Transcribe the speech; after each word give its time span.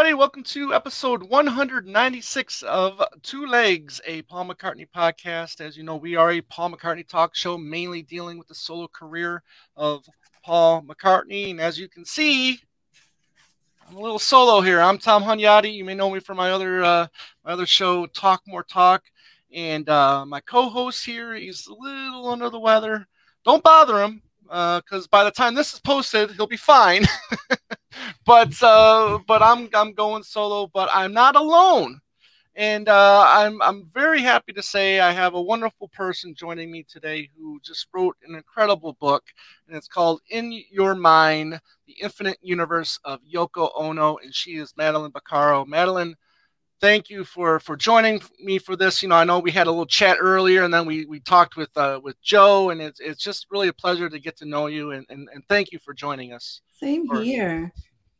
Everybody. 0.00 0.18
Welcome 0.18 0.44
to 0.44 0.72
episode 0.72 1.24
196 1.24 2.62
of 2.62 3.02
Two 3.22 3.44
Legs, 3.44 4.00
a 4.06 4.22
Paul 4.22 4.46
McCartney 4.46 4.86
podcast. 4.88 5.60
As 5.60 5.76
you 5.76 5.82
know, 5.82 5.96
we 5.96 6.16
are 6.16 6.30
a 6.30 6.40
Paul 6.40 6.70
McCartney 6.70 7.06
talk 7.06 7.36
show 7.36 7.58
mainly 7.58 8.00
dealing 8.00 8.38
with 8.38 8.48
the 8.48 8.54
solo 8.54 8.88
career 8.88 9.42
of 9.76 10.06
Paul 10.42 10.80
McCartney. 10.84 11.50
And 11.50 11.60
as 11.60 11.78
you 11.78 11.86
can 11.86 12.06
see, 12.06 12.60
I'm 13.86 13.96
a 13.96 14.00
little 14.00 14.18
solo 14.18 14.62
here. 14.62 14.80
I'm 14.80 14.96
Tom 14.96 15.22
Hunyadi. 15.22 15.74
You 15.74 15.84
may 15.84 15.94
know 15.94 16.08
me 16.08 16.20
from 16.20 16.38
my 16.38 16.50
other 16.50 16.82
uh, 16.82 17.06
my 17.44 17.52
other 17.52 17.66
show, 17.66 18.06
Talk 18.06 18.40
More 18.46 18.64
Talk. 18.64 19.02
And 19.52 19.86
uh, 19.90 20.24
my 20.24 20.40
co-host 20.40 21.04
here, 21.04 21.34
he's 21.34 21.66
a 21.66 21.74
little 21.74 22.26
under 22.26 22.48
the 22.48 22.58
weather. 22.58 23.06
Don't 23.44 23.62
bother 23.62 24.02
him 24.02 24.22
because 24.50 25.04
uh, 25.04 25.10
by 25.12 25.22
the 25.22 25.30
time 25.30 25.54
this 25.54 25.72
is 25.72 25.80
posted, 25.80 26.32
he'll 26.32 26.46
be 26.46 26.56
fine. 26.56 27.04
but 28.26 28.60
uh, 28.62 29.18
but 29.26 29.42
I'm 29.42 29.68
I'm 29.72 29.92
going 29.92 30.24
solo, 30.24 30.66
but 30.66 30.88
I'm 30.92 31.12
not 31.12 31.36
alone, 31.36 32.00
and 32.56 32.88
uh, 32.88 33.24
I'm 33.28 33.62
I'm 33.62 33.88
very 33.94 34.20
happy 34.20 34.52
to 34.54 34.62
say 34.62 34.98
I 34.98 35.12
have 35.12 35.34
a 35.34 35.40
wonderful 35.40 35.86
person 35.88 36.34
joining 36.34 36.72
me 36.72 36.82
today 36.82 37.30
who 37.38 37.60
just 37.62 37.86
wrote 37.94 38.16
an 38.26 38.34
incredible 38.34 38.96
book, 39.00 39.22
and 39.68 39.76
it's 39.76 39.86
called 39.88 40.20
In 40.30 40.60
Your 40.68 40.96
Mind: 40.96 41.60
The 41.86 41.94
Infinite 42.02 42.38
Universe 42.42 42.98
of 43.04 43.20
Yoko 43.32 43.70
Ono, 43.76 44.16
and 44.16 44.34
she 44.34 44.56
is 44.56 44.74
Madeline 44.76 45.12
Bocaro. 45.12 45.64
Madeline 45.64 46.16
thank 46.80 47.10
you 47.10 47.24
for 47.24 47.60
for 47.60 47.76
joining 47.76 48.22
me 48.40 48.58
for 48.58 48.76
this. 48.76 49.02
You 49.02 49.08
know, 49.08 49.16
I 49.16 49.24
know 49.24 49.38
we 49.38 49.50
had 49.50 49.66
a 49.66 49.70
little 49.70 49.86
chat 49.86 50.16
earlier, 50.20 50.64
and 50.64 50.72
then 50.72 50.86
we 50.86 51.04
we 51.06 51.20
talked 51.20 51.56
with 51.56 51.70
uh, 51.76 52.00
with 52.02 52.20
Joe, 52.22 52.70
and 52.70 52.80
it's 52.80 53.00
it's 53.00 53.22
just 53.22 53.46
really 53.50 53.68
a 53.68 53.72
pleasure 53.72 54.08
to 54.08 54.18
get 54.18 54.36
to 54.38 54.44
know 54.46 54.66
you, 54.66 54.92
and 54.92 55.06
and, 55.08 55.28
and 55.32 55.44
thank 55.48 55.72
you 55.72 55.78
for 55.78 55.94
joining 55.94 56.32
us. 56.32 56.60
Same 56.72 57.06
for, 57.06 57.20
here. 57.20 57.72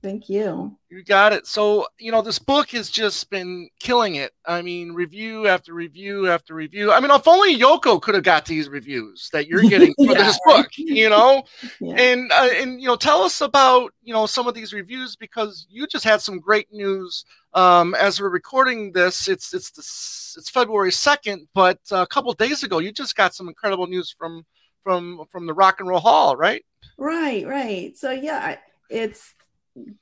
Thank 0.02 0.30
you. 0.30 0.76
You 0.88 1.04
got 1.04 1.34
it. 1.34 1.46
So, 1.46 1.86
you 1.98 2.10
know, 2.10 2.22
this 2.22 2.38
book 2.38 2.70
has 2.70 2.88
just 2.88 3.28
been 3.28 3.68
killing 3.78 4.14
it. 4.14 4.32
I 4.46 4.62
mean, 4.62 4.92
review 4.92 5.46
after 5.46 5.74
review 5.74 6.28
after 6.28 6.54
review. 6.54 6.90
I 6.90 7.00
mean, 7.00 7.10
if 7.10 7.28
only 7.28 7.58
Yoko 7.58 8.00
could 8.00 8.14
have 8.14 8.24
got 8.24 8.46
these 8.46 8.70
reviews 8.70 9.28
that 9.34 9.46
you're 9.46 9.62
getting 9.62 9.92
for 9.98 10.06
yeah, 10.12 10.14
this 10.14 10.40
book, 10.46 10.68
you 10.76 11.10
know? 11.10 11.42
yeah. 11.80 11.94
And 11.96 12.32
uh, 12.32 12.48
and 12.54 12.80
you 12.80 12.86
know, 12.86 12.96
tell 12.96 13.22
us 13.22 13.42
about, 13.42 13.92
you 14.02 14.14
know, 14.14 14.24
some 14.24 14.48
of 14.48 14.54
these 14.54 14.72
reviews 14.72 15.16
because 15.16 15.66
you 15.68 15.86
just 15.86 16.04
had 16.04 16.22
some 16.22 16.40
great 16.40 16.72
news 16.72 17.24
um, 17.52 17.94
as 17.94 18.20
we're 18.20 18.30
recording 18.30 18.92
this, 18.92 19.28
it's 19.28 19.52
it's 19.52 19.70
this, 19.72 20.34
it's 20.38 20.50
February 20.50 20.92
second, 20.92 21.48
but 21.54 21.78
a 21.90 22.06
couple 22.06 22.32
days 22.32 22.62
ago, 22.62 22.78
you 22.78 22.92
just 22.92 23.16
got 23.16 23.34
some 23.34 23.48
incredible 23.48 23.86
news 23.86 24.14
from 24.16 24.44
from 24.82 25.24
from 25.30 25.46
the 25.46 25.54
Rock 25.54 25.80
and 25.80 25.88
Roll 25.88 26.00
Hall, 26.00 26.36
right? 26.36 26.64
Right, 26.96 27.46
right. 27.46 27.96
So 27.96 28.12
yeah, 28.12 28.56
it's 28.88 29.34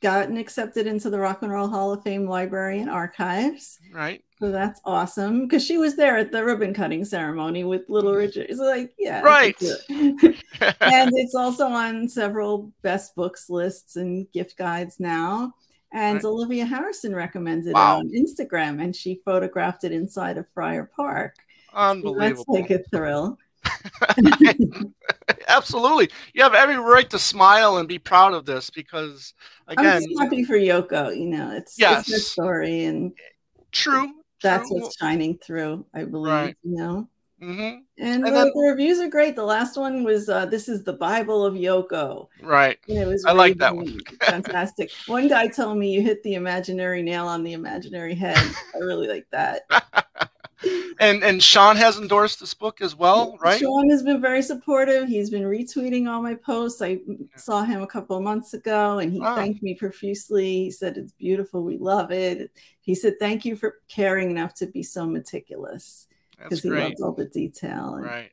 gotten 0.00 0.36
accepted 0.36 0.86
into 0.86 1.10
the 1.10 1.18
Rock 1.18 1.42
and 1.42 1.52
Roll 1.52 1.68
Hall 1.68 1.92
of 1.92 2.02
Fame 2.02 2.26
Library 2.28 2.80
and 2.80 2.90
Archives. 2.90 3.78
Right. 3.92 4.22
So 4.40 4.50
that's 4.50 4.80
awesome 4.84 5.42
because 5.42 5.64
she 5.64 5.78
was 5.78 5.96
there 5.96 6.16
at 6.16 6.32
the 6.32 6.44
ribbon 6.44 6.72
cutting 6.72 7.04
ceremony 7.04 7.64
with 7.64 7.88
Little 7.88 8.12
mm-hmm. 8.12 8.18
Richard. 8.18 8.46
It's 8.48 8.60
like, 8.60 8.94
yeah. 8.98 9.20
Right. 9.20 9.60
and 9.90 10.32
it's 10.80 11.34
also 11.34 11.66
on 11.66 12.08
several 12.08 12.72
best 12.82 13.14
books 13.14 13.50
lists 13.50 13.96
and 13.96 14.30
gift 14.32 14.56
guides 14.56 15.00
now. 15.00 15.52
And 15.92 16.16
right. 16.16 16.24
Olivia 16.24 16.66
Harrison 16.66 17.14
recommended 17.14 17.74
wow. 17.74 17.96
it 17.96 18.00
on 18.00 18.10
Instagram 18.10 18.82
and 18.82 18.94
she 18.94 19.20
photographed 19.24 19.84
it 19.84 19.92
inside 19.92 20.38
of 20.38 20.46
Friar 20.54 20.90
Park. 20.94 21.34
Unbelievable. 21.74 22.44
So 22.44 22.52
that's 22.52 22.70
like 22.70 22.70
a 22.70 22.84
thrill. 22.90 23.38
Absolutely. 25.48 26.10
You 26.34 26.42
have 26.42 26.54
every 26.54 26.76
right 26.76 27.08
to 27.10 27.18
smile 27.18 27.78
and 27.78 27.88
be 27.88 27.98
proud 27.98 28.34
of 28.34 28.44
this 28.44 28.70
because 28.70 29.34
again 29.66 30.02
I'm 30.02 30.18
happy 30.18 30.44
for 30.44 30.54
Yoko, 30.54 31.16
you 31.16 31.26
know, 31.26 31.52
it's 31.52 31.78
yes. 31.78 32.10
it's 32.10 32.26
story 32.26 32.84
and 32.84 33.12
true. 33.72 34.12
That's 34.42 34.68
true. 34.68 34.80
what's 34.80 34.96
shining 34.96 35.38
through, 35.38 35.84
I 35.94 36.04
believe, 36.04 36.32
right. 36.32 36.56
you 36.62 36.76
know. 36.76 37.08
Mm-hmm. 37.42 37.60
And, 37.60 37.84
and 37.98 38.26
the, 38.26 38.30
then, 38.30 38.50
the, 38.52 38.60
reviews 38.60 38.98
are 38.98 39.08
great. 39.08 39.36
The 39.36 39.44
last 39.44 39.76
one 39.76 40.02
was 40.02 40.28
uh, 40.28 40.46
"This 40.46 40.68
is 40.68 40.82
the 40.82 40.92
Bible 40.92 41.44
of 41.44 41.54
Yoko." 41.54 42.26
Right. 42.42 42.78
And 42.88 42.98
it 42.98 43.06
was. 43.06 43.24
I 43.24 43.32
like 43.32 43.58
that 43.58 43.76
one. 43.76 44.00
fantastic. 44.22 44.90
One 45.06 45.28
guy 45.28 45.46
told 45.46 45.78
me 45.78 45.92
you 45.92 46.02
hit 46.02 46.22
the 46.24 46.34
imaginary 46.34 47.00
nail 47.00 47.28
on 47.28 47.44
the 47.44 47.52
imaginary 47.52 48.14
head. 48.14 48.38
I 48.74 48.78
really 48.78 49.06
like 49.06 49.26
that. 49.30 49.62
And 51.00 51.22
and 51.22 51.42
Sean 51.42 51.76
has 51.76 51.98
endorsed 51.98 52.40
this 52.40 52.54
book 52.54 52.80
as 52.80 52.96
well, 52.96 53.36
right? 53.40 53.60
Sean 53.60 53.88
has 53.90 54.02
been 54.02 54.20
very 54.20 54.42
supportive. 54.42 55.08
He's 55.08 55.30
been 55.30 55.44
retweeting 55.44 56.08
all 56.08 56.22
my 56.22 56.34
posts. 56.34 56.82
I 56.82 57.00
saw 57.36 57.62
him 57.62 57.82
a 57.82 57.86
couple 57.86 58.16
of 58.16 58.22
months 58.22 58.54
ago, 58.54 58.98
and 58.98 59.12
he 59.12 59.20
wow. 59.20 59.36
thanked 59.36 59.62
me 59.62 59.74
profusely. 59.74 60.64
He 60.64 60.70
said 60.70 60.96
it's 60.96 61.12
beautiful. 61.12 61.62
We 61.62 61.78
love 61.78 62.10
it. 62.10 62.50
He 62.80 62.94
said 62.94 63.14
thank 63.18 63.44
you 63.44 63.56
for 63.56 63.76
caring 63.88 64.30
enough 64.30 64.54
to 64.54 64.66
be 64.66 64.82
so 64.82 65.06
meticulous 65.06 66.06
because 66.42 66.62
he 66.62 66.70
loves 66.70 67.00
all 67.00 67.12
the 67.12 67.26
detail. 67.26 67.94
And, 67.94 68.04
right. 68.04 68.32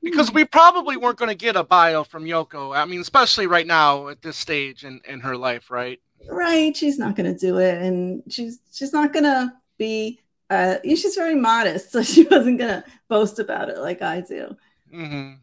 Hmm. 0.00 0.10
Because 0.10 0.32
we 0.32 0.44
probably 0.44 0.96
weren't 0.96 1.18
going 1.18 1.30
to 1.30 1.34
get 1.34 1.56
a 1.56 1.64
bio 1.64 2.04
from 2.04 2.24
Yoko. 2.24 2.76
I 2.76 2.84
mean, 2.84 3.00
especially 3.00 3.46
right 3.46 3.66
now 3.66 4.08
at 4.08 4.22
this 4.22 4.36
stage 4.36 4.84
in, 4.84 5.00
in 5.08 5.20
her 5.20 5.36
life, 5.36 5.70
right? 5.70 6.00
Right. 6.28 6.76
She's 6.76 6.98
not 6.98 7.16
going 7.16 7.32
to 7.32 7.38
do 7.38 7.58
it, 7.58 7.82
and 7.82 8.22
she's 8.28 8.60
she's 8.72 8.92
not 8.92 9.12
going 9.12 9.24
to 9.24 9.52
be. 9.76 10.20
Uh, 10.50 10.76
she's 10.84 11.14
very 11.14 11.34
modest, 11.34 11.92
so 11.92 12.02
she 12.02 12.24
wasn't 12.24 12.58
going 12.58 12.82
to 12.82 12.84
boast 13.08 13.38
about 13.38 13.68
it 13.68 13.78
like 13.78 14.02
I 14.02 14.20
do. 14.20 14.56
Mm-hmm. 14.92 15.34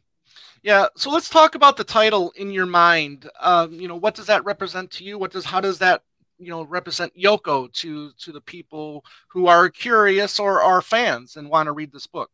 Yeah. 0.64 0.88
So 0.96 1.12
let's 1.12 1.30
talk 1.30 1.54
about 1.54 1.78
the 1.78 1.84
title 1.84 2.34
in 2.36 2.52
your 2.52 2.66
mind. 2.66 3.30
Um, 3.40 3.74
you 3.74 3.88
know, 3.88 3.96
what 3.96 4.16
does 4.16 4.26
that 4.28 4.44
represent 4.46 4.90
to 4.92 5.04
you? 5.04 5.20
What 5.20 5.32
does 5.32 5.46
how 5.46 5.62
does 5.62 5.78
that 5.80 6.02
you 6.40 6.50
know 6.50 6.64
represent 6.64 7.16
Yoko 7.16 7.72
to 7.74 8.12
to 8.18 8.32
the 8.32 8.42
people 8.42 9.06
who 9.28 9.46
are 9.48 9.70
curious 9.70 10.40
or 10.40 10.62
are 10.62 10.82
fans 10.82 11.38
and 11.38 11.50
want 11.50 11.68
to 11.68 11.72
read 11.72 11.92
this 11.92 12.08
book? 12.08 12.32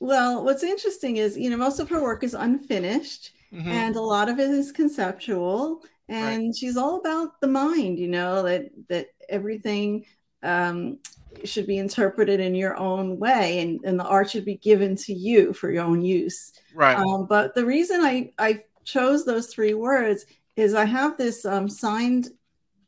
Well, 0.00 0.44
what's 0.44 0.64
interesting 0.64 1.18
is 1.18 1.38
you 1.38 1.48
know 1.48 1.56
most 1.56 1.78
of 1.78 1.88
her 1.90 2.02
work 2.02 2.24
is 2.24 2.34
unfinished 2.34 3.30
mm-hmm. 3.52 3.68
and 3.68 3.94
a 3.96 4.00
lot 4.00 4.28
of 4.28 4.40
it 4.40 4.50
is 4.50 4.72
conceptual 4.72 5.82
and 6.08 6.46
right. 6.46 6.56
she's 6.56 6.76
all 6.76 6.98
about 6.98 7.40
the 7.40 7.46
mind 7.46 7.98
you 7.98 8.08
know 8.08 8.42
that 8.42 8.70
that 8.88 9.08
everything 9.28 10.04
um, 10.42 10.98
should 11.44 11.66
be 11.66 11.78
interpreted 11.78 12.40
in 12.40 12.54
your 12.54 12.76
own 12.76 13.18
way 13.18 13.60
and, 13.60 13.80
and 13.84 13.98
the 13.98 14.04
art 14.04 14.30
should 14.30 14.44
be 14.44 14.56
given 14.56 14.96
to 14.96 15.12
you 15.12 15.52
for 15.52 15.70
your 15.70 15.84
own 15.84 16.02
use 16.02 16.52
right 16.74 16.96
um, 16.96 17.26
but 17.26 17.54
the 17.54 17.64
reason 17.64 18.00
i 18.00 18.30
i 18.38 18.62
chose 18.84 19.24
those 19.24 19.46
three 19.46 19.74
words 19.74 20.26
is 20.56 20.74
i 20.74 20.84
have 20.84 21.16
this 21.16 21.44
um, 21.44 21.68
signed 21.68 22.28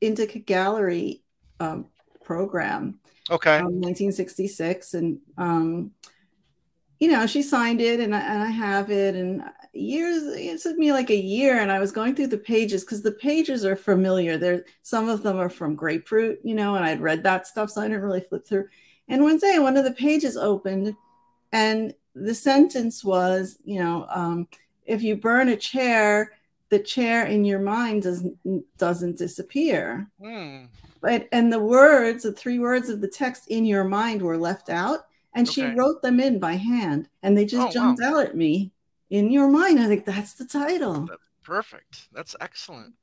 Indica 0.03 0.41
Gallery 0.41 1.23
um, 1.61 1.87
program. 2.25 2.99
Okay. 3.31 3.59
Um, 3.59 3.81
1966, 3.81 4.95
and 4.95 5.19
um, 5.39 5.93
you 6.99 7.11
know, 7.11 7.27
she 7.27 7.41
signed 7.41 7.81
it, 7.81 8.01
and 8.01 8.15
I, 8.15 8.21
and 8.21 8.43
I 8.43 8.51
have 8.51 8.91
it, 8.91 9.15
and 9.15 9.43
years. 9.73 10.23
It 10.25 10.61
took 10.61 10.77
me 10.77 10.93
like 10.93 11.11
a 11.11 11.17
year, 11.17 11.59
and 11.59 11.71
I 11.73 11.79
was 11.79 11.93
going 11.93 12.15
through 12.15 12.29
the 12.29 12.39
pages 12.39 12.85
because 12.85 13.03
the 13.03 13.13
pages 13.13 13.65
are 13.65 13.77
familiar. 13.77 14.37
There, 14.37 14.65
some 14.83 15.09
of 15.09 15.23
them 15.23 15.39
are 15.39 15.49
from 15.49 15.75
Grapefruit, 15.75 16.41
you 16.43 16.55
know, 16.55 16.75
and 16.75 16.85
I'd 16.85 17.01
read 17.01 17.23
that 17.25 17.47
stuff, 17.47 17.71
so 17.71 17.81
I 17.81 17.89
didn't 17.89 18.03
really 18.03 18.21
flip 18.21 18.47
through. 18.47 18.69
And 19.09 19.23
one 19.23 19.39
day, 19.39 19.59
one 19.59 19.77
of 19.77 19.85
the 19.85 19.93
pages 19.93 20.37
opened, 20.37 20.95
and 21.53 21.95
the 22.15 22.35
sentence 22.35 23.05
was, 23.05 23.59
you 23.65 23.79
know, 23.79 24.07
um, 24.11 24.49
if 24.85 25.03
you 25.03 25.17
burn 25.17 25.49
a 25.49 25.57
chair, 25.57 26.33
the 26.69 26.79
chair 26.79 27.27
in 27.27 27.45
your 27.45 27.59
mind 27.59 28.03
doesn't 28.03 28.37
doesn't 28.79 29.19
disappear. 29.19 30.09
Hmm. 30.21 30.65
But 31.01 31.29
and 31.33 31.53
the 31.53 31.61
words, 31.61 32.23
the 32.23 32.33
three 32.33 32.59
words 32.59 32.89
of 32.89 33.01
the 33.01 33.09
text 33.09 33.49
in 33.49 33.67
your 33.67 33.85
mind 33.85 34.23
were 34.23 34.39
left 34.39 34.71
out, 34.71 35.01
and 35.35 35.49
okay. 35.49 35.55
she 35.55 35.67
wrote 35.75 36.01
them 36.03 36.21
in 36.21 36.39
by 36.39 36.55
hand, 36.55 37.09
and 37.23 37.37
they 37.37 37.45
just 37.45 37.69
oh, 37.69 37.73
jumped 37.73 38.01
wow. 38.03 38.21
out 38.21 38.27
at 38.27 38.37
me. 38.37 38.73
In 39.13 39.31
your 39.31 39.49
mind, 39.49 39.79
I 39.79 39.89
think 39.89 40.07
that's 40.07 40.33
the 40.33 40.47
title. 40.47 41.07
Perfect. 41.45 42.09
That's 42.15 42.35
excellent. 42.41 42.95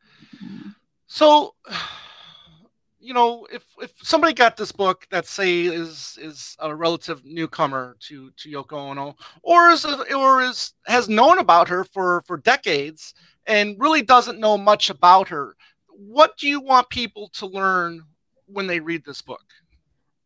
Mm-hmm. 0.44 0.70
So, 1.06 1.54
you 3.00 3.14
know, 3.14 3.46
if 3.54 3.64
if 3.80 3.94
somebody 4.02 4.34
got 4.34 4.58
this 4.58 4.72
book 4.72 5.06
that 5.12 5.28
say 5.28 5.62
is 5.66 6.18
is 6.20 6.58
a 6.60 6.76
relative 6.76 7.24
newcomer 7.26 7.96
to 8.08 8.32
to 8.38 8.50
Yoko 8.50 8.90
Ono, 8.90 9.16
or 9.44 9.70
is 9.70 9.86
or 9.86 10.42
is 10.42 10.74
has 10.88 11.10
known 11.10 11.38
about 11.38 11.68
her 11.68 11.84
for 11.84 12.24
for 12.24 12.38
decades 12.38 13.14
and 13.46 13.76
really 13.80 14.02
doesn't 14.02 14.40
know 14.40 14.58
much 14.58 14.90
about 14.90 15.28
her. 15.28 15.56
What 15.90 16.36
do 16.38 16.48
you 16.48 16.60
want 16.60 16.90
people 16.90 17.30
to 17.34 17.46
learn 17.46 18.02
when 18.48 18.66
they 18.66 18.80
read 18.80 19.06
this 19.06 19.22
book? 19.22 19.46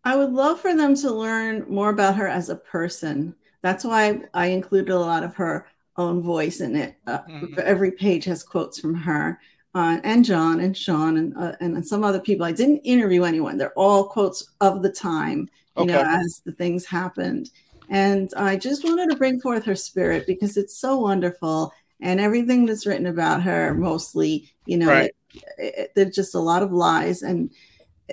I 0.05 0.15
would 0.15 0.31
love 0.31 0.61
for 0.61 0.73
them 0.73 0.95
to 0.95 1.11
learn 1.11 1.65
more 1.67 1.89
about 1.89 2.15
her 2.15 2.27
as 2.29 2.47
a 2.47 2.55
person. 2.55 3.35
That's 3.61 3.83
why 3.83 4.21
I 4.33 4.47
included 4.47 4.93
a 4.93 4.99
lot 4.99 5.23
of 5.23 5.35
her 5.35 5.67
own 5.97 6.21
voice 6.21 6.61
in 6.61 6.75
it. 6.75 6.95
Uh, 7.07 7.19
mm-hmm. 7.19 7.59
Every 7.63 7.91
page 7.91 8.25
has 8.25 8.43
quotes 8.43 8.79
from 8.79 8.95
her. 8.95 9.39
Uh, 9.75 9.99
and 10.03 10.23
John 10.23 10.59
and 10.59 10.77
Sean 10.77 11.17
and 11.17 11.35
uh, 11.35 11.53
and 11.59 11.85
some 11.85 12.03
other 12.03 12.19
people. 12.19 12.45
I 12.45 12.51
didn't 12.51 12.79
interview 12.79 13.23
anyone. 13.23 13.57
They're 13.57 13.73
all 13.73 14.05
quotes 14.05 14.51
of 14.61 14.83
the 14.83 14.91
time, 14.91 15.49
you 15.77 15.83
okay. 15.83 15.93
know, 15.93 16.03
as 16.05 16.41
the 16.45 16.51
things 16.51 16.85
happened. 16.85 17.49
And 17.89 18.31
I 18.37 18.55
just 18.55 18.83
wanted 18.83 19.09
to 19.09 19.15
bring 19.17 19.41
forth 19.41 19.65
her 19.65 19.75
spirit 19.75 20.27
because 20.27 20.57
it's 20.57 20.77
so 20.77 20.99
wonderful 20.99 21.73
and 22.01 22.19
everything 22.19 22.65
that's 22.65 22.85
written 22.85 23.07
about 23.07 23.41
her 23.41 23.73
mostly 23.73 24.51
you 24.65 24.77
know 24.77 24.87
right. 24.87 25.11
it, 25.57 25.73
it, 25.77 25.91
there's 25.95 26.15
just 26.15 26.35
a 26.35 26.39
lot 26.39 26.63
of 26.63 26.71
lies 26.73 27.21
and 27.21 27.49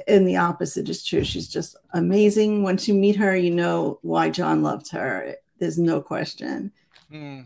and 0.06 0.26
the 0.26 0.36
opposite 0.36 0.88
is 0.88 1.04
true. 1.04 1.24
She's 1.24 1.48
just 1.48 1.76
amazing. 1.92 2.62
Once 2.62 2.86
you 2.86 2.94
meet 2.94 3.16
her, 3.16 3.36
you 3.36 3.50
know 3.50 3.98
why 4.02 4.30
John 4.30 4.62
loved 4.62 4.90
her. 4.92 5.34
There's 5.58 5.78
no 5.78 6.00
question. 6.00 6.72
Mm, 7.12 7.44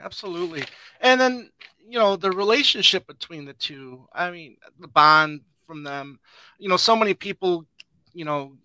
absolutely. 0.00 0.64
And 1.00 1.20
then, 1.20 1.50
you 1.86 1.98
know, 1.98 2.16
the 2.16 2.30
relationship 2.30 3.06
between 3.06 3.44
the 3.44 3.52
two, 3.54 4.08
I 4.12 4.30
mean, 4.30 4.56
the 4.78 4.88
bond 4.88 5.42
from 5.66 5.82
them, 5.82 6.18
you 6.58 6.68
know, 6.68 6.76
so 6.76 6.96
many 6.96 7.14
people, 7.14 7.66
you 8.12 8.24
know, 8.24 8.56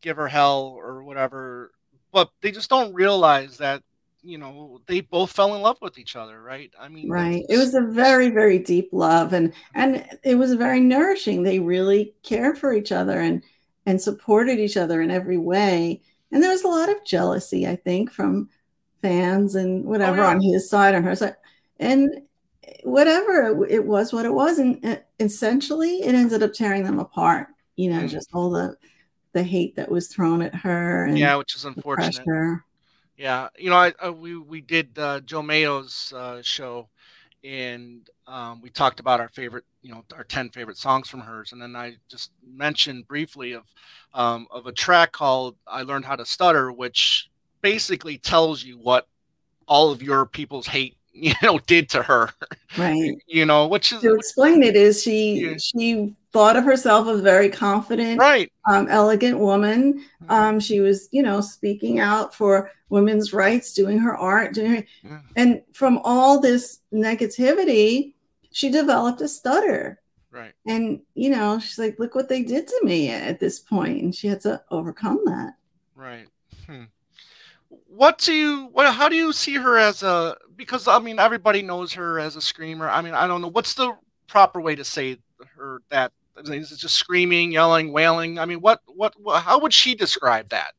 give 0.00 0.16
her 0.16 0.28
hell 0.28 0.76
or 0.78 1.02
whatever, 1.02 1.72
but 2.12 2.30
they 2.40 2.50
just 2.50 2.70
don't 2.70 2.94
realize 2.94 3.58
that 3.58 3.82
you 4.22 4.36
know 4.36 4.80
they 4.86 5.00
both 5.00 5.30
fell 5.30 5.54
in 5.54 5.62
love 5.62 5.78
with 5.80 5.96
each 5.96 6.16
other 6.16 6.42
right? 6.42 6.72
I 6.78 6.88
mean 6.88 7.08
right. 7.08 7.44
It 7.48 7.56
was 7.56 7.74
a 7.74 7.80
very 7.80 8.30
very 8.30 8.58
deep 8.58 8.90
love 8.92 9.32
and 9.32 9.52
and 9.74 10.04
it 10.24 10.34
was 10.34 10.54
very 10.54 10.80
nourishing. 10.80 11.42
They 11.42 11.60
really 11.60 12.14
cared 12.22 12.58
for 12.58 12.72
each 12.72 12.92
other 12.92 13.20
and 13.20 13.42
and 13.86 14.00
supported 14.00 14.58
each 14.58 14.76
other 14.76 15.00
in 15.00 15.10
every 15.10 15.38
way. 15.38 16.02
And 16.30 16.42
there 16.42 16.50
was 16.50 16.64
a 16.64 16.68
lot 16.68 16.90
of 16.90 17.04
jealousy 17.04 17.66
i 17.66 17.76
think 17.76 18.10
from 18.10 18.48
fans 19.02 19.54
and 19.54 19.84
whatever 19.84 20.20
oh, 20.20 20.24
yeah. 20.24 20.30
on 20.30 20.40
his 20.40 20.68
side 20.68 20.94
or 20.94 21.02
her 21.02 21.14
side. 21.14 21.36
And 21.78 22.22
whatever 22.82 23.64
it 23.68 23.84
was 23.84 24.12
what 24.12 24.26
it 24.26 24.32
was. 24.32 24.58
And 24.58 24.84
uh, 24.84 24.96
essentially 25.20 26.02
it 26.02 26.14
ended 26.14 26.42
up 26.42 26.52
tearing 26.52 26.84
them 26.84 26.98
apart 26.98 27.48
you 27.78 27.88
know 27.88 28.02
mm. 28.02 28.08
just 28.08 28.28
all 28.34 28.50
the 28.50 28.76
the 29.32 29.42
hate 29.42 29.76
that 29.76 29.90
was 29.90 30.08
thrown 30.08 30.42
at 30.42 30.54
her 30.54 31.06
and 31.06 31.18
yeah 31.18 31.36
which 31.36 31.54
is 31.54 31.64
unfortunate. 31.64 32.60
yeah, 33.18 33.48
you 33.58 33.68
know, 33.68 33.76
I, 33.76 33.92
I, 34.00 34.10
we 34.10 34.38
we 34.38 34.60
did 34.60 34.96
uh, 34.96 35.20
Joe 35.20 35.42
Mayo's 35.42 36.12
uh, 36.16 36.40
show, 36.40 36.88
and 37.42 38.08
um, 38.28 38.62
we 38.62 38.70
talked 38.70 39.00
about 39.00 39.18
our 39.18 39.28
favorite, 39.28 39.64
you 39.82 39.90
know, 39.90 40.04
our 40.14 40.22
ten 40.22 40.50
favorite 40.50 40.76
songs 40.76 41.08
from 41.08 41.20
hers, 41.20 41.50
and 41.50 41.60
then 41.60 41.74
I 41.74 41.96
just 42.08 42.30
mentioned 42.46 43.08
briefly 43.08 43.54
of 43.54 43.64
um, 44.14 44.46
of 44.52 44.68
a 44.68 44.72
track 44.72 45.10
called 45.10 45.56
"I 45.66 45.82
Learned 45.82 46.04
How 46.04 46.14
to 46.14 46.24
Stutter," 46.24 46.70
which 46.70 47.28
basically 47.62 48.18
tells 48.18 48.62
you 48.62 48.78
what 48.78 49.06
all 49.66 49.90
of 49.90 50.02
your 50.02 50.26
people's 50.26 50.66
hate 50.66 50.96
you 51.18 51.34
know 51.42 51.58
did 51.66 51.88
to 51.88 52.02
her 52.02 52.30
right. 52.76 53.16
you 53.26 53.44
know 53.44 53.66
which 53.66 53.92
is 53.92 54.00
to 54.00 54.14
explain 54.14 54.62
it 54.62 54.76
is 54.76 55.02
she 55.02 55.46
yeah. 55.46 55.56
she 55.56 56.14
thought 56.32 56.56
of 56.56 56.64
herself 56.64 57.08
as 57.08 57.18
a 57.18 57.22
very 57.22 57.48
confident 57.48 58.20
right. 58.20 58.52
um, 58.70 58.86
elegant 58.88 59.38
woman. 59.38 59.94
Mm-hmm. 59.94 60.30
um, 60.30 60.60
she 60.60 60.80
was 60.80 61.08
you 61.10 61.22
know 61.22 61.40
speaking 61.40 61.98
out 61.98 62.34
for 62.34 62.70
women's 62.88 63.32
rights 63.32 63.72
doing 63.72 63.98
her 63.98 64.16
art 64.16 64.54
doing 64.54 64.76
her, 64.76 64.84
yeah. 65.02 65.20
and 65.34 65.62
from 65.72 65.98
all 66.04 66.40
this 66.40 66.80
negativity 66.92 68.12
she 68.52 68.70
developed 68.70 69.20
a 69.20 69.28
stutter. 69.28 70.00
Right. 70.30 70.52
And 70.66 71.00
you 71.14 71.30
know 71.30 71.58
she's 71.58 71.78
like 71.78 71.98
look 71.98 72.14
what 72.14 72.28
they 72.28 72.42
did 72.42 72.68
to 72.68 72.80
me 72.84 73.08
at 73.10 73.40
this 73.40 73.58
point 73.58 74.02
and 74.02 74.14
she 74.14 74.28
had 74.28 74.42
to 74.42 74.62
overcome 74.70 75.22
that. 75.24 75.54
Right. 75.96 76.28
Hmm 76.66 76.84
what 77.98 78.18
do 78.18 78.32
you 78.32 78.68
what 78.72 78.94
how 78.94 79.08
do 79.08 79.16
you 79.16 79.32
see 79.32 79.56
her 79.56 79.76
as 79.76 80.04
a 80.04 80.36
because 80.54 80.86
i 80.86 81.00
mean 81.00 81.18
everybody 81.18 81.62
knows 81.62 81.92
her 81.92 82.20
as 82.20 82.36
a 82.36 82.40
screamer. 82.40 82.88
I 82.88 83.02
mean 83.02 83.12
i 83.12 83.26
don't 83.26 83.42
know 83.42 83.48
what's 83.48 83.74
the 83.74 83.92
proper 84.28 84.60
way 84.60 84.76
to 84.76 84.84
say 84.84 85.18
her 85.56 85.82
that? 85.90 86.12
I 86.36 86.42
that 86.42 86.54
is 86.54 86.70
it 86.70 86.78
just 86.78 86.94
screaming 86.94 87.50
yelling 87.50 87.92
wailing? 87.92 88.38
I 88.38 88.44
mean 88.44 88.60
what 88.60 88.82
what, 88.86 89.14
what 89.20 89.42
how 89.42 89.58
would 89.58 89.74
she 89.74 89.96
describe 89.96 90.48
that? 90.50 90.74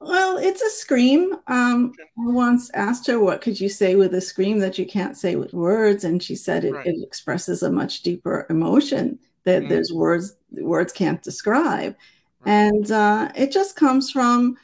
Well 0.00 0.36
it's 0.36 0.60
a 0.60 0.70
scream. 0.70 1.34
Um 1.46 1.92
i 2.00 2.30
once 2.30 2.68
asked 2.74 3.06
her 3.06 3.20
what 3.20 3.40
could 3.40 3.60
you 3.60 3.68
say 3.68 3.94
with 3.94 4.12
a 4.12 4.20
scream 4.20 4.58
that 4.58 4.76
you 4.76 4.86
can't 4.86 5.16
say 5.16 5.36
with 5.36 5.54
words? 5.54 6.02
And 6.02 6.20
she 6.20 6.34
said 6.34 6.64
it, 6.64 6.72
right. 6.72 6.86
it 6.86 6.96
expresses 7.00 7.62
a 7.62 7.70
much 7.70 8.02
deeper 8.02 8.44
emotion 8.50 9.20
that 9.44 9.60
mm-hmm. 9.60 9.68
there's 9.68 9.92
words 9.92 10.34
words 10.50 10.92
can't 10.92 11.22
describe. 11.22 11.94
Right. 12.40 12.52
and 12.52 12.90
uh, 12.90 13.30
it 13.36 13.52
just 13.52 13.76
comes 13.76 14.10
from 14.10 14.56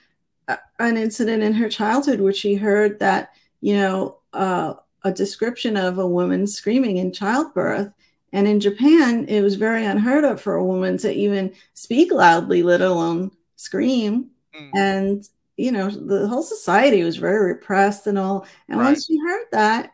an 0.79 0.97
incident 0.97 1.43
in 1.43 1.52
her 1.55 1.69
childhood 1.69 2.20
where 2.20 2.32
she 2.32 2.55
heard 2.55 2.99
that, 3.00 3.32
you 3.61 3.75
know, 3.75 4.19
uh, 4.32 4.75
a 5.02 5.12
description 5.12 5.76
of 5.76 5.99
a 5.99 6.06
woman 6.06 6.47
screaming 6.47 6.99
in 6.99 7.12
childbirth. 7.12 7.93
And 8.32 8.47
in 8.47 8.61
Japan, 8.61 9.26
it 9.29 9.41
was 9.43 9.56
very 9.56 9.85
unheard 9.85 10.25
of 10.25 10.41
for 10.41 10.55
a 10.55 10.64
woman 10.64 10.99
to 10.99 11.12
even 11.12 11.52
speak 11.75 12.12
loudly, 12.12 12.62
let 12.62 12.81
alone 12.81 13.32
scream. 13.56 14.31
Mm. 14.55 14.70
And, 14.75 15.29
you 15.56 15.73
know, 15.73 15.91
the 15.91 16.29
whole 16.29 16.43
society 16.43 17.03
was 17.03 17.17
very 17.17 17.53
repressed 17.53 18.06
and 18.06 18.19
all. 18.19 18.46
And 18.69 18.79
right. 18.79 18.87
once 18.87 19.06
she 19.06 19.19
heard 19.19 19.46
that, 19.53 19.91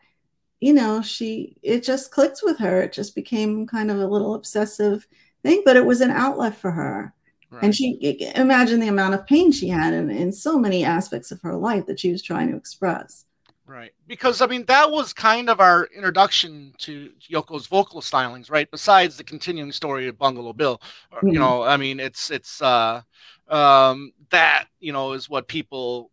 you 0.59 0.73
know, 0.73 1.01
she, 1.01 1.57
it 1.63 1.83
just 1.83 2.11
clicked 2.11 2.41
with 2.43 2.59
her. 2.59 2.81
It 2.81 2.93
just 2.93 3.15
became 3.15 3.65
kind 3.65 3.89
of 3.89 3.99
a 3.99 4.07
little 4.07 4.35
obsessive 4.35 5.07
thing, 5.43 5.61
but 5.65 5.77
it 5.77 5.85
was 5.85 6.01
an 6.01 6.11
outlet 6.11 6.55
for 6.55 6.71
her. 6.71 7.13
Right. 7.49 7.63
And 7.63 7.75
she 7.75 7.97
imagine 8.35 8.79
the 8.81 8.89
amount 8.89 9.13
of 9.13 9.25
pain 9.25 9.51
she 9.51 9.69
had 9.69 9.93
in, 9.93 10.09
in 10.09 10.31
so 10.33 10.59
many 10.59 10.83
aspects 10.83 11.31
of 11.31 11.41
her 11.41 11.55
life 11.55 11.85
that 11.85 11.99
she 11.99 12.11
was 12.11 12.21
trying 12.21 12.51
to 12.51 12.57
express. 12.57 13.25
Right. 13.65 13.91
Because 14.07 14.41
I 14.41 14.47
mean 14.47 14.65
that 14.65 14.91
was 14.91 15.13
kind 15.13 15.49
of 15.49 15.59
our 15.59 15.85
introduction 15.95 16.73
to 16.79 17.11
Yoko's 17.29 17.67
vocal 17.67 18.01
stylings, 18.01 18.49
right? 18.49 18.69
Besides 18.69 19.17
the 19.17 19.23
continuing 19.23 19.71
story 19.71 20.07
of 20.07 20.17
Bungalow 20.17 20.53
Bill. 20.53 20.81
Mm-hmm. 21.13 21.27
You 21.29 21.39
know, 21.39 21.63
I 21.63 21.77
mean 21.77 21.99
it's 21.99 22.31
it's 22.31 22.61
uh 22.61 23.01
um 23.47 24.11
that, 24.29 24.65
you 24.79 24.91
know, 24.91 25.13
is 25.13 25.29
what 25.29 25.47
people 25.47 26.11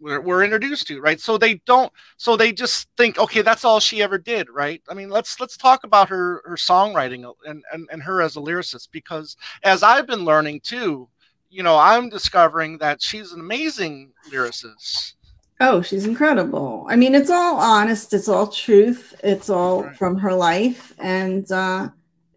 we're, 0.00 0.20
we're 0.20 0.44
introduced 0.44 0.86
to 0.88 1.00
right? 1.00 1.20
So 1.20 1.38
they 1.38 1.54
don't 1.66 1.92
so 2.16 2.36
they 2.36 2.52
just 2.52 2.88
think 2.96 3.18
okay 3.18 3.42
that's 3.42 3.64
all 3.64 3.80
she 3.80 4.02
ever 4.02 4.18
did 4.18 4.48
right? 4.50 4.82
I 4.88 4.94
mean 4.94 5.10
let's 5.10 5.38
let's 5.40 5.56
talk 5.56 5.84
about 5.84 6.08
her 6.08 6.42
her 6.44 6.56
songwriting 6.56 7.32
and 7.46 7.62
and, 7.72 7.88
and 7.92 8.02
her 8.02 8.22
as 8.22 8.36
a 8.36 8.40
lyricist 8.40 8.88
because 8.92 9.36
as 9.62 9.82
i've 9.82 10.06
been 10.06 10.24
learning 10.24 10.60
too 10.60 11.08
you 11.50 11.62
know 11.62 11.76
i'm 11.76 12.08
discovering 12.08 12.78
that 12.78 13.02
she's 13.02 13.32
an 13.32 13.40
amazing 13.40 14.12
lyricist. 14.32 15.14
Oh 15.62 15.82
she's 15.82 16.06
incredible. 16.06 16.86
I 16.88 16.96
mean 16.96 17.14
it's 17.14 17.30
all 17.30 17.56
honest 17.56 18.14
it's 18.14 18.28
all 18.28 18.46
truth 18.46 19.14
it's 19.22 19.50
all 19.50 19.84
right. 19.84 19.96
from 19.96 20.16
her 20.16 20.32
life 20.32 20.94
and 20.98 21.50
uh 21.52 21.88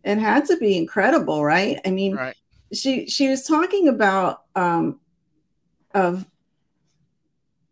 it 0.03 0.17
had 0.17 0.45
to 0.45 0.57
be 0.57 0.77
incredible 0.77 1.43
right? 1.43 1.79
I 1.85 1.91
mean 1.91 2.15
right. 2.15 2.35
she 2.73 3.07
she 3.07 3.29
was 3.29 3.43
talking 3.43 3.87
about 3.87 4.41
um 4.55 4.99
of 5.93 6.25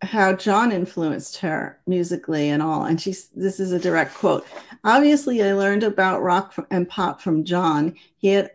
how 0.02 0.34
John 0.34 0.72
influenced 0.72 1.38
her 1.38 1.80
musically 1.86 2.50
and 2.50 2.62
all. 2.62 2.86
And 2.86 3.00
she's 3.00 3.28
this 3.30 3.60
is 3.60 3.72
a 3.72 3.80
direct 3.80 4.16
quote. 4.16 4.46
Obviously, 4.84 5.44
I 5.44 5.54
learned 5.54 5.84
about 5.84 6.24
rock 6.24 6.56
and 6.72 6.90
pop 6.90 7.22
from 7.22 7.44
John. 7.44 7.96
He 8.18 8.30
had 8.30 8.52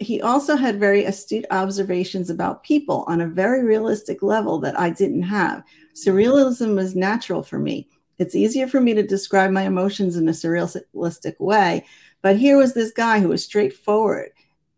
he 0.00 0.22
also 0.22 0.56
had 0.56 0.80
very 0.80 1.04
astute 1.04 1.44
observations 1.50 2.30
about 2.30 2.64
people 2.64 3.04
on 3.06 3.20
a 3.20 3.26
very 3.26 3.62
realistic 3.62 4.22
level 4.22 4.58
that 4.60 4.78
I 4.78 4.90
didn't 4.90 5.22
have. 5.22 5.62
Surrealism 5.94 6.74
was 6.74 6.96
natural 6.96 7.42
for 7.42 7.58
me. 7.58 7.86
It's 8.18 8.34
easier 8.34 8.66
for 8.66 8.80
me 8.80 8.94
to 8.94 9.02
describe 9.02 9.50
my 9.50 9.62
emotions 9.62 10.16
in 10.16 10.28
a 10.28 10.32
surrealistic 10.32 11.38
way, 11.38 11.84
but 12.22 12.36
here 12.36 12.56
was 12.56 12.72
this 12.74 12.92
guy 12.92 13.20
who 13.20 13.28
was 13.28 13.44
straightforward. 13.44 14.30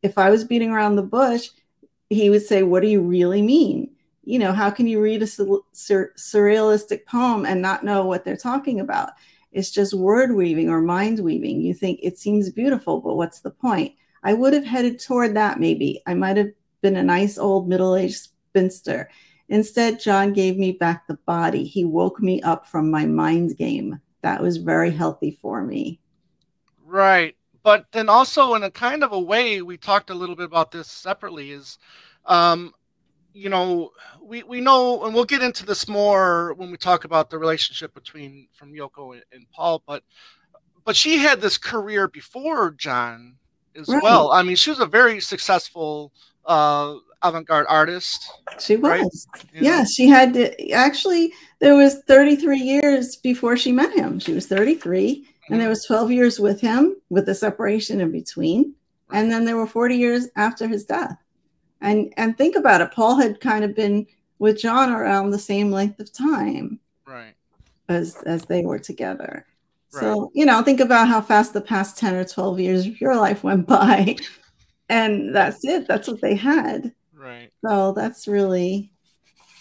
If 0.03 0.19
I 0.19 0.31
was 0.31 0.45
beating 0.45 0.71
around 0.71 0.97
the 0.97 1.03
bush, 1.03 1.51
he 2.11 2.29
would 2.29 2.43
say, 2.43 2.63
What 2.63 2.83
do 2.83 2.89
you 2.89 3.01
really 3.01 3.43
mean? 3.43 3.91
You 4.25 4.39
know, 4.39 4.53
how 4.53 4.71
can 4.71 4.87
you 4.87 5.01
read 5.01 5.23
a 5.23 5.27
sur- 5.27 6.13
surrealistic 6.17 7.07
poem 7.07 7.45
and 7.45 7.61
not 7.61 7.85
know 7.85 8.05
what 8.07 8.25
they're 8.25 8.37
talking 8.37 8.81
about? 8.81 9.11
It's 9.53 9.71
just 9.71 9.95
word 9.95 10.35
weaving 10.35 10.71
or 10.71 10.81
mind 10.81 11.21
weaving. 11.21 11.61
You 11.61 11.75
think 11.75 12.01
it 12.03 12.19
seems 12.19 12.51
beautiful, 12.51 13.01
but 13.01 13.17
what's 13.17 13.41
the 13.41 13.51
point? 13.51 13.95
I 14.23 14.33
would 14.35 14.53
have 14.55 14.65
headed 14.65 15.01
toward 15.01 15.35
that 15.35 15.61
maybe. 15.61 16.01
I 16.07 16.15
might 16.15 16.37
have 16.37 16.51
been 16.81 16.97
a 16.97 17.03
nice 17.03 17.37
old 17.37 17.69
middle 17.69 17.97
aged 17.97 18.17
spinster. 18.17 19.11
Instead, 19.49 20.01
John 20.01 20.33
gave 20.33 20.57
me 20.57 20.73
back 20.73 21.07
the 21.07 21.19
body. 21.27 21.65
He 21.65 21.85
woke 21.85 22.21
me 22.21 22.41
up 22.43 22.67
from 22.67 22.91
my 22.91 23.05
mind 23.05 23.57
game. 23.59 24.01
That 24.23 24.41
was 24.41 24.57
very 24.57 24.91
healthy 24.91 25.39
for 25.43 25.63
me. 25.63 26.01
Right. 26.85 27.37
But 27.63 27.87
then 27.93 28.09
also, 28.09 28.55
in 28.55 28.63
a 28.63 28.71
kind 28.71 29.05
of 29.05 29.13
a 29.13 29.21
way, 29.21 29.63
we 29.63 29.77
talked 29.77 30.11
a 30.11 30.15
little 30.15 30.37
bit 30.37 30.47
about 30.47 30.71
this 30.71 30.89
separately, 30.89 31.51
is 31.51 31.79
um, 32.27 32.73
you 33.33 33.49
know, 33.49 33.91
we, 34.23 34.43
we 34.43 34.61
know, 34.61 35.05
and 35.05 35.15
we'll 35.15 35.25
get 35.25 35.43
into 35.43 35.65
this 35.65 35.89
more 35.89 36.55
when 36.55 36.71
we 36.71 36.77
talk 36.77 37.05
about 37.05 37.31
the 37.31 37.39
relationship 37.39 37.95
between 37.95 38.49
from 38.53 38.73
Yoko 38.73 39.15
and, 39.15 39.23
and 39.33 39.47
Paul, 39.53 39.83
but 39.87 40.03
but 40.85 40.97
she 40.97 41.19
had 41.19 41.41
this 41.41 41.59
career 41.59 42.09
before 42.09 42.73
John 42.73 43.37
as 43.77 43.89
right. 43.89 44.03
well. 44.03 44.33
I 44.33 44.43
mean, 44.43 44.57
she 44.57 44.71
was 44.71 44.81
a 44.81 44.87
very 44.87 45.21
successful 45.21 46.13
uh, 46.45 46.97
avant-garde 47.23 47.67
artist. 47.69 48.29
She 48.59 48.77
was. 48.77 49.27
Right? 49.35 49.45
Yeah, 49.55 49.85
she 49.85 50.09
had 50.09 50.35
to, 50.35 50.71
actually 50.71 51.33
there 51.61 51.77
was 51.77 52.03
33 52.09 52.59
years 52.59 53.17
before 53.17 53.57
she 53.57 53.71
met 53.71 53.93
him. 53.97 54.19
She 54.19 54.33
was 54.33 54.47
33 54.47 55.21
mm-hmm. 55.21 55.53
and 55.53 55.63
there 55.63 55.69
was 55.69 55.85
12 55.85 56.11
years 56.11 56.41
with 56.41 56.61
him 56.61 56.97
with 57.11 57.27
the 57.27 57.35
separation 57.35 58.01
in 58.01 58.11
between. 58.11 58.75
Right. 59.09 59.21
And 59.21 59.31
then 59.31 59.45
there 59.45 59.57
were 59.57 59.67
40 59.67 59.95
years 59.95 60.29
after 60.35 60.67
his 60.67 60.85
death 60.85 61.17
and 61.83 62.13
and 62.17 62.37
think 62.37 62.57
about 62.57 62.81
it 62.81 62.93
paul 62.93 63.17
had 63.17 63.41
kind 63.41 63.65
of 63.65 63.75
been 63.75 64.07
with 64.39 64.61
john 64.61 64.91
around 64.91 65.31
the 65.31 65.39
same 65.39 65.71
length 65.71 66.01
of 66.01 66.13
time 66.13 66.79
right 67.07 67.35
as 67.89 68.17
as 68.25 68.45
they 68.45 68.63
were 68.65 68.79
together 68.79 69.45
right. 69.93 70.01
so 70.01 70.31
you 70.35 70.47
know 70.47 70.63
think 70.63 70.81
about 70.81 71.09
how 71.09 71.21
fast 71.21 71.53
the 71.53 71.61
past 71.61 71.99
10 71.99 72.15
or 72.15 72.25
12 72.25 72.61
years 72.61 72.87
of 72.87 73.01
your 73.01 73.17
life 73.17 73.45
went 73.45 73.67
by 73.67 74.17
and 74.93 75.35
that's 75.35 75.65
it. 75.65 75.89
That's 75.89 76.07
what 76.07 76.21
they 76.21 76.35
had. 76.35 76.93
Right. 77.15 77.51
So 77.65 77.93
that's 77.93 78.29
really 78.29 78.93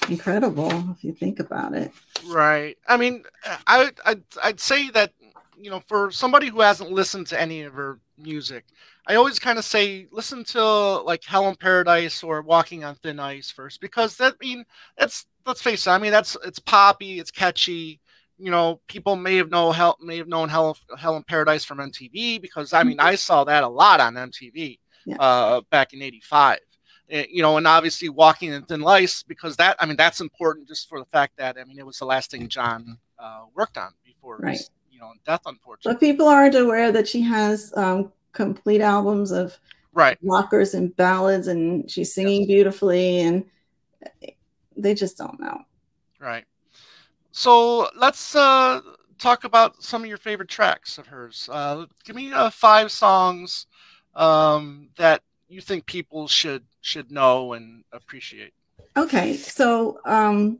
incredible 0.09 0.71
if 0.91 1.03
you 1.03 1.13
think 1.13 1.39
about 1.39 1.73
it. 1.73 1.91
Right. 2.27 2.77
I 2.87 2.97
mean, 2.97 3.23
I 3.65 3.91
I'd, 4.05 4.23
I'd 4.43 4.59
say 4.59 4.89
that 4.89 5.13
you 5.57 5.69
know 5.69 5.81
for 5.87 6.11
somebody 6.11 6.49
who 6.49 6.59
hasn't 6.59 6.91
listened 6.91 7.27
to 7.27 7.39
any 7.39 7.61
of 7.61 7.73
her 7.73 7.99
music, 8.23 8.65
I 9.07 9.15
always 9.15 9.39
kind 9.39 9.57
of 9.57 9.65
say 9.65 10.07
listen 10.11 10.43
to 10.45 10.63
like 11.01 11.23
Hell 11.23 11.47
in 11.49 11.55
Paradise 11.55 12.23
or 12.23 12.41
Walking 12.41 12.83
on 12.83 12.95
Thin 12.95 13.19
Ice 13.19 13.51
first 13.51 13.81
because 13.81 14.17
that 14.17 14.35
I 14.41 14.45
mean 14.45 14.65
that's 14.97 15.25
let's 15.45 15.61
face 15.61 15.87
it. 15.87 15.91
I 15.91 15.97
mean 15.97 16.11
that's 16.11 16.37
it's 16.45 16.59
poppy, 16.59 17.19
it's 17.19 17.31
catchy. 17.31 17.99
You 18.37 18.49
know, 18.49 18.81
people 18.87 19.15
may 19.15 19.35
have 19.37 19.49
know 19.49 19.71
Hell 19.71 19.97
may 20.01 20.17
have 20.17 20.27
known 20.27 20.49
Hell 20.49 20.77
Hell 20.97 21.17
in 21.17 21.23
Paradise 21.23 21.65
from 21.65 21.79
MTV 21.79 22.41
because 22.41 22.73
I 22.73 22.83
mean 22.83 22.99
I 22.99 23.15
saw 23.15 23.43
that 23.43 23.63
a 23.63 23.67
lot 23.67 23.99
on 23.99 24.15
MTV 24.15 24.79
yeah. 25.05 25.15
uh, 25.17 25.61
back 25.69 25.93
in 25.93 26.01
'85. 26.01 26.59
Eh, 27.09 27.25
you 27.29 27.41
know, 27.41 27.57
and 27.57 27.67
obviously 27.67 28.07
walking 28.07 28.53
in 28.53 28.63
thin 28.63 28.85
ice 28.85 29.21
because 29.23 29.57
that 29.57 29.75
I 29.79 29.85
mean 29.85 29.97
that's 29.97 30.21
important 30.21 30.67
just 30.67 30.87
for 30.87 30.99
the 30.99 31.05
fact 31.05 31.37
that 31.37 31.57
I 31.59 31.65
mean 31.65 31.77
it 31.77 31.85
was 31.85 31.99
the 31.99 32.05
last 32.05 32.31
thing 32.31 32.47
John 32.47 32.97
uh, 33.19 33.41
worked 33.53 33.77
on 33.77 33.91
before 34.05 34.37
right. 34.37 34.53
his, 34.53 34.69
you 35.01 35.07
know 35.07 35.13
death, 35.25 35.41
unfortunately. 35.45 35.93
But 35.93 35.99
people 35.99 36.27
aren't 36.27 36.55
aware 36.55 36.91
that 36.91 37.07
she 37.07 37.21
has 37.21 37.73
um, 37.75 38.11
complete 38.31 38.81
albums 38.81 39.31
of 39.31 39.57
right 39.93 40.17
rockers 40.21 40.73
and 40.73 40.95
ballads, 40.95 41.47
and 41.47 41.89
she's 41.89 42.13
singing 42.13 42.41
yes. 42.41 42.47
beautifully, 42.47 43.21
and 43.21 43.45
they 44.75 44.93
just 44.93 45.17
don't 45.17 45.39
know. 45.39 45.61
Right. 46.19 46.45
So 47.31 47.89
let's 47.95 48.35
uh, 48.35 48.81
talk 49.17 49.43
about 49.43 49.81
some 49.81 50.03
of 50.03 50.07
your 50.07 50.17
favorite 50.17 50.49
tracks 50.49 50.97
of 50.97 51.07
hers. 51.07 51.49
Uh, 51.51 51.85
give 52.03 52.15
me 52.15 52.31
uh, 52.31 52.49
five 52.49 52.91
songs 52.91 53.67
um, 54.15 54.89
that 54.97 55.21
you 55.47 55.61
think 55.61 55.85
people 55.85 56.27
should 56.27 56.63
should 56.81 57.11
know 57.11 57.53
and 57.53 57.83
appreciate? 57.91 58.53
Okay, 58.97 59.37
so 59.37 59.99
um, 60.05 60.59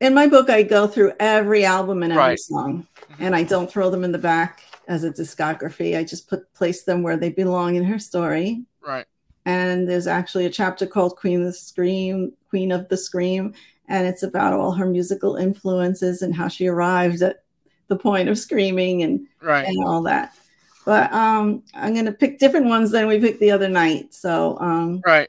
in 0.00 0.14
my 0.14 0.26
book, 0.26 0.50
I 0.50 0.62
go 0.62 0.86
through 0.86 1.12
every 1.18 1.64
album 1.64 2.02
and 2.02 2.12
every 2.12 2.22
right. 2.22 2.38
song, 2.38 2.86
mm-hmm. 2.96 3.22
and 3.22 3.34
I 3.34 3.42
don't 3.42 3.70
throw 3.70 3.90
them 3.90 4.04
in 4.04 4.12
the 4.12 4.18
back 4.18 4.62
as 4.88 5.04
a 5.04 5.10
discography. 5.10 5.96
I 5.96 6.04
just 6.04 6.28
put 6.28 6.52
place 6.54 6.84
them 6.84 7.02
where 7.02 7.16
they 7.16 7.30
belong 7.30 7.76
in 7.76 7.84
her 7.84 7.98
story. 7.98 8.64
Right. 8.80 9.06
And 9.44 9.88
there's 9.88 10.06
actually 10.06 10.46
a 10.46 10.50
chapter 10.50 10.86
called 10.86 11.16
Queen 11.16 11.40
of 11.40 11.46
the 11.46 11.52
Scream, 11.52 12.32
Queen 12.50 12.72
of 12.72 12.88
the 12.88 12.96
Scream, 12.96 13.54
and 13.88 14.06
it's 14.06 14.22
about 14.22 14.52
all 14.52 14.72
her 14.72 14.86
musical 14.86 15.36
influences 15.36 16.22
and 16.22 16.34
how 16.34 16.48
she 16.48 16.66
arrived 16.66 17.22
at 17.22 17.44
the 17.88 17.96
point 17.96 18.28
of 18.28 18.38
screaming 18.38 19.02
and 19.02 19.26
right. 19.40 19.66
and 19.66 19.84
all 19.84 20.02
that. 20.02 20.34
But 20.84 21.12
um, 21.12 21.62
I'm 21.74 21.94
gonna 21.94 22.12
pick 22.12 22.38
different 22.38 22.66
ones 22.66 22.90
than 22.90 23.06
we 23.06 23.18
picked 23.18 23.40
the 23.40 23.50
other 23.50 23.68
night. 23.68 24.14
So 24.14 24.58
um, 24.60 25.00
right. 25.04 25.28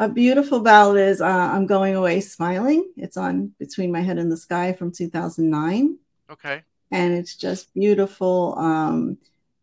A 0.00 0.08
beautiful 0.08 0.60
ballad 0.60 0.98
is 0.98 1.20
uh, 1.20 1.26
I'm 1.26 1.66
Going 1.66 1.94
Away 1.94 2.22
Smiling. 2.22 2.90
It's 2.96 3.18
on 3.18 3.52
Between 3.58 3.92
My 3.92 4.00
Head 4.00 4.16
and 4.16 4.32
the 4.32 4.36
Sky 4.36 4.72
from 4.72 4.90
2009. 4.90 5.98
Okay. 6.30 6.62
And 6.90 7.12
it's 7.12 7.34
just 7.34 7.74
beautiful. 7.74 8.54
Um, 8.56 9.18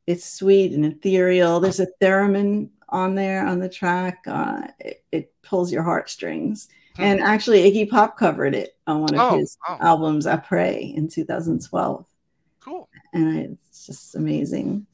it's 0.06 0.32
sweet 0.32 0.74
and 0.74 0.86
ethereal. 0.86 1.60
There's 1.60 1.80
a 1.80 1.88
theremin 2.00 2.70
on 2.88 3.16
there 3.16 3.48
on 3.48 3.60
the 3.60 3.68
track. 3.68 4.20
Uh, 4.28 4.68
it, 4.78 5.04
it, 5.12 5.34
pulls 5.42 5.72
your 5.72 5.82
heartstrings. 5.82 6.68
Hmm. 6.98 7.02
And 7.02 7.22
actually, 7.22 7.64
Iggy 7.64 7.90
Pop 7.90 8.16
covered 8.16 8.54
it 8.54 8.78
on 8.86 9.02
one 9.02 9.16
of 9.16 9.34
oh, 9.34 9.38
his 9.40 9.58
oh. 9.68 9.78
albums, 9.82 10.28
Après, 10.28 10.96
in 10.96 11.08
2012. 11.08 12.06
Cool. 12.60 12.88
And 13.12 13.40
it's 13.40 13.88
just 13.88 14.14
amazing. 14.14 14.86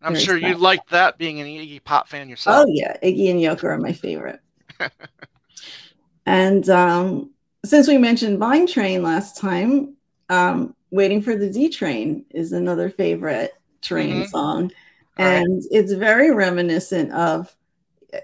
I'm 0.00 0.14
Very 0.14 0.24
sure 0.24 0.38
you 0.38 0.54
liked 0.54 0.88
that 0.88 1.18
being 1.18 1.38
an 1.38 1.46
Iggy 1.46 1.84
Pop 1.84 2.08
fan 2.08 2.30
yourself. 2.30 2.64
Oh, 2.66 2.72
yeah. 2.72 2.96
Iggy 3.02 3.30
and 3.30 3.40
Yoko 3.40 3.64
are 3.64 3.76
my 3.76 3.92
favorite. 3.92 4.40
And 6.26 6.68
um, 6.68 7.30
since 7.64 7.88
we 7.88 7.98
mentioned 7.98 8.38
Mind 8.38 8.68
Train 8.68 9.02
last 9.02 9.36
time, 9.36 9.96
um, 10.28 10.74
Waiting 10.92 11.22
for 11.22 11.36
the 11.36 11.48
D 11.48 11.68
Train 11.68 12.24
is 12.30 12.52
another 12.52 12.90
favorite 12.90 13.52
train 13.80 14.16
mm-hmm. 14.16 14.24
song. 14.24 14.72
And 15.16 15.62
right. 15.62 15.68
it's 15.70 15.92
very 15.92 16.32
reminiscent 16.32 17.12
of, 17.12 17.54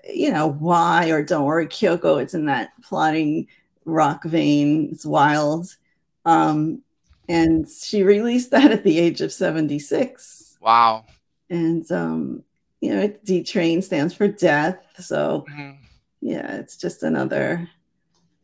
you 0.08 0.32
know, 0.32 0.48
why 0.48 1.10
or 1.10 1.22
Don't 1.22 1.44
Worry 1.44 1.68
Kyoko. 1.68 2.20
It's 2.20 2.34
in 2.34 2.46
that 2.46 2.70
plotting 2.82 3.46
rock 3.84 4.24
vein. 4.24 4.88
It's 4.90 5.06
wild. 5.06 5.76
Um, 6.24 6.82
and 7.28 7.68
she 7.68 8.02
released 8.02 8.50
that 8.50 8.72
at 8.72 8.82
the 8.82 8.98
age 8.98 9.20
of 9.20 9.32
76. 9.32 10.58
Wow. 10.60 11.06
And, 11.50 11.88
um, 11.92 12.42
you 12.80 12.94
know, 12.94 13.14
D 13.24 13.44
Train 13.44 13.80
stands 13.80 14.12
for 14.12 14.26
death. 14.26 14.78
So, 14.98 15.44
mm-hmm 15.48 15.85
yeah, 16.26 16.56
it's 16.56 16.76
just 16.76 17.04
another 17.04 17.70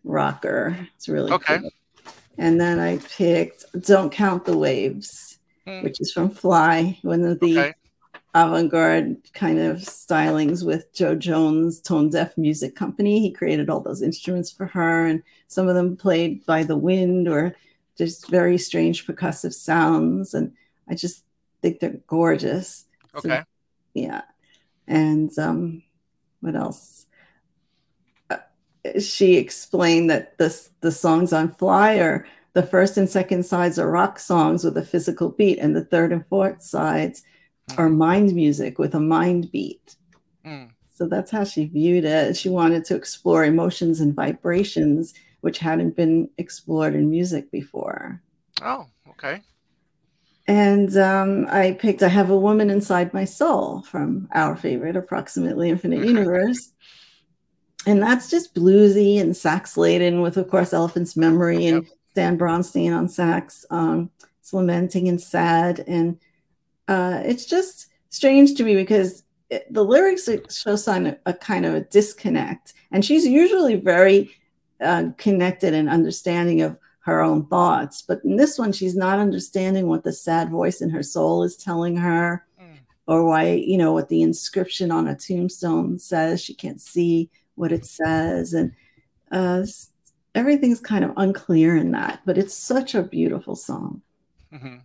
rocker. 0.04 0.76
It's 0.94 1.08
really 1.08 1.32
okay. 1.32 1.58
Cool. 1.58 1.70
And 2.38 2.60
then 2.60 2.78
I 2.78 2.98
picked 2.98 3.64
Don't 3.80 4.12
Count 4.12 4.44
the 4.44 4.56
Waves, 4.56 5.38
mm. 5.66 5.82
which 5.82 6.00
is 6.00 6.12
from 6.12 6.30
Fly, 6.30 6.96
one 7.02 7.24
of 7.24 7.40
the 7.40 7.58
okay. 7.58 7.74
avant-garde 8.36 9.16
kind 9.34 9.58
of 9.58 9.78
stylings 9.78 10.64
with 10.64 10.94
Joe 10.94 11.16
Jones 11.16 11.80
Tone 11.80 12.08
Deaf 12.08 12.38
Music 12.38 12.76
Company. 12.76 13.18
He 13.18 13.32
created 13.32 13.68
all 13.68 13.80
those 13.80 14.00
instruments 14.00 14.52
for 14.52 14.66
her, 14.66 15.04
and 15.04 15.20
some 15.48 15.66
of 15.66 15.74
them 15.74 15.96
played 15.96 16.46
by 16.46 16.62
the 16.62 16.76
wind 16.76 17.26
or 17.26 17.56
just 17.98 18.30
very 18.30 18.58
strange 18.58 19.08
percussive 19.08 19.54
sounds. 19.54 20.34
And 20.34 20.52
I 20.88 20.94
just 20.94 21.24
think 21.62 21.80
they're 21.80 22.00
gorgeous. 22.06 22.84
Okay. 23.16 23.38
So, 23.40 23.44
yeah. 23.94 24.22
And 24.86 25.36
um, 25.36 25.82
what 26.40 26.54
else? 26.54 27.06
She 28.98 29.36
explained 29.36 30.10
that 30.10 30.36
the, 30.38 30.68
the 30.80 30.92
songs 30.92 31.32
on 31.32 31.54
Flyer, 31.54 32.26
the 32.52 32.62
first 32.62 32.96
and 32.96 33.08
second 33.08 33.44
sides 33.44 33.78
are 33.78 33.90
rock 33.90 34.18
songs 34.18 34.64
with 34.64 34.76
a 34.76 34.84
physical 34.84 35.30
beat, 35.30 35.58
and 35.58 35.74
the 35.74 35.84
third 35.84 36.12
and 36.12 36.26
fourth 36.26 36.62
sides 36.62 37.22
mm. 37.70 37.78
are 37.78 37.88
mind 37.88 38.34
music 38.34 38.78
with 38.78 38.94
a 38.94 39.00
mind 39.00 39.50
beat. 39.52 39.96
Mm. 40.44 40.70
So 40.92 41.06
that's 41.06 41.30
how 41.30 41.44
she 41.44 41.66
viewed 41.66 42.04
it. 42.04 42.36
She 42.36 42.48
wanted 42.48 42.84
to 42.86 42.96
explore 42.96 43.44
emotions 43.44 44.00
and 44.00 44.14
vibrations, 44.14 45.14
which 45.40 45.58
hadn't 45.58 45.96
been 45.96 46.28
explored 46.38 46.94
in 46.94 47.10
music 47.10 47.50
before. 47.50 48.20
Oh, 48.60 48.86
okay. 49.08 49.42
And 50.48 50.96
um, 50.96 51.46
I 51.50 51.72
picked 51.72 52.02
I 52.02 52.08
Have 52.08 52.30
a 52.30 52.36
Woman 52.36 52.68
Inside 52.68 53.14
My 53.14 53.24
Soul 53.24 53.82
from 53.82 54.28
our 54.34 54.56
favorite, 54.56 54.96
Approximately 54.96 55.70
Infinite 55.70 56.04
Universe 56.04 56.72
and 57.86 58.02
that's 58.02 58.30
just 58.30 58.54
bluesy 58.54 59.20
and 59.20 59.36
sax 59.36 59.76
laden 59.76 60.20
with 60.20 60.36
of 60.36 60.48
course 60.48 60.72
elephant's 60.72 61.16
memory 61.16 61.66
and 61.66 61.84
yep. 61.84 61.92
stan 62.10 62.38
bronstein 62.38 62.96
on 62.96 63.08
sax 63.08 63.64
um, 63.70 64.10
it's 64.40 64.52
lamenting 64.52 65.08
and 65.08 65.20
sad 65.20 65.84
and 65.86 66.18
uh, 66.88 67.22
it's 67.24 67.46
just 67.46 67.88
strange 68.10 68.54
to 68.54 68.64
me 68.64 68.74
because 68.74 69.24
it, 69.50 69.72
the 69.72 69.84
lyrics 69.84 70.28
show 70.50 70.76
sign 70.76 71.06
a, 71.06 71.18
a, 71.26 71.32
kind 71.32 71.64
of 71.64 71.74
a 71.74 71.80
disconnect 71.80 72.74
and 72.90 73.04
she's 73.04 73.26
usually 73.26 73.76
very 73.76 74.30
uh, 74.80 75.04
connected 75.16 75.74
and 75.74 75.88
understanding 75.88 76.60
of 76.62 76.78
her 77.00 77.20
own 77.20 77.46
thoughts 77.46 78.02
but 78.02 78.20
in 78.24 78.36
this 78.36 78.58
one 78.58 78.72
she's 78.72 78.96
not 78.96 79.18
understanding 79.18 79.86
what 79.86 80.04
the 80.04 80.12
sad 80.12 80.50
voice 80.50 80.80
in 80.80 80.90
her 80.90 81.02
soul 81.02 81.42
is 81.42 81.56
telling 81.56 81.96
her 81.96 82.44
mm. 82.60 82.76
or 83.06 83.24
why 83.24 83.50
you 83.50 83.76
know 83.76 83.92
what 83.92 84.08
the 84.08 84.22
inscription 84.22 84.90
on 84.90 85.08
a 85.08 85.16
tombstone 85.16 85.98
says 85.98 86.40
she 86.40 86.54
can't 86.54 86.80
see 86.80 87.28
what 87.54 87.72
it 87.72 87.84
says 87.84 88.54
and 88.54 88.72
uh, 89.30 89.62
everything's 90.34 90.80
kind 90.80 91.04
of 91.04 91.12
unclear 91.16 91.76
in 91.76 91.90
that 91.92 92.20
but 92.24 92.38
it's 92.38 92.54
such 92.54 92.94
a 92.94 93.02
beautiful 93.02 93.56
song. 93.56 94.02
Mm-hmm. 94.52 94.76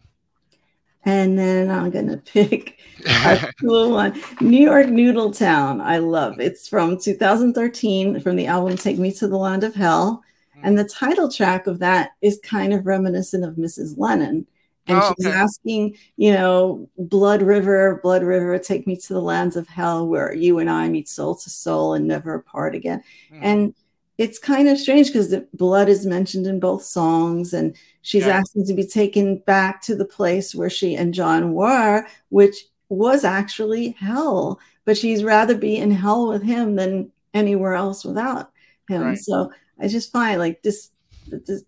and 1.03 1.37
then 1.37 1.69
i'm 1.69 1.89
going 1.89 2.07
to 2.07 2.17
pick 2.17 2.79
a 3.05 3.51
cool 3.59 3.91
one. 3.91 4.21
New 4.41 4.63
york 4.63 4.87
noodle 4.87 5.31
town. 5.31 5.81
I 5.81 5.97
love 5.97 6.39
it's 6.39 6.67
from 6.67 6.97
2013 6.97 8.19
from 8.21 8.35
the 8.35 8.47
album 8.47 8.77
take 8.77 8.97
me 8.97 9.11
to 9.13 9.27
the 9.27 9.37
land 9.37 9.63
of 9.63 9.75
hell. 9.75 10.23
And 10.63 10.77
the 10.77 10.85
title 10.85 11.29
track 11.29 11.67
of 11.67 11.77
that 11.79 12.11
is 12.21 12.39
kind 12.43 12.73
of 12.73 12.87
reminiscent 12.87 13.43
of 13.43 13.55
mrs 13.55 13.95
lennon 13.97 14.47
and 14.87 14.99
oh, 15.01 15.13
she's 15.17 15.27
okay. 15.27 15.35
asking, 15.35 15.97
you 16.15 16.31
know, 16.31 16.89
Blood 16.97 17.41
River, 17.41 17.99
Blood 18.01 18.23
River, 18.23 18.57
take 18.57 18.87
me 18.87 18.95
to 18.95 19.13
the 19.13 19.21
lands 19.21 19.55
of 19.55 19.67
hell 19.67 20.07
where 20.07 20.33
you 20.33 20.59
and 20.59 20.69
I 20.69 20.87
meet 20.89 21.07
soul 21.07 21.35
to 21.35 21.49
soul 21.49 21.93
and 21.93 22.07
never 22.07 22.33
apart 22.33 22.75
again. 22.75 23.03
Mm. 23.31 23.39
And 23.41 23.73
it's 24.17 24.39
kind 24.39 24.67
of 24.67 24.79
strange 24.79 25.07
because 25.07 25.29
the 25.29 25.47
blood 25.53 25.89
is 25.89 26.05
mentioned 26.05 26.47
in 26.47 26.59
both 26.59 26.83
songs, 26.83 27.53
and 27.53 27.75
she's 28.01 28.25
yeah. 28.25 28.37
asking 28.37 28.65
to 28.65 28.73
be 28.73 28.85
taken 28.85 29.37
back 29.39 29.81
to 29.83 29.95
the 29.95 30.05
place 30.05 30.55
where 30.55 30.69
she 30.69 30.95
and 30.95 31.13
John 31.13 31.53
were, 31.53 32.05
which 32.29 32.65
was 32.89 33.23
actually 33.23 33.91
hell. 33.99 34.59
But 34.85 34.97
she's 34.97 35.23
rather 35.23 35.55
be 35.55 35.75
in 35.75 35.91
hell 35.91 36.29
with 36.29 36.41
him 36.43 36.77
than 36.77 37.11
anywhere 37.33 37.73
else 37.73 38.05
without 38.05 38.51
him. 38.89 39.03
Right. 39.03 39.17
So 39.17 39.51
I 39.79 39.87
just 39.87 40.11
find 40.11 40.39
like 40.39 40.63
this 40.63 40.89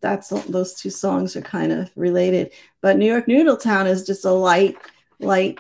that's 0.02 0.30
those 0.30 0.74
two 0.74 0.90
songs 0.90 1.36
are 1.36 1.42
kind 1.42 1.72
of 1.72 1.90
related. 1.96 2.52
But 2.82 2.98
New 2.98 3.06
York 3.06 3.28
Noodle 3.28 3.58
Town 3.58 3.88
is 3.88 4.06
just 4.06 4.26
a 4.26 4.32
light, 4.32 4.78
light, 5.20 5.60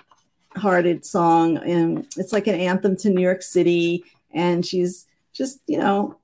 hearted 0.56 1.06
song, 1.06 1.58
and 1.58 2.08
it's 2.18 2.34
like 2.34 2.48
an 2.48 2.56
anthem 2.56 2.96
to 2.98 3.10
New 3.10 3.22
York 3.22 3.42
City. 3.42 4.04
And 4.32 4.66
she's 4.66 5.06
just, 5.34 5.62
you 5.68 5.78
know, 5.78 6.18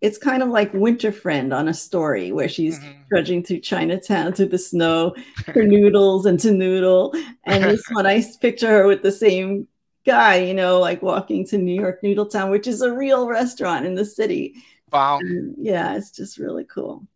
it's 0.00 0.18
kind 0.18 0.42
of 0.42 0.48
like 0.48 0.74
Winter 0.74 1.12
Friend 1.12 1.54
on 1.54 1.68
a 1.68 1.74
story 1.74 2.32
where 2.32 2.48
she's 2.48 2.78
mm-hmm. 2.78 3.02
trudging 3.08 3.44
through 3.44 3.60
Chinatown 3.60 4.32
through 4.32 4.48
the 4.48 4.58
snow 4.58 5.14
for 5.52 5.62
noodles 5.62 6.26
and 6.26 6.40
to 6.40 6.50
noodle. 6.50 7.14
And 7.44 7.64
this 7.70 7.84
one, 7.90 8.04
I 8.04 8.24
picture 8.40 8.68
her 8.68 8.86
with 8.88 9.02
the 9.02 9.12
same 9.12 9.68
guy, 10.04 10.36
you 10.36 10.54
know, 10.54 10.80
like 10.80 11.02
walking 11.02 11.46
to 11.46 11.58
New 11.58 11.80
York 11.80 12.02
Noodle 12.02 12.26
Town, 12.26 12.50
which 12.50 12.66
is 12.66 12.82
a 12.82 12.92
real 12.92 13.28
restaurant 13.28 13.86
in 13.86 13.94
the 13.94 14.04
city. 14.04 14.56
Wow. 14.90 15.18
And 15.20 15.54
yeah, 15.58 15.94
it's 15.94 16.10
just 16.10 16.36
really 16.36 16.64
cool. 16.64 17.06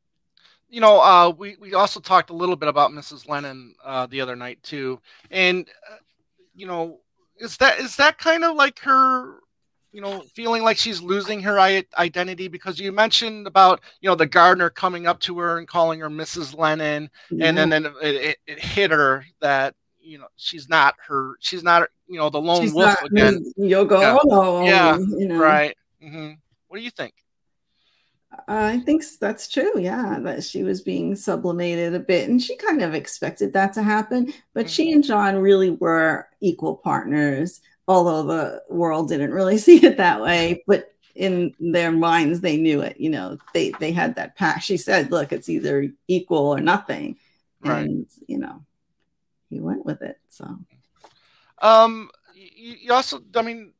You 0.76 0.83
know, 0.83 1.00
uh, 1.00 1.30
we, 1.30 1.56
we 1.59 1.73
also 1.73 2.00
talked 2.00 2.28
a 2.28 2.35
little 2.35 2.54
bit 2.54 2.68
about 2.68 2.90
Mrs. 2.90 3.26
Lennon 3.26 3.75
uh, 3.83 4.04
the 4.04 4.21
other 4.21 4.37
night 4.37 4.62
too. 4.62 5.00
And, 5.30 5.66
uh, 5.90 5.97
you 6.54 6.66
know, 6.66 7.00
is 7.38 7.56
that 7.56 7.80
is 7.80 7.97
that 7.97 8.18
kind 8.18 8.45
of 8.45 8.56
like 8.56 8.78
her 8.80 9.40
you 9.90 10.02
know, 10.02 10.21
feeling 10.35 10.62
like 10.62 10.76
she's 10.76 11.00
losing 11.00 11.40
her 11.40 11.59
identity 11.59 12.49
because 12.49 12.78
you 12.78 12.92
mentioned 12.92 13.47
about, 13.47 13.80
you 14.02 14.11
know, 14.11 14.14
the 14.14 14.26
gardener 14.26 14.68
coming 14.68 15.06
up 15.06 15.18
to 15.21 15.38
her 15.38 15.56
and 15.56 15.66
calling 15.66 15.99
her 16.00 16.11
Mrs. 16.11 16.54
Lennon, 16.54 17.09
yeah. 17.30 17.47
and 17.47 17.56
then, 17.56 17.71
then 17.71 17.87
it, 17.87 17.97
it, 18.02 18.37
it, 18.47 18.59
hit 18.59 18.90
her 18.90 19.25
that, 19.40 19.75
you 19.99 20.18
know, 20.18 20.26
she's 20.37 20.68
not 20.68 20.95
her, 21.09 21.37
she's 21.40 21.62
not, 21.62 21.88
you 22.06 22.18
know, 22.18 22.28
the 22.28 22.38
lone 22.38 22.61
she's 22.61 22.75
wolf 22.75 23.00
again. 23.00 23.50
Yoko 23.59 23.99
yeah. 23.99 24.18
Ono. 24.23 24.64
Yeah, 24.66 24.99
you 24.99 25.28
know. 25.28 25.38
right. 25.38 25.75
Mm-hmm. 26.04 26.33
What 26.68 26.76
do 26.76 26.85
you 26.85 26.90
think? 26.90 27.14
I 28.49 28.79
think 28.81 29.03
that's 29.21 29.49
true. 29.49 29.79
Yeah, 29.79 30.19
that 30.21 30.45
she 30.45 30.62
was 30.62 30.81
being 30.81 31.17
sublimated 31.17 31.95
a 31.95 32.00
bit, 32.00 32.29
and 32.29 32.41
she 32.41 32.57
kind 32.57 32.83
of 32.83 32.95
expected 32.95 33.53
that 33.55 33.73
to 33.73 33.83
happen. 33.83 34.33
But 34.55 34.67
mm-hmm. 34.67 34.69
she 34.69 34.93
and 34.93 35.03
John 35.03 35.37
really 35.37 35.71
were 35.71 36.29
equal 36.41 36.76
partners 36.76 37.61
although 37.88 38.23
the 38.23 38.62
world 38.69 39.09
didn't 39.09 39.33
really 39.33 39.59
see 39.67 39.85
it 39.85 39.97
that 39.97 40.21
way 40.21 40.62
but 40.67 40.93
in 41.15 41.55
their 41.59 41.91
minds 41.91 42.41
they 42.41 42.57
knew 42.57 42.81
it 42.83 42.99
you 43.00 43.09
know 43.09 43.38
they 43.55 43.71
they 43.81 43.91
had 43.91 44.15
that 44.17 44.37
pact 44.37 44.62
she 44.62 44.76
said 44.76 45.11
look 45.11 45.33
it's 45.33 45.49
either 45.49 45.88
equal 46.09 46.49
or 46.49 46.61
nothing 46.61 47.17
right. 47.65 47.87
and 47.87 48.07
you 48.26 48.38
know 48.38 48.62
he 49.49 49.61
went 49.61 49.85
with 49.87 50.03
it 50.03 50.19
so 50.29 50.59
um 51.62 52.11
you, 52.35 52.75
you 52.83 52.93
also 52.93 53.23
i 53.35 53.43
mean 53.43 53.73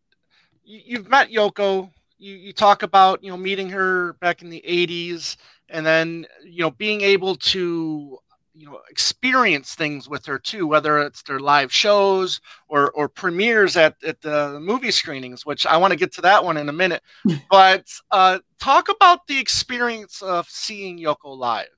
you, 0.65 0.81
you've 0.87 1.11
met 1.11 1.31
yoko 1.31 1.91
you, 2.19 2.35
you 2.35 2.53
talk 2.53 2.83
about 2.83 3.23
you 3.23 3.31
know 3.31 3.37
meeting 3.37 3.69
her 3.71 4.15
back 4.15 4.43
in 4.43 4.51
the 4.51 4.63
80s 4.67 5.37
and 5.69 5.85
then 5.85 6.27
you 6.45 6.63
know 6.63 6.71
being 6.71 7.01
able 7.01 7.37
to 7.37 8.19
you 8.55 8.67
know 8.67 8.81
experience 8.91 9.75
things 9.75 10.09
with 10.09 10.25
her 10.27 10.39
too 10.39 10.67
whether 10.67 10.99
it's 10.99 11.23
their 11.23 11.39
live 11.39 11.73
shows 11.73 12.41
or 12.69 12.91
or 12.93 13.09
premieres 13.09 13.77
at, 13.77 13.97
at 14.05 14.21
the 14.23 14.59
movie 14.61 14.91
screenings 14.91 15.45
which 15.45 15.67
i 15.67 15.77
want 15.77 15.91
to 15.91 15.99
get 15.99 16.13
to 16.13 16.23
that 16.23 16.45
one 16.45 16.57
in 16.57 16.69
a 16.69 16.73
minute. 16.73 17.03
But 17.51 17.87
uh, 18.11 18.41
talk 18.59 18.89
about 18.89 19.27
the 19.27 19.39
experience 19.39 20.23
of 20.23 20.49
seeing 20.49 20.99
yoko 20.99 21.37
live. 21.37 21.69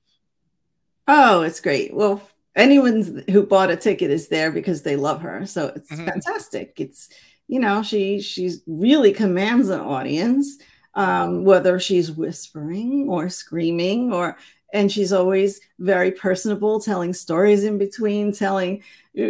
Oh 1.07 1.41
it's 1.41 1.59
great. 1.59 1.93
Well 1.93 2.21
anyone 2.55 3.23
who 3.29 3.45
bought 3.45 3.71
a 3.71 3.75
ticket 3.75 4.11
is 4.11 4.27
there 4.27 4.51
because 4.51 4.81
they 4.81 4.95
love 4.95 5.21
her 5.21 5.45
so 5.45 5.67
it's 5.75 5.91
mm-hmm. 5.91 6.05
fantastic. 6.05 6.73
It's 6.77 7.09
you 7.49 7.59
know 7.59 7.83
she 7.83 8.21
she's 8.21 8.61
really 8.67 9.11
commands 9.11 9.67
an 9.69 9.81
audience 9.81 10.57
um, 10.93 11.43
whether 11.43 11.79
she's 11.79 12.11
whispering 12.11 13.07
or 13.09 13.27
screaming 13.27 14.13
or 14.13 14.37
and 14.71 14.91
she's 14.91 15.11
always 15.11 15.59
very 15.79 16.11
personable 16.11 16.79
telling 16.79 17.11
stories 17.11 17.63
in 17.63 17.77
between 17.77 18.31
telling 18.31 18.81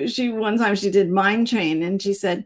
she 0.05 0.29
one 0.29 0.57
time 0.57 0.75
she 0.75 0.91
did 0.91 1.09
mind 1.09 1.47
train 1.47 1.81
and 1.81 2.01
she 2.01 2.13
said 2.13 2.45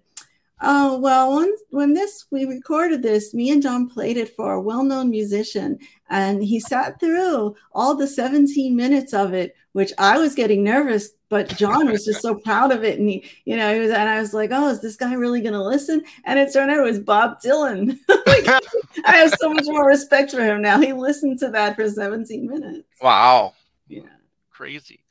oh 0.63 0.97
well 0.97 1.36
when, 1.36 1.54
when 1.69 1.93
this 1.93 2.26
we 2.32 2.45
recorded 2.45 3.02
this 3.02 3.34
me 3.34 3.52
and 3.52 3.62
john 3.62 3.88
played 3.88 4.17
it 4.17 4.36
for 4.36 4.54
a 4.54 4.62
well-known 4.62 5.10
musician 5.10 5.78
and 6.10 6.43
he 6.43 6.60
sat 6.60 6.99
through 6.99 7.56
all 7.73 7.95
the 7.95 8.08
17 8.08 8.76
minutes 8.76 9.13
of 9.13 9.34
it 9.34 9.56
which 9.73 9.91
i 9.97 10.17
was 10.17 10.34
getting 10.36 10.63
nervous 10.63 11.12
but 11.30 11.49
john 11.58 11.91
was 11.91 12.06
just 12.06 12.21
so 12.21 12.34
proud 12.45 12.71
of 12.71 12.84
it 12.84 12.99
and 12.99 13.10
he 13.10 13.30
you 13.45 13.58
know 13.58 13.73
he 13.73 13.80
was 13.80 13.91
and 13.91 14.10
i 14.10 14.19
was 14.19 14.34
like 14.34 14.52
oh 14.52 14.69
is 14.69 14.82
this 14.82 14.95
guy 14.95 15.13
really 15.13 15.41
going 15.41 15.54
to 15.54 15.63
listen? 15.63 16.04
And 16.26 16.39
it 16.39 16.52
turned 16.52 16.71
out 16.71 16.80
it 16.80 16.82
was 16.82 16.99
bob 16.99 17.41
dylan. 17.41 17.97
Like, 18.26 18.47
i 19.06 19.17
have 19.17 19.34
so 19.39 19.54
much 19.54 19.65
more 19.65 19.86
respect 19.86 20.32
for 20.32 20.43
him 20.43 20.62
now. 20.62 20.80
He 20.80 20.91
listened 20.91 21.38
to 21.39 21.49
that 21.49 21.76
for 21.76 21.88
17 21.88 22.47
minutes. 22.47 22.88
Wow. 22.99 23.54
Yeah. 23.88 24.02
Crazy. 24.49 25.04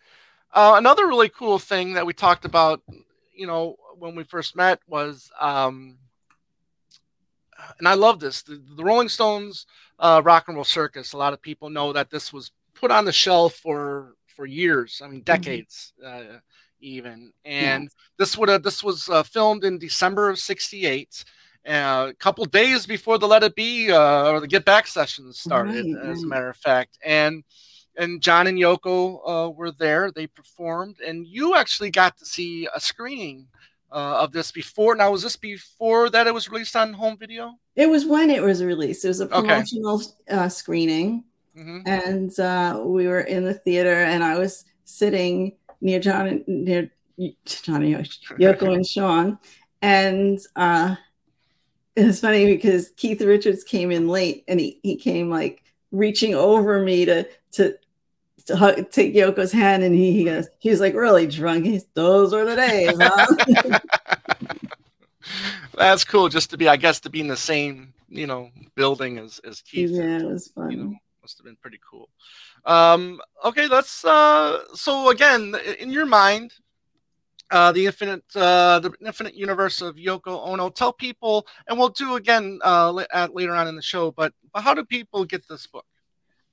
Uh, 0.52 0.74
another 0.76 1.06
really 1.06 1.28
cool 1.28 1.60
thing 1.60 1.92
that 1.92 2.04
we 2.04 2.12
talked 2.12 2.44
about 2.44 2.82
you 3.34 3.46
know 3.46 3.76
when 3.98 4.14
we 4.14 4.24
first 4.24 4.56
met 4.56 4.80
was, 4.86 5.30
um, 5.40 5.98
and 7.78 7.86
I 7.86 7.94
love 7.94 8.20
this, 8.20 8.42
the, 8.42 8.62
the 8.76 8.84
Rolling 8.84 9.08
Stones 9.08 9.66
uh, 9.98 10.20
Rock 10.24 10.48
and 10.48 10.56
Roll 10.56 10.64
Circus. 10.64 11.12
A 11.12 11.18
lot 11.18 11.32
of 11.32 11.40
people 11.40 11.70
know 11.70 11.92
that 11.92 12.10
this 12.10 12.32
was 12.32 12.50
put 12.74 12.90
on 12.90 13.04
the 13.04 13.12
shelf 13.12 13.54
for 13.54 14.14
for 14.26 14.46
years. 14.46 15.00
I 15.02 15.06
mean, 15.06 15.20
mm-hmm. 15.20 15.24
decades. 15.24 15.92
Mm-hmm. 16.04 16.34
Uh, 16.34 16.38
even 16.82 17.32
and 17.44 17.84
yeah. 17.84 17.88
this 18.18 18.36
would 18.36 18.48
have 18.48 18.64
this 18.64 18.82
was 18.82 19.08
uh, 19.08 19.22
filmed 19.22 19.64
in 19.64 19.78
December 19.78 20.28
of 20.28 20.38
'68, 20.38 21.24
uh, 21.66 22.08
a 22.10 22.14
couple 22.18 22.44
days 22.44 22.86
before 22.86 23.18
the 23.18 23.28
Let 23.28 23.44
It 23.44 23.54
Be 23.54 23.90
uh, 23.90 24.30
or 24.30 24.40
the 24.40 24.48
Get 24.48 24.64
Back 24.64 24.88
sessions 24.88 25.38
started, 25.38 25.86
right, 25.94 26.04
as 26.04 26.16
right. 26.16 26.24
a 26.24 26.26
matter 26.26 26.48
of 26.48 26.56
fact. 26.56 26.98
And 27.04 27.44
and 27.96 28.20
John 28.20 28.46
and 28.46 28.58
Yoko 28.58 29.20
uh, 29.24 29.50
were 29.50 29.70
there. 29.70 30.10
They 30.10 30.26
performed, 30.26 30.96
and 31.06 31.26
you 31.26 31.54
actually 31.54 31.90
got 31.90 32.16
to 32.18 32.26
see 32.26 32.66
a 32.74 32.80
screening 32.80 33.46
uh, 33.92 34.22
of 34.22 34.32
this 34.32 34.50
before. 34.50 34.94
Now, 34.94 35.10
was 35.10 35.22
this 35.22 35.36
before 35.36 36.10
that 36.10 36.26
it 36.26 36.34
was 36.34 36.48
released 36.48 36.76
on 36.76 36.92
home 36.92 37.16
video? 37.16 37.54
It 37.76 37.88
was 37.88 38.06
when 38.06 38.30
it 38.30 38.42
was 38.42 38.62
released. 38.62 39.04
It 39.04 39.08
was 39.08 39.20
a 39.20 39.26
promotional 39.26 39.96
okay. 39.96 40.36
uh, 40.36 40.48
screening, 40.48 41.24
mm-hmm. 41.56 41.80
and 41.86 42.38
uh, 42.40 42.80
we 42.84 43.06
were 43.06 43.20
in 43.20 43.44
the 43.44 43.54
theater, 43.54 43.94
and 43.94 44.24
I 44.24 44.38
was 44.38 44.64
sitting 44.84 45.52
near 45.80 46.00
John, 46.00 46.44
near 46.46 46.90
Johnny, 47.44 47.94
Yoko, 47.94 48.74
and 48.74 48.86
Sean, 48.86 49.38
and 49.82 50.38
uh, 50.56 50.96
it 51.96 52.06
was 52.06 52.20
funny 52.20 52.46
because 52.46 52.90
Keith 52.96 53.20
Richards 53.20 53.64
came 53.64 53.90
in 53.90 54.08
late, 54.08 54.44
and 54.48 54.58
he 54.58 54.80
he 54.82 54.96
came 54.96 55.30
like 55.30 55.62
reaching 55.90 56.34
over 56.34 56.82
me 56.82 57.04
to 57.04 57.28
to 57.52 57.76
to 58.44 58.56
hug, 58.56 58.90
take 58.90 59.14
Yoko's 59.14 59.52
hand, 59.52 59.82
and 59.82 59.94
he, 59.94 60.12
he 60.12 60.24
goes, 60.24 60.48
he's 60.58 60.80
like 60.80 60.94
really 60.94 61.26
drunk. 61.26 61.64
He's 61.64 61.84
those 61.94 62.32
were 62.32 62.44
the 62.44 62.56
days. 62.56 62.96
Huh? 63.00 63.78
That's 65.74 66.04
cool, 66.04 66.28
just 66.28 66.50
to 66.50 66.56
be, 66.56 66.68
I 66.68 66.76
guess, 66.76 67.00
to 67.00 67.10
be 67.10 67.20
in 67.20 67.28
the 67.28 67.36
same, 67.36 67.94
you 68.08 68.26
know, 68.26 68.50
building 68.74 69.18
as 69.18 69.40
as 69.40 69.62
Keith. 69.62 69.90
Yeah, 69.90 70.18
it 70.18 70.24
was 70.24 70.48
fun. 70.48 70.70
You 70.70 70.76
know, 70.76 70.94
must 71.22 71.38
have 71.38 71.44
been 71.44 71.56
pretty 71.56 71.80
cool. 71.88 72.08
Um, 72.64 73.20
okay, 73.44 73.66
let's. 73.68 74.04
Uh, 74.04 74.60
so 74.74 75.10
again, 75.10 75.54
in 75.78 75.90
your 75.90 76.06
mind, 76.06 76.52
uh, 77.50 77.72
the 77.72 77.86
infinite, 77.86 78.24
uh, 78.34 78.80
the 78.80 78.92
infinite 79.04 79.34
universe 79.34 79.80
of 79.80 79.96
Yoko 79.96 80.46
Ono. 80.48 80.68
Tell 80.70 80.92
people, 80.92 81.46
and 81.68 81.78
we'll 81.78 81.90
do 81.90 82.16
again 82.16 82.58
uh, 82.62 83.04
at, 83.12 83.34
later 83.34 83.54
on 83.54 83.68
in 83.68 83.76
the 83.76 83.82
show. 83.82 84.10
But 84.10 84.32
how 84.54 84.74
do 84.74 84.84
people 84.84 85.24
get 85.24 85.46
this 85.48 85.66
book? 85.66 85.86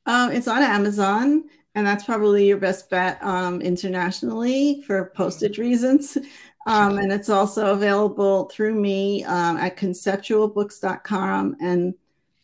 Um, 0.06 0.32
it's 0.32 0.48
on 0.48 0.64
Amazon 0.64 1.44
and 1.76 1.86
that's 1.86 2.04
probably 2.04 2.48
your 2.48 2.58
best 2.58 2.90
bet 2.90 3.24
um, 3.24 3.62
internationally 3.62 4.82
for 4.82 5.12
postage 5.16 5.58
reasons. 5.58 6.18
Um, 6.66 6.98
and 6.98 7.12
it's 7.12 7.30
also 7.30 7.74
available 7.74 8.46
through 8.50 8.76
me 8.76 9.24
um, 9.24 9.58
at 9.58 9.78
conceptualbooks.com. 9.78 11.56
And 11.62 11.94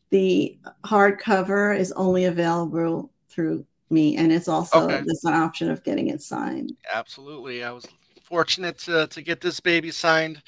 the 0.10 0.58
hardcover 0.84 1.78
is 1.78 1.92
only 1.94 2.26
available 2.26 3.12
through 3.30 3.66
me. 3.90 4.16
And 4.18 4.32
it's 4.32 4.48
also 4.48 4.86
okay. 4.86 5.04
there's 5.06 5.26
an 5.26 5.34
option 5.34 5.70
of 5.70 5.84
getting 5.84 6.08
it 6.08 6.22
signed. 6.22 6.76
Absolutely. 6.94 7.64
I 7.64 7.72
was 7.72 7.86
fortunate 8.24 8.78
to, 8.80 9.08
to 9.08 9.22
get 9.22 9.42
this 9.42 9.60
baby 9.60 9.92
signed 9.92 10.42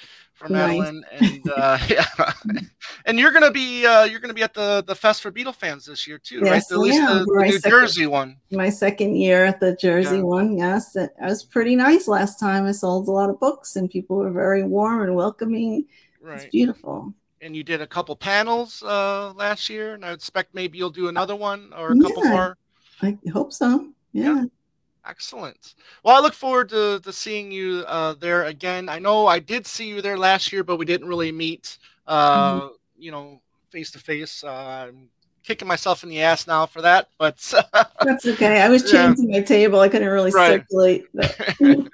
Madeline, 0.50 1.04
nice. 1.12 1.32
and 1.32 1.52
uh, 1.52 1.78
yeah, 1.90 2.32
and 3.06 3.20
you're 3.20 3.32
gonna 3.32 3.52
be 3.52 3.86
uh, 3.86 4.04
you're 4.04 4.20
gonna 4.20 4.34
be 4.34 4.44
at 4.44 4.54
the 4.54 4.84
the 4.86 4.96
Fest 4.96 5.22
for 5.22 5.32
Beatle 5.32 5.56
fans 5.56 5.86
this 5.86 6.08
year 6.08 6.18
too, 6.18 6.42
yes, 6.44 6.72
right? 6.72 6.76
At 6.76 6.80
least 6.80 7.02
the, 7.02 7.26
the 7.26 7.44
New 7.44 7.52
second, 7.54 7.72
Jersey 7.72 8.08
one. 8.08 8.38
My 8.52 8.70
second 8.70 9.16
year 9.16 9.46
at 9.46 9.60
the 9.60 9.76
Jersey 9.76 10.18
yeah. 10.18 10.22
one, 10.22 10.58
yes, 10.58 10.96
it 10.96 11.12
was 11.20 11.44
pretty 11.44 11.76
nice 11.76 12.08
last 12.08 12.40
time. 12.40 12.66
I 12.66 12.72
sold 12.72 13.08
a 13.08 13.12
lot 13.12 13.30
of 13.30 13.40
books, 13.40 13.76
and 13.76 13.90
people 13.90 14.18
were 14.18 14.32
very 14.32 14.64
warm 14.64 15.02
and 15.02 15.16
welcoming. 15.16 15.86
Right. 16.22 16.36
It's 16.36 16.46
beautiful. 16.46 17.14
And 17.42 17.56
you 17.56 17.64
did 17.64 17.82
a 17.82 17.88
couple 17.88 18.16
panels 18.16 18.82
uh, 18.84 19.32
last 19.34 19.70
year, 19.70 19.94
and 19.94 20.04
I 20.04 20.12
expect 20.12 20.56
maybe 20.56 20.78
you'll 20.78 20.90
do 20.90 21.08
another 21.08 21.36
one 21.36 21.72
or 21.78 21.92
a 21.92 22.00
couple 22.00 22.24
more. 22.26 22.58
I 23.02 23.18
hope 23.32 23.54
so. 23.54 23.90
yeah. 24.12 24.46
Excellent. 25.08 25.76
Well, 26.04 26.18
I 26.18 26.20
look 26.20 26.34
forward 26.34 26.70
to, 26.70 27.00
to 27.00 27.14
seeing 27.14 27.52
you 27.52 27.86
uh, 27.88 28.16
there 28.16 28.44
again. 28.44 28.90
I 28.90 29.00
know 29.00 29.26
I 29.26 29.40
did 29.40 29.66
see 29.66 29.88
you 29.88 30.02
there 30.02 30.18
last 30.18 30.52
year, 30.52 30.64
but 30.64 30.78
we 30.78 30.86
didn't 30.86 31.08
really 31.08 31.32
meet, 31.32 31.78
uh, 32.08 32.60
mm-hmm. 32.60 32.68
you 32.98 33.12
know, 33.12 33.42
face 33.70 33.90
to 33.92 34.00
face. 34.00 34.44
I'm 34.44 35.08
kicking 35.44 35.68
myself 35.68 36.04
in 36.04 36.10
the 36.10 36.22
ass 36.22 36.46
now 36.46 36.66
for 36.66 36.82
that, 36.82 37.08
but 37.18 37.38
that's 38.02 38.26
okay. 38.26 38.62
I 38.62 38.68
was 38.68 38.92
changing 38.92 39.30
yeah. 39.30 39.40
my 39.40 39.46
table. 39.46 39.80
I 39.80 39.88
couldn't 39.88 40.10
really 40.10 40.32
right. 40.32 40.66
circulate. 40.70 41.06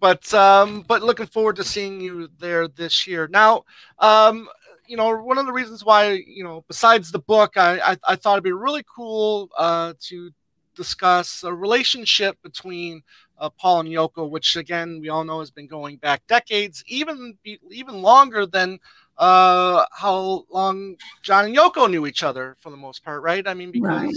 but 0.00 0.34
um, 0.34 0.82
but 0.88 1.02
looking 1.02 1.26
forward 1.26 1.56
to 1.56 1.64
seeing 1.64 2.00
you 2.00 2.28
there 2.40 2.66
this 2.66 3.06
year. 3.06 3.28
Now, 3.28 3.64
um, 4.00 4.48
you 4.88 4.96
know, 4.96 5.16
one 5.16 5.38
of 5.38 5.46
the 5.46 5.52
reasons 5.52 5.84
why 5.84 6.24
you 6.26 6.42
know, 6.42 6.64
besides 6.66 7.12
the 7.12 7.20
book, 7.20 7.56
I 7.56 7.78
I, 7.92 7.96
I 8.08 8.16
thought 8.16 8.34
it'd 8.34 8.44
be 8.44 8.52
really 8.52 8.84
cool 8.92 9.48
uh, 9.56 9.94
to 10.00 10.32
discuss 10.76 11.42
a 11.42 11.52
relationship 11.52 12.40
between 12.42 13.02
uh, 13.38 13.50
Paul 13.50 13.80
and 13.80 13.88
Yoko, 13.88 14.28
which 14.28 14.56
again 14.56 15.00
we 15.00 15.08
all 15.08 15.24
know 15.24 15.40
has 15.40 15.50
been 15.50 15.66
going 15.66 15.96
back 15.96 16.26
decades, 16.26 16.84
even 16.86 17.36
even 17.70 18.02
longer 18.02 18.46
than 18.46 18.78
uh, 19.18 19.84
how 19.92 20.44
long 20.50 20.96
John 21.22 21.46
and 21.46 21.56
Yoko 21.56 21.90
knew 21.90 22.06
each 22.06 22.22
other 22.22 22.56
for 22.60 22.70
the 22.70 22.76
most 22.76 23.04
part, 23.04 23.22
right? 23.22 23.46
I 23.46 23.54
mean, 23.54 23.70
because 23.70 23.90
right. 23.90 24.14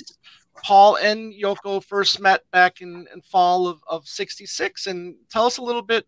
Paul 0.64 0.98
and 0.98 1.34
Yoko 1.34 1.84
first 1.84 2.20
met 2.20 2.44
back 2.52 2.82
in, 2.82 3.08
in 3.14 3.22
fall 3.22 3.68
of, 3.68 3.80
of 3.88 4.08
66. 4.08 4.88
And 4.88 5.16
tell 5.30 5.46
us 5.46 5.58
a 5.58 5.64
little 5.64 5.82
bit 5.82 6.06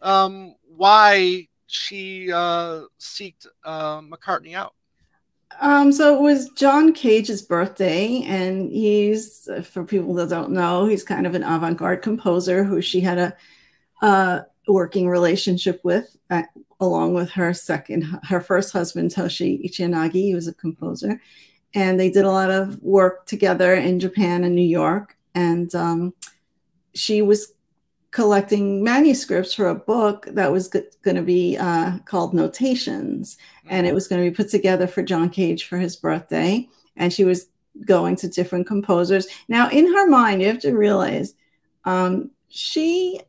um, 0.00 0.54
why 0.76 1.48
she 1.66 2.32
uh, 2.32 2.82
seeked 3.00 3.46
uh, 3.64 4.00
McCartney 4.00 4.54
out. 4.54 4.74
Um, 5.60 5.92
so 5.92 6.16
it 6.16 6.20
was 6.20 6.48
John 6.50 6.92
Cage's 6.92 7.42
birthday, 7.42 8.22
and 8.22 8.70
he's, 8.70 9.48
for 9.64 9.84
people 9.84 10.14
that 10.14 10.28
don't 10.30 10.52
know, 10.52 10.86
he's 10.86 11.04
kind 11.04 11.26
of 11.26 11.34
an 11.34 11.42
avant 11.42 11.76
garde 11.76 12.02
composer 12.02 12.64
who 12.64 12.80
she 12.80 13.00
had 13.00 13.18
a, 13.18 13.36
a 14.02 14.46
working 14.68 15.08
relationship 15.08 15.80
with, 15.82 16.16
uh, 16.30 16.42
along 16.78 17.14
with 17.14 17.30
her 17.30 17.52
second, 17.52 18.04
her 18.22 18.40
first 18.40 18.72
husband, 18.72 19.10
Toshi 19.10 19.62
Ichiyanagi. 19.68 20.12
He 20.12 20.34
was 20.34 20.48
a 20.48 20.54
composer 20.54 21.20
and 21.74 21.98
they 21.98 22.10
did 22.10 22.24
a 22.24 22.30
lot 22.30 22.50
of 22.50 22.82
work 22.82 23.26
together 23.26 23.74
in 23.74 24.00
Japan 24.00 24.44
and 24.44 24.54
New 24.54 24.62
York. 24.62 25.16
And 25.34 25.72
um, 25.74 26.14
she 26.94 27.22
was 27.22 27.52
collecting 28.10 28.82
manuscripts 28.82 29.54
for 29.54 29.68
a 29.68 29.74
book 29.74 30.26
that 30.30 30.50
was 30.50 30.68
g- 30.68 30.82
going 31.02 31.16
to 31.16 31.22
be 31.22 31.56
uh, 31.56 31.98
called 32.04 32.34
Notations, 32.34 33.38
and 33.68 33.86
it 33.86 33.90
mm-hmm. 33.90 33.94
was 33.94 34.08
going 34.08 34.24
to 34.24 34.30
be 34.30 34.34
put 34.34 34.50
together 34.50 34.86
for 34.86 35.02
John 35.02 35.30
Cage 35.30 35.64
for 35.64 35.78
his 35.78 35.96
birthday. 35.96 36.68
And 36.96 37.12
she 37.12 37.24
was 37.24 37.46
going 37.84 38.16
to 38.16 38.28
different 38.28 38.66
composers. 38.66 39.26
Now, 39.48 39.70
in 39.70 39.86
her 39.86 40.08
mind, 40.08 40.42
you 40.42 40.48
have 40.48 40.60
to 40.60 40.76
realize 40.76 41.34
um, 41.84 42.30
she 42.48 43.20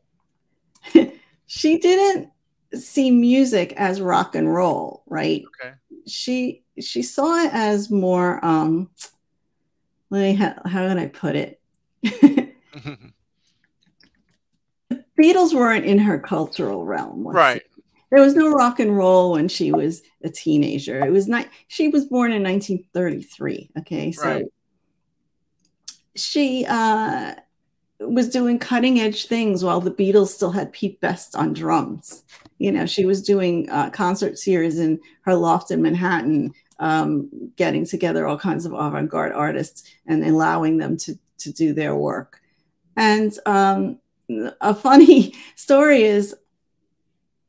she 1.46 1.78
didn't 1.78 2.30
see 2.74 3.10
music 3.10 3.72
as 3.76 4.00
rock 4.00 4.34
and 4.34 4.52
roll, 4.52 5.04
right? 5.06 5.42
Okay. 5.60 5.74
She 6.06 6.62
she 6.80 7.02
saw 7.02 7.36
it 7.44 7.52
as 7.52 7.90
more 7.90 8.44
um 8.44 8.88
let 10.10 10.20
me 10.20 10.34
ha- 10.34 10.60
how 10.64 10.86
can 10.88 10.98
i 10.98 11.06
put 11.06 11.36
it 11.36 11.60
beatles 15.22 15.54
weren't 15.54 15.84
in 15.84 15.98
her 15.98 16.18
cultural 16.18 16.84
realm 16.84 17.26
right 17.26 17.62
there 18.10 18.22
was 18.22 18.34
no 18.34 18.50
rock 18.50 18.80
and 18.80 18.96
roll 18.96 19.32
when 19.32 19.48
she 19.48 19.72
was 19.72 20.02
a 20.24 20.28
teenager 20.28 21.04
it 21.04 21.12
was 21.12 21.28
not 21.28 21.46
she 21.68 21.88
was 21.88 22.06
born 22.06 22.32
in 22.32 22.42
1933 22.42 23.70
okay 23.78 24.12
so 24.12 24.26
right. 24.26 24.44
she 26.14 26.66
uh 26.68 27.34
was 28.00 28.28
doing 28.28 28.58
cutting 28.58 29.00
edge 29.00 29.26
things 29.26 29.62
while 29.62 29.80
the 29.80 29.90
Beatles 29.90 30.28
still 30.28 30.50
had 30.50 30.72
Pete 30.72 31.00
Best 31.00 31.36
on 31.36 31.52
drums. 31.52 32.24
You 32.58 32.72
know, 32.72 32.84
she 32.84 33.04
was 33.04 33.22
doing 33.22 33.70
uh, 33.70 33.90
concert 33.90 34.38
series 34.38 34.78
in 34.78 35.00
her 35.20 35.34
loft 35.36 35.70
in 35.70 35.82
Manhattan 35.82 36.52
um, 36.78 37.30
getting 37.56 37.86
together 37.86 38.26
all 38.26 38.38
kinds 38.38 38.66
of 38.66 38.72
avant-garde 38.72 39.32
artists 39.32 39.84
and 40.06 40.24
allowing 40.24 40.78
them 40.78 40.96
to 40.98 41.18
to 41.38 41.52
do 41.52 41.72
their 41.72 41.94
work. 41.94 42.40
And 42.96 43.32
um, 43.46 43.98
a 44.60 44.74
funny 44.74 45.34
story 45.56 46.02
is 46.02 46.34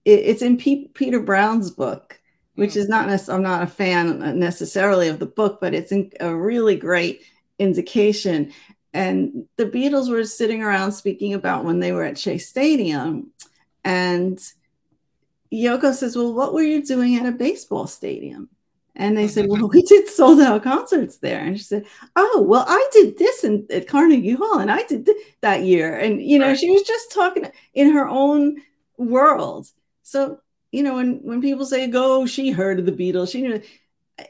it, 0.06 0.20
it's 0.20 0.42
in 0.42 0.58
P- 0.58 0.90
Peter 0.94 1.20
Brown's 1.20 1.72
book, 1.72 2.20
which 2.56 2.74
hmm. 2.74 2.80
is 2.80 2.90
not 2.90 3.08
nec- 3.08 3.30
I'm 3.30 3.44
not 3.44 3.64
a 3.64 3.68
fan 3.68 4.40
necessarily 4.40 5.08
of 5.08 5.20
the 5.20 5.26
book, 5.26 5.60
but 5.62 5.74
it's 5.74 5.94
a 6.20 6.36
really 6.36 6.76
great 6.76 7.22
indication. 7.60 8.54
And 8.94 9.48
the 9.56 9.66
Beatles 9.66 10.10
were 10.10 10.24
sitting 10.24 10.62
around 10.62 10.92
speaking 10.92 11.34
about 11.34 11.66
when 11.66 11.80
they 11.80 11.92
were 11.92 12.04
at 12.04 12.20
Shea 12.20 12.38
Stadium, 12.38 13.32
and 13.84 14.40
Yoko 15.52 15.94
says, 15.94 16.16
"Well, 16.16 16.34
what 16.34 16.54
were 16.54 16.62
you 16.62 16.84
doing 16.84 17.16
at 17.16 17.26
a 17.26 17.32
baseball 17.32 17.88
stadium?" 17.88 18.50
And 18.96 19.18
they 19.18 19.28
said, 19.28 19.48
Well, 19.50 19.68
we 19.68 19.82
did 19.82 20.08
sold 20.08 20.40
out 20.40 20.64
concerts 20.64 21.18
there. 21.18 21.40
And 21.40 21.58
she 21.58 21.64
said, 21.64 21.86
Oh, 22.16 22.46
well, 22.48 22.66
I 22.68 22.90
did 22.92 23.18
this 23.18 23.44
in, 23.44 23.66
at 23.72 23.88
Carnegie 23.88 24.34
Hall 24.34 24.60
and 24.60 24.72
I 24.72 24.84
did 24.84 25.06
th- 25.06 25.18
that 25.42 25.64
year. 25.64 25.98
And, 25.98 26.22
you 26.22 26.38
know, 26.38 26.50
right. 26.50 26.58
she 26.58 26.70
was 26.70 26.84
just 26.84 27.12
talking 27.12 27.50
in 27.74 27.92
her 27.92 28.08
own 28.08 28.58
world. 28.98 29.68
So, 30.04 30.40
you 30.72 30.84
know, 30.84 30.96
when, 30.96 31.20
when 31.24 31.42
people 31.42 31.66
say, 31.66 31.88
Go, 31.88 32.26
she 32.26 32.52
heard 32.52 32.80
of 32.80 32.86
the 32.86 32.92
Beatles, 32.92 33.32
she 33.32 33.42
knew, 33.42 33.62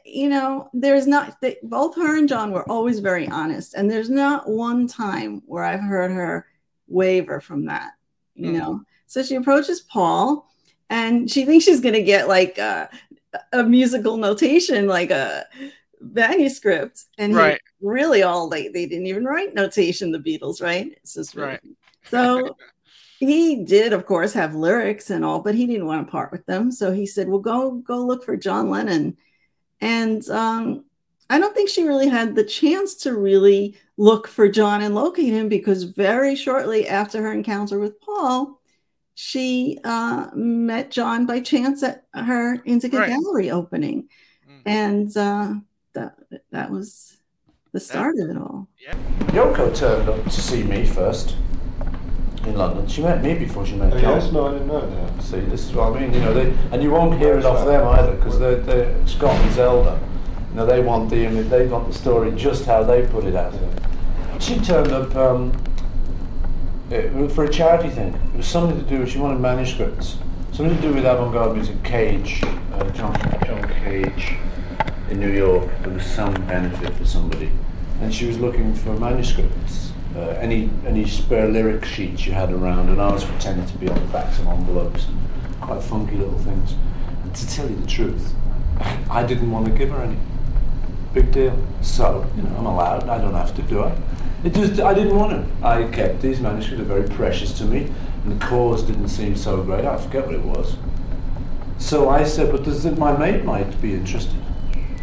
you 0.04 0.30
know, 0.30 0.70
there's 0.72 1.06
not, 1.06 1.40
they, 1.42 1.56
both 1.62 1.96
her 1.96 2.16
and 2.16 2.28
John 2.28 2.50
were 2.50 2.68
always 2.70 3.00
very 3.00 3.28
honest. 3.28 3.74
And 3.74 3.90
there's 3.90 4.10
not 4.10 4.48
one 4.48 4.86
time 4.86 5.42
where 5.44 5.64
I've 5.64 5.80
heard 5.80 6.10
her 6.10 6.46
waver 6.88 7.40
from 7.40 7.66
that, 7.66 7.92
you 8.34 8.46
mm-hmm. 8.46 8.58
know. 8.58 8.82
So 9.06 9.22
she 9.22 9.34
approaches 9.34 9.82
Paul 9.82 10.48
and 10.88 11.30
she 11.30 11.44
thinks 11.44 11.66
she's 11.66 11.80
going 11.80 11.94
to 11.94 12.02
get 12.02 12.28
like, 12.28 12.58
uh, 12.58 12.86
a 13.52 13.62
musical 13.62 14.16
notation 14.16 14.86
like 14.86 15.10
a 15.10 15.46
manuscript 16.00 17.04
and 17.18 17.34
right. 17.34 17.60
really 17.80 18.22
all 18.22 18.48
they 18.48 18.68
they 18.68 18.86
didn't 18.86 19.06
even 19.06 19.24
write 19.24 19.54
notation 19.54 20.12
the 20.12 20.18
beatles 20.18 20.62
right? 20.62 20.92
It's 20.98 21.14
just 21.14 21.34
right. 21.34 21.60
So 22.10 22.54
he 23.18 23.64
did 23.64 23.94
of 23.94 24.04
course 24.04 24.34
have 24.34 24.54
lyrics 24.54 25.08
and 25.08 25.24
all 25.24 25.40
but 25.40 25.54
he 25.54 25.66
didn't 25.66 25.86
want 25.86 26.06
to 26.06 26.10
part 26.10 26.30
with 26.30 26.44
them. 26.44 26.70
So 26.70 26.92
he 26.92 27.06
said 27.06 27.28
well 27.28 27.38
go 27.38 27.72
go 27.72 28.04
look 28.04 28.24
for 28.24 28.36
john 28.36 28.70
lennon. 28.70 29.16
And 29.80 30.28
um, 30.28 30.84
i 31.30 31.38
don't 31.38 31.54
think 31.54 31.68
she 31.68 31.84
really 31.84 32.08
had 32.08 32.34
the 32.34 32.44
chance 32.44 32.94
to 32.94 33.16
really 33.16 33.76
look 33.96 34.28
for 34.28 34.48
john 34.48 34.82
and 34.82 34.94
locate 34.94 35.32
him 35.32 35.48
because 35.48 35.84
very 35.84 36.36
shortly 36.36 36.86
after 36.86 37.22
her 37.22 37.32
encounter 37.32 37.78
with 37.78 37.98
paul 38.00 38.60
she 39.14 39.78
uh, 39.84 40.28
met 40.34 40.90
John 40.90 41.26
by 41.26 41.40
chance 41.40 41.82
at 41.82 42.04
her 42.14 42.60
Indica 42.64 42.98
right. 42.98 43.08
Gallery 43.08 43.50
opening, 43.50 44.08
mm. 44.48 44.60
and 44.66 45.16
uh, 45.16 45.54
that 45.92 46.16
that 46.50 46.70
was 46.70 47.16
the 47.72 47.80
start 47.80 48.16
yeah. 48.16 48.24
of 48.24 48.30
it 48.30 48.36
all. 48.36 48.68
Yeah. 48.80 48.94
Yoko 49.28 49.74
turned 49.74 50.08
up 50.08 50.24
to 50.24 50.30
see 50.30 50.64
me 50.64 50.84
first 50.84 51.36
in 52.44 52.56
London. 52.56 52.86
She 52.88 53.02
met 53.02 53.22
me 53.22 53.34
before 53.34 53.64
she 53.64 53.76
met 53.76 53.92
oh, 53.92 54.00
John. 54.00 54.20
Yes, 54.20 54.32
no, 54.32 54.48
I 54.48 54.52
didn't 54.52 54.68
know 54.68 54.80
that. 54.90 55.22
See, 55.22 55.40
this 55.40 55.64
is 55.64 55.72
what 55.72 55.94
I 55.94 56.00
mean. 56.00 56.12
You 56.12 56.20
know, 56.20 56.34
they 56.34 56.52
and 56.72 56.82
you 56.82 56.90
won't 56.90 57.18
hear 57.18 57.38
it 57.38 57.44
off 57.44 57.64
them 57.64 57.86
either 57.86 58.16
because 58.16 58.38
they're, 58.38 58.56
they're 58.56 59.06
Scott 59.06 59.40
and 59.40 59.52
Zelda. 59.52 60.00
You 60.50 60.56
know, 60.56 60.66
they 60.66 60.80
want 60.80 61.08
the 61.08 61.26
they 61.26 61.66
want 61.68 61.86
the 61.86 61.94
story 61.94 62.32
just 62.32 62.66
how 62.66 62.82
they 62.82 63.06
put 63.06 63.24
it 63.24 63.36
out. 63.36 63.54
She 64.40 64.58
turned 64.58 64.90
up. 64.90 65.14
Um, 65.14 65.52
uh, 66.94 67.28
for 67.28 67.44
a 67.44 67.50
charity 67.50 67.88
thing. 67.88 68.14
It 68.32 68.36
was 68.36 68.46
something 68.46 68.78
to 68.78 68.88
do. 68.88 69.00
With, 69.00 69.10
she 69.10 69.18
wanted 69.18 69.40
manuscripts, 69.40 70.18
something 70.52 70.76
to 70.76 70.82
do 70.82 70.94
with 70.94 71.04
avant-garde 71.04 71.54
music. 71.54 71.82
Cage, 71.82 72.42
uh, 72.44 72.88
John 72.90 73.14
John 73.46 73.68
Cage, 73.84 74.36
in 75.10 75.18
New 75.18 75.32
York. 75.32 75.68
There 75.82 75.92
was 75.92 76.06
some 76.06 76.34
benefit 76.46 76.94
for 76.94 77.04
somebody, 77.04 77.50
and 78.00 78.14
she 78.14 78.26
was 78.26 78.38
looking 78.38 78.74
for 78.74 78.94
manuscripts. 78.98 79.92
Uh, 80.16 80.38
any 80.40 80.70
any 80.86 81.06
spare 81.06 81.48
lyric 81.48 81.84
sheets 81.84 82.26
you 82.26 82.32
had 82.32 82.52
around, 82.52 82.88
and 82.88 83.00
ours 83.00 83.24
pretended 83.24 83.66
to 83.68 83.78
be 83.78 83.88
on 83.88 83.96
the 83.96 84.12
backs 84.12 84.38
of 84.38 84.46
envelopes, 84.46 85.06
and 85.06 85.60
quite 85.60 85.82
funky 85.82 86.16
little 86.16 86.38
things. 86.38 86.74
And 87.24 87.34
to 87.34 87.48
tell 87.48 87.68
you 87.68 87.76
the 87.76 87.86
truth, 87.86 88.32
I 89.10 89.24
didn't 89.24 89.50
want 89.50 89.66
to 89.66 89.72
give 89.72 89.90
her 89.90 90.02
any. 90.02 90.16
Big 91.12 91.30
deal. 91.32 91.56
So 91.80 92.28
you 92.36 92.42
know, 92.42 92.56
I'm 92.56 92.66
allowed. 92.66 93.08
I 93.08 93.18
don't 93.18 93.34
have 93.34 93.54
to 93.56 93.62
do 93.62 93.84
it. 93.84 93.98
It 94.44 94.52
just, 94.52 94.78
I 94.80 94.92
didn't 94.92 95.16
want 95.16 95.32
to. 95.32 95.66
I 95.66 95.84
kept 95.88 96.20
these 96.20 96.38
manuscripts, 96.38 96.86
they're 96.86 97.00
very 97.00 97.08
precious 97.08 97.56
to 97.58 97.64
me, 97.64 97.90
and 98.24 98.38
the 98.38 98.44
cause 98.44 98.82
didn't 98.82 99.08
seem 99.08 99.36
so 99.36 99.62
great. 99.62 99.86
I 99.86 99.96
forget 99.96 100.26
what 100.26 100.34
it 100.34 100.42
was. 100.42 100.76
So 101.78 102.10
I 102.10 102.24
said, 102.24 102.52
but 102.52 102.62
does 102.62 102.84
it, 102.84 102.98
my 102.98 103.16
mate 103.16 103.44
might 103.44 103.80
be 103.80 103.94
interested. 103.94 104.38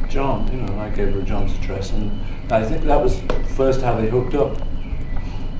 John, 0.07 0.47
you 0.51 0.61
know, 0.61 0.79
I 0.79 0.89
gave 0.89 1.13
her 1.13 1.21
John's 1.23 1.57
address, 1.57 1.91
and 1.91 2.21
I 2.53 2.63
think 2.63 2.83
that 2.83 3.01
was 3.01 3.19
first 3.55 3.81
how 3.81 3.95
they 3.95 4.09
hooked 4.09 4.35
up. 4.35 4.61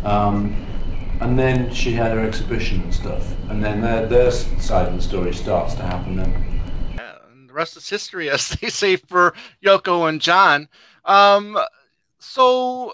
Um, 0.05 0.67
and 1.19 1.37
then 1.37 1.73
she 1.73 1.91
had 1.93 2.11
her 2.11 2.19
exhibition 2.19 2.81
and 2.81 2.93
stuff, 2.93 3.33
and 3.49 3.63
then 3.63 3.81
their, 3.81 4.05
their 4.05 4.31
side 4.31 4.89
of 4.89 4.95
the 4.95 5.01
story 5.01 5.33
starts 5.33 5.73
to 5.75 5.81
happen 5.81 6.17
then. 6.17 6.61
The 7.47 7.53
rest 7.53 7.77
is 7.77 7.89
history, 7.89 8.29
as 8.31 8.49
they 8.49 8.69
say 8.69 8.95
for 8.95 9.33
Yoko 9.63 10.07
and 10.07 10.21
John. 10.21 10.69
Um, 11.05 11.57
so 12.19 12.93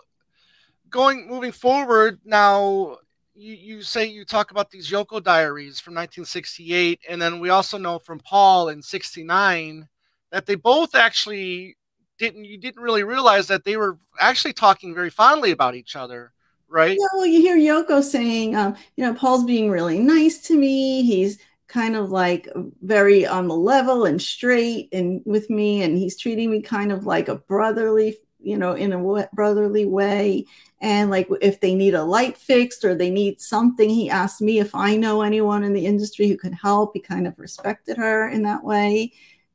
going 0.97 1.27
moving 1.27 1.51
forward 1.51 2.19
now 2.25 2.97
you, 3.35 3.53
you 3.53 3.81
say 3.83 4.05
you 4.05 4.25
talk 4.25 4.51
about 4.51 4.71
these 4.71 4.89
Yoko 4.89 5.21
diaries 5.21 5.79
from 5.79 5.93
1968 5.93 6.99
and 7.07 7.21
then 7.21 7.39
we 7.39 7.49
also 7.49 7.77
know 7.77 7.99
from 7.99 8.19
Paul 8.19 8.69
in 8.69 8.81
69 8.81 9.87
that 10.31 10.45
they 10.45 10.55
both 10.55 10.95
actually 10.95 11.77
didn't 12.17 12.45
you 12.45 12.57
didn't 12.57 12.81
really 12.81 13.03
realize 13.03 13.47
that 13.47 13.63
they 13.63 13.77
were 13.77 13.97
actually 14.19 14.53
talking 14.53 14.95
very 14.95 15.09
fondly 15.11 15.51
about 15.51 15.75
each 15.75 15.95
other 15.95 16.33
right? 16.69 16.97
Yeah, 16.99 17.07
well, 17.13 17.25
you 17.25 17.41
hear 17.41 17.57
Yoko 17.57 18.03
saying, 18.03 18.55
um, 18.55 18.75
you 18.95 19.05
know, 19.05 19.13
Paul's 19.13 19.45
being 19.45 19.69
really 19.69 19.99
nice 19.99 20.39
to 20.47 20.57
me. 20.57 21.03
He's 21.03 21.39
kind 21.67 21.95
of 21.95 22.11
like 22.11 22.47
very 22.81 23.25
on 23.25 23.47
the 23.47 23.55
level 23.55 24.05
and 24.05 24.21
straight 24.21 24.89
and 24.93 25.21
with 25.25 25.49
me, 25.49 25.83
and 25.83 25.97
he's 25.97 26.17
treating 26.17 26.51
me 26.51 26.61
kind 26.61 26.91
of 26.91 27.05
like 27.05 27.27
a 27.27 27.35
brotherly, 27.35 28.17
you 28.39 28.57
know, 28.57 28.73
in 28.73 28.93
a 28.93 29.29
brotherly 29.33 29.85
way. 29.85 30.45
And 30.79 31.09
like 31.09 31.27
if 31.41 31.59
they 31.59 31.73
need 31.73 31.95
a 31.95 32.03
light 32.03 32.37
fixed 32.37 32.85
or 32.85 32.93
they 32.93 33.09
need 33.09 33.41
something, 33.41 33.89
he 33.89 34.09
asked 34.09 34.41
me 34.41 34.59
if 34.59 34.75
I 34.75 34.95
know 34.95 35.21
anyone 35.21 35.63
in 35.63 35.73
the 35.73 35.85
industry 35.85 36.27
who 36.27 36.37
could 36.37 36.53
help. 36.53 36.91
He 36.93 36.99
kind 36.99 37.25
of 37.25 37.37
respected 37.39 37.97
her 37.97 38.29
in 38.29 38.43
that 38.43 38.63
way. 38.63 39.13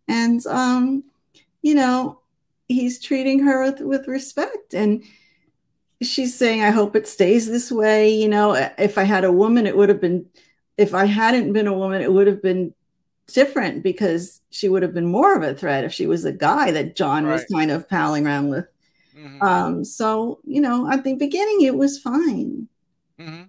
And 0.08 0.44
um, 0.46 1.04
you 1.62 1.74
know, 1.74 2.18
he's 2.68 3.00
treating 3.00 3.40
her 3.40 3.62
with, 3.62 3.80
with 3.80 4.08
respect. 4.08 4.74
And 4.74 5.02
she's 6.02 6.36
saying, 6.36 6.62
I 6.62 6.70
hope 6.70 6.96
it 6.96 7.08
stays 7.08 7.46
this 7.46 7.70
way. 7.70 8.12
You 8.12 8.28
know, 8.28 8.54
if 8.78 8.98
I 8.98 9.04
had 9.04 9.24
a 9.24 9.32
woman, 9.32 9.66
it 9.66 9.76
would 9.76 9.88
have 9.88 10.00
been, 10.00 10.26
if 10.76 10.94
I 10.94 11.04
hadn't 11.06 11.52
been 11.52 11.66
a 11.66 11.76
woman, 11.76 12.02
it 12.02 12.12
would 12.12 12.26
have 12.26 12.42
been 12.42 12.74
different 13.28 13.82
because 13.82 14.40
she 14.50 14.68
would 14.68 14.82
have 14.82 14.92
been 14.94 15.06
more 15.06 15.36
of 15.36 15.42
a 15.42 15.54
threat 15.54 15.84
if 15.84 15.92
she 15.92 16.06
was 16.06 16.24
a 16.24 16.32
guy 16.32 16.70
that 16.72 16.96
John 16.96 17.24
right. 17.24 17.34
was 17.34 17.44
kind 17.52 17.70
of 17.70 17.88
palling 17.88 18.26
around 18.26 18.50
with. 18.50 18.66
Mm-hmm. 19.16 19.42
Um, 19.42 19.84
so, 19.84 20.40
you 20.44 20.60
know, 20.60 20.90
at 20.90 21.04
the 21.04 21.14
beginning, 21.14 21.62
it 21.62 21.76
was 21.76 21.98
fine. 21.98 22.68
Mm-hmm. 23.18 23.42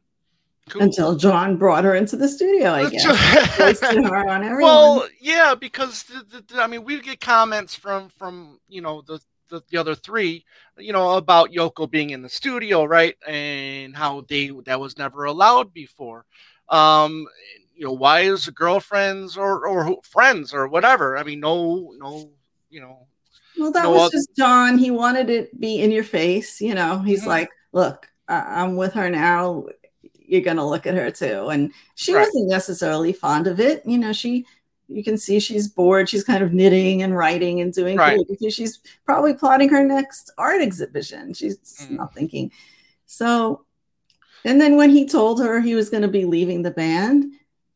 Cool. 0.69 0.81
Until 0.81 1.15
John 1.15 1.57
brought 1.57 1.83
her 1.83 1.93
into 1.93 2.15
the 2.15 2.29
studio, 2.29 2.71
I 2.71 2.89
guess. 2.89 3.05
well, 4.61 5.05
yeah, 5.19 5.55
because 5.55 6.03
the, 6.03 6.43
the, 6.47 6.61
I 6.61 6.67
mean, 6.67 6.85
we 6.85 7.01
get 7.01 7.19
comments 7.19 7.75
from 7.75 8.07
from 8.07 8.61
you 8.69 8.81
know 8.81 9.01
the, 9.01 9.19
the, 9.49 9.61
the 9.69 9.77
other 9.77 9.93
three, 9.93 10.45
you 10.77 10.93
know, 10.93 11.17
about 11.17 11.51
Yoko 11.51 11.89
being 11.91 12.11
in 12.11 12.21
the 12.21 12.29
studio, 12.29 12.85
right, 12.85 13.17
and 13.27 13.93
how 13.93 14.21
they 14.29 14.51
that 14.65 14.79
was 14.79 14.97
never 14.97 15.25
allowed 15.25 15.73
before. 15.73 16.25
Um, 16.69 17.27
you 17.75 17.85
know, 17.85 17.91
why 17.91 18.21
is 18.21 18.47
girlfriends 18.47 19.35
or 19.35 19.67
or 19.67 19.97
friends 20.03 20.53
or 20.53 20.69
whatever? 20.69 21.17
I 21.17 21.23
mean, 21.23 21.41
no, 21.41 21.93
no, 21.97 22.31
you 22.69 22.79
know. 22.79 23.07
Well, 23.63 23.71
that 23.71 23.83
no 23.83 23.91
was 23.91 24.01
other- 24.01 24.11
just 24.11 24.35
John. 24.35 24.77
He 24.77 24.91
wanted 24.91 25.29
it 25.29 25.51
to 25.51 25.57
be 25.57 25.81
in 25.81 25.91
your 25.91 26.03
face. 26.03 26.61
You 26.61 26.75
know, 26.75 26.99
he's 26.99 27.21
mm-hmm. 27.21 27.29
like, 27.29 27.49
look, 27.71 28.07
I'm 28.27 28.75
with 28.75 28.93
her 28.93 29.09
now 29.09 29.65
you're 30.25 30.41
going 30.41 30.57
to 30.57 30.65
look 30.65 30.87
at 30.87 30.95
her 30.95 31.11
too. 31.11 31.49
And 31.49 31.71
she 31.95 32.13
right. 32.13 32.21
wasn't 32.21 32.49
necessarily 32.49 33.13
fond 33.13 33.47
of 33.47 33.59
it. 33.59 33.83
You 33.85 33.97
know, 33.97 34.13
she, 34.13 34.45
you 34.87 35.03
can 35.03 35.17
see 35.17 35.39
she's 35.39 35.67
bored. 35.67 36.09
She's 36.09 36.23
kind 36.23 36.43
of 36.43 36.53
knitting 36.53 37.03
and 37.03 37.15
writing 37.15 37.61
and 37.61 37.71
doing 37.73 37.97
right. 37.97 38.19
She's 38.49 38.79
probably 39.05 39.33
plotting 39.33 39.69
her 39.69 39.85
next 39.85 40.31
art 40.37 40.61
exhibition. 40.61 41.33
She's 41.33 41.57
mm. 41.57 41.91
not 41.91 42.13
thinking. 42.13 42.51
So, 43.05 43.65
and 44.45 44.59
then 44.59 44.75
when 44.75 44.89
he 44.89 45.07
told 45.07 45.39
her 45.39 45.61
he 45.61 45.75
was 45.75 45.89
going 45.89 46.03
to 46.03 46.09
be 46.09 46.25
leaving 46.25 46.63
the 46.63 46.71
band, 46.71 47.25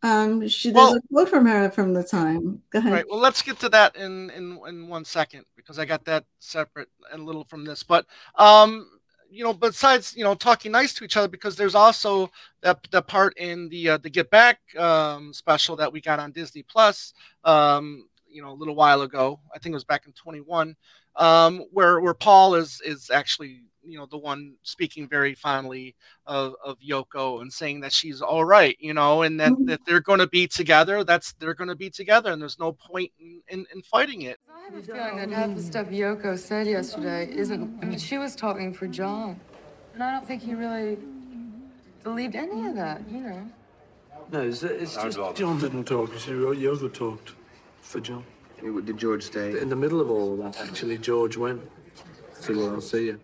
um, 0.04 0.48
she 0.48 0.70
there's 0.70 0.90
well, 0.90 0.96
a 0.96 1.02
quote 1.12 1.30
from 1.30 1.46
her 1.46 1.72
from 1.72 1.94
the 1.94 2.04
time. 2.04 2.62
Go 2.70 2.80
ahead. 2.80 2.94
Right. 2.94 3.06
Well, 3.10 3.20
let's 3.20 3.42
get 3.42 3.60
to 3.60 3.70
that 3.70 3.96
in 3.96 4.30
in 4.32 4.60
in 4.68 4.88
one 4.88 5.04
second 5.06 5.46
because 5.56 5.80
I 5.80 5.86
got 5.86 6.06
that 6.06 6.26
separate 6.40 6.90
and 7.12 7.22
a 7.22 7.26
little 7.26 7.44
from 7.46 7.66
this. 7.66 7.82
But 7.82 8.06
um, 8.36 8.88
you 9.30 9.44
know, 9.44 9.54
besides 9.54 10.16
you 10.16 10.24
know 10.24 10.36
talking 10.36 10.72
nice 10.72 10.94
to 10.96 11.04
each 11.04 11.18
other, 11.18 11.28
because 11.28 11.56
there's 11.56 11.76
also 11.76 12.30
that 12.62 12.80
the 12.92 13.02
part 13.02 13.36
in 13.38 13.70
the 13.70 13.90
uh, 13.90 13.98
the 13.98 14.10
Get 14.10 14.30
Back 14.30 14.60
um, 14.78 15.34
special 15.34 15.76
that 15.78 15.92
we 15.92 16.00
got 16.00 16.20
on 16.20 16.32
Disney 16.32 16.64
Plus, 16.64 17.14
um, 17.44 18.08
you 18.30 18.44
know, 18.44 18.52
a 18.52 18.54
little 18.54 18.76
while 18.76 19.02
ago. 19.02 19.40
I 19.54 19.58
think 19.58 19.74
it 19.74 19.78
was 19.78 19.84
back 19.84 20.06
in 20.06 20.14
21, 20.14 20.76
um, 21.16 21.66
where 21.72 22.00
where 22.00 22.14
Paul 22.14 22.54
is 22.54 22.82
is 22.86 23.10
actually 23.10 23.62
you 23.88 23.98
know 23.98 24.06
the 24.06 24.18
one 24.18 24.56
speaking 24.64 25.08
very 25.08 25.34
fondly 25.34 25.96
of, 26.26 26.56
of 26.64 26.78
Yoko 26.80 27.42
and 27.42 27.52
saying 27.52 27.80
that 27.82 27.94
she's 27.94 28.22
all 28.22 28.46
right, 28.46 28.76
you 28.80 28.94
know, 28.94 29.22
and 29.22 29.40
that, 29.40 29.52
mm-hmm. 29.52 29.66
that 29.66 29.82
they're 29.86 30.02
going 30.02 30.20
to 30.20 30.28
be 30.28 30.48
together. 30.48 31.04
That's 31.04 31.34
they're 31.34 31.54
going 31.54 31.70
to 31.70 31.76
be 31.76 31.90
together, 31.90 32.32
and 32.32 32.42
there's 32.42 32.60
no 32.60 32.74
point 32.74 33.12
in, 33.20 33.42
in, 33.48 33.66
in, 33.74 33.82
fighting 33.82 34.24
it. 34.24 34.40
I 34.54 34.66
have 34.66 34.76
a 34.76 34.82
feeling 34.82 35.18
that 35.18 35.30
half 35.30 35.56
the 35.56 35.62
stuff 35.62 35.88
Yoko 35.88 36.38
said 36.38 36.68
yesterday 36.68 37.30
isn't. 37.32 37.80
I 37.82 37.86
mean, 37.86 38.00
she 38.00 38.18
was 38.18 38.36
talking 38.36 38.74
for 38.74 38.88
John, 38.88 39.40
and 39.94 40.04
I 40.04 40.12
don't 40.12 40.26
think 40.26 40.42
he 40.42 40.54
really 40.54 40.98
believed 42.04 42.36
any 42.36 42.68
of 42.68 42.76
that. 42.76 43.02
You 43.10 43.22
know. 43.22 43.50
No, 44.32 44.42
it's, 44.42 44.62
it's 44.64 44.96
just 44.96 45.18
John 45.36 45.60
didn't 45.60 45.86
talk. 45.86 46.12
You 46.12 46.20
see, 46.20 46.32
Yoko 46.32 46.94
talked 46.94 47.34
for 47.82 48.00
John. 48.00 48.24
Did 48.62 48.98
George 48.98 49.24
stay? 49.24 49.60
In 49.60 49.70
the 49.70 49.76
middle 49.76 50.02
of 50.02 50.10
all 50.10 50.34
of 50.34 50.40
that, 50.40 50.68
actually, 50.68 50.98
George 50.98 51.38
went. 51.38 51.62
So 52.40 52.56
well, 52.56 52.76
I'll 52.76 52.82
see 52.82 53.06
you. 53.06 53.20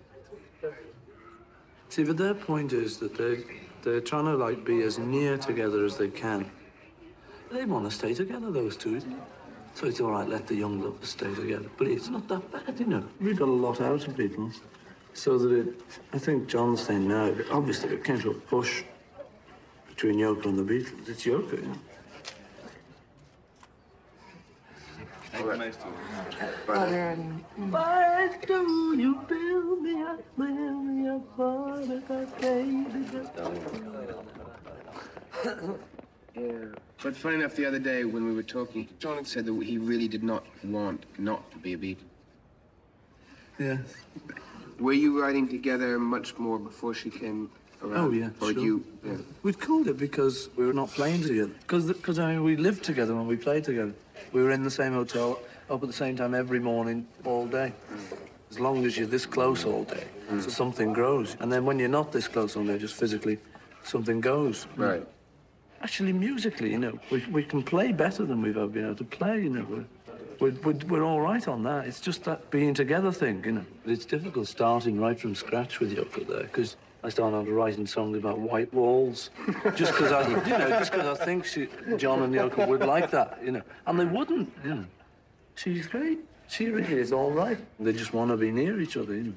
See, 1.93 2.03
but 2.03 2.17
their 2.17 2.33
point 2.33 2.73
is 2.73 2.97
that 2.97 3.15
they're, 3.15 3.37
they're 3.83 4.01
trying 4.01 4.25
to, 4.25 4.35
like, 4.35 4.65
be 4.65 4.81
as 4.81 4.97
near 4.97 5.37
together 5.37 5.85
as 5.85 5.95
they 5.95 6.07
can. 6.07 6.49
They 7.51 7.65
want 7.65 7.87
to 7.87 7.95
stay 7.95 8.15
together, 8.15 8.49
those 8.49 8.75
two. 8.75 8.99
So 9.75 9.85
it's 9.85 10.01
all 10.01 10.09
right, 10.09 10.27
let 10.27 10.47
the 10.47 10.55
young 10.55 10.81
lovers 10.81 11.09
stay 11.09 11.31
together. 11.35 11.69
But 11.77 11.85
it's 11.85 12.09
not 12.09 12.27
that 12.29 12.51
bad, 12.51 12.79
you 12.79 12.87
know. 12.87 13.03
We 13.21 13.35
got 13.35 13.47
a 13.47 13.51
lot 13.51 13.79
out 13.79 14.07
of 14.07 14.17
people. 14.17 14.49
So 15.13 15.37
that 15.37 15.51
it, 15.51 15.81
I 16.11 16.17
think 16.17 16.47
John's 16.47 16.81
saying 16.81 17.07
now, 17.07 17.31
obviously 17.51 17.89
it 17.89 18.03
came 18.03 18.19
to 18.21 18.31
a 18.31 18.33
push 18.33 18.81
between 19.87 20.15
Yoko 20.15 20.45
and 20.45 20.57
the 20.57 20.63
Beatles. 20.63 21.07
It's 21.07 21.25
Yoko, 21.25 21.77
you 25.43 25.57
know. 25.57 25.71
Why 27.69 28.29
do 28.47 28.95
you 28.97 29.15
build 29.27 29.81
me 29.81 30.01
up, 30.01 30.21
build 30.37 30.85
me 30.85 31.09
up, 31.09 31.21
Yeah. 36.35 36.65
But 37.03 37.15
funny 37.15 37.35
enough, 37.35 37.55
the 37.55 37.65
other 37.65 37.79
day 37.79 38.05
when 38.05 38.25
we 38.25 38.33
were 38.33 38.43
talking, 38.43 38.87
John 38.99 39.17
had 39.17 39.27
said 39.27 39.45
that 39.45 39.63
he 39.63 39.77
really 39.77 40.07
did 40.07 40.23
not 40.23 40.45
want 40.63 41.05
not 41.17 41.51
to 41.51 41.57
be 41.57 41.73
a 41.73 41.77
Beatle. 41.77 41.97
Yes. 43.59 43.79
Were 44.79 44.93
you 44.93 45.21
writing 45.21 45.47
together 45.47 45.99
much 45.99 46.37
more 46.37 46.57
before 46.57 46.93
she 46.93 47.09
came 47.09 47.51
around? 47.83 47.97
Oh, 47.97 48.11
yeah, 48.11 48.29
Or 48.41 48.51
sure. 48.51 48.63
you... 48.63 48.83
Yeah. 49.05 49.17
We'd 49.43 49.59
called 49.59 49.87
it 49.87 49.97
because 49.97 50.49
we 50.55 50.65
were 50.65 50.73
not 50.73 50.89
playing 50.89 51.21
together. 51.21 51.51
Because, 51.67 52.19
I 52.19 52.33
mean, 52.33 52.43
we 52.43 52.55
lived 52.55 52.83
together 52.83 53.15
when 53.15 53.27
we 53.27 53.35
played 53.35 53.65
together. 53.65 53.93
We 54.31 54.41
were 54.41 54.51
in 54.51 54.63
the 54.63 54.71
same 54.71 54.93
hotel, 54.93 55.39
up 55.69 55.81
at 55.81 55.87
the 55.87 55.93
same 55.93 56.15
time 56.15 56.33
every 56.33 56.59
morning, 56.59 57.07
all 57.25 57.45
day. 57.47 57.73
As 58.49 58.59
long 58.59 58.85
as 58.85 58.97
you're 58.97 59.07
this 59.07 59.25
close 59.25 59.65
all 59.65 59.83
day, 59.83 60.05
mm. 60.29 60.41
so 60.41 60.49
something 60.49 60.93
grows. 60.93 61.35
And 61.39 61.51
then 61.51 61.65
when 61.65 61.79
you're 61.79 61.89
not 61.89 62.11
this 62.11 62.27
close 62.27 62.55
all 62.55 62.63
day, 62.63 62.77
just 62.77 62.95
physically, 62.95 63.39
something 63.83 64.21
goes. 64.21 64.67
Right. 64.75 65.03
Actually, 65.81 66.13
musically, 66.13 66.71
you 66.71 66.77
know, 66.77 66.99
we, 67.11 67.25
we 67.31 67.43
can 67.43 67.63
play 67.63 67.91
better 67.91 68.25
than 68.25 68.41
we've 68.41 68.55
ever 68.55 68.67
been 68.67 68.85
able 68.85 68.95
to 68.95 69.03
play, 69.03 69.41
you 69.41 69.49
know. 69.49 69.85
We're, 70.39 70.51
we're, 70.51 70.73
we're 70.87 71.03
all 71.03 71.19
right 71.19 71.47
on 71.47 71.63
that. 71.63 71.87
It's 71.87 71.99
just 71.99 72.23
that 72.25 72.51
being 72.51 72.73
together 72.73 73.11
thing, 73.11 73.43
you 73.43 73.51
know. 73.53 73.65
It's 73.85 74.05
difficult 74.05 74.47
starting 74.47 74.99
right 74.99 75.19
from 75.19 75.35
scratch 75.35 75.79
with 75.79 75.95
Yoko 75.95 76.27
there, 76.27 76.43
because 76.43 76.75
I 77.03 77.09
started 77.09 77.49
writing 77.49 77.85
songs 77.85 78.17
about 78.17 78.39
white 78.39 78.73
walls, 78.73 79.29
just 79.75 79.91
because 79.91 80.11
I, 80.13 80.27
you 80.29 80.57
know, 80.57 80.69
just 80.69 80.91
because 80.91 81.19
I 81.19 81.25
think 81.25 81.43
she, 81.45 81.67
John 81.97 82.23
and 82.23 82.33
Yoko 82.33 82.65
would 82.67 82.81
like 82.81 83.11
that, 83.11 83.39
you 83.43 83.51
know, 83.51 83.61
and 83.85 83.99
they 83.99 84.05
wouldn't, 84.05 84.51
you 84.63 84.75
know. 84.75 84.85
She's 85.55 85.85
great. 85.85 86.19
She 86.47 86.67
really 86.67 86.93
is 86.93 87.11
all 87.11 87.31
right. 87.31 87.57
They 87.79 87.91
just 87.91 88.13
want 88.13 88.31
to 88.31 88.37
be 88.37 88.51
near 88.51 88.79
each 88.79 88.95
other, 88.95 89.15
you 89.15 89.23
know. 89.23 89.33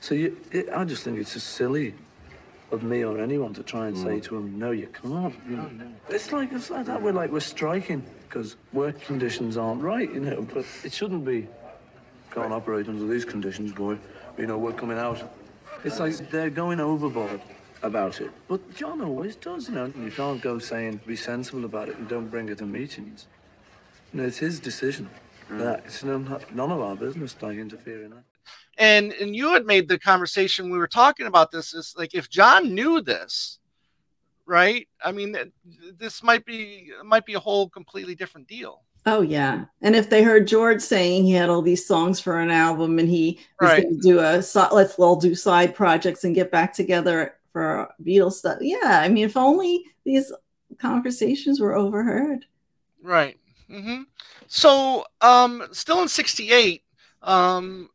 So 0.00 0.14
you, 0.14 0.36
it, 0.50 0.68
I 0.74 0.84
just 0.84 1.04
think 1.04 1.18
it's 1.18 1.34
just 1.34 1.48
silly 1.48 1.94
of 2.72 2.82
me 2.82 3.04
or 3.04 3.18
anyone 3.18 3.54
to 3.54 3.62
try 3.62 3.86
and 3.86 3.96
mm. 3.96 4.02
say 4.02 4.20
to 4.20 4.34
them, 4.34 4.58
no, 4.58 4.72
you 4.72 4.88
can't. 4.88 5.34
You 5.48 5.56
know? 5.56 5.70
It's 6.08 6.32
like 6.32 6.52
it's 6.52 6.70
like 6.70 6.86
that. 6.86 7.00
We're 7.00 7.12
like 7.12 7.30
we're 7.30 7.40
striking 7.40 8.04
because 8.28 8.56
work 8.72 9.00
conditions 9.00 9.56
aren't 9.56 9.82
right, 9.82 10.12
you 10.12 10.20
know. 10.20 10.42
But 10.52 10.66
it 10.82 10.92
shouldn't 10.92 11.24
be. 11.24 11.46
Can't 12.32 12.52
operate 12.52 12.88
under 12.88 13.06
these 13.06 13.24
conditions, 13.24 13.72
boy. 13.72 13.96
You 14.36 14.46
know, 14.46 14.58
we're 14.58 14.72
coming 14.72 14.98
out. 14.98 15.22
It's 15.86 16.00
like 16.00 16.30
they're 16.30 16.50
going 16.50 16.80
overboard 16.80 17.40
about 17.82 18.20
it. 18.20 18.32
But 18.48 18.74
John 18.74 19.00
always 19.00 19.36
does, 19.36 19.68
you 19.68 19.74
know. 19.76 19.86
You 19.86 20.10
can't 20.10 20.40
go 20.42 20.58
saying, 20.58 21.00
be 21.06 21.14
sensible 21.14 21.64
about 21.64 21.88
it 21.88 21.96
and 21.96 22.08
don't 22.08 22.28
bring 22.28 22.48
it 22.48 22.58
to 22.58 22.66
meetings. 22.66 23.26
You 24.12 24.20
know, 24.20 24.26
it's 24.26 24.38
his 24.38 24.58
decision. 24.58 25.08
Mm. 25.48 25.58
That 25.58 25.84
it's 25.86 26.02
none, 26.02 26.40
none 26.52 26.72
of 26.72 26.80
our 26.80 26.96
business 26.96 27.34
to 27.34 27.50
interfere 27.50 28.02
in 28.02 28.10
that. 28.10 28.24
And 28.78 29.12
and 29.14 29.34
you 29.34 29.52
had 29.52 29.64
made 29.64 29.88
the 29.88 29.98
conversation 29.98 30.70
we 30.70 30.78
were 30.78 30.88
talking 30.88 31.26
about 31.26 31.50
this 31.50 31.72
is 31.72 31.94
like 31.96 32.14
if 32.14 32.28
John 32.28 32.74
knew 32.74 33.00
this, 33.00 33.58
right? 34.44 34.86
I 35.02 35.12
mean, 35.12 35.36
this 35.96 36.22
might 36.22 36.44
be 36.44 36.90
might 37.04 37.24
be 37.24 37.34
a 37.34 37.40
whole 37.40 37.68
completely 37.68 38.14
different 38.14 38.48
deal. 38.48 38.82
Oh 39.08 39.20
yeah, 39.20 39.66
and 39.82 39.94
if 39.94 40.10
they 40.10 40.24
heard 40.24 40.48
George 40.48 40.82
saying 40.82 41.24
he 41.24 41.32
had 41.32 41.48
all 41.48 41.62
these 41.62 41.86
songs 41.86 42.18
for 42.18 42.40
an 42.40 42.50
album 42.50 42.98
and 42.98 43.08
he 43.08 43.38
was 43.60 43.70
going 43.70 43.94
to 43.94 44.00
do 44.00 44.18
a 44.18 44.42
let's 44.72 44.98
all 44.98 45.14
do 45.14 45.32
side 45.36 45.76
projects 45.76 46.24
and 46.24 46.34
get 46.34 46.50
back 46.50 46.74
together 46.74 47.36
for 47.52 47.88
Beatles 48.04 48.32
stuff. 48.32 48.58
Yeah, 48.60 49.00
I 49.02 49.08
mean, 49.08 49.24
if 49.24 49.36
only 49.36 49.84
these 50.04 50.32
conversations 50.78 51.60
were 51.60 51.76
overheard. 51.76 52.46
Right. 53.00 53.38
Mm-hmm. 53.70 54.02
So, 54.48 55.04
um, 55.20 55.68
still 55.70 56.02
in 56.02 56.08
'68, 56.08 56.82
um, 57.22 57.88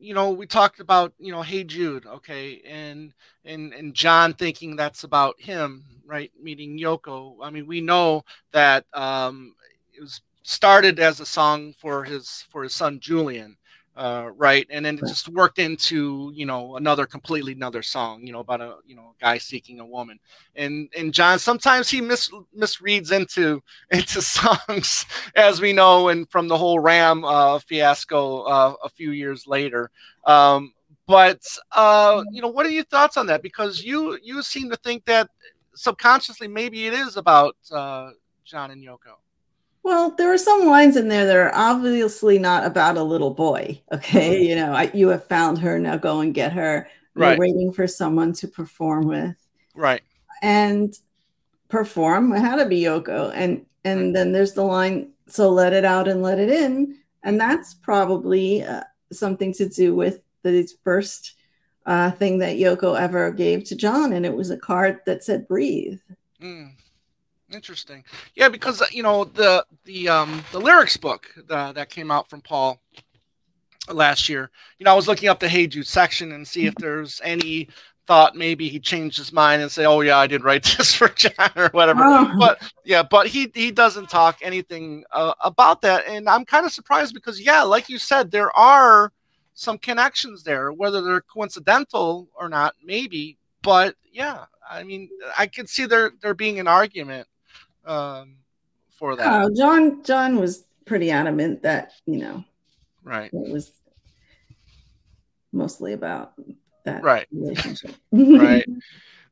you 0.00 0.12
know, 0.12 0.30
we 0.30 0.46
talked 0.46 0.80
about, 0.80 1.12
you 1.20 1.30
know, 1.30 1.42
Hey 1.42 1.62
Jude, 1.62 2.04
okay, 2.04 2.60
and 2.66 3.12
and 3.44 3.72
and 3.72 3.94
John 3.94 4.34
thinking 4.34 4.74
that's 4.74 5.04
about 5.04 5.40
him, 5.40 5.84
right? 6.04 6.32
Meeting 6.40 6.78
Yoko. 6.78 7.36
I 7.42 7.50
mean, 7.50 7.66
we 7.68 7.80
know 7.80 8.24
that 8.52 8.86
um, 8.92 9.54
it 9.92 10.00
was 10.00 10.20
started 10.48 10.98
as 10.98 11.20
a 11.20 11.26
song 11.26 11.74
for 11.78 12.04
his 12.04 12.46
for 12.48 12.62
his 12.62 12.74
son 12.74 12.98
Julian, 13.00 13.54
uh, 13.96 14.30
right? 14.34 14.66
And 14.70 14.82
then 14.82 14.96
it 14.96 15.02
just 15.06 15.28
worked 15.28 15.58
into 15.58 16.32
you 16.34 16.46
know 16.46 16.76
another 16.76 17.04
completely 17.04 17.52
another 17.52 17.82
song, 17.82 18.26
you 18.26 18.32
know, 18.32 18.40
about 18.40 18.62
a 18.62 18.76
you 18.86 18.96
know 18.96 19.14
a 19.14 19.20
guy 19.22 19.36
seeking 19.36 19.78
a 19.78 19.84
woman. 19.84 20.18
And 20.56 20.88
and 20.96 21.12
John 21.12 21.38
sometimes 21.38 21.90
he 21.90 22.00
mis 22.00 22.30
misreads 22.56 23.12
into 23.12 23.62
into 23.90 24.22
songs, 24.22 25.04
as 25.36 25.60
we 25.60 25.74
know, 25.74 26.08
and 26.08 26.28
from 26.30 26.48
the 26.48 26.56
whole 26.56 26.80
Ram 26.80 27.26
uh, 27.26 27.58
fiasco 27.58 28.44
uh, 28.44 28.74
a 28.82 28.88
few 28.88 29.10
years 29.10 29.46
later. 29.46 29.90
Um, 30.24 30.72
but 31.06 31.42
uh, 31.72 32.24
you 32.32 32.40
know, 32.40 32.48
what 32.48 32.64
are 32.64 32.70
your 32.70 32.84
thoughts 32.84 33.18
on 33.18 33.26
that? 33.26 33.42
Because 33.42 33.84
you 33.84 34.18
you 34.22 34.42
seem 34.42 34.70
to 34.70 34.76
think 34.76 35.04
that 35.04 35.28
subconsciously 35.74 36.48
maybe 36.48 36.86
it 36.86 36.94
is 36.94 37.18
about 37.18 37.54
uh, 37.70 38.12
John 38.46 38.70
and 38.70 38.82
Yoko. 38.82 39.16
Well, 39.82 40.10
there 40.16 40.32
are 40.32 40.38
some 40.38 40.66
lines 40.66 40.96
in 40.96 41.08
there 41.08 41.24
that 41.26 41.36
are 41.36 41.54
obviously 41.54 42.38
not 42.38 42.66
about 42.66 42.96
a 42.96 43.02
little 43.02 43.32
boy. 43.32 43.80
Okay, 43.92 44.42
you 44.42 44.54
know, 44.54 44.72
I, 44.72 44.90
you 44.92 45.08
have 45.08 45.26
found 45.26 45.58
her. 45.58 45.78
Now 45.78 45.96
go 45.96 46.20
and 46.20 46.34
get 46.34 46.52
her. 46.52 46.88
You're 47.16 47.22
Right. 47.30 47.38
waiting 47.38 47.72
for 47.72 47.86
someone 47.86 48.32
to 48.34 48.48
perform 48.48 49.06
with, 49.08 49.34
Right. 49.74 50.02
and 50.42 50.94
perform 51.68 52.30
had 52.32 52.56
to 52.56 52.66
be 52.66 52.82
Yoko. 52.82 53.32
And 53.34 53.64
and 53.84 54.14
then 54.14 54.32
there's 54.32 54.52
the 54.52 54.62
line, 54.64 55.12
"So 55.28 55.50
let 55.50 55.72
it 55.72 55.84
out 55.84 56.06
and 56.08 56.22
let 56.22 56.38
it 56.38 56.50
in," 56.50 56.98
and 57.22 57.40
that's 57.40 57.74
probably 57.74 58.62
uh, 58.62 58.82
something 59.12 59.52
to 59.54 59.68
do 59.68 59.94
with 59.94 60.20
the 60.42 60.68
first 60.84 61.34
uh, 61.86 62.10
thing 62.12 62.38
that 62.38 62.56
Yoko 62.58 63.00
ever 63.00 63.30
gave 63.32 63.64
to 63.64 63.74
John, 63.74 64.12
and 64.12 64.26
it 64.26 64.34
was 64.36 64.50
a 64.50 64.56
card 64.58 65.00
that 65.06 65.24
said 65.24 65.48
"Breathe." 65.48 65.98
Mm, 66.42 66.72
interesting. 67.52 68.04
Yeah, 68.34 68.48
because 68.48 68.82
you 68.90 69.02
know 69.02 69.24
the 69.24 69.64
the 69.84 70.08
um 70.08 70.42
the 70.52 70.60
lyrics 70.60 70.96
book 70.96 71.26
uh, 71.50 71.72
that 71.72 71.90
came 71.90 72.10
out 72.10 72.28
from 72.28 72.40
Paul 72.40 72.80
last 73.92 74.28
year. 74.28 74.50
You 74.78 74.84
know, 74.84 74.92
I 74.92 74.96
was 74.96 75.08
looking 75.08 75.28
up 75.28 75.40
the 75.40 75.48
Hey 75.48 75.66
Jude 75.66 75.86
section 75.86 76.32
and 76.32 76.46
see 76.46 76.66
if 76.66 76.74
there's 76.78 77.20
any 77.24 77.68
thought 78.06 78.34
maybe 78.34 78.68
he 78.68 78.80
changed 78.80 79.18
his 79.18 79.32
mind 79.32 79.62
and 79.62 79.70
say, 79.70 79.84
"Oh 79.84 80.00
yeah, 80.00 80.18
I 80.18 80.26
did 80.26 80.44
write 80.44 80.64
this 80.78 80.94
for 80.94 81.08
John" 81.08 81.50
or 81.56 81.68
whatever. 81.70 82.02
Oh. 82.04 82.34
But 82.38 82.62
yeah, 82.84 83.02
but 83.02 83.26
he 83.26 83.50
he 83.54 83.70
doesn't 83.70 84.08
talk 84.08 84.38
anything 84.42 85.04
uh, 85.12 85.34
about 85.42 85.82
that, 85.82 86.06
and 86.06 86.28
I'm 86.28 86.44
kind 86.44 86.66
of 86.66 86.72
surprised 86.72 87.14
because 87.14 87.40
yeah, 87.40 87.62
like 87.62 87.88
you 87.88 87.98
said, 87.98 88.30
there 88.30 88.56
are 88.56 89.12
some 89.54 89.76
connections 89.76 90.44
there, 90.44 90.72
whether 90.72 91.02
they're 91.02 91.20
coincidental 91.20 92.28
or 92.34 92.48
not, 92.48 92.74
maybe. 92.82 93.38
But 93.62 93.96
yeah, 94.12 94.44
I 94.68 94.84
mean, 94.84 95.10
I 95.36 95.46
could 95.46 95.68
see 95.68 95.84
there 95.86 96.12
there 96.22 96.34
being 96.34 96.60
an 96.60 96.68
argument 96.68 97.26
um, 97.88 98.36
for 98.90 99.16
that, 99.16 99.26
Uh, 99.26 99.48
John 99.56 100.02
John 100.04 100.36
was 100.38 100.64
pretty 100.84 101.10
adamant 101.10 101.62
that 101.62 101.92
you 102.06 102.18
know 102.18 102.44
right? 103.02 103.30
it 103.32 103.52
was 103.52 103.72
mostly 105.52 105.92
about 105.92 106.32
that 106.84 107.02
Right. 107.02 107.26
relationship. 107.32 107.94
Right. 108.12 108.66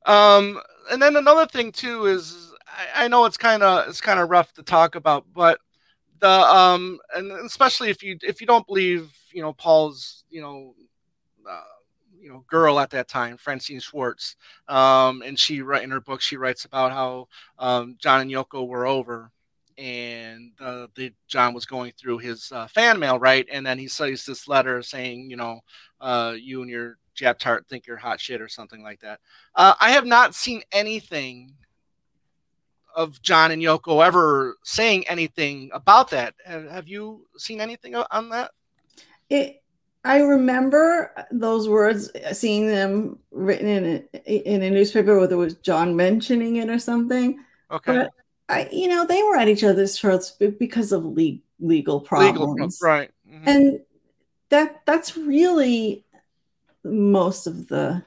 Um, 0.06 0.60
and 0.90 1.02
then 1.02 1.16
another 1.16 1.46
thing 1.46 1.72
too 1.72 2.06
is 2.06 2.52
I, 2.66 3.04
I 3.04 3.08
know 3.08 3.24
it's 3.24 3.36
kind 3.36 3.62
of 3.62 3.88
it's 3.88 4.00
kind 4.00 4.20
of 4.20 4.30
rough 4.30 4.52
to 4.54 4.62
talk 4.62 4.94
about, 4.94 5.24
but 5.34 5.58
the 6.20 6.28
um, 6.30 6.98
and 7.14 7.30
especially 7.32 7.90
if 7.90 8.02
you 8.02 8.18
if 8.22 8.40
you 8.40 8.46
don't 8.46 8.66
believe 8.66 9.12
you 9.32 9.42
know 9.42 9.52
Paul's 9.52 10.24
you 10.30 10.40
know 10.40 10.74
uh, 11.48 11.60
you 12.26 12.32
know 12.32 12.44
girl 12.48 12.80
at 12.80 12.90
that 12.90 13.06
time, 13.06 13.36
Francie 13.36 13.78
Schwartz, 13.78 14.34
um, 14.66 15.22
and 15.22 15.38
she 15.38 15.58
in 15.58 15.90
her 15.90 16.00
book 16.00 16.20
she 16.20 16.36
writes 16.36 16.64
about 16.64 16.90
how 16.90 17.28
um, 17.60 17.96
John 18.00 18.20
and 18.20 18.30
Yoko 18.30 18.66
were 18.66 18.86
over. 18.86 19.30
And 19.78 20.52
uh, 20.58 20.86
the 20.96 21.12
John 21.28 21.52
was 21.52 21.66
going 21.66 21.92
through 21.92 22.18
his 22.18 22.50
uh, 22.50 22.66
fan 22.66 22.98
mail, 22.98 23.18
right? 23.18 23.46
And 23.52 23.64
then 23.64 23.78
he 23.78 23.88
says 23.88 24.24
this 24.24 24.48
letter 24.48 24.82
saying, 24.82 25.30
you 25.30 25.36
know, 25.36 25.60
uh, 26.00 26.34
you 26.36 26.62
and 26.62 26.70
your 26.70 26.96
Jap 27.14 27.38
Tart 27.38 27.66
think 27.68 27.86
you're 27.86 27.98
hot 27.98 28.18
shit 28.18 28.40
or 28.40 28.48
something 28.48 28.82
like 28.82 29.00
that. 29.00 29.20
Uh, 29.54 29.74
I 29.78 29.90
have 29.90 30.06
not 30.06 30.34
seen 30.34 30.62
anything 30.72 31.52
of 32.94 33.20
John 33.20 33.50
and 33.50 33.62
Yoko 33.62 34.04
ever 34.04 34.56
saying 34.64 35.06
anything 35.08 35.68
about 35.74 36.08
that. 36.10 36.34
Have, 36.46 36.70
have 36.70 36.88
you 36.88 37.26
seen 37.36 37.60
anything 37.60 37.94
on 37.94 38.30
that? 38.30 38.52
it 39.28 39.62
I 40.06 40.20
remember 40.20 41.12
those 41.30 41.68
words, 41.68 42.10
seeing 42.32 42.66
them 42.68 43.18
written 43.30 43.66
in 43.66 44.08
a, 44.14 44.52
in 44.54 44.62
a 44.62 44.70
newspaper, 44.70 45.18
whether 45.18 45.34
it 45.34 45.38
was 45.38 45.54
John 45.56 45.96
mentioning 45.96 46.56
it 46.56 46.68
or 46.70 46.78
something. 46.78 47.38
Okay. 47.70 47.92
But 47.92 48.10
I, 48.48 48.68
you 48.72 48.88
know, 48.88 49.04
they 49.06 49.22
were 49.24 49.36
at 49.36 49.48
each 49.48 49.64
other's 49.64 49.98
throats 49.98 50.30
because 50.30 50.92
of 50.92 51.04
le- 51.04 51.12
legal 51.12 51.40
Legal, 51.60 52.00
problems, 52.00 52.78
right. 52.82 53.10
Mhm. 53.28 53.42
and 53.46 53.80
that 54.50 54.82
that's 54.86 55.16
really 55.16 56.04
most 56.84 57.46
of 57.46 57.66
the 57.68 58.04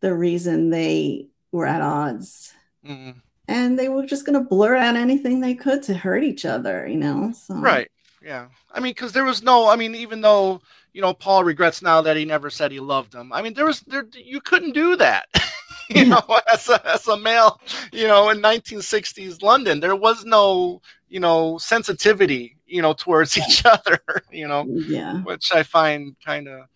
the 0.00 0.14
reason 0.14 0.68
they 0.70 1.28
were 1.52 1.66
at 1.66 1.80
odds. 1.80 2.52
Mhm. 2.86 3.14
and 3.48 3.78
they 3.78 3.88
were 3.88 4.04
just 4.06 4.26
going 4.26 4.38
to 4.38 4.48
blur 4.48 4.74
out 4.76 4.96
anything 4.96 5.40
they 5.40 5.54
could 5.54 5.82
to 5.84 5.94
hurt 5.94 6.22
each 6.22 6.44
other, 6.44 6.86
you 6.86 6.96
know. 6.96 7.32
So 7.32 7.54
Right. 7.54 7.88
Yeah. 8.24 8.46
I 8.72 8.80
mean, 8.80 8.92
because 8.92 9.12
there 9.12 9.24
was 9.24 9.42
no. 9.42 9.68
I 9.68 9.76
mean, 9.76 9.94
even 9.94 10.20
though 10.20 10.60
you 10.92 11.02
know 11.02 11.12
Paul 11.12 11.44
regrets 11.44 11.82
now 11.82 12.00
that 12.00 12.16
he 12.16 12.24
never 12.24 12.50
said 12.50 12.72
he 12.72 12.80
loved 12.80 13.14
him. 13.14 13.32
I 13.32 13.42
mean, 13.42 13.54
there 13.54 13.66
was 13.66 13.80
there. 13.80 14.06
You 14.14 14.40
couldn't 14.40 14.72
do 14.72 14.96
that. 14.96 15.26
you 15.90 16.06
know, 16.06 16.22
as 16.52 16.68
a, 16.68 16.86
as 16.88 17.06
a 17.08 17.16
male, 17.16 17.60
you 17.92 18.06
know, 18.06 18.30
in 18.30 18.40
1960s 18.40 19.42
London, 19.42 19.80
there 19.80 19.96
was 19.96 20.24
no, 20.24 20.80
you 21.08 21.20
know, 21.20 21.58
sensitivity, 21.58 22.56
you 22.66 22.82
know, 22.82 22.92
towards 22.92 23.36
each 23.38 23.64
other, 23.64 24.00
you 24.30 24.48
know, 24.48 24.64
yeah. 24.68 25.22
which 25.22 25.50
I 25.54 25.62
find 25.62 26.16
kind 26.24 26.48
of 26.48 26.66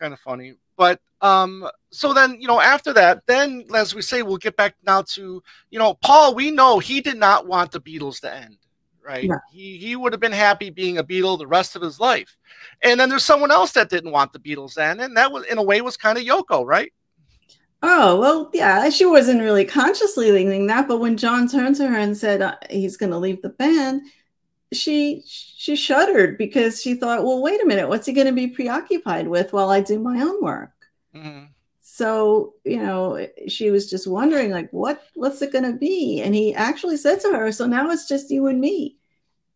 kind 0.00 0.12
of 0.12 0.20
funny. 0.20 0.54
But 0.76 1.00
um, 1.20 1.68
so 1.90 2.12
then, 2.12 2.40
you 2.40 2.48
know, 2.48 2.60
after 2.60 2.92
that, 2.94 3.22
then 3.26 3.64
as 3.74 3.94
we 3.94 4.02
say, 4.02 4.22
we'll 4.22 4.38
get 4.38 4.56
back 4.56 4.74
now 4.84 5.02
to, 5.02 5.42
you 5.70 5.78
know, 5.78 5.94
Paul. 5.94 6.34
We 6.34 6.50
know 6.50 6.78
he 6.78 7.00
did 7.00 7.16
not 7.16 7.46
want 7.46 7.70
the 7.70 7.80
Beatles 7.80 8.20
to 8.20 8.34
end, 8.34 8.56
right? 9.04 9.28
No. 9.28 9.38
He 9.52 9.78
he 9.78 9.96
would 9.96 10.12
have 10.12 10.20
been 10.20 10.32
happy 10.32 10.70
being 10.70 10.98
a 10.98 11.04
Beatle 11.04 11.38
the 11.38 11.46
rest 11.46 11.76
of 11.76 11.82
his 11.82 12.00
life. 12.00 12.36
And 12.82 12.98
then 12.98 13.08
there's 13.08 13.24
someone 13.24 13.50
else 13.50 13.72
that 13.72 13.90
didn't 13.90 14.12
want 14.12 14.32
the 14.32 14.38
Beatles 14.38 14.74
to 14.74 14.84
end, 14.84 15.00
and 15.00 15.16
that 15.16 15.32
was 15.32 15.44
in 15.46 15.58
a 15.58 15.62
way 15.62 15.80
was 15.80 15.96
kind 15.96 16.18
of 16.18 16.24
Yoko, 16.24 16.64
right? 16.64 16.92
Oh 17.82 18.18
well, 18.20 18.50
yeah. 18.52 18.88
She 18.90 19.04
wasn't 19.06 19.40
really 19.40 19.64
consciously 19.64 20.30
thinking 20.30 20.66
that, 20.68 20.86
but 20.86 20.98
when 21.00 21.16
John 21.16 21.48
turned 21.48 21.76
to 21.76 21.88
her 21.88 21.98
and 21.98 22.16
said 22.16 22.40
uh, 22.42 22.56
he's 22.70 22.96
going 22.96 23.10
to 23.10 23.18
leave 23.18 23.42
the 23.42 23.48
band, 23.50 24.02
she 24.72 25.22
she 25.26 25.76
shuddered 25.76 26.38
because 26.38 26.80
she 26.82 26.94
thought, 26.94 27.24
well, 27.24 27.42
wait 27.42 27.62
a 27.62 27.66
minute, 27.66 27.88
what's 27.88 28.06
he 28.06 28.12
going 28.12 28.26
to 28.28 28.32
be 28.32 28.48
preoccupied 28.48 29.28
with 29.28 29.52
while 29.52 29.70
I 29.70 29.80
do 29.80 29.98
my 29.98 30.20
own 30.22 30.42
work? 30.42 30.72
Mhm. 31.14 31.48
So 31.80 32.54
you 32.64 32.78
know, 32.82 33.26
she 33.48 33.70
was 33.70 33.90
just 33.90 34.06
wondering, 34.06 34.50
like, 34.50 34.70
what 34.72 35.02
what's 35.14 35.42
it 35.42 35.52
going 35.52 35.64
to 35.70 35.78
be? 35.78 36.22
And 36.22 36.34
he 36.34 36.54
actually 36.54 36.96
said 36.96 37.20
to 37.20 37.32
her, 37.32 37.52
so 37.52 37.66
now 37.66 37.90
it's 37.90 38.08
just 38.08 38.30
you 38.30 38.46
and 38.46 38.60
me. 38.60 38.96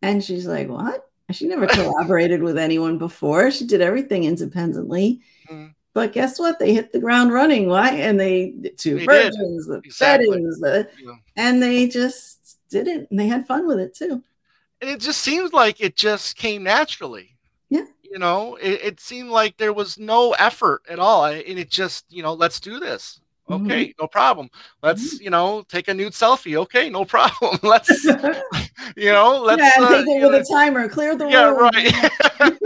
And 0.01 0.23
she's 0.23 0.45
like, 0.45 0.69
what? 0.69 1.09
She 1.31 1.47
never 1.47 1.67
collaborated 1.67 2.41
with 2.41 2.57
anyone 2.57 2.97
before. 2.97 3.51
She 3.51 3.65
did 3.65 3.81
everything 3.81 4.23
independently. 4.23 5.21
Mhm. 5.49 5.73
But 5.93 6.13
guess 6.13 6.39
what? 6.39 6.59
They 6.59 6.73
hit 6.73 6.91
the 6.91 6.99
ground 6.99 7.33
running. 7.33 7.67
Why? 7.67 7.89
And 7.91 8.19
they 8.19 8.51
the 8.51 8.69
two 8.69 8.95
They 8.99 9.05
did. 9.07 9.33
virgins, 9.33 9.65
the 9.67 9.81
Exactly. 9.83 10.27
settings, 10.27 10.59
the, 10.59 10.87
Yeah. 11.03 11.13
and 11.35 11.61
they 11.61 11.87
just 11.87 12.59
did 12.69 12.87
it, 12.87 13.07
and 13.09 13.19
they 13.19 13.27
had 13.27 13.47
fun 13.47 13.65
with 13.67 13.79
it 13.79 13.95
too. 13.95 14.21
And 14.79 14.89
it 14.91 14.99
just 14.99 15.21
seems 15.21 15.53
like 15.53 15.81
it 15.81 15.95
just 15.95 16.35
came 16.37 16.61
naturally. 16.63 17.35
Yeah. 17.69 17.85
You 18.03 18.19
know, 18.19 18.55
it, 18.57 18.79
it 18.83 18.99
seemed 18.99 19.29
like 19.31 19.57
there 19.57 19.73
was 19.73 19.97
no 19.97 20.33
effort 20.33 20.83
at 20.87 20.99
all. 20.99 21.25
And 21.25 21.41
it 21.59 21.69
just, 21.71 22.05
you 22.09 22.21
know, 22.23 22.33
let's 22.35 22.59
do 22.59 22.79
this. 22.79 23.19
Okay, 23.49 23.93
no 23.99 24.07
problem. 24.07 24.49
Let's, 24.83 25.19
you 25.19 25.29
know, 25.29 25.63
take 25.69 25.87
a 25.87 25.93
nude 25.93 26.13
selfie. 26.13 26.55
Okay, 26.57 26.89
no 26.89 27.05
problem. 27.05 27.59
Let's, 27.63 28.03
you 28.95 29.11
know, 29.11 29.41
let's. 29.41 29.61
yeah, 29.61 29.83
uh, 29.83 29.89
take 29.89 30.07
it 30.07 30.21
with 30.21 30.31
know, 30.31 30.39
a 30.39 30.43
timer. 30.43 30.89
Clear 30.89 31.15
the 31.15 31.27
yeah, 31.27 31.45
room. 31.45 31.69
right. 31.73 31.93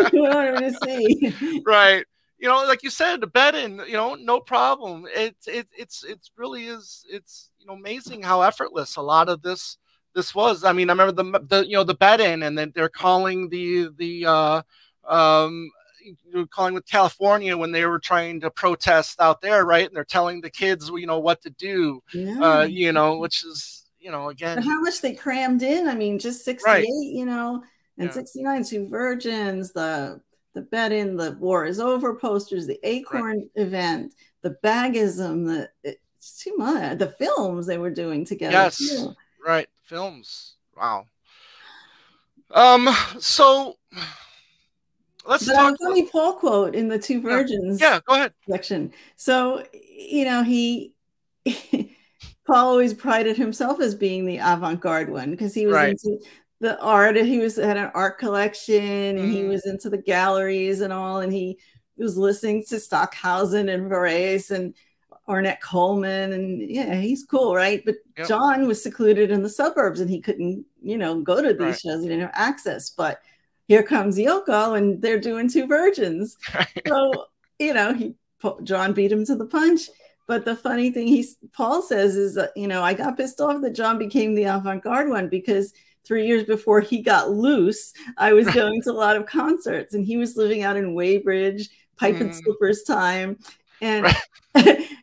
you 0.13 0.21
want 0.21 0.47
her 0.47 0.59
to 0.59 0.73
see. 0.83 1.61
right. 1.65 2.05
You 2.39 2.47
know, 2.47 2.65
like 2.65 2.81
you 2.81 2.89
said, 2.89 3.21
the 3.21 3.27
bed 3.27 3.53
in, 3.53 3.81
you 3.87 3.93
know, 3.93 4.15
no 4.15 4.39
problem. 4.39 5.07
It's 5.13 5.47
it, 5.47 5.67
it's 5.77 6.03
it's 6.03 6.31
really 6.35 6.65
is 6.65 7.05
it's 7.07 7.51
you 7.59 7.67
know 7.67 7.73
amazing 7.73 8.23
how 8.23 8.41
effortless 8.41 8.95
a 8.95 9.01
lot 9.01 9.29
of 9.29 9.43
this 9.43 9.77
this 10.15 10.33
was. 10.33 10.63
I 10.63 10.73
mean, 10.73 10.89
I 10.89 10.93
remember 10.93 11.23
the 11.23 11.39
the 11.47 11.67
you 11.67 11.75
know 11.75 11.83
the 11.83 11.93
bed 11.93 12.19
in, 12.19 12.43
and 12.43 12.57
then 12.57 12.71
they're 12.73 12.89
calling 12.89 13.49
the 13.49 13.89
the 13.95 14.25
uh, 14.25 14.61
um 15.07 15.69
you 16.03 16.15
know, 16.33 16.71
with 16.73 16.87
California 16.87 17.55
when 17.57 17.71
they 17.71 17.85
were 17.85 17.99
trying 17.99 18.39
to 18.41 18.51
protest 18.51 19.19
out 19.21 19.41
there, 19.41 19.65
right? 19.65 19.85
And 19.87 19.95
they're 19.95 20.03
telling 20.03 20.41
the 20.41 20.49
kids, 20.49 20.89
you 20.93 21.07
know, 21.07 21.19
what 21.19 21.41
to 21.43 21.49
do, 21.51 22.01
Yeah. 22.13 22.39
uh, 22.39 22.63
you 22.63 22.91
know, 22.91 23.17
which 23.17 23.43
is 23.43 23.85
you 23.99 24.09
know 24.11 24.23
But 24.25 24.29
again, 24.29 24.61
how 24.63 24.81
much 24.81 25.01
they 25.01 25.13
crammed 25.13 25.61
in? 25.61 25.87
I 25.87 25.95
mean, 25.95 26.17
just 26.17 26.43
68, 26.43 26.87
you 26.87 27.25
know, 27.25 27.63
and 27.97 28.07
Yeah. 28.07 28.13
69, 28.13 28.63
two 28.63 28.87
virgins, 28.89 29.71
the 29.71 30.21
the 30.53 30.61
bet 30.63 30.91
in, 30.91 31.15
the 31.15 31.31
war 31.39 31.65
is 31.65 31.79
over 31.79 32.13
posters, 32.15 32.67
the 32.67 32.79
Acorn 32.83 33.49
event, 33.55 34.15
the 34.41 34.57
bagism, 34.63 35.45
the 35.45 35.69
it's 36.21 36.43
too 36.43 36.55
much. 36.57 36.97
The 36.99 37.15
films 37.17 37.65
they 37.65 37.77
were 37.77 37.89
doing 37.89 38.25
together. 38.25 38.51
Yes, 38.51 38.77
too. 38.77 39.13
right. 39.45 39.67
Films. 39.83 40.55
Wow. 40.75 41.05
Um. 42.53 42.89
So 43.19 43.77
let's 45.25 45.45
But 45.45 45.55
talk. 45.55 45.77
funny 45.81 46.07
Paul 46.09 46.33
quote 46.33 46.75
in 46.75 46.87
the 46.87 46.99
Two 46.99 47.21
Virgins 47.21 47.79
Yeah, 47.81 47.99
go 48.07 48.15
ahead. 48.15 48.33
section. 48.49 48.91
So 49.15 49.63
you 49.73 50.25
know 50.25 50.43
he. 50.43 50.93
Paul 52.47 52.67
always 52.69 52.93
prided 52.93 53.37
himself 53.37 53.79
as 53.79 53.93
being 53.95 54.25
the 54.25 54.37
avant-garde 54.39 55.09
one 55.09 55.29
because 55.31 55.53
he 55.53 55.67
was 55.67 55.75
Right. 55.75 55.89
into 55.91 56.19
the 56.59 56.79
art. 56.81 57.15
He 57.15 57.37
was 57.37 57.55
had 57.55 57.77
an 57.77 57.91
art 57.93 58.17
collection, 58.17 59.17
and 59.17 59.31
he 59.31 59.43
Mhm. 59.43 59.49
was 59.49 59.65
into 59.65 59.89
the 59.89 59.97
galleries 60.01 60.81
and 60.81 60.91
all. 60.91 61.19
And 61.21 61.31
he 61.31 61.57
was 61.97 62.17
listening 62.17 62.63
to 62.69 62.79
Stockhausen 62.79 63.69
and 63.69 63.89
Varese 63.89 64.49
and 64.51 64.73
Ornette 65.29 65.61
Coleman, 65.61 66.33
and 66.33 66.61
yeah, 66.69 66.95
he's 66.95 67.23
cool, 67.23 67.55
right? 67.55 67.83
But 67.85 67.95
Yep. 68.17 68.27
John 68.27 68.67
was 68.67 68.81
secluded 68.81 69.29
in 69.31 69.43
the 69.43 69.49
suburbs, 69.49 69.99
and 69.99 70.09
he 70.09 70.19
couldn't, 70.19 70.65
you 70.81 70.97
know, 70.97 71.21
go 71.21 71.41
to 71.41 71.49
these 71.53 71.59
Right. 71.59 71.79
shows. 71.79 72.01
He 72.01 72.09
didn't 72.09 72.21
have 72.23 72.31
access. 72.33 72.89
But 72.89 73.21
here 73.71 73.83
comes 73.83 74.17
Yoko, 74.17 74.77
and 74.77 75.01
they're 75.01 75.17
doing 75.17 75.49
two 75.49 75.65
virgins. 75.65 76.35
So 76.85 77.27
you 77.57 77.73
know, 77.73 77.93
he 77.93 78.15
John 78.63 78.91
beat 78.91 79.13
him 79.13 79.25
to 79.25 79.35
the 79.35 79.45
punch. 79.45 79.83
But 80.27 80.43
the 80.43 80.57
funny 80.57 80.91
thing 80.91 81.07
he 81.07 81.25
Paul 81.53 81.81
says 81.81 82.17
is, 82.17 82.35
that, 82.35 82.51
you 82.57 82.67
know, 82.67 82.83
I 82.83 82.93
got 82.93 83.15
pissed 83.15 83.39
off 83.39 83.61
that 83.61 83.73
John 83.73 83.97
became 83.97 84.35
the 84.35 84.43
avant-garde 84.43 85.09
one 85.09 85.29
because 85.29 85.73
three 86.03 86.27
years 86.27 86.43
before 86.43 86.81
he 86.81 87.01
got 87.01 87.31
loose, 87.31 87.93
I 88.17 88.33
was 88.33 88.49
going 88.53 88.81
to 88.81 88.91
a 88.91 89.01
lot 89.05 89.15
of 89.15 89.25
concerts, 89.25 89.93
and 89.93 90.05
he 90.05 90.17
was 90.17 90.35
living 90.35 90.63
out 90.63 90.75
in 90.75 90.93
Weybridge, 90.93 91.69
pipe 91.95 92.19
and 92.19 92.31
Mm. 92.31 92.43
slippers 92.43 92.83
time, 92.83 93.37
and. 93.79 94.05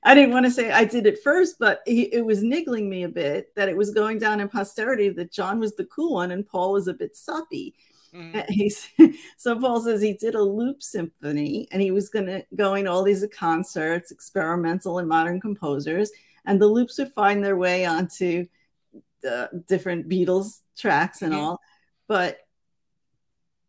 I 0.05 0.15
didn't 0.15 0.33
want 0.33 0.45
to 0.45 0.51
say 0.51 0.71
I 0.71 0.85
did 0.85 1.07
it 1.07 1.23
first, 1.23 1.57
but 1.59 1.81
he, 1.87 2.03
it 2.15 2.25
was 2.25 2.43
niggling 2.43 2.89
me 2.89 3.05
a 3.05 3.09
bit 3.09 3.55
that 3.57 3.69
it 3.69 3.77
was 3.77 3.91
going 3.91 4.19
down 4.19 4.41
in 4.41 4.49
posterity 4.49 5.09
that 5.09 5.33
John 5.33 5.59
was 5.59 5.75
the 5.75 5.87
cool 5.87 6.15
one 6.15 6.31
and 6.31 6.47
Paul 6.47 6.73
was 6.73 6.87
a 6.87 6.95
bit 6.95 7.17
soppy. 7.17 7.75
Mhm. 8.15 8.45
He's 8.49 8.89
so 9.37 9.59
Paul 9.59 9.81
says 9.81 10.01
he 10.01 10.15
did 10.15 10.35
a 10.35 10.43
loop 10.43 10.83
symphony 10.83 11.69
and 11.71 11.83
he 11.83 11.91
was 11.91 12.09
gonna 12.09 12.43
going 12.57 12.85
to 12.85 12.91
all 12.91 13.03
these 13.03 13.25
concerts, 13.33 14.11
experimental 14.11 14.99
and 14.99 15.09
modern 15.09 15.41
composers, 15.41 16.11
and 16.47 16.61
the 16.61 16.67
loops 16.67 16.99
would 16.99 17.13
find 17.13 17.45
their 17.45 17.57
way 17.57 17.85
onto 17.85 18.47
the 19.21 19.49
different 19.67 20.09
Beatles 20.09 20.61
tracks 20.77 21.23
and 21.23 21.33
Mhm. 21.35 21.39
all. 21.39 21.61
But 22.07 22.39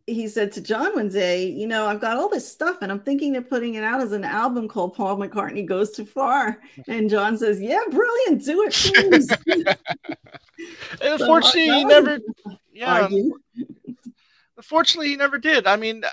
he 0.07 0.27
said 0.27 0.51
to 0.53 0.61
John 0.61 0.95
one 0.95 1.09
day, 1.09 1.47
you 1.49 1.67
know, 1.67 1.85
I've 1.85 1.99
got 2.01 2.17
all 2.17 2.29
this 2.29 2.47
stuff 2.51 2.77
and 2.81 2.91
I'm 2.91 3.01
thinking 3.01 3.35
of 3.35 3.47
putting 3.47 3.75
it 3.75 3.83
out 3.83 4.01
as 4.01 4.11
an 4.11 4.23
album 4.23 4.67
called 4.67 4.95
Paul 4.95 5.17
McCartney 5.17 5.65
Goes 5.65 5.91
Too 5.91 6.05
Far. 6.05 6.61
And 6.87 7.09
John 7.11 7.37
says, 7.37 7.61
Yeah, 7.61 7.81
brilliant, 7.91 8.43
do 8.43 8.63
it, 8.63 8.73
please. 8.73 9.29
And 9.47 9.77
So, 11.01 11.11
unfortunately, 11.13 11.69
he 11.69 11.85
never. 11.85 12.19
Yeah. 12.73 13.01
argue. 13.03 13.31
Unfortunately, 14.59 15.09
he 15.09 15.17
never 15.17 15.39
did. 15.39 15.67
I 15.67 15.77
mean, 15.77 16.03
uh, 16.03 16.09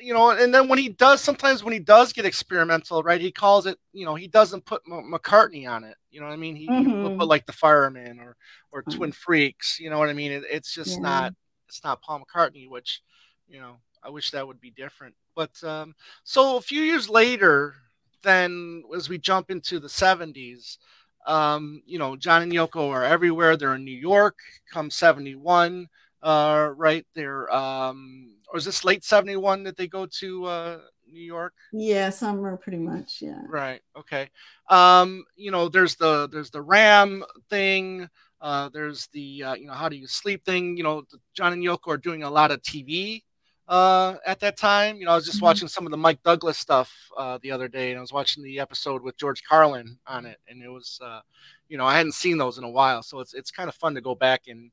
you 0.00 0.14
know, 0.14 0.30
and 0.30 0.54
then 0.54 0.68
when 0.68 0.78
he 0.78 0.90
does, 0.90 1.22
sometimes 1.22 1.64
when 1.64 1.72
he 1.72 1.80
does 1.80 2.12
get 2.12 2.26
experimental, 2.26 3.02
right? 3.02 3.20
He 3.20 3.32
calls 3.32 3.66
it. 3.66 3.78
You 3.92 4.04
know, 4.06 4.14
he 4.16 4.28
doesn't 4.28 4.66
put 4.66 4.82
M- 4.90 5.12
McCartney 5.12 5.68
on 5.70 5.84
it. 5.84 5.96
You 6.10 6.20
know 6.20 6.26
what 6.28 6.34
I 6.34 6.36
mean? 6.36 6.56
He, 6.56 6.74
he 6.76 6.88
will 7.00 7.10
Mhm. 7.10 7.18
put 7.18 7.28
like 7.28 7.46
the 7.46 7.52
Fireman 7.54 8.20
or 8.20 8.36
or 8.72 8.84
Right. 8.86 8.90
Twin 8.90 9.12
Freaks. 9.12 9.80
You 9.80 9.90
know 9.90 9.98
what 9.98 10.10
I 10.10 10.14
mean? 10.14 10.32
It, 10.32 10.44
it's 10.50 10.74
just 10.74 10.98
Yeah. 10.98 11.02
not. 11.02 11.34
It's 11.68 11.82
not 11.84 12.02
Paul 12.02 12.22
McCartney, 12.24 12.68
which, 12.68 13.02
you 13.48 13.60
know, 13.60 13.76
I 14.02 14.10
wish 14.10 14.30
that 14.32 14.46
would 14.46 14.60
be 14.60 14.70
different. 14.72 15.14
But 15.34 15.62
um, 15.64 15.94
so 16.24 16.56
a 16.58 16.62
few 16.62 16.82
years 16.82 17.08
later, 17.10 17.74
then 18.22 18.82
as 18.96 19.08
we 19.08 19.18
jump 19.18 19.50
into 19.50 19.78
the 19.80 19.88
'70s, 19.88 20.78
um, 21.26 21.82
you 21.86 21.98
know, 21.98 22.16
John 22.16 22.42
and 22.42 22.52
Yoko 22.52 22.90
are 22.90 23.04
everywhere. 23.04 23.56
They're 23.56 23.74
in 23.74 23.84
New 23.84 23.96
York. 23.96 24.38
Come 24.72 24.90
'71, 24.90 25.88
uh, 26.26 26.70
right? 26.76 27.06
They're 27.14 27.52
um, 27.54 28.34
or 28.52 28.58
is 28.58 28.64
this 28.64 28.84
late 28.84 29.04
'71 29.04 29.62
that 29.64 29.76
they 29.76 29.86
go 29.86 30.06
to 30.20 30.44
uh, 30.46 30.78
New 31.10 31.22
York? 31.22 31.54
Yeah, 31.72 32.10
summer 32.10 32.56
pretty 32.56 32.78
much. 32.78 33.18
Yeah. 33.22 33.40
Right. 33.48 33.80
Okay. 33.96 34.28
Um, 34.70 35.24
you 35.36 35.50
know, 35.50 35.68
there's 35.68 35.96
the 35.96 36.28
there's 36.30 36.50
the 36.50 36.62
RAM 36.62 37.24
thing. 37.48 38.08
Uh, 38.40 38.68
there's 38.72 39.08
the 39.12 39.42
uh, 39.44 39.54
you 39.54 39.66
know 39.66 39.72
how 39.74 39.88
do 39.88 39.96
you 39.96 40.06
sleep 40.06 40.44
thing. 40.44 40.76
You 40.76 40.82
know, 40.84 41.04
John 41.34 41.52
and 41.52 41.62
Yoko 41.62 41.88
are 41.88 41.96
doing 41.98 42.22
a 42.24 42.30
lot 42.30 42.50
of 42.50 42.62
TV 42.62 43.24
uh, 43.68 44.16
at 44.26 44.40
that 44.40 44.56
time. 44.56 44.96
You 44.96 45.06
know, 45.06 45.12
I 45.12 45.16
was 45.16 45.26
just 45.26 45.38
Mhm. 45.38 45.42
watching 45.42 45.68
some 45.68 45.86
of 45.86 45.90
the 45.90 45.96
Mike 45.96 46.22
Douglas 46.22 46.58
stuff 46.58 46.92
uh, 47.16 47.38
the 47.42 47.50
other 47.52 47.68
day, 47.68 47.90
and 47.90 47.98
I 47.98 48.00
was 48.00 48.12
watching 48.12 48.42
the 48.42 48.60
episode 48.60 49.02
with 49.02 49.16
George 49.16 49.42
Carlin 49.44 49.98
on 50.06 50.26
it, 50.26 50.38
and 50.48 50.62
it 50.62 50.68
was 50.68 50.98
uh, 51.02 51.20
you 51.68 51.78
know 51.78 51.86
I 51.86 51.96
hadn't 51.96 52.12
seen 52.14 52.38
those 52.38 52.58
in 52.58 52.64
a 52.64 52.70
while, 52.70 53.02
so 53.02 53.20
it's 53.20 53.34
it's 53.34 53.50
kind 53.50 53.68
of 53.68 53.74
fun 53.74 53.94
to 53.94 54.00
go 54.00 54.14
back 54.14 54.42
and 54.48 54.70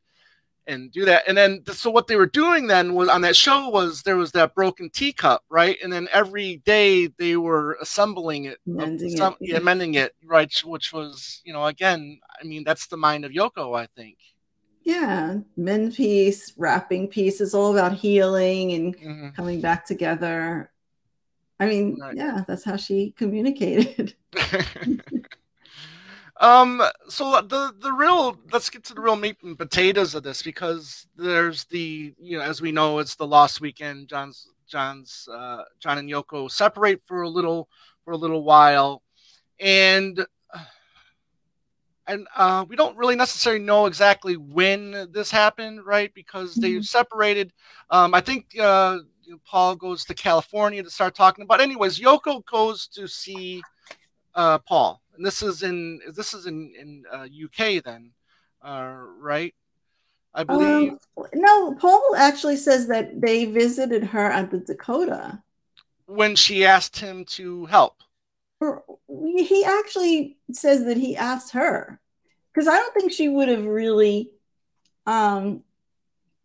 and 0.68 0.91
do 0.91 1.05
that. 1.05 1.24
And 1.28 1.38
then 1.38 1.61
so 1.72 1.89
what 1.89 2.07
they 2.07 2.16
were 2.16 2.26
doing 2.26 2.68
then 2.68 2.93
was 2.93 3.09
on 3.09 3.22
that 3.22 3.36
show 3.36 3.70
was 3.70 4.01
there 4.03 4.16
was 4.18 4.32
that 4.32 4.55
broken 4.55 4.89
teacup, 4.89 5.43
right? 5.49 5.78
And 5.84 5.91
then 5.91 6.07
every 6.14 6.57
day 6.66 7.07
they 7.20 7.36
were 7.38 7.78
assembling 7.82 8.45
it, 8.45 8.53
uh, 8.68 8.72
Mending 8.86 9.18
some- 9.18 9.36
it. 9.41 9.49
yeah, 9.49 9.59
mending 9.70 9.95
it, 9.95 10.14
right? 10.24 10.53
Which 10.64 10.93
was, 10.93 11.41
you 11.43 11.53
know, 11.53 11.66
again, 11.66 12.20
I 12.39 12.45
mean, 12.45 12.64
that's 12.64 12.88
the 12.88 12.97
mind 12.97 13.26
of 13.26 13.32
Yoko, 13.32 13.78
I 13.78 13.88
think. 13.95 14.18
Yeah. 14.84 15.38
Mend 15.55 15.95
piece, 15.95 16.53
wrapping 16.57 17.07
piece 17.07 17.39
is 17.41 17.53
all 17.53 17.72
about 17.72 17.93
healing 17.93 18.72
and 18.74 18.97
Mhm. 18.97 19.36
coming 19.36 19.61
back 19.61 19.86
together. 19.86 20.72
I 21.59 21.68
mean, 21.68 21.97
Right. 22.01 22.16
yeah, 22.18 22.43
that's 22.47 22.64
how 22.66 22.76
she 22.76 23.11
communicated. 23.11 24.16
um 26.40 26.82
so 27.08 27.42
the 27.42 27.74
the 27.80 27.92
real 27.92 28.38
let's 28.52 28.70
get 28.70 28.84
to 28.84 28.94
the 28.94 29.02
real 29.02 29.16
meat 29.16 29.38
and 29.44 29.58
potatoes 29.58 30.16
of 30.16 30.24
this 30.24 30.42
because 30.42 31.08
there's 31.16 31.66
the 31.66 32.14
you 32.20 32.38
know 32.38 32.44
as 32.44 32.62
we 32.62 32.72
know 32.72 33.00
it's 33.00 33.16
the 33.16 33.28
lost 33.28 33.62
weekend 33.62 34.08
john's 34.08 34.50
john's 34.68 35.28
uh 35.32 35.64
john 35.80 35.98
and 35.98 36.10
yoko 36.10 36.50
separate 36.50 37.02
for 37.06 37.22
a 37.22 37.30
little 37.30 37.70
for 38.04 38.14
a 38.14 38.18
little 38.18 38.44
while. 38.44 39.04
And 39.60 40.26
and 42.08 42.28
uh 42.36 42.66
we 42.68 42.76
don't 42.76 42.98
really 42.98 43.16
necessarily 43.16 43.64
know 43.64 43.86
exactly 43.86 44.36
when 44.38 45.08
this 45.12 45.32
happened 45.32 45.86
right? 45.86 46.14
Because 46.14 46.60
they 46.60 46.74
Mhm. 46.74 46.86
separated. 46.86 47.54
Um 47.90 48.14
i 48.16 48.22
think 48.22 48.48
uh 48.60 49.00
you 49.24 49.34
know, 49.34 49.40
paul 49.46 49.76
goes 49.76 50.06
to 50.06 50.16
california 50.16 50.84
to 50.84 50.90
start 50.90 51.16
talking 51.16 51.44
about 51.44 51.62
anyways 51.62 52.00
yoko 52.00 52.46
goes 52.46 52.88
to 52.88 53.08
see 53.08 53.68
uh, 54.36 54.60
Paul, 54.60 55.03
and 55.16 55.26
this 55.26 55.41
is 55.41 55.64
in 55.64 55.99
this 56.16 56.34
is 56.34 56.45
in 56.45 56.74
in 56.80 57.03
uh, 57.11 57.28
UK 57.45 57.84
then, 57.84 58.11
uh, 58.61 58.95
right? 59.20 59.53
I 60.34 60.43
believe. 60.43 60.93
Um, 60.93 61.26
no, 61.36 61.76
Paul 61.76 62.16
actually 62.18 62.57
says 62.57 62.88
that 62.88 63.22
they 63.22 63.45
visited 63.45 64.03
her 64.03 64.32
at 64.32 64.49
the 64.51 64.59
Dakota. 64.59 65.41
when 66.05 66.36
she 66.36 66.66
asked 66.66 66.97
him 66.99 67.26
to 67.26 67.66
help. 67.66 68.01
He 69.07 69.66
actually 69.66 70.38
says 70.51 70.86
that 70.86 70.97
he 70.97 71.16
asked 71.18 71.51
her 71.51 71.99
because 72.53 72.68
I 72.68 72.78
don't 72.78 72.93
think 72.93 73.11
she 73.11 73.28
would 73.28 73.49
have 73.49 73.66
really 73.66 74.32
um, 75.05 75.64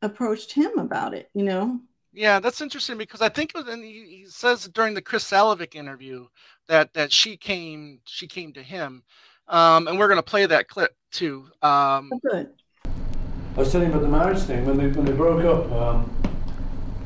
approached 0.03 0.53
him 0.53 0.79
about 0.79 1.15
it. 1.15 1.31
You 1.33 1.45
know, 1.45 1.81
Yeah, 2.19 2.41
that's 2.41 2.61
interesting 2.61 2.99
because 2.99 3.23
I 3.23 3.29
think 3.29 3.53
it 3.55 3.59
was, 3.59 3.73
and 3.73 3.85
he, 3.85 4.23
he 4.23 4.25
says 4.27 4.69
during 4.75 4.93
the 4.93 5.01
Chris 5.01 5.23
Salewicz 5.31 5.77
interview 5.77 6.27
that 6.67 6.93
that 6.95 7.13
she 7.13 7.37
came 7.37 8.01
she 8.07 8.27
came 8.27 8.53
to 8.55 8.63
him, 8.63 9.05
um, 9.47 9.87
and 9.87 9.97
we're 9.97 10.09
gonna 10.09 10.21
play 10.21 10.45
that 10.45 10.67
clip 10.67 10.97
too. 11.13 11.47
Um, 11.63 12.11
Oh, 12.13 12.21
good. 12.29 12.49
I 12.85 13.59
was 13.61 13.71
telling 13.71 13.87
you 13.87 13.95
about 13.95 14.03
the 14.03 14.11
marriage 14.11 14.41
thing 14.41 14.67
when 14.67 14.79
they 14.79 14.89
when 14.89 15.05
they 15.05 15.13
broke 15.13 15.45
up. 15.45 15.71
Um, 15.71 16.11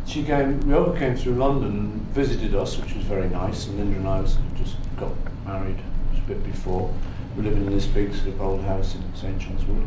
she 0.07 0.23
came, 0.25 0.63
Yoko 0.63 0.99
came 0.99 1.15
through 1.15 1.35
London 1.35 1.73
and 1.73 2.01
visited 2.15 2.55
us, 2.55 2.79
which 2.79 2.95
was 2.95 3.05
very 3.05 3.29
nice. 3.29 3.67
And 3.67 3.77
Linda 3.79 3.99
and 3.99 4.09
I 4.09 4.21
was, 4.21 4.39
just 4.57 4.77
got 4.97 5.13
married 5.45 5.79
just 6.13 6.25
a 6.25 6.27
bit 6.27 6.43
before. 6.43 6.93
We 7.37 7.43
were 7.43 7.51
living 7.51 7.67
in 7.67 7.73
this 7.75 7.87
big 7.87 8.15
sort 8.15 8.29
of 8.29 8.41
old 8.41 8.63
house 8.63 8.95
in 8.95 9.03
St 9.15 9.39
John's 9.39 9.65
Wood. 9.67 9.87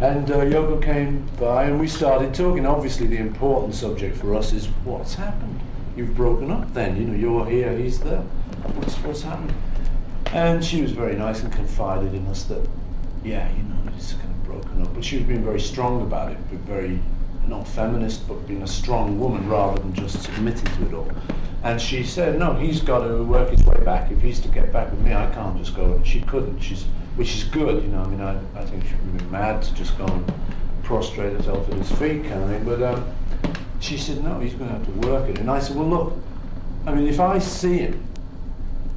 And 0.00 0.30
uh, 0.30 0.38
Yoko 0.38 0.82
came 0.82 1.28
by 1.38 1.64
and 1.64 1.78
we 1.78 1.86
started 1.86 2.34
talking. 2.34 2.64
Obviously, 2.64 3.06
the 3.06 3.18
important 3.18 3.74
subject 3.74 4.16
for 4.16 4.34
us 4.34 4.54
is 4.54 4.66
what's 4.84 5.14
happened. 5.14 5.60
You've 5.94 6.16
broken 6.16 6.50
up. 6.50 6.72
Then 6.72 6.96
you 6.96 7.04
know 7.04 7.14
you're 7.14 7.46
here, 7.46 7.76
he's 7.76 8.00
there. 8.00 8.22
What's 8.76 8.94
what's 8.98 9.22
happened? 9.22 9.52
And 10.32 10.64
she 10.64 10.80
was 10.80 10.92
very 10.92 11.16
nice 11.16 11.42
and 11.42 11.52
confided 11.52 12.14
in 12.14 12.26
us 12.28 12.44
that, 12.44 12.66
yeah, 13.24 13.50
you 13.54 13.62
know, 13.64 13.76
it's 13.94 14.14
kind 14.14 14.30
of 14.30 14.44
broken 14.44 14.80
up. 14.80 14.94
But 14.94 15.04
she 15.04 15.18
was 15.18 15.26
being 15.26 15.44
very 15.44 15.60
strong 15.60 16.00
about 16.02 16.32
it, 16.32 16.38
but 16.50 16.60
very 16.60 16.98
not 17.46 17.68
feminist, 17.68 18.26
but 18.26 18.46
being 18.46 18.62
a 18.62 18.66
strong 18.66 19.18
woman 19.18 19.48
rather 19.48 19.80
than 19.80 19.92
just 19.92 20.22
submitting 20.22 20.72
to 20.76 20.86
it 20.86 20.94
all. 20.94 21.10
And 21.62 21.78
she 21.78 22.04
said, 22.04 22.38
no, 22.38 22.54
he's 22.54 22.80
got 22.80 23.06
to 23.06 23.22
work 23.22 23.50
his 23.50 23.62
way 23.64 23.76
back. 23.84 24.10
If 24.10 24.22
he's 24.22 24.40
to 24.40 24.48
get 24.48 24.72
back 24.72 24.90
with 24.90 25.00
me, 25.00 25.12
I 25.12 25.28
can't 25.34 25.58
just 25.58 25.76
go. 25.76 25.92
And 25.92 26.06
she 26.06 26.22
couldn't. 26.22 26.60
She's, 26.60 26.86
which 27.20 27.34
is 27.34 27.44
good, 27.44 27.82
you 27.82 27.90
know. 27.90 28.00
I 28.00 28.06
mean, 28.06 28.22
I, 28.22 28.34
I 28.58 28.64
think 28.64 28.82
she 28.86 28.94
would 28.94 29.18
be 29.18 29.24
mad 29.26 29.62
to 29.62 29.74
just 29.74 29.98
go 29.98 30.06
and 30.06 30.32
prostrate 30.82 31.34
herself 31.34 31.68
at 31.68 31.74
his 31.74 31.92
feet, 31.98 32.24
kind 32.24 32.42
of 32.42 32.48
thing. 32.48 32.64
But 32.64 32.82
um, 32.82 33.04
She 33.78 33.98
said, 33.98 34.24
no, 34.24 34.40
he's 34.40 34.54
going 34.54 34.70
to 34.70 34.76
have 34.76 34.86
to 34.86 35.08
work 35.08 35.28
it. 35.28 35.38
And 35.38 35.50
I 35.50 35.58
said, 35.58 35.76
well, 35.76 35.86
look, 35.86 36.12
I 36.86 36.94
mean, 36.94 37.06
if 37.06 37.20
I 37.20 37.38
see 37.38 37.78
him, 37.78 38.02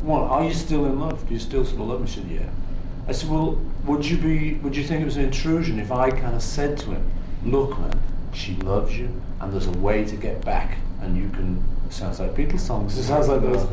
what, 0.02 0.22
are 0.22 0.44
you 0.46 0.54
still 0.54 0.86
in 0.86 1.02
love? 1.02 1.28
Do 1.28 1.34
you 1.34 1.40
still 1.40 1.66
sort 1.66 1.82
of 1.82 1.88
love 1.88 2.00
him? 2.00 2.08
She 2.08 2.22
said, 2.22 2.32
yeah. 2.32 2.50
I 3.10 3.12
said, 3.12 3.30
well, 3.30 3.62
would 3.84 4.06
you 4.06 4.18
be, 4.18 4.54
would 4.56 4.76
you 4.76 4.86
think 4.86 5.02
it 5.02 5.06
was 5.06 5.18
an 5.18 5.26
intrusion 5.26 5.78
if 5.78 5.92
I 5.92 6.10
kind 6.10 6.34
of 6.34 6.42
said 6.42 6.78
to 6.80 6.92
him, 6.92 7.12
look, 7.46 7.78
man, 7.78 8.00
she 8.34 8.56
loves 8.56 8.98
you, 8.98 9.10
and 9.42 9.52
there's 9.52 9.68
a 9.68 9.78
way 9.80 10.06
to 10.06 10.16
get 10.16 10.44
back, 10.46 10.78
and 11.02 11.18
you 11.18 11.30
can, 11.30 11.62
sounds 11.90 12.22
like 12.22 12.32
Beatles 12.36 12.62
songs, 12.62 12.98
it 12.98 13.04
sounds 13.04 13.28
like 13.28 13.42
those, 13.42 13.68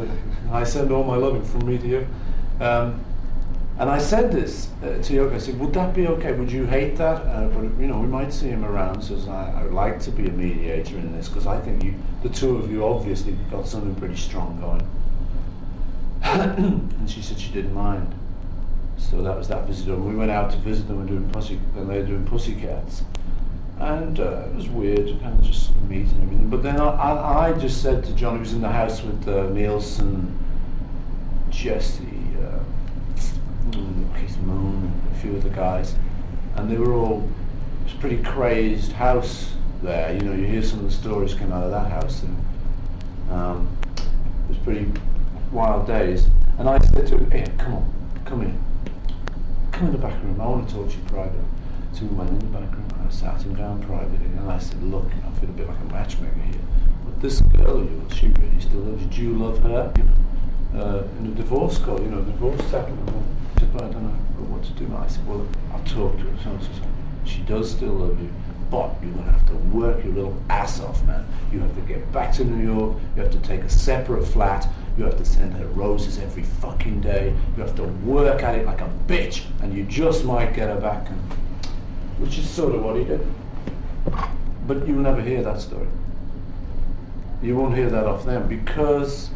I 0.50 0.64
send 0.64 0.90
all 0.90 1.04
my 1.04 1.16
loving 1.16 1.44
from 1.44 1.66
me 1.66 1.78
to 1.78 1.86
you. 1.86 2.06
Um, 2.60 3.04
and 3.80 3.88
I 3.88 3.96
said 3.96 4.30
this 4.30 4.68
uh, 4.82 4.88
to 4.88 5.14
Yoko. 5.14 5.34
I 5.34 5.38
said, 5.38 5.58
"Would 5.58 5.72
that 5.72 5.94
be 5.94 6.06
okay? 6.06 6.34
Would 6.34 6.52
you 6.52 6.66
hate 6.66 6.96
that? 6.96 7.22
Uh, 7.22 7.48
but 7.48 7.62
you 7.80 7.86
know, 7.86 7.98
we 7.98 8.06
might 8.06 8.30
see 8.30 8.48
him 8.48 8.62
around." 8.62 9.00
Says, 9.00 9.26
I, 9.26 9.54
"I 9.56 9.62
would 9.62 9.72
like 9.72 9.98
to 10.00 10.10
be 10.10 10.26
a 10.26 10.30
mediator 10.30 10.98
in 10.98 11.16
this 11.16 11.30
because 11.30 11.46
I 11.46 11.58
think 11.62 11.82
you, 11.82 11.94
the 12.22 12.28
two 12.28 12.58
of 12.58 12.70
you, 12.70 12.84
obviously 12.84 13.32
got 13.50 13.66
something 13.66 13.94
pretty 13.94 14.16
strong 14.16 14.60
going." 14.60 14.86
and 16.22 17.10
she 17.10 17.22
said 17.22 17.40
she 17.40 17.50
didn't 17.52 17.72
mind. 17.72 18.14
So 18.98 19.22
that 19.22 19.34
was 19.34 19.48
that 19.48 19.66
visit. 19.66 19.88
And 19.88 20.06
we 20.06 20.14
went 20.14 20.30
out 20.30 20.50
to 20.50 20.58
visit 20.58 20.86
them 20.86 21.00
and 21.00 21.08
doing 21.08 21.30
pussy, 21.30 21.58
and 21.74 21.88
they 21.88 22.00
were 22.00 22.06
doing 22.06 22.26
pussycats, 22.26 23.02
and 23.78 24.20
uh, 24.20 24.44
it 24.44 24.56
was 24.56 24.68
weird, 24.68 25.08
kind 25.22 25.38
of 25.38 25.42
just 25.42 25.74
meet 25.88 26.06
and 26.06 26.22
everything. 26.24 26.50
But 26.50 26.62
then 26.62 26.78
I, 26.78 26.90
I, 26.90 27.48
I 27.48 27.52
just 27.54 27.80
said 27.80 28.04
to 28.04 28.12
John, 28.12 28.34
who 28.34 28.40
was 28.40 28.52
in 28.52 28.60
the 28.60 28.68
house 28.68 29.02
with 29.02 29.26
uh, 29.26 29.48
Nilsson, 29.48 30.38
Jesse 31.48 32.20
Keith 33.72 34.38
Moon, 34.38 34.92
and 35.06 35.12
a 35.12 35.18
few 35.20 35.36
of 35.36 35.42
the 35.42 35.50
guys, 35.50 35.94
and 36.56 36.70
they 36.70 36.76
were 36.76 36.92
all, 36.92 37.28
it 37.80 37.84
was 37.84 37.94
a 37.94 37.96
pretty 37.98 38.22
crazed 38.22 38.92
house 38.92 39.54
there. 39.82 40.12
You 40.14 40.20
know, 40.20 40.32
you 40.32 40.44
hear 40.44 40.62
some 40.62 40.80
of 40.80 40.84
the 40.84 40.90
stories 40.90 41.34
come 41.34 41.52
out 41.52 41.64
of 41.64 41.70
that 41.70 41.90
house, 41.90 42.22
and 42.22 42.36
um, 43.30 43.76
it 43.94 44.48
was 44.48 44.58
pretty 44.58 44.90
wild 45.52 45.86
days. 45.86 46.28
And 46.58 46.68
I 46.68 46.78
said 46.78 47.06
to 47.08 47.18
him, 47.18 47.30
hey, 47.30 47.46
come 47.58 47.74
on, 47.74 47.92
come 48.24 48.42
in. 48.42 48.62
Come 49.72 49.86
in 49.86 49.92
the 49.92 49.98
back 49.98 50.22
room, 50.22 50.40
I 50.40 50.46
want 50.46 50.68
to 50.68 50.74
talk 50.74 50.90
to 50.90 50.96
you 50.96 51.02
privately. 51.04 51.44
So 51.92 52.02
we 52.02 52.14
went 52.14 52.30
in 52.30 52.38
the 52.38 52.46
back 52.46 52.70
room, 52.72 52.86
and 52.98 53.08
I 53.08 53.10
sat 53.10 53.42
him 53.42 53.54
down 53.54 53.82
privately, 53.82 54.26
and 54.26 54.50
I 54.50 54.58
said, 54.58 54.82
look, 54.82 55.06
I 55.06 55.40
feel 55.40 55.48
a 55.48 55.52
bit 55.52 55.68
like 55.68 55.78
a 55.80 55.92
matchmaker 55.92 56.34
here. 56.34 56.60
But 57.04 57.20
this 57.20 57.40
girl 57.40 57.78
of 57.78 57.90
yours, 57.90 58.14
she 58.14 58.28
really 58.28 58.60
still 58.60 58.80
loves 58.80 59.02
you. 59.02 59.08
Do 59.08 59.22
you 59.22 59.38
love 59.38 59.58
her? 59.62 59.92
Uh, 60.74 61.02
in 61.18 61.26
a 61.26 61.30
divorce 61.30 61.78
court, 61.78 62.00
you 62.00 62.08
know, 62.08 62.20
divorce 62.22 62.60
settlement 62.70 63.10
but 63.72 63.82
I 63.84 63.88
don't 63.88 64.04
know 64.04 64.54
what 64.54 64.64
to 64.64 64.72
do. 64.72 64.94
I 64.96 65.06
said, 65.06 65.26
well, 65.26 65.46
I'll 65.72 65.84
talk 65.84 66.16
to 66.18 66.24
her. 66.24 66.42
So 66.42 66.58
she 67.24 67.40
does 67.42 67.70
still 67.70 67.92
love 67.92 68.20
you, 68.20 68.30
but 68.70 68.94
you're 69.02 69.12
going 69.12 69.26
to 69.26 69.32
have 69.32 69.46
to 69.48 69.54
work 69.76 70.04
your 70.04 70.12
little 70.14 70.42
ass 70.48 70.80
off, 70.80 71.02
man. 71.04 71.26
You 71.52 71.60
have 71.60 71.74
to 71.74 71.80
get 71.82 72.10
back 72.12 72.32
to 72.34 72.44
New 72.44 72.74
York. 72.74 72.96
You 73.16 73.22
have 73.22 73.32
to 73.32 73.40
take 73.40 73.62
a 73.62 73.70
separate 73.70 74.24
flat. 74.24 74.68
You 74.96 75.04
have 75.04 75.18
to 75.18 75.24
send 75.24 75.54
her 75.54 75.66
roses 75.68 76.18
every 76.18 76.42
fucking 76.42 77.00
day. 77.00 77.34
You 77.56 77.62
have 77.62 77.76
to 77.76 77.84
work 77.84 78.42
at 78.42 78.56
it 78.56 78.66
like 78.66 78.80
a 78.80 78.90
bitch, 79.06 79.44
and 79.62 79.74
you 79.74 79.84
just 79.84 80.24
might 80.24 80.54
get 80.54 80.68
her 80.68 80.80
back. 80.80 81.08
And, 81.08 81.18
which 82.18 82.38
is 82.38 82.48
sort 82.48 82.74
of 82.74 82.84
what 82.84 82.96
he 82.96 83.04
did. 83.04 83.26
But 84.66 84.86
you'll 84.86 84.98
never 84.98 85.22
hear 85.22 85.42
that 85.42 85.60
story. 85.60 85.88
You 87.42 87.56
won't 87.56 87.74
hear 87.74 87.88
that 87.88 88.04
off 88.04 88.26
them 88.26 88.46
because 88.46 89.30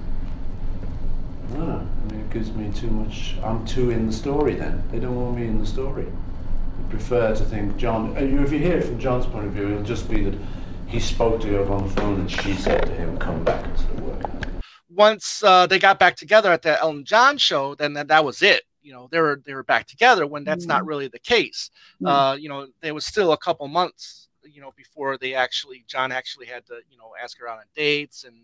I 1.51 1.57
don't 1.57 1.69
know. 1.69 1.87
I 2.03 2.13
mean, 2.13 2.21
it 2.21 2.31
gives 2.31 2.53
me 2.53 2.71
too 2.73 2.91
much. 2.91 3.37
I'm 3.43 3.65
too 3.67 3.91
in 3.91 4.07
the 4.07 4.13
story. 4.13 4.55
Then 4.55 4.83
they 4.91 4.99
don't 4.99 5.15
want 5.15 5.37
me 5.37 5.47
in 5.47 5.59
the 5.59 5.67
story. 5.67 6.05
They 6.05 6.91
prefer 6.91 7.35
to 7.35 7.45
think 7.45 7.77
John. 7.77 8.17
Uh, 8.17 8.21
if 8.21 8.53
you 8.53 8.59
hear 8.59 8.79
it 8.79 8.85
from 8.85 8.99
John's 8.99 9.27
point 9.27 9.47
of 9.47 9.53
view, 9.53 9.69
it'll 9.71 9.83
just 9.83 10.09
be 10.09 10.23
that 10.25 10.39
he 10.87 11.01
spoke 11.01 11.41
to 11.43 11.49
her 11.49 11.73
on 11.73 11.89
the 11.89 11.95
phone 11.95 12.21
and 12.21 12.31
she 12.31 12.55
said 12.55 12.87
to 12.87 12.93
him, 12.93 13.17
"Come 13.19 13.45
back 13.45 13.65
into 13.65 13.87
the 13.87 13.93
of 13.95 14.01
work." 14.03 14.31
Once 14.89 15.43
uh, 15.43 15.67
they 15.67 15.79
got 15.79 15.99
back 15.99 16.17
together 16.17 16.53
at 16.53 16.63
the 16.63 16.81
Elton 16.81 17.05
John 17.05 17.37
show, 17.37 17.75
then 17.75 17.95
that, 17.95 18.09
that 18.09 18.25
was 18.25 18.43
it. 18.43 18.63
You 18.83 18.93
know, 18.93 19.09
they 19.11 19.21
were 19.21 19.41
they 19.45 19.55
were 19.55 19.65
back 19.65 19.87
together 19.87 20.27
when 20.27 20.45
that's 20.45 20.65
mm-hmm. 20.65 20.73
not 20.73 20.87
really 20.87 21.09
the 21.09 21.19
case. 21.19 21.71
Mm-hmm. 21.97 22.07
Uh, 22.07 22.35
you 22.35 22.49
know, 22.49 22.69
there 22.81 22.95
was 22.95 23.07
still 23.07 23.33
a 23.33 23.39
couple 23.39 23.67
months 23.69 24.24
you 24.51 24.61
know 24.61 24.73
before 24.77 25.17
they 25.19 25.35
actually 25.35 25.85
John 25.87 26.13
actually 26.13 26.47
had 26.47 26.67
to 26.67 26.81
you 26.91 26.97
know 26.97 27.13
ask 27.23 27.39
her 27.39 27.49
out 27.49 27.59
on 27.59 27.65
dates 27.75 28.25
and 28.25 28.37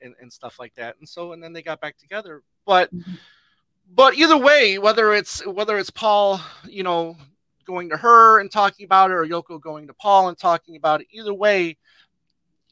and, 0.00 0.14
and 0.20 0.32
stuff 0.32 0.58
like 0.58 0.74
that. 0.74 0.96
And 0.98 1.08
so 1.08 1.32
and 1.32 1.42
then 1.42 1.52
they 1.52 1.62
got 1.62 1.80
back 1.80 1.96
together. 1.98 2.42
But 2.64 2.94
mm-hmm. 2.94 3.14
but 3.94 4.14
either 4.14 4.36
way 4.36 4.78
whether 4.78 5.12
it's 5.14 5.44
whether 5.46 5.78
it's 5.78 5.90
Paul 5.90 6.40
you 6.68 6.82
know 6.82 7.16
going 7.64 7.88
to 7.88 7.96
her 7.96 8.40
and 8.40 8.50
talking 8.50 8.84
about 8.84 9.10
it 9.10 9.14
or 9.14 9.24
Yoko 9.24 9.60
going 9.60 9.86
to 9.86 9.94
Paul 9.94 10.28
and 10.28 10.38
talking 10.38 10.76
about 10.76 11.00
it 11.00 11.06
either 11.10 11.32
way 11.32 11.76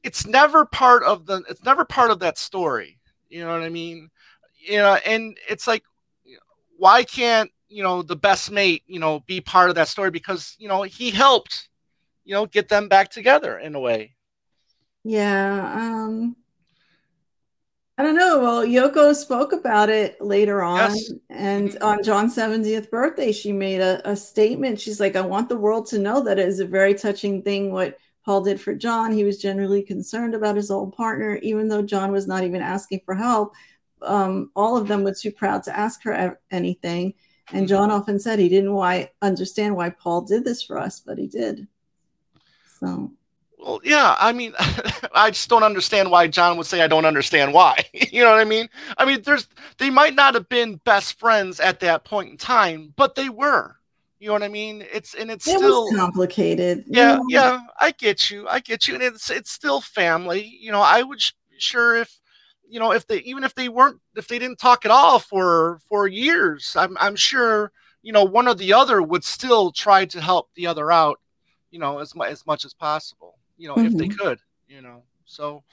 it's 0.02 0.26
never 0.26 0.64
part 0.64 1.02
of 1.04 1.26
the 1.26 1.42
it's 1.48 1.64
never 1.64 1.84
part 1.84 2.10
of 2.10 2.18
that 2.20 2.38
story. 2.38 2.98
You 3.28 3.44
know 3.44 3.52
what 3.52 3.62
I 3.62 3.68
mean? 3.68 4.10
You 4.58 4.78
know 4.78 4.98
and 5.06 5.36
it's 5.48 5.66
like 5.66 5.84
why 6.76 7.04
can't 7.04 7.50
you 7.68 7.82
know 7.82 8.02
the 8.02 8.16
best 8.16 8.50
mate 8.50 8.82
you 8.86 8.98
know 8.98 9.20
be 9.20 9.40
part 9.40 9.70
of 9.70 9.76
that 9.76 9.88
story? 9.88 10.10
Because 10.10 10.56
you 10.58 10.68
know 10.68 10.82
he 10.82 11.10
helped 11.10 11.68
you 12.24 12.34
know 12.34 12.46
get 12.46 12.68
them 12.68 12.88
back 12.88 13.10
together 13.10 13.58
in 13.58 13.74
a 13.74 13.80
way. 13.80 14.14
Yeah 15.04 15.72
um 15.74 16.36
i 17.98 18.02
don't 18.02 18.16
know. 18.16 18.40
Well 18.40 18.64
yoko 18.64 19.14
spoke 19.14 19.52
about 19.52 19.88
it 19.88 20.20
later 20.20 20.62
on 20.62 20.90
yes. 20.90 21.12
and 21.30 21.70
mm-hmm. 21.70 21.84
on 21.84 22.02
john's 22.02 22.36
70th 22.36 22.90
birthday 22.90 23.32
she 23.32 23.52
made 23.52 23.80
a, 23.80 24.08
a 24.08 24.16
statement. 24.16 24.80
She's 24.80 25.00
like 25.00 25.16
i 25.16 25.20
want 25.20 25.48
the 25.48 25.58
world 25.58 25.86
to 25.88 25.98
know 25.98 26.22
that 26.24 26.38
it 26.38 26.46
is 26.48 26.60
a 26.60 26.66
very 26.66 26.94
touching 26.94 27.42
thing 27.42 27.72
what 27.72 27.98
paul 28.24 28.42
did 28.42 28.60
for 28.60 28.74
john. 28.74 29.12
He 29.12 29.24
was 29.24 29.42
generally 29.42 29.82
concerned 29.82 30.34
about 30.34 30.56
his 30.56 30.70
old 30.70 30.94
partner 30.94 31.36
even 31.42 31.68
though 31.68 31.82
john 31.82 32.12
was 32.12 32.26
not 32.26 32.44
even 32.44 32.62
asking 32.62 33.00
for 33.04 33.14
help. 33.14 33.54
Um, 34.02 34.50
all 34.56 34.76
of 34.76 34.88
them 34.88 35.04
were 35.04 35.14
too 35.14 35.30
proud 35.30 35.62
to 35.64 35.78
ask 35.78 36.02
her 36.02 36.40
anything. 36.50 37.14
And 37.48 37.66
mm-hmm. 37.66 37.66
john 37.66 37.90
often 37.90 38.20
said 38.20 38.38
he 38.38 38.48
didn't 38.48 38.72
why 38.72 39.10
understand 39.20 39.74
why 39.74 39.90
paul 39.90 40.22
did 40.22 40.44
this 40.44 40.62
for 40.62 40.78
us 40.78 41.00
but 41.00 41.18
he 41.18 41.26
did 41.26 41.66
so. 42.82 43.12
Well, 43.58 43.80
yeah, 43.84 44.16
I 44.18 44.32
mean, 44.32 44.54
I 45.14 45.30
just 45.30 45.48
don't 45.48 45.62
understand 45.62 46.10
why 46.10 46.26
John 46.26 46.56
would 46.56 46.66
say 46.66 46.82
I 46.82 46.88
don't 46.88 47.04
understand 47.04 47.52
why. 47.52 47.84
you 47.92 48.22
know 48.22 48.30
what 48.30 48.40
I 48.40 48.44
mean? 48.44 48.68
I 48.98 49.04
mean, 49.04 49.22
there's 49.22 49.48
they 49.78 49.90
might 49.90 50.14
not 50.14 50.34
have 50.34 50.48
been 50.48 50.76
best 50.84 51.18
friends 51.18 51.60
at 51.60 51.80
that 51.80 52.04
point 52.04 52.30
in 52.30 52.36
time, 52.36 52.92
but 52.96 53.14
they 53.14 53.28
were. 53.28 53.76
You 54.18 54.28
know 54.28 54.34
what 54.34 54.42
I 54.42 54.48
mean? 54.48 54.84
It's 54.92 55.14
and 55.14 55.30
it's 55.30 55.46
it 55.48 55.58
still 55.58 55.90
complicated. 55.90 56.84
Yeah, 56.86 57.16
know? 57.16 57.24
yeah, 57.28 57.60
I 57.80 57.90
get 57.92 58.30
you. 58.30 58.46
I 58.48 58.60
get 58.60 58.86
you, 58.86 58.94
and 58.94 59.02
it's 59.02 59.30
it's 59.30 59.50
still 59.50 59.80
family. 59.80 60.44
You 60.60 60.70
know, 60.70 60.80
I 60.80 61.02
would 61.02 61.20
sh- 61.20 61.32
sure 61.58 61.96
if 61.96 62.20
you 62.68 62.78
know 62.78 62.92
if 62.92 63.06
they 63.06 63.18
even 63.18 63.42
if 63.42 63.54
they 63.54 63.68
weren't 63.68 64.00
if 64.16 64.28
they 64.28 64.38
didn't 64.38 64.58
talk 64.58 64.84
at 64.84 64.92
all 64.92 65.18
for 65.18 65.80
for 65.88 66.06
years, 66.06 66.74
I'm 66.76 66.96
I'm 67.00 67.16
sure 67.16 67.72
you 68.02 68.12
know 68.12 68.22
one 68.22 68.46
or 68.46 68.54
the 68.54 68.72
other 68.72 69.02
would 69.02 69.24
still 69.24 69.72
try 69.72 70.04
to 70.04 70.20
help 70.20 70.50
the 70.54 70.68
other 70.68 70.92
out 70.92 71.18
you 71.72 71.80
know, 71.80 71.98
as 71.98 72.14
much 72.14 72.30
as 72.30 72.46
much 72.46 72.64
as 72.64 72.72
possible, 72.72 73.38
you 73.58 73.66
know, 73.66 73.74
mm-hmm. 73.74 73.86
if 73.86 73.96
they 73.96 74.06
mm-hmm. 74.06 74.18
could, 74.18 74.38
you 74.68 74.82
know. 74.82 75.02
So 75.24 75.64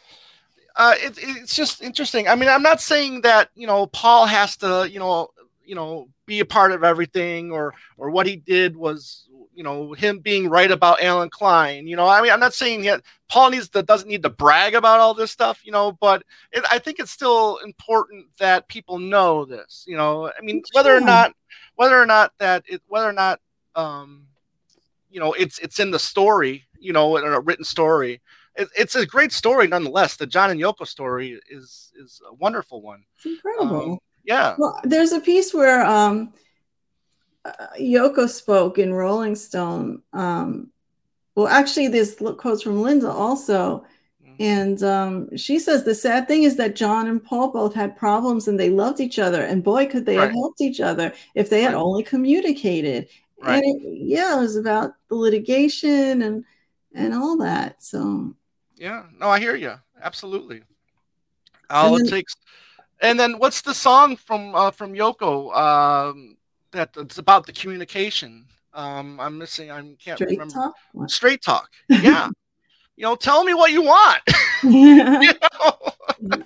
uh, 0.76 0.96
it, 0.98 1.20
it's 1.22 1.56
just 1.56 1.84
interesting. 1.84 2.28
I 2.28 2.36
mean, 2.36 2.50
I'm 2.50 2.64
not 2.64 2.82
saying 2.82 3.22
that 3.22 3.50
you 3.54 3.68
know 3.68 3.86
Paul 3.88 4.26
has 4.26 4.58
to, 4.58 4.90
you 4.90 4.98
know, 4.98 5.28
you 5.64 5.76
know, 5.76 6.08
be 6.26 6.40
a 6.40 6.46
part 6.46 6.72
of 6.72 6.84
everything, 6.84 7.52
or 7.52 7.74
or 7.98 8.10
what 8.10 8.26
he 8.26 8.38
did 8.38 8.78
was, 8.78 9.28
you 9.54 9.64
know, 9.64 9.92
him 9.92 10.20
being 10.20 10.50
right 10.50 10.72
about 10.72 11.02
Allen 11.04 11.30
Klein. 11.30 11.86
You 11.86 11.98
know, 11.98 12.08
I 12.08 12.22
mean, 12.22 12.32
I'm 12.32 12.40
not 12.40 12.54
saying 12.54 12.84
that 12.84 13.02
Paul 13.28 13.50
needs 13.50 13.68
to 13.70 13.84
doesn't 13.84 14.08
need 14.08 14.24
to 14.24 14.30
brag 14.30 14.74
about 14.74 15.02
all 15.02 15.14
this 15.14 15.32
stuff, 15.32 15.66
you 15.66 15.74
know, 15.74 15.92
but 15.92 16.24
it, 16.54 16.64
I 16.72 16.80
think 16.80 17.00
it's 17.00 17.12
still 17.12 17.58
important 17.58 18.28
that 18.40 18.70
people 18.70 19.00
know 19.00 19.44
this. 19.44 19.84
You 19.86 19.98
know, 19.98 20.32
I 20.32 20.42
mean, 20.42 20.64
whether 20.72 20.96
or 20.96 21.02
not 21.02 21.34
whether 21.76 22.02
or 22.02 22.06
not 22.06 22.32
that 22.40 22.64
it 22.68 22.82
whether 22.88 23.10
or 23.10 23.14
not 23.14 23.42
um 23.76 24.29
you 25.10 25.20
know 25.20 25.34
it's 25.34 25.60
it's 25.60 25.80
in 25.80 25.92
the 25.92 26.00
story 26.00 26.66
you 26.80 26.94
know 26.94 27.18
in 27.18 27.26
a 27.26 27.40
written 27.40 27.66
story 27.66 28.22
it, 28.56 28.68
it's 28.78 28.96
a 28.96 29.06
great 29.06 29.32
story 29.32 29.68
nonetheless 29.68 30.16
the 30.16 30.26
john 30.26 30.52
and 30.52 30.60
yoko 30.60 30.88
story 30.88 31.40
is 31.50 31.92
is 32.00 32.22
a 32.30 32.34
wonderful 32.36 32.82
one 32.82 33.04
it's 33.16 33.26
incredible 33.26 33.94
um, 33.94 34.00
yeah 34.24 34.56
well 34.58 34.80
there's 34.84 35.12
a 35.12 35.20
piece 35.20 35.54
where 35.54 35.86
um 35.86 36.34
uh, 37.46 37.52
yoko 37.80 38.30
spoke 38.30 38.78
in 38.78 38.94
rolling 38.94 39.36
stone 39.36 40.02
um 40.14 40.70
well 41.36 41.48
actually 41.48 41.88
there's 41.88 42.16
quotes 42.38 42.62
from 42.62 42.82
linda 42.82 43.10
also 43.10 43.86
mm-hmm. 44.24 44.36
and 44.40 44.84
um, 44.84 45.36
she 45.38 45.58
says 45.58 45.84
the 45.84 45.96
sad 45.96 46.28
thing 46.28 46.44
is 46.44 46.58
that 46.58 46.76
John 46.76 47.08
and 47.08 47.24
Paul 47.24 47.52
both 47.52 47.74
had 47.74 47.98
problems 47.98 48.48
and 48.48 48.60
they 48.60 48.70
loved 48.70 49.00
each 49.00 49.20
other. 49.20 49.42
And 49.42 49.64
boy, 49.64 49.86
could 49.86 50.06
they 50.06 50.18
right. 50.18 50.26
have 50.26 50.34
helped 50.34 50.60
each 50.60 50.82
other 50.82 51.14
if 51.36 51.50
they 51.50 51.62
had 51.62 51.74
right. 51.74 51.82
only 51.82 52.04
communicated. 52.04 53.08
Right. 53.42 53.64
And 53.64 53.82
it, 53.82 54.08
yeah, 54.08 54.38
it 54.38 54.42
was 54.42 54.56
about 54.56 54.94
the 55.08 55.16
litigation 55.16 56.22
and 56.22 56.46
and 56.94 57.14
all 57.14 57.38
that. 57.38 57.82
So 57.84 58.36
yeah, 58.76 59.06
no, 59.18 59.30
I 59.30 59.40
hear 59.40 59.56
you 59.56 59.76
absolutely. 60.02 60.62
All 61.70 61.98
then, 61.98 62.06
it 62.06 62.10
takes, 62.10 62.36
and 63.02 63.20
then 63.20 63.38
what's 63.38 63.62
the 63.62 63.74
song 63.74 64.16
from 64.16 64.56
uh, 64.56 64.72
from 64.72 64.94
Yoko 64.94 65.56
um, 65.56 66.38
that 66.72 66.90
it's 66.98 67.18
about 67.18 67.46
the 67.46 67.54
communication? 67.54 68.46
Um, 68.74 69.20
I'm 69.20 69.38
missing. 69.38 69.72
I 69.72 69.82
can't 70.00 70.18
straight 70.18 70.32
remember. 70.32 70.54
Talk? 70.54 70.76
Straight 71.10 71.42
talk. 71.42 71.70
Yeah. 71.90 72.30
you 72.96 73.04
know, 73.04 73.16
tell 73.16 73.44
me 73.44 73.54
what 73.54 73.72
you 73.72 73.82
want. 73.82 74.22
you 74.64 75.04
know? 75.04 76.44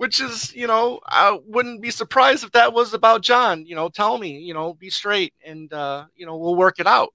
Which 0.00 0.18
is, 0.18 0.54
you 0.54 0.66
know, 0.66 1.00
I 1.04 1.38
wouldn't 1.44 1.82
be 1.82 1.90
surprised 1.90 2.42
if 2.42 2.52
that 2.52 2.72
was 2.72 2.94
about 2.94 3.20
John. 3.20 3.66
You 3.66 3.74
know, 3.74 3.90
tell 3.90 4.16
me, 4.16 4.38
you 4.38 4.54
know, 4.54 4.72
be 4.72 4.88
straight, 4.88 5.34
and 5.44 5.70
uh, 5.70 6.06
you 6.16 6.24
know, 6.24 6.38
we'll 6.38 6.56
work 6.56 6.80
it 6.80 6.86
out. 6.86 7.12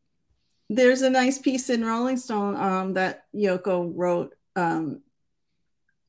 There's 0.69 1.01
a 1.01 1.09
nice 1.09 1.39
piece 1.39 1.71
in 1.71 1.83
Rolling 1.83 2.17
Stone 2.17 2.55
um, 2.55 2.93
that 2.93 3.25
Yoko 3.33 3.91
wrote 3.91 4.35
um, 4.55 5.01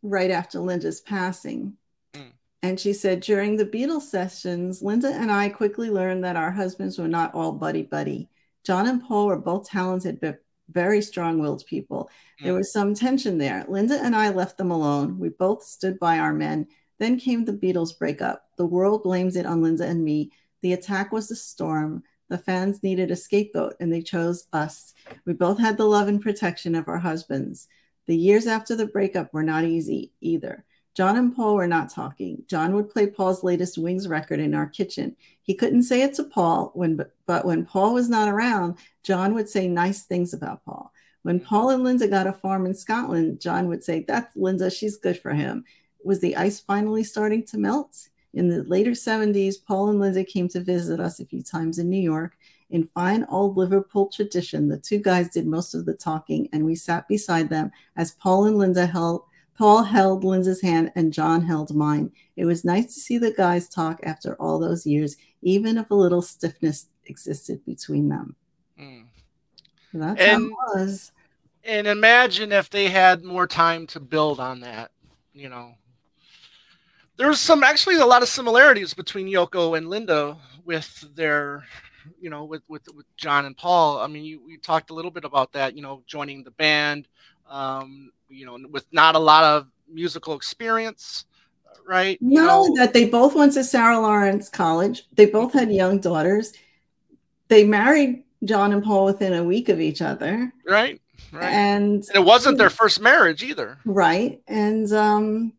right 0.02 0.30
after 0.30 0.58
Linda's 0.58 1.00
passing. 1.00 1.78
Mm. 2.12 2.32
And 2.62 2.78
she 2.78 2.92
said, 2.92 3.20
during 3.20 3.56
the 3.56 3.64
Beatles 3.64 4.02
sessions, 4.02 4.82
Linda 4.82 5.08
and 5.14 5.32
I 5.32 5.48
quickly 5.48 5.88
learned 5.88 6.24
that 6.24 6.36
our 6.36 6.50
husbands 6.50 6.98
were 6.98 7.08
not 7.08 7.34
all 7.34 7.52
buddy 7.52 7.84
buddy. 7.84 8.28
John 8.64 8.86
and 8.86 9.02
Paul 9.02 9.28
were 9.28 9.38
both 9.38 9.66
talented 9.66 10.20
but 10.20 10.42
very 10.70 11.00
strong 11.00 11.38
willed 11.38 11.64
people. 11.66 12.10
There 12.42 12.52
mm. 12.52 12.58
was 12.58 12.72
some 12.72 12.94
tension 12.94 13.38
there. 13.38 13.64
Linda 13.68 13.98
and 14.02 14.14
I 14.14 14.30
left 14.30 14.58
them 14.58 14.70
alone. 14.70 15.18
We 15.18 15.30
both 15.30 15.62
stood 15.62 15.98
by 15.98 16.18
our 16.18 16.32
men. 16.32 16.66
Then 16.98 17.18
came 17.18 17.44
the 17.44 17.52
Beatles 17.52 17.98
breakup. 17.98 18.44
The 18.56 18.66
world 18.66 19.02
blames 19.02 19.36
it 19.36 19.46
on 19.46 19.62
Linda 19.62 19.86
and 19.86 20.04
me. 20.04 20.32
The 20.62 20.72
attack 20.72 21.12
was 21.12 21.30
a 21.30 21.36
storm. 21.36 22.02
The 22.28 22.38
fans 22.38 22.82
needed 22.82 23.10
a 23.10 23.16
scapegoat 23.16 23.74
and 23.78 23.92
they 23.92 24.02
chose 24.02 24.48
us. 24.52 24.94
We 25.24 25.32
both 25.32 25.58
had 25.58 25.76
the 25.76 25.84
love 25.84 26.08
and 26.08 26.20
protection 26.20 26.74
of 26.74 26.88
our 26.88 26.98
husbands. 26.98 27.68
The 28.06 28.16
years 28.16 28.46
after 28.46 28.74
the 28.74 28.86
breakup 28.86 29.32
were 29.32 29.42
not 29.42 29.64
easy 29.64 30.12
either. 30.20 30.64
John 30.96 31.16
and 31.16 31.36
Paul 31.36 31.56
were 31.56 31.66
not 31.66 31.90
talking. 31.90 32.42
John 32.48 32.74
would 32.74 32.88
play 32.88 33.06
Paul's 33.06 33.44
latest 33.44 33.76
Wings 33.76 34.08
record 34.08 34.40
in 34.40 34.54
our 34.54 34.66
kitchen. 34.66 35.14
He 35.42 35.52
couldn't 35.52 35.82
say 35.82 36.00
it 36.00 36.14
to 36.14 36.24
Paul 36.24 36.70
when 36.74 37.04
but 37.26 37.44
when 37.44 37.66
Paul 37.66 37.92
was 37.92 38.08
not 38.08 38.30
around, 38.30 38.78
John 39.02 39.34
would 39.34 39.48
say 39.48 39.68
nice 39.68 40.04
things 40.04 40.32
about 40.32 40.64
Paul. 40.64 40.90
When 41.22 41.38
mm-hmm. 41.38 41.48
Paul 41.48 41.70
and 41.70 41.84
Linda 41.84 42.08
got 42.08 42.26
a 42.26 42.32
farm 42.32 42.64
in 42.64 42.72
Scotland, 42.72 43.42
John 43.42 43.68
would 43.68 43.84
say, 43.84 44.06
That's 44.08 44.34
Linda, 44.36 44.70
she's 44.70 44.96
good 44.96 45.20
for 45.20 45.34
him. 45.34 45.64
Was 46.02 46.20
the 46.20 46.34
ice 46.34 46.60
finally 46.60 47.04
starting 47.04 47.44
to 47.46 47.58
melt? 47.58 48.08
In 48.32 48.48
the 48.48 48.62
later 48.64 48.92
70s, 48.92 49.56
Paul 49.66 49.90
and 49.90 50.00
Linda 50.00 50.24
came 50.24 50.48
to 50.48 50.60
visit 50.60 50.98
us 50.98 51.20
a 51.20 51.26
few 51.26 51.42
times 51.42 51.78
in 51.78 51.90
New 51.90 52.00
York. 52.00 52.38
In 52.70 52.88
fine 52.94 53.26
old 53.28 53.56
Liverpool 53.56 54.08
tradition, 54.08 54.68
the 54.68 54.78
two 54.78 54.98
guys 54.98 55.28
did 55.28 55.46
most 55.46 55.74
of 55.74 55.84
the 55.84 55.94
talking, 55.94 56.48
and 56.52 56.64
we 56.64 56.74
sat 56.74 57.06
beside 57.06 57.50
them 57.50 57.70
as 57.96 58.12
Paul 58.12 58.46
and 58.46 58.56
Linda 58.56 58.86
held 58.86 59.24
Paul 59.56 59.84
held 59.84 60.24
Linda's 60.24 60.60
hand 60.60 60.92
and 60.94 61.12
John 61.12 61.42
held 61.42 61.74
mine. 61.74 62.12
It 62.36 62.44
was 62.44 62.64
nice 62.64 62.94
to 62.94 63.00
see 63.00 63.18
the 63.18 63.32
guys 63.32 63.68
talk 63.68 64.00
after 64.02 64.34
all 64.34 64.58
those 64.58 64.86
years, 64.86 65.16
even 65.42 65.78
if 65.78 65.90
a 65.90 65.94
little 65.94 66.22
stiffness 66.22 66.86
existed 67.06 67.64
between 67.64 68.08
them. 68.08 68.36
Mm. 68.78 69.04
That's 69.94 70.20
and, 70.20 70.42
how 70.42 70.48
it 70.48 70.78
was. 70.78 71.12
And 71.64 71.86
imagine 71.86 72.52
if 72.52 72.68
they 72.68 72.88
had 72.88 73.24
more 73.24 73.46
time 73.46 73.86
to 73.88 74.00
build 74.00 74.40
on 74.40 74.60
that, 74.60 74.90
you 75.32 75.48
know. 75.48 75.74
There's 77.16 77.40
some 77.40 77.64
actually 77.64 77.96
a 77.96 78.04
lot 78.04 78.22
of 78.22 78.28
similarities 78.28 78.92
between 78.92 79.26
Yoko 79.26 79.78
and 79.78 79.88
Linda 79.88 80.36
with 80.66 81.08
their 81.14 81.64
you 82.20 82.30
know 82.30 82.44
with 82.44 82.62
with, 82.68 82.82
with 82.94 83.06
john 83.16 83.46
and 83.46 83.56
paul 83.56 83.98
i 83.98 84.06
mean 84.06 84.24
you, 84.24 84.40
we 84.46 84.56
talked 84.58 84.90
a 84.90 84.94
little 84.94 85.10
bit 85.10 85.24
about 85.24 85.52
that 85.52 85.74
you 85.74 85.82
know 85.82 86.02
joining 86.06 86.44
the 86.44 86.52
band 86.52 87.08
um, 87.48 88.10
you 88.28 88.46
know, 88.46 88.58
with 88.70 88.86
not 88.92 89.14
a 89.14 89.18
lot 89.18 89.44
of 89.44 89.66
musical 89.88 90.34
experience, 90.34 91.24
right? 91.86 92.18
No, 92.20 92.64
you 92.64 92.70
know, 92.70 92.76
that 92.76 92.92
they 92.92 93.08
both 93.08 93.34
went 93.34 93.52
to 93.54 93.64
Sarah 93.64 94.00
Lawrence 94.00 94.48
College. 94.48 95.06
They 95.12 95.26
both 95.26 95.52
had 95.52 95.72
young 95.72 96.00
daughters. 96.00 96.52
They 97.48 97.64
married 97.64 98.24
John 98.44 98.72
and 98.72 98.82
Paul 98.82 99.04
within 99.04 99.34
a 99.34 99.44
week 99.44 99.68
of 99.68 99.80
each 99.80 100.02
other. 100.02 100.52
Right. 100.66 101.00
Right. 101.32 101.44
And, 101.44 102.04
and 102.08 102.16
it 102.16 102.24
wasn't 102.24 102.58
their 102.58 102.70
first 102.70 103.00
marriage 103.00 103.42
either. 103.42 103.78
Right. 103.84 104.40
And 104.46 104.90
um, 104.92 105.52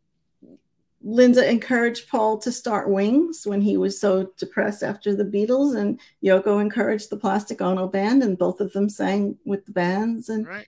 Linda 1.04 1.50
encouraged 1.50 2.10
Paul 2.10 2.38
to 2.40 2.52
start 2.52 2.90
Wings 2.90 3.46
when 3.46 3.62
he 3.62 3.78
was 3.78 4.00
so 4.00 4.32
depressed 4.38 4.84
after 4.84 5.16
the 5.16 5.26
Beatles, 5.26 5.76
and 5.76 6.00
Yoko 6.24 6.62
encouraged 6.62 7.10
the 7.10 7.18
Plastic 7.18 7.62
Ono 7.62 7.88
band, 7.88 8.24
and 8.24 8.38
both 8.38 8.62
of 8.62 8.72
them 8.74 8.90
sang 8.90 9.38
with 9.46 9.66
the 9.66 9.72
bands. 9.72 10.30
And 10.30 10.48
right 10.48 10.68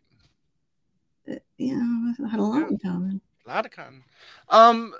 you 1.59 1.75
know, 1.75 2.27
had 2.27 2.39
a 2.39 2.43
lot 2.43 2.61
yeah. 2.61 2.67
in 2.67 2.79
common. 2.79 3.21
A 3.45 3.49
lot 3.49 3.65
of 3.65 3.71
common. 3.71 4.03
Um, 4.49 4.93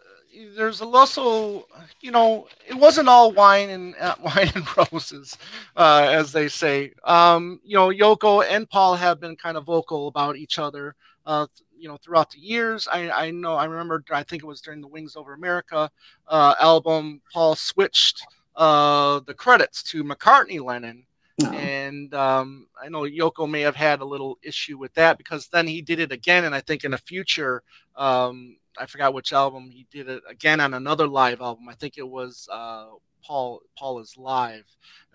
there's 0.55 0.81
also, 0.81 1.67
you 2.01 2.11
know, 2.11 2.47
it 2.67 2.75
wasn't 2.75 3.09
all 3.09 3.31
wine 3.31 3.69
and 3.69 3.95
uh, 3.99 4.15
wine 4.23 4.51
and 4.53 4.65
roses, 4.77 5.37
uh, 5.75 6.07
as 6.11 6.31
they 6.31 6.47
say. 6.47 6.93
Um, 7.03 7.59
you 7.63 7.75
know, 7.75 7.89
Yoko 7.89 8.43
and 8.47 8.69
Paul 8.69 8.95
have 8.95 9.19
been 9.19 9.35
kind 9.35 9.57
of 9.57 9.65
vocal 9.65 10.07
about 10.07 10.37
each 10.37 10.59
other. 10.59 10.95
Uh, 11.25 11.47
you 11.77 11.87
know, 11.87 11.97
throughout 11.97 12.29
the 12.31 12.39
years, 12.39 12.87
I, 12.91 13.09
I 13.09 13.31
know, 13.31 13.55
I 13.55 13.65
remember, 13.65 14.03
I 14.11 14.23
think 14.23 14.43
it 14.43 14.47
was 14.47 14.61
during 14.61 14.81
the 14.81 14.87
Wings 14.87 15.15
Over 15.15 15.33
America 15.33 15.89
uh, 16.27 16.55
album, 16.59 17.21
Paul 17.31 17.55
switched 17.55 18.25
uh, 18.55 19.21
the 19.25 19.33
credits 19.33 19.81
to 19.83 20.03
McCartney 20.03 20.61
Lennon 20.61 21.05
no. 21.41 21.51
And 21.51 22.13
um, 22.13 22.67
I 22.81 22.89
know 22.89 23.03
Yoko 23.03 23.49
may 23.49 23.61
have 23.61 23.75
had 23.75 24.01
a 24.01 24.05
little 24.05 24.37
issue 24.41 24.77
with 24.77 24.93
that 24.95 25.17
because 25.17 25.47
then 25.47 25.67
he 25.67 25.81
did 25.81 25.99
it 25.99 26.11
again, 26.11 26.45
and 26.45 26.53
I 26.53 26.61
think 26.61 26.83
in 26.83 26.93
a 26.93 26.97
future, 26.97 27.63
um, 27.95 28.57
I 28.77 28.85
forgot 28.85 29.13
which 29.13 29.33
album 29.33 29.69
he 29.69 29.85
did 29.91 30.09
it 30.09 30.23
again 30.29 30.59
on 30.59 30.73
another 30.73 31.07
live 31.07 31.41
album. 31.41 31.69
I 31.69 31.73
think 31.73 31.97
it 31.97 32.07
was 32.07 32.47
uh, 32.51 32.87
Paul 33.23 33.61
Paul 33.77 33.99
is 33.99 34.15
live, 34.17 34.65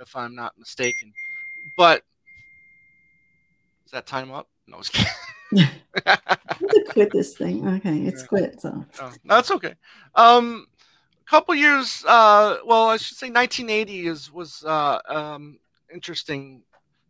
if 0.01 0.14
I'm 0.14 0.35
not 0.35 0.59
mistaken. 0.59 1.12
But 1.77 2.03
is 3.87 3.93
that 3.93 4.07
time 4.07 4.31
up? 4.31 4.49
No, 4.66 4.79
it's 4.79 4.91
quit 6.91 7.12
this 7.12 7.37
thing. 7.37 7.66
Okay, 7.66 8.01
it's 8.01 8.22
yeah. 8.22 8.27
quit. 8.27 8.61
So 8.61 8.85
oh, 9.01 9.12
that's 9.25 9.51
okay. 9.51 9.75
Um, 10.14 10.66
a 11.27 11.31
couple 11.31 11.55
years. 11.55 12.05
Uh, 12.07 12.59
well, 12.64 12.89
I 12.89 12.97
should 12.97 13.16
say 13.16 13.31
1980 13.31 14.07
is 14.07 14.33
was 14.33 14.64
uh, 14.64 14.99
um, 15.09 15.59
interesting 15.95 16.62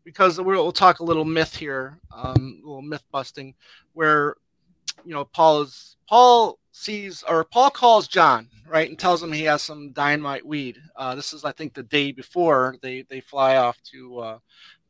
because 0.05 0.41
we'll 0.41 0.71
talk 0.71 1.01
a 1.01 1.05
little 1.05 1.25
myth 1.25 1.57
here, 1.57 1.99
um, 2.15 2.61
a 2.63 2.67
little 2.67 2.83
myth 2.83 3.03
busting, 3.11 3.55
where 3.95 4.37
you 5.05 5.15
know 5.15 5.25
Paul 5.25 5.63
is 5.63 5.97
Paul 6.09 6.59
sees 6.71 7.25
or 7.29 7.45
Paul 7.45 7.71
calls 7.71 8.07
John 8.07 8.49
right 8.69 8.89
and 8.89 8.99
tells 8.99 9.23
him 9.23 9.33
he 9.33 9.45
has 9.45 9.63
some 9.63 9.93
dynamite 9.93 10.47
weed. 10.47 10.77
Uh, 10.95 11.15
this 11.15 11.33
is 11.33 11.45
I 11.45 11.53
think 11.53 11.75
the 11.75 11.83
day 11.83 12.13
before 12.13 12.77
they 12.83 13.03
they 13.09 13.21
fly 13.21 13.57
off 13.57 13.79
to 13.93 14.19
uh, 14.19 14.39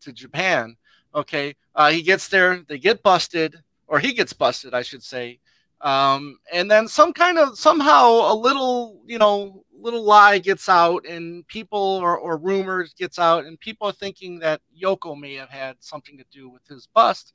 to 0.03 0.13
Japan. 0.13 0.77
Okay, 1.15 1.55
uh, 1.77 1.91
he 1.91 2.03
gets 2.03 2.27
there, 2.27 2.65
they 2.69 2.79
get 2.79 3.05
busted, 3.05 3.63
or 3.87 4.01
he 4.01 4.13
gets 4.13 4.33
busted, 4.33 4.75
I 4.75 4.83
should 4.83 5.03
say. 5.03 5.39
Um, 5.81 6.39
and 6.53 6.71
then 6.71 6.89
some 6.89 7.13
kind 7.13 7.39
of 7.39 7.59
somehow 7.59 8.33
a 8.33 8.35
little 8.35 9.03
you 9.07 9.19
know 9.19 9.65
little 9.85 10.03
lie 10.03 10.39
gets 10.39 10.69
out 10.69 11.05
and 11.07 11.47
people 11.47 11.79
or, 11.79 12.17
or 12.17 12.39
rumors 12.39 12.95
gets 12.95 13.19
out 13.19 13.45
and 13.45 13.61
people 13.61 13.87
are 13.87 13.93
thinking 13.93 14.39
that 14.39 14.63
Yoko 14.83 15.19
may 15.19 15.35
have 15.35 15.51
had 15.51 15.77
something 15.81 16.17
to 16.17 16.25
do 16.33 16.49
with 16.49 16.67
his 16.67 16.89
bust. 16.95 17.35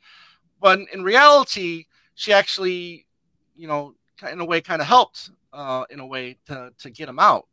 But 0.59 0.79
in 0.91 1.03
reality, 1.03 1.85
she 2.15 2.33
actually, 2.33 3.05
you 3.55 3.67
know, 3.67 3.93
in 4.29 4.39
a 4.41 4.45
way 4.45 4.61
kind 4.61 4.81
of 4.81 4.87
helped 4.87 5.29
uh, 5.53 5.85
in 5.91 5.99
a 5.99 6.05
way 6.05 6.37
to, 6.47 6.71
to 6.79 6.89
get 6.89 7.07
him 7.07 7.19
out. 7.19 7.47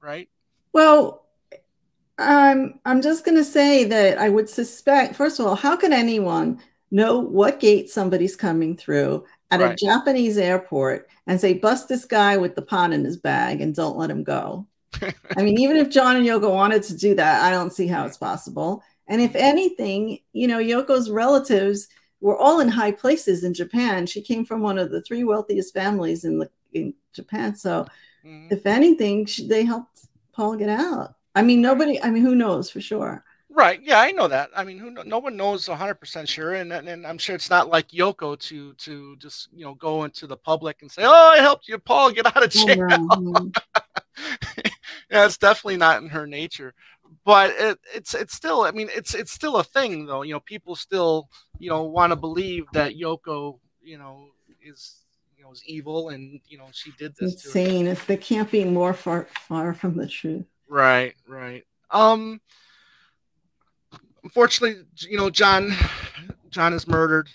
Right. 0.00 0.28
Well, 0.74 1.24
um, 2.18 2.80
I'm 2.84 3.00
just 3.00 3.24
going 3.24 3.38
to 3.38 3.44
say 3.44 3.84
that 3.84 4.18
I 4.18 4.28
would 4.28 4.48
suspect, 4.48 5.16
first 5.16 5.40
of 5.40 5.46
all, 5.46 5.56
how 5.56 5.74
can 5.74 5.92
anyone 5.92 6.60
know 6.90 7.18
what 7.18 7.60
gate 7.60 7.88
somebody's 7.88 8.36
coming 8.36 8.76
through 8.76 9.24
at 9.60 9.64
right. 9.64 9.72
a 9.72 9.84
Japanese 9.84 10.38
airport 10.38 11.08
and 11.26 11.40
say, 11.40 11.54
bust 11.54 11.88
this 11.88 12.04
guy 12.04 12.36
with 12.36 12.54
the 12.54 12.62
pot 12.62 12.92
in 12.92 13.04
his 13.04 13.16
bag 13.16 13.60
and 13.60 13.74
don't 13.74 13.96
let 13.96 14.10
him 14.10 14.24
go. 14.24 14.66
I 15.36 15.42
mean, 15.42 15.58
even 15.58 15.76
if 15.76 15.90
John 15.90 16.16
and 16.16 16.26
Yoko 16.26 16.52
wanted 16.52 16.82
to 16.84 16.96
do 16.96 17.14
that, 17.14 17.42
I 17.42 17.50
don't 17.50 17.72
see 17.72 17.86
how 17.86 18.06
it's 18.06 18.16
possible. 18.16 18.82
And 19.08 19.20
if 19.20 19.34
anything, 19.34 20.18
you 20.32 20.48
know, 20.48 20.58
Yoko's 20.58 21.10
relatives 21.10 21.88
were 22.20 22.38
all 22.38 22.60
in 22.60 22.68
high 22.68 22.92
places 22.92 23.44
in 23.44 23.52
Japan. 23.52 24.06
She 24.06 24.22
came 24.22 24.44
from 24.44 24.60
one 24.60 24.78
of 24.78 24.90
the 24.90 25.02
three 25.02 25.24
wealthiest 25.24 25.74
families 25.74 26.24
in 26.24 26.38
the 26.38 26.48
in 26.72 26.94
Japan. 27.12 27.54
So, 27.54 27.86
mm-hmm. 28.24 28.48
if 28.50 28.66
anything, 28.66 29.26
she, 29.26 29.46
they 29.46 29.64
helped 29.64 30.06
Paul 30.32 30.56
get 30.56 30.68
out. 30.68 31.16
I 31.34 31.42
mean, 31.42 31.60
nobody. 31.60 32.00
I 32.02 32.10
mean, 32.10 32.22
who 32.22 32.34
knows 32.34 32.70
for 32.70 32.80
sure? 32.80 33.24
Right. 33.56 33.80
Yeah, 33.84 34.00
I 34.00 34.10
know 34.10 34.26
that. 34.26 34.50
I 34.56 34.64
mean, 34.64 34.78
who 34.78 34.90
no 34.90 35.20
one 35.20 35.36
knows 35.36 35.68
100% 35.68 36.28
sure 36.28 36.54
and, 36.54 36.72
and 36.72 37.06
I'm 37.06 37.18
sure 37.18 37.36
it's 37.36 37.50
not 37.50 37.68
like 37.68 37.88
Yoko 37.88 38.36
to 38.40 38.72
to 38.74 39.16
just, 39.16 39.48
you 39.54 39.64
know, 39.64 39.74
go 39.74 40.02
into 40.02 40.26
the 40.26 40.36
public 40.36 40.82
and 40.82 40.90
say, 40.90 41.02
"Oh, 41.04 41.30
I 41.32 41.38
helped 41.38 41.68
you, 41.68 41.78
Paul, 41.78 42.10
get 42.10 42.26
out 42.26 42.42
of 42.42 42.52
oh, 42.56 42.66
jail." 42.66 42.78
Mm-hmm. 42.78 43.48
yeah, 45.10 45.24
it's 45.24 45.38
definitely 45.38 45.76
not 45.76 46.02
in 46.02 46.08
her 46.08 46.26
nature. 46.26 46.74
But 47.24 47.50
it, 47.56 47.78
it's 47.94 48.12
it's 48.12 48.34
still 48.34 48.62
I 48.62 48.72
mean, 48.72 48.88
it's 48.92 49.14
it's 49.14 49.30
still 49.30 49.58
a 49.58 49.64
thing 49.64 50.06
though. 50.06 50.22
You 50.22 50.34
know, 50.34 50.40
people 50.40 50.74
still, 50.74 51.28
you 51.60 51.70
know, 51.70 51.84
want 51.84 52.10
to 52.10 52.16
believe 52.16 52.64
that 52.72 52.96
Yoko, 52.96 53.60
you 53.80 53.98
know, 53.98 54.30
is 54.60 55.04
you 55.38 55.44
know, 55.44 55.52
is 55.52 55.62
evil 55.64 56.08
and, 56.08 56.40
you 56.48 56.58
know, 56.58 56.66
she 56.72 56.90
did 56.98 57.14
this. 57.20 57.34
Insane. 57.34 57.86
It's 57.86 58.04
they 58.04 58.16
can't 58.16 58.50
be 58.50 58.64
more 58.64 58.94
far 58.94 59.28
far 59.46 59.74
from 59.74 59.96
the 59.96 60.08
truth. 60.08 60.44
Right, 60.68 61.14
right. 61.28 61.62
Um 61.92 62.40
unfortunately, 64.24 64.84
you 64.96 65.16
know, 65.16 65.30
John 65.30 65.70
John 66.50 66.72
is 66.72 66.86
murdered. 66.88 67.28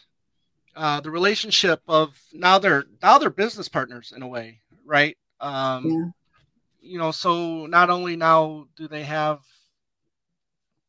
uh, 0.76 1.00
the 1.02 1.12
relationship 1.12 1.82
of 1.88 2.18
now 2.34 2.58
they're 2.60 2.86
now 3.02 3.18
they're 3.18 3.30
business 3.30 3.68
partners 3.70 4.14
in 4.16 4.22
a 4.24 4.28
way, 4.28 4.60
right? 4.86 5.18
Um, 5.40 5.86
Yeah. 5.86 6.06
You 6.82 6.98
know, 6.98 7.12
so 7.12 7.66
not 7.66 7.90
only 7.90 8.16
now 8.16 8.68
do 8.78 8.88
they 8.88 9.04
have, 9.04 9.42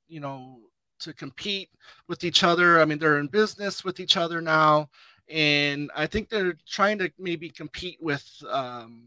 you 0.08 0.20
know, 0.20 0.60
to 1.00 1.12
compete 1.12 1.68
with 2.08 2.22
each 2.24 2.44
other. 2.44 2.80
I 2.80 2.84
mean, 2.84 2.98
they're 2.98 3.18
in 3.18 3.26
business 3.26 3.84
with 3.84 3.98
each 4.00 4.16
other 4.16 4.40
now, 4.40 4.88
and 5.28 5.90
I 5.96 6.06
think 6.06 6.28
they're 6.28 6.56
trying 6.68 6.98
to 6.98 7.10
maybe 7.18 7.50
compete 7.50 7.98
with 8.00 8.24
um, 8.48 9.02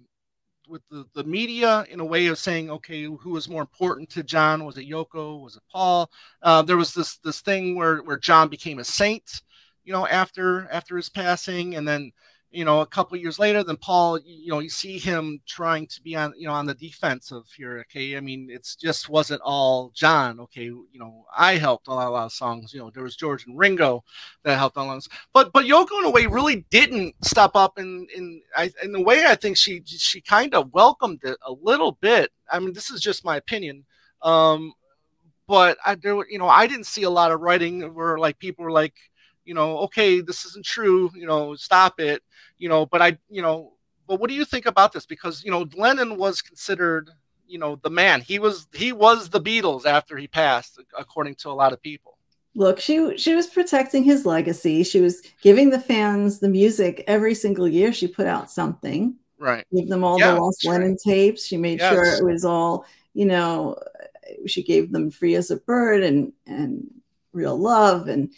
with 0.68 0.82
the, 0.90 1.06
the 1.14 1.24
media 1.24 1.86
in 1.90 2.00
a 2.00 2.06
way 2.06 2.28
of 2.28 2.38
saying, 2.38 2.70
okay, 2.70 3.04
who 3.04 3.30
was 3.30 3.50
more 3.50 3.62
important 3.62 4.10
to 4.12 4.24
John? 4.24 4.66
Was 4.66 4.78
it 4.78 4.90
Yoko? 4.90 5.42
Was 5.42 5.56
it 5.56 5.64
Paul? 5.72 6.10
Uh, 6.42 6.62
there 6.62 6.78
was 6.78 6.94
this 6.94 7.18
this 7.18 7.42
thing 7.42 7.76
where 7.76 7.98
where 7.98 8.18
John 8.18 8.48
became 8.50 8.80
a 8.80 8.84
saint, 8.84 9.42
you 9.84 9.94
know, 9.94 10.08
after 10.08 10.68
after 10.72 10.98
his 10.98 11.10
passing, 11.10 11.76
and 11.76 11.88
then 11.88 12.12
you 12.54 12.64
know 12.64 12.82
a 12.82 12.86
couple 12.86 13.18
years 13.18 13.40
later, 13.40 13.64
then 13.64 13.78
Paul, 13.78 14.20
you 14.20 14.52
know, 14.52 14.60
you 14.60 14.70
see 14.70 15.00
him 15.00 15.42
trying 15.48 15.88
to 15.88 16.02
be 16.02 16.16
on 16.16 16.34
you 16.38 16.48
know 16.48 16.54
on 16.54 16.68
the 16.68 16.76
defensive 16.76 17.44
here. 17.58 17.80
Okay, 17.82 18.16
I 18.16 18.20
mean, 18.20 18.48
it's 18.52 18.76
just 18.76 19.10
wasn't 19.10 19.42
all 19.42 19.92
John. 19.96 20.40
Okay, 20.40 20.66
you 20.66 20.88
know, 20.94 21.26
I 21.36 21.56
helped 21.56 21.88
on 21.88 22.06
a 22.06 22.10
lot 22.10 22.26
of 22.26 22.32
songs. 22.32 22.74
You 22.74 22.80
know, 22.80 22.92
there 22.92 23.04
was 23.04 23.16
George 23.16 23.48
and 23.48 23.58
Ringo 23.58 24.04
that 24.44 24.58
helped 24.58 24.78
on 24.78 24.88
those, 24.88 25.10
but 25.34 25.52
but 25.52 25.66
Yoko 25.66 26.00
in 26.00 26.06
a 26.06 26.12
way 26.12 26.28
really 26.28 26.66
didn't 26.70 27.16
step 27.26 27.52
up 27.56 27.80
in 27.80 28.08
I, 28.56 28.72
in 28.84 28.92
the 28.92 29.02
way 29.02 29.26
I 29.26 29.36
think 29.36 29.58
she 29.58 29.82
she 29.86 30.22
kind 30.22 30.54
of 30.54 30.72
welcomed 30.74 31.22
it 31.24 31.38
a 31.46 31.52
little 31.52 31.94
bit. 31.94 32.32
I 32.52 32.60
mean, 32.60 32.74
this 32.74 32.92
is 32.92 33.02
just 33.02 33.26
my 33.26 33.38
opinion. 33.38 33.86
Um, 34.22 34.74
but 35.48 35.78
I 35.86 35.96
there 35.96 36.28
you 36.30 36.40
know 36.40 36.48
I 36.48 36.68
didn't 36.68 36.86
see 36.86 37.04
a 37.04 37.10
lot 37.10 37.32
of 37.32 37.42
writing 37.42 37.82
where 37.94 38.18
like 38.18 38.40
people 38.40 38.64
were 38.64 38.72
like 38.72 38.94
you 39.46 39.54
know 39.54 39.80
okay 39.80 40.22
this 40.22 40.46
isn't 40.46 40.66
true 40.66 41.12
you 41.16 41.26
know 41.26 41.56
stop 41.56 42.00
it 42.00 42.24
you 42.58 42.70
know 42.70 42.86
but 42.86 43.02
I 43.02 43.18
you 43.30 43.42
know 43.42 43.74
but 44.08 44.20
what 44.20 44.30
do 44.30 44.36
you 44.36 44.46
think 44.46 44.66
about 44.66 44.94
this 44.94 45.06
because 45.06 45.44
you 45.44 45.52
know 45.52 45.68
Lennon 45.76 46.18
was 46.18 46.42
considered 46.42 47.10
you 47.48 47.60
know 47.60 47.78
the 47.84 47.90
man 47.90 48.22
he 48.22 48.40
was 48.40 48.68
he 48.74 48.92
was 48.92 49.30
the 49.30 49.42
Beatles 49.42 49.86
after 49.86 50.18
he 50.18 50.28
passed 50.28 50.80
according 50.98 51.36
to 51.36 51.50
a 51.50 51.52
lot 51.52 51.74
of 51.74 51.82
people 51.82 52.18
Look, 52.56 52.80
she 52.80 53.18
she 53.18 53.34
was 53.34 53.48
protecting 53.48 54.04
his 54.04 54.26
legacy. 54.26 54.84
She 54.84 55.02
was 55.02 55.22
giving 55.42 55.72
the 55.72 55.80
fans 55.80 56.40
the 56.40 56.50
music 56.50 57.04
every 57.08 57.34
single 57.34 57.68
year. 57.68 57.92
She 57.92 58.08
put 58.08 58.28
out 58.28 58.52
something. 58.52 59.16
right 59.40 59.66
Give 59.76 59.90
them 59.90 60.04
all 60.04 60.20
Yeah, 60.20 60.32
the 60.32 60.40
Lost 60.40 60.60
that's 60.62 60.72
right. 60.72 60.82
Lennon 60.82 60.98
tapes. 61.04 61.46
She 61.46 61.58
made 61.58 61.80
sure 61.80 62.04
it 62.04 62.24
was 62.24 62.46
all, 62.46 62.86
you 63.16 63.26
know, 63.26 63.80
she 64.46 64.62
gave 64.62 64.92
them 64.92 65.10
Free 65.10 65.34
as 65.36 65.50
a 65.50 65.58
Bird 65.58 66.04
and 66.04 66.32
and 66.46 66.88
Real 67.32 67.58
Love 67.58 68.08
and 68.08 68.32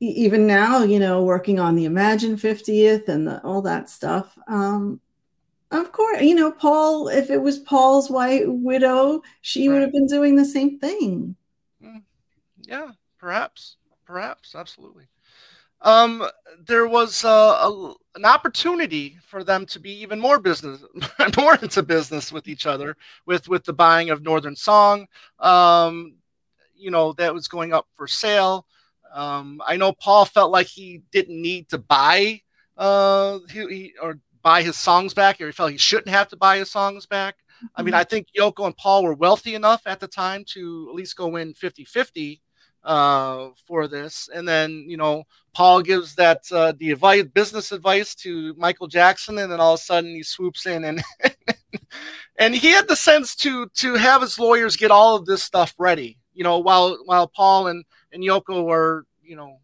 even 0.00 0.46
now, 0.46 0.82
you 0.82 0.98
know, 0.98 1.22
working 1.22 1.58
on 1.58 1.76
the 1.76 1.84
Imagine 1.84 2.36
50th 2.36 3.08
and 3.08 3.26
the, 3.26 3.42
all 3.42 3.62
that 3.62 3.88
stuff. 3.88 4.36
Um, 4.48 5.00
of 5.70 5.92
course, 5.92 6.22
you 6.22 6.34
know, 6.34 6.52
Paul, 6.52 7.08
if 7.08 7.30
it 7.30 7.40
was 7.40 7.58
Paul's 7.58 8.10
white 8.10 8.44
widow, 8.46 9.22
she 9.40 9.68
would 9.68 9.82
have 9.82 9.92
been 9.92 10.06
doing 10.06 10.36
the 10.36 10.44
same 10.44 10.78
thing. 10.78 11.36
yeah 12.66 12.90
perhaps 13.18 13.76
perhaps 14.04 14.54
absolutely 14.54 15.04
um 15.80 16.22
there 16.66 16.86
was 16.86 17.24
uh, 17.24 17.58
a, 17.62 17.94
an 18.16 18.24
opportunity 18.24 19.16
for 19.26 19.42
them 19.42 19.66
to 19.66 19.80
be 19.80 19.90
even 19.90 20.20
more 20.20 20.38
business 20.38 20.82
more 21.36 21.56
into 21.56 21.82
business 21.82 22.32
with 22.32 22.48
each 22.48 22.66
other 22.66 22.96
with 23.26 23.48
with 23.48 23.64
the 23.64 23.72
buying 23.72 24.10
of 24.10 24.22
northern 24.22 24.56
song 24.56 25.06
um 25.40 26.14
you 26.74 26.90
know 26.90 27.12
that 27.14 27.32
was 27.32 27.48
going 27.48 27.72
up 27.72 27.86
for 27.96 28.06
sale 28.06 28.66
um 29.14 29.60
i 29.66 29.76
know 29.76 29.92
paul 29.92 30.24
felt 30.24 30.50
like 30.50 30.66
he 30.66 31.02
didn't 31.10 31.40
need 31.40 31.68
to 31.68 31.78
buy 31.78 32.40
uh 32.76 33.38
he, 33.50 33.66
he 33.68 33.92
or 34.02 34.18
buy 34.42 34.62
his 34.62 34.76
songs 34.76 35.14
back 35.14 35.40
or 35.40 35.46
he 35.46 35.52
felt 35.52 35.70
he 35.70 35.78
shouldn't 35.78 36.08
have 36.08 36.28
to 36.28 36.36
buy 36.36 36.58
his 36.58 36.70
songs 36.70 37.06
back 37.06 37.36
I 37.76 37.82
mean, 37.82 37.94
I 37.94 38.04
think 38.04 38.28
Yoko 38.38 38.66
and 38.66 38.76
Paul 38.76 39.04
were 39.04 39.14
wealthy 39.14 39.54
enough 39.54 39.82
at 39.86 40.00
the 40.00 40.08
time 40.08 40.44
to 40.48 40.88
at 40.90 40.94
least 40.94 41.16
go 41.16 41.36
in 41.36 41.54
50 41.54 41.84
50 41.84 42.40
uh, 42.84 43.48
for 43.66 43.88
this. 43.88 44.28
And 44.34 44.46
then, 44.46 44.84
you 44.86 44.96
know, 44.96 45.24
Paul 45.54 45.82
gives 45.82 46.14
that 46.16 46.42
uh, 46.52 46.72
the 46.78 46.90
advice, 46.92 47.24
business 47.32 47.72
advice 47.72 48.14
to 48.16 48.54
Michael 48.58 48.88
Jackson, 48.88 49.38
and 49.38 49.50
then 49.50 49.60
all 49.60 49.74
of 49.74 49.80
a 49.80 49.82
sudden 49.82 50.10
he 50.10 50.22
swoops 50.22 50.66
in 50.66 50.84
and 50.84 51.02
and 52.38 52.54
he 52.54 52.68
had 52.68 52.88
the 52.88 52.96
sense 52.96 53.34
to 53.36 53.68
to 53.74 53.94
have 53.94 54.22
his 54.22 54.38
lawyers 54.38 54.76
get 54.76 54.90
all 54.90 55.16
of 55.16 55.26
this 55.26 55.42
stuff 55.42 55.74
ready. 55.78 56.18
You 56.34 56.44
know, 56.44 56.58
while 56.58 56.98
while 57.04 57.28
Paul 57.28 57.68
and 57.68 57.84
and 58.14 58.22
Yoko 58.22 58.64
were, 58.64 59.04
you 59.22 59.36
know, 59.36 59.58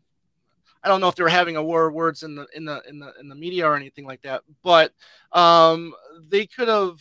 I 0.82 0.88
don't 0.88 1.00
know 1.00 1.08
if 1.08 1.14
they 1.14 1.22
were 1.22 1.28
having 1.28 1.56
a 1.56 1.62
war 1.62 1.86
of 1.86 1.94
words 1.94 2.22
in 2.22 2.34
the 2.34 2.46
in 2.54 2.64
the 2.64 2.82
in 2.88 2.98
the 2.98 3.12
in 3.20 3.28
the 3.28 3.34
media 3.34 3.66
or 3.66 3.76
anything 3.76 4.04
like 4.06 4.22
that, 4.22 4.42
but 4.62 4.92
um, 5.32 5.94
they 6.28 6.46
could 6.46 6.68
have 6.68 7.00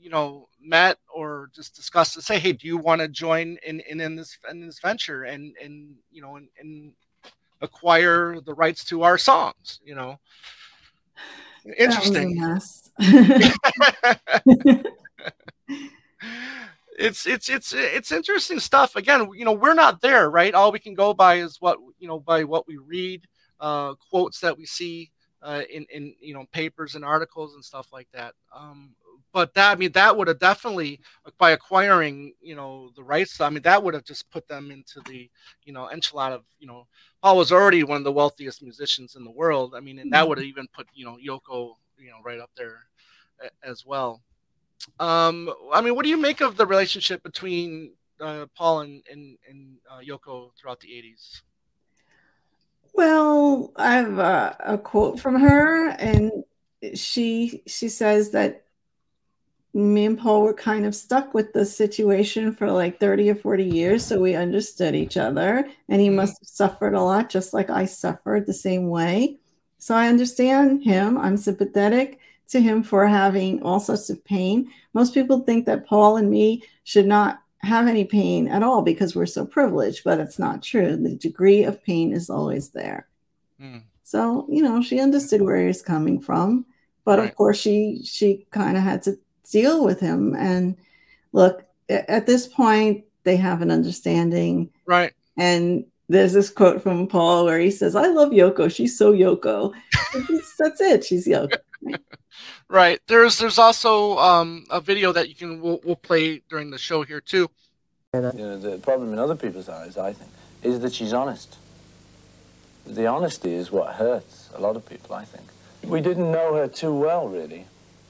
you 0.00 0.10
know 0.10 0.48
met 0.60 0.98
or 1.14 1.50
just 1.54 1.76
discussed 1.76 2.14
to 2.14 2.22
say 2.22 2.38
hey 2.38 2.52
do 2.52 2.66
you 2.66 2.76
want 2.76 3.00
to 3.00 3.08
join 3.08 3.58
in, 3.66 3.80
in 3.80 4.00
in 4.00 4.16
this 4.16 4.38
in 4.50 4.66
this 4.66 4.78
venture 4.80 5.24
and 5.24 5.54
and 5.62 5.94
you 6.10 6.22
know 6.22 6.36
and, 6.36 6.48
and 6.58 6.92
acquire 7.60 8.40
the 8.40 8.54
rights 8.54 8.84
to 8.84 9.02
our 9.02 9.18
songs 9.18 9.80
you 9.84 9.94
know? 9.94 10.18
Interesting 11.78 12.40
That 17.00 17.12
was 17.12 17.26
a 17.26 17.30
mess. 17.30 17.44
it's 17.48 17.48
it's 17.48 17.48
it's 17.48 17.72
it's 17.74 18.12
interesting 18.12 18.60
stuff. 18.60 18.96
Again 18.96 19.28
you 19.34 19.44
know 19.44 19.52
we're 19.52 19.74
not 19.74 20.00
there 20.00 20.30
right? 20.30 20.54
All 20.54 20.72
we 20.72 20.78
can 20.78 20.94
go 20.94 21.14
by 21.14 21.36
is 21.36 21.58
what 21.60 21.78
you 21.98 22.08
know 22.08 22.20
by 22.20 22.44
what 22.44 22.66
we 22.68 22.76
read 22.78 23.26
uh 23.60 23.94
quotes 24.10 24.40
that 24.40 24.56
we 24.56 24.66
see 24.66 25.10
uh 25.42 25.62
in 25.70 25.86
in 25.90 26.14
you 26.20 26.34
know 26.34 26.46
papers 26.52 26.94
and 26.94 27.04
articles 27.04 27.54
and 27.54 27.64
stuff 27.64 27.92
like 27.92 28.08
that. 28.12 28.34
Um 28.54 28.94
but 29.32 29.54
that 29.54 29.72
i 29.72 29.74
mean 29.76 29.92
that 29.92 30.16
would 30.16 30.28
have 30.28 30.38
definitely 30.38 31.00
by 31.38 31.52
acquiring 31.52 32.32
you 32.40 32.56
know 32.56 32.90
the 32.96 33.02
rights 33.02 33.40
i 33.40 33.48
mean 33.48 33.62
that 33.62 33.82
would 33.82 33.94
have 33.94 34.04
just 34.04 34.30
put 34.30 34.46
them 34.48 34.70
into 34.70 35.00
the 35.06 35.30
you 35.64 35.72
know 35.72 35.88
enchilada 35.94 36.34
of 36.34 36.44
you 36.58 36.66
know 36.66 36.86
paul 37.22 37.36
was 37.36 37.52
already 37.52 37.84
one 37.84 37.98
of 37.98 38.04
the 38.04 38.12
wealthiest 38.12 38.62
musicians 38.62 39.16
in 39.16 39.24
the 39.24 39.30
world. 39.30 39.74
I 39.76 39.80
mean 39.80 39.98
and 39.98 40.12
that 40.12 40.28
would 40.28 40.38
have 40.38 40.46
even 40.46 40.66
put 40.72 40.88
you 40.94 41.04
know 41.04 41.16
yoko 41.16 41.74
you 41.98 42.10
know 42.10 42.18
right 42.24 42.40
up 42.40 42.50
there 42.56 42.78
as 43.62 43.86
well 43.86 44.20
um, 44.98 45.52
I 45.72 45.80
mean, 45.80 45.94
what 45.94 46.04
do 46.04 46.10
you 46.10 46.16
make 46.16 46.40
of 46.40 46.56
the 46.56 46.66
relationship 46.66 47.22
between 47.22 47.92
uh, 48.20 48.46
Paul 48.56 48.80
and 48.80 49.02
and, 49.10 49.38
and 49.48 49.76
uh, 49.90 49.98
Yoko 49.98 50.50
throughout 50.56 50.80
the 50.80 50.88
'80s? 50.88 51.42
Well, 52.92 53.72
I 53.76 53.94
have 53.96 54.18
a, 54.18 54.56
a 54.60 54.78
quote 54.78 55.20
from 55.20 55.40
her, 55.40 55.90
and 55.90 56.44
she 56.94 57.62
she 57.66 57.88
says 57.88 58.30
that 58.30 58.64
me 59.72 60.04
and 60.04 60.18
Paul 60.18 60.42
were 60.42 60.54
kind 60.54 60.84
of 60.84 60.96
stuck 60.96 61.32
with 61.32 61.52
the 61.52 61.64
situation 61.64 62.52
for 62.52 62.70
like 62.70 62.98
30 62.98 63.30
or 63.30 63.34
40 63.36 63.64
years, 63.64 64.04
so 64.04 64.20
we 64.20 64.34
understood 64.34 64.96
each 64.96 65.16
other, 65.16 65.68
and 65.88 66.00
he 66.00 66.10
must 66.10 66.40
have 66.40 66.48
suffered 66.48 66.94
a 66.94 67.00
lot, 67.00 67.30
just 67.30 67.54
like 67.54 67.70
I 67.70 67.84
suffered 67.84 68.46
the 68.46 68.54
same 68.54 68.88
way. 68.88 69.38
So 69.78 69.94
I 69.94 70.08
understand 70.08 70.82
him. 70.82 71.16
I'm 71.16 71.36
sympathetic 71.36 72.18
to 72.50 72.60
him 72.60 72.82
for 72.82 73.06
having 73.06 73.62
all 73.62 73.80
sorts 73.80 74.10
of 74.10 74.24
pain. 74.24 74.70
Most 74.94 75.14
people 75.14 75.40
think 75.40 75.66
that 75.66 75.86
Paul 75.86 76.16
and 76.16 76.30
me 76.30 76.62
should 76.84 77.06
not 77.06 77.42
have 77.58 77.86
any 77.86 78.04
pain 78.04 78.48
at 78.48 78.62
all 78.62 78.82
because 78.82 79.14
we're 79.14 79.26
so 79.26 79.44
privileged, 79.44 80.02
but 80.04 80.18
it's 80.18 80.38
not 80.38 80.62
true. 80.62 80.96
The 80.96 81.14
degree 81.16 81.62
of 81.64 81.82
pain 81.84 82.12
is 82.12 82.30
always 82.30 82.70
there. 82.70 83.06
Hmm. 83.60 83.78
So, 84.02 84.46
you 84.50 84.62
know, 84.62 84.82
she 84.82 84.98
understood 85.00 85.42
where 85.42 85.64
he's 85.66 85.82
coming 85.82 86.20
from, 86.20 86.64
but 87.04 87.18
Right. 87.18 87.28
of 87.28 87.36
course 87.36 87.58
she 87.58 88.00
she 88.04 88.46
kind 88.50 88.76
of 88.76 88.82
had 88.82 89.02
to 89.04 89.18
deal 89.50 89.84
with 89.84 90.00
him 90.00 90.34
and 90.36 90.76
look, 91.32 91.64
at 91.88 92.26
this 92.26 92.46
point 92.46 93.04
they 93.24 93.36
have 93.36 93.62
an 93.62 93.70
understanding 93.70 94.70
Right. 94.86 95.12
and 95.36 95.84
there's 96.08 96.32
this 96.32 96.50
quote 96.50 96.82
from 96.82 97.06
Paul 97.06 97.44
where 97.44 97.60
he 97.60 97.70
says, 97.70 97.94
"I 97.94 98.08
love 98.08 98.30
Yoko. 98.30 98.68
She's 98.68 98.98
so 98.98 99.12
Yoko." 99.12 99.72
That's- 100.12 100.54
That's 100.58 100.80
it. 100.80 101.04
She's 101.04 101.28
Yoko. 101.28 101.56
Right. 101.82 102.00
There's 103.06 103.38
there's 103.38 103.58
also 103.58 104.18
um, 104.18 104.64
a 104.70 104.80
video 104.80 105.12
that 105.12 105.28
you 105.28 105.34
can 105.34 105.60
we'll, 105.60 105.80
we'll 105.84 105.96
play 105.96 106.42
during 106.48 106.70
the 106.70 106.78
show 106.78 107.02
here 107.02 107.20
too. 107.20 107.50
You 108.14 108.20
know, 108.20 108.58
the 108.58 108.78
problem 108.78 109.12
in 109.12 109.18
other 109.18 109.36
people's 109.36 109.68
eyes, 109.68 109.96
I 109.96 110.12
think, 110.12 110.30
is 110.62 110.80
that 110.80 110.92
she's 110.92 111.12
honest. 111.12 111.56
The 112.86 113.06
honesty 113.06 113.52
is 113.52 113.70
what 113.70 113.94
hurts 113.94 114.50
a 114.54 114.60
lot 114.60 114.74
of 114.74 114.84
people, 114.88 115.14
I 115.14 115.24
think. 115.24 115.44
We 115.84 116.00
didn't 116.00 116.30
know 116.32 116.54
her 116.54 116.66
too 116.66 116.92
well, 116.92 117.28
really, 117.28 117.66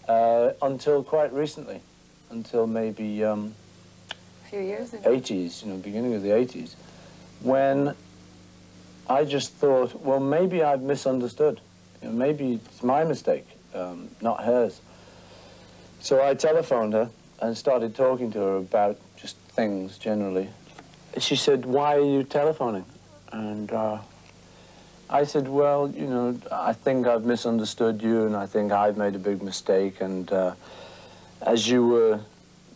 uh, 0.09 0.53
until 0.63 1.03
quite 1.03 1.33
recently, 1.33 1.81
until 2.31 2.67
maybe 2.67 3.23
um, 3.25 3.55
A 4.47 4.49
few 4.49 4.61
years 4.61 4.95
ago. 4.95 5.11
80s, 5.11 5.63
you 5.63 5.71
know, 5.71 5.77
beginning 5.77 6.15
of 6.15 6.23
the 6.23 6.31
80s, 6.31 6.75
when 7.43 7.95
I 9.09 9.25
just 9.25 9.53
thought, 9.55 10.01
well, 10.01 10.21
maybe 10.21 10.63
I've 10.63 10.83
misunderstood. 10.83 11.61
You 12.03 12.09
know, 12.09 12.15
maybe 12.15 12.55
it's 12.55 12.83
my 12.83 13.05
mistake, 13.05 13.47
um, 13.75 14.09
not 14.21 14.43
hers. 14.43 14.81
So 16.01 16.25
I 16.25 16.35
telephoned 16.35 16.95
her 16.95 17.11
and 17.41 17.57
started 17.57 17.95
talking 17.95 18.31
to 18.33 18.39
her 18.39 18.57
about 18.57 18.99
just 19.17 19.37
things 19.37 19.99
generally. 19.99 20.49
She 21.19 21.37
said, 21.37 21.67
why 21.67 21.97
are 21.97 22.05
you 22.05 22.25
telephoning? 22.25 22.85
And 23.33 23.71
uh, 23.73 23.99
I 25.09 25.25
said, 25.25 25.49
well, 25.49 25.91
you 25.91 26.07
know, 26.07 26.39
I 26.53 26.73
think 26.73 27.07
I've 27.07 27.25
misunderstood 27.25 28.03
you 28.03 28.27
and 28.27 28.37
I 28.37 28.47
think 28.47 28.73
I've 28.73 28.97
made 28.97 29.15
a 29.15 29.19
big 29.19 29.43
mistake. 29.43 30.01
And 30.01 30.31
uh, 30.33 30.55
as 31.43 31.69
you 31.69 31.87
were 31.87 32.21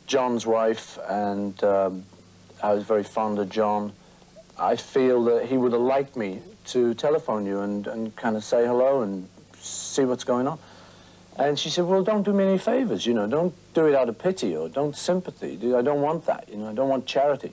John's 0.07 0.47
wife 0.47 0.99
and 1.09 1.63
um, 1.65 2.05
I 2.63 2.73
was 2.75 2.85
very 2.85 3.05
fond 3.05 3.39
of 3.39 3.49
John, 3.51 3.93
I 4.59 4.77
feel 4.77 5.25
that 5.25 5.47
he 5.47 5.57
would 5.57 5.73
have 5.73 5.81
liked 5.81 6.17
me 6.17 6.41
to 6.67 6.95
telephone 6.95 7.47
you 7.47 7.61
and, 7.61 7.87
and 7.87 8.17
kind 8.17 8.37
of 8.37 8.45
say 8.45 8.67
hello 8.67 9.03
and 9.03 9.29
see 9.59 10.05
what's 10.05 10.25
going 10.25 10.47
on. 10.47 10.59
And 11.37 11.59
she 11.59 11.69
said, 11.69 11.85
well, 11.85 12.03
don't 12.03 12.23
do 12.23 12.33
me 12.33 12.45
any 12.45 12.59
favors, 12.59 13.07
you 13.07 13.15
know, 13.15 13.27
don't 13.27 13.55
do 13.75 13.87
it 13.87 13.95
out 13.95 14.09
of 14.09 14.19
pity 14.19 14.55
or 14.57 14.69
don't 14.69 14.97
sympathy. 14.97 15.55
I 15.75 15.83
don't 15.83 16.01
want 16.01 16.27
that, 16.27 16.49
you 16.49 16.57
know, 16.57 16.69
I 16.69 16.75
don't 16.75 16.89
want 16.89 17.07
charity. 17.07 17.53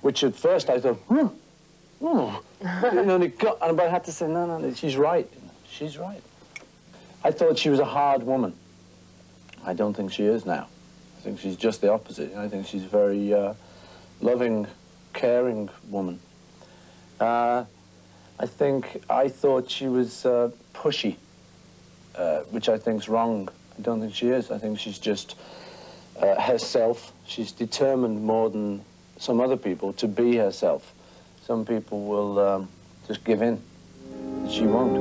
Which 0.00 0.22
at 0.22 0.36
first 0.36 0.70
I 0.70 0.78
thought, 0.78 0.96
hmm, 1.08 1.26
oh, 2.02 2.42
you 2.60 3.04
know, 3.04 3.18
got, 3.26 3.58
but 3.60 3.80
I 3.80 3.88
had 3.88 4.04
to 4.04 4.12
say, 4.12 4.28
no, 4.28 4.58
no, 4.58 4.72
she's 4.74 4.96
right. 4.96 5.28
She's 5.68 5.98
right. 5.98 6.22
I 7.24 7.30
thought 7.32 7.58
she 7.58 7.70
was 7.70 7.80
a 7.80 7.84
hard 7.84 8.22
woman. 8.22 8.54
I 9.64 9.72
don't 9.72 9.94
think 9.94 10.12
she 10.12 10.24
is 10.24 10.44
now. 10.44 10.68
I 11.18 11.20
think 11.22 11.40
she's 11.40 11.56
just 11.56 11.80
the 11.80 11.90
opposite. 11.90 12.34
I 12.36 12.48
think 12.48 12.66
she's 12.66 12.84
a 12.84 12.88
very 12.88 13.32
uh, 13.32 13.54
loving, 14.20 14.66
caring 15.14 15.70
woman. 15.88 16.20
Uh, 17.18 17.64
I 18.38 18.46
think 18.46 19.02
I 19.08 19.28
thought 19.28 19.70
she 19.70 19.86
was 19.88 20.26
uh, 20.26 20.50
pushy, 20.74 21.16
uh, 22.16 22.40
which 22.50 22.68
I 22.68 22.78
think 22.78 23.02
is 23.02 23.08
wrong. 23.08 23.48
I 23.78 23.82
don't 23.82 24.00
think 24.00 24.14
she 24.14 24.28
is. 24.28 24.50
I 24.50 24.58
think 24.58 24.78
she's 24.78 24.98
just 24.98 25.36
uh, 26.20 26.40
herself. 26.40 27.12
She's 27.26 27.52
determined 27.52 28.22
more 28.24 28.50
than 28.50 28.82
some 29.18 29.40
other 29.40 29.56
people 29.56 29.92
to 29.94 30.08
be 30.08 30.36
herself. 30.36 30.92
Some 31.44 31.64
people 31.64 32.04
will 32.04 32.38
um, 32.38 32.68
just 33.06 33.24
give 33.24 33.42
in. 33.42 33.60
She 34.48 34.62
won't. 34.62 34.94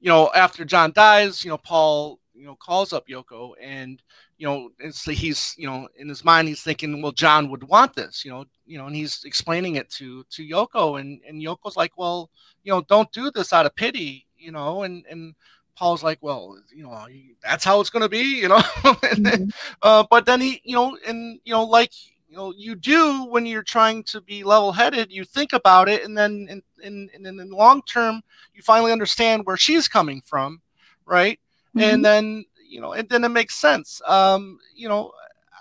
You 0.00 0.08
know, 0.08 0.30
after 0.34 0.64
John 0.64 0.92
dies, 0.92 1.44
you 1.44 1.50
know, 1.50 1.58
Paul, 1.58 2.18
you 2.34 2.46
know, 2.46 2.54
calls 2.54 2.92
up 2.94 3.06
Yoko 3.06 3.52
and, 3.60 4.02
you 4.38 4.46
know, 4.46 4.70
he's, 5.04 5.54
you 5.58 5.66
know, 5.66 5.88
in 5.96 6.08
his 6.08 6.24
mind, 6.24 6.48
he's 6.48 6.62
thinking, 6.62 7.02
well, 7.02 7.12
John 7.12 7.50
would 7.50 7.64
want 7.64 7.94
this, 7.94 8.24
you 8.24 8.30
know, 8.30 8.46
you 8.64 8.78
know, 8.78 8.86
and 8.86 8.96
he's 8.96 9.24
explaining 9.24 9.74
it 9.76 9.90
to, 9.90 10.24
to 10.30 10.42
Yoko 10.42 10.98
and, 10.98 11.20
and 11.28 11.42
Yoko's 11.42 11.76
like, 11.76 11.92
well, 11.98 12.30
you 12.64 12.72
know, 12.72 12.80
don't 12.80 13.12
do 13.12 13.30
this 13.30 13.52
out 13.52 13.66
of 13.66 13.74
pity, 13.74 14.26
you 14.40 14.52
know, 14.52 14.82
and, 14.82 15.04
and, 15.10 15.34
Paul's 15.76 16.02
like, 16.02 16.18
well, 16.20 16.58
you 16.74 16.82
know, 16.82 17.06
that's 17.42 17.64
how 17.64 17.80
it's 17.80 17.88
going 17.88 18.02
to 18.02 18.08
be, 18.08 18.40
you 18.40 18.48
know. 18.48 18.58
mm-hmm. 18.58 19.48
uh, 19.80 20.04
but 20.10 20.26
then 20.26 20.38
he, 20.38 20.60
you 20.62 20.74
know, 20.76 20.98
and 21.06 21.40
you 21.44 21.54
know, 21.54 21.64
like 21.64 21.92
you 22.30 22.36
know 22.36 22.52
you 22.56 22.74
do 22.76 23.24
when 23.24 23.44
you're 23.44 23.62
trying 23.62 24.04
to 24.04 24.20
be 24.20 24.44
level-headed 24.44 25.10
you 25.10 25.24
think 25.24 25.52
about 25.52 25.88
it 25.88 26.04
and 26.04 26.16
then 26.16 26.46
in 26.48 26.62
in, 26.82 27.10
in, 27.12 27.26
in 27.26 27.36
the 27.36 27.44
long 27.56 27.82
term 27.82 28.22
you 28.54 28.62
finally 28.62 28.92
understand 28.92 29.44
where 29.44 29.56
she's 29.56 29.88
coming 29.88 30.22
from 30.24 30.60
right 31.06 31.40
mm-hmm. 31.76 31.80
and 31.80 32.04
then 32.04 32.44
you 32.68 32.80
know 32.80 32.92
and 32.92 33.08
then 33.08 33.24
it 33.24 33.28
makes 33.30 33.56
sense 33.56 34.00
um 34.06 34.58
you 34.74 34.88
know 34.88 35.12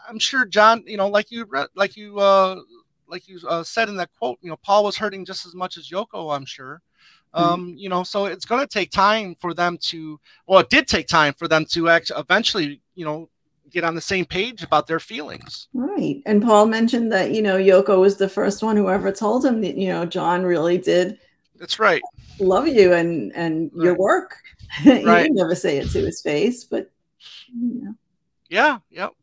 i'm 0.07 0.19
sure 0.19 0.45
john 0.45 0.83
you 0.85 0.97
know 0.97 1.07
like 1.07 1.31
you 1.31 1.43
read 1.45 1.67
like 1.75 1.97
you 1.97 2.19
uh 2.19 2.59
like 3.07 3.27
you 3.27 3.39
uh, 3.47 3.63
said 3.63 3.89
in 3.89 3.97
that 3.97 4.09
quote 4.19 4.37
you 4.41 4.49
know 4.49 4.57
paul 4.57 4.83
was 4.83 4.95
hurting 4.95 5.25
just 5.25 5.47
as 5.47 5.55
much 5.55 5.77
as 5.77 5.89
yoko 5.89 6.35
i'm 6.35 6.45
sure. 6.45 6.81
Um 7.33 7.75
you 7.77 7.89
know 7.89 8.03
so 8.03 8.25
it's 8.25 8.45
going 8.45 8.59
to 8.59 8.67
take 8.67 8.89
time 8.89 9.35
for 9.39 9.53
them 9.53 9.77
to 9.77 10.19
well 10.47 10.59
it 10.59 10.69
did 10.69 10.87
take 10.87 11.07
time 11.07 11.33
for 11.33 11.47
them 11.47 11.63
to 11.63 11.87
actually 11.87 12.19
eventually 12.19 12.81
you 12.95 13.05
know 13.05 13.29
get 13.69 13.83
on 13.83 13.95
the 13.95 14.01
same 14.01 14.25
page 14.25 14.63
about 14.63 14.87
their 14.87 14.99
feelings. 14.99 15.67
Right. 15.73 16.21
And 16.25 16.43
Paul 16.43 16.65
mentioned 16.65 17.11
that, 17.11 17.31
you 17.31 17.41
know, 17.41 17.57
Yoko 17.57 17.99
was 17.99 18.17
the 18.17 18.29
first 18.29 18.63
one 18.63 18.75
who 18.75 18.89
ever 18.89 19.11
told 19.11 19.45
him 19.45 19.61
that, 19.61 19.77
you 19.77 19.89
know, 19.89 20.05
John 20.05 20.43
really 20.43 20.77
did. 20.77 21.19
That's 21.57 21.79
right. 21.79 22.01
Love 22.39 22.67
you 22.67 22.93
and 22.93 23.33
and 23.35 23.69
right. 23.73 23.85
your 23.85 23.95
work. 23.95 24.37
Right. 24.85 25.25
he 25.25 25.31
never 25.31 25.55
say 25.55 25.79
it 25.79 25.89
to 25.91 25.99
his 25.99 26.21
face, 26.21 26.63
but 26.63 26.91
you 27.59 27.83
know. 27.83 27.95
Yeah, 28.49 28.77
yep. 28.91 29.13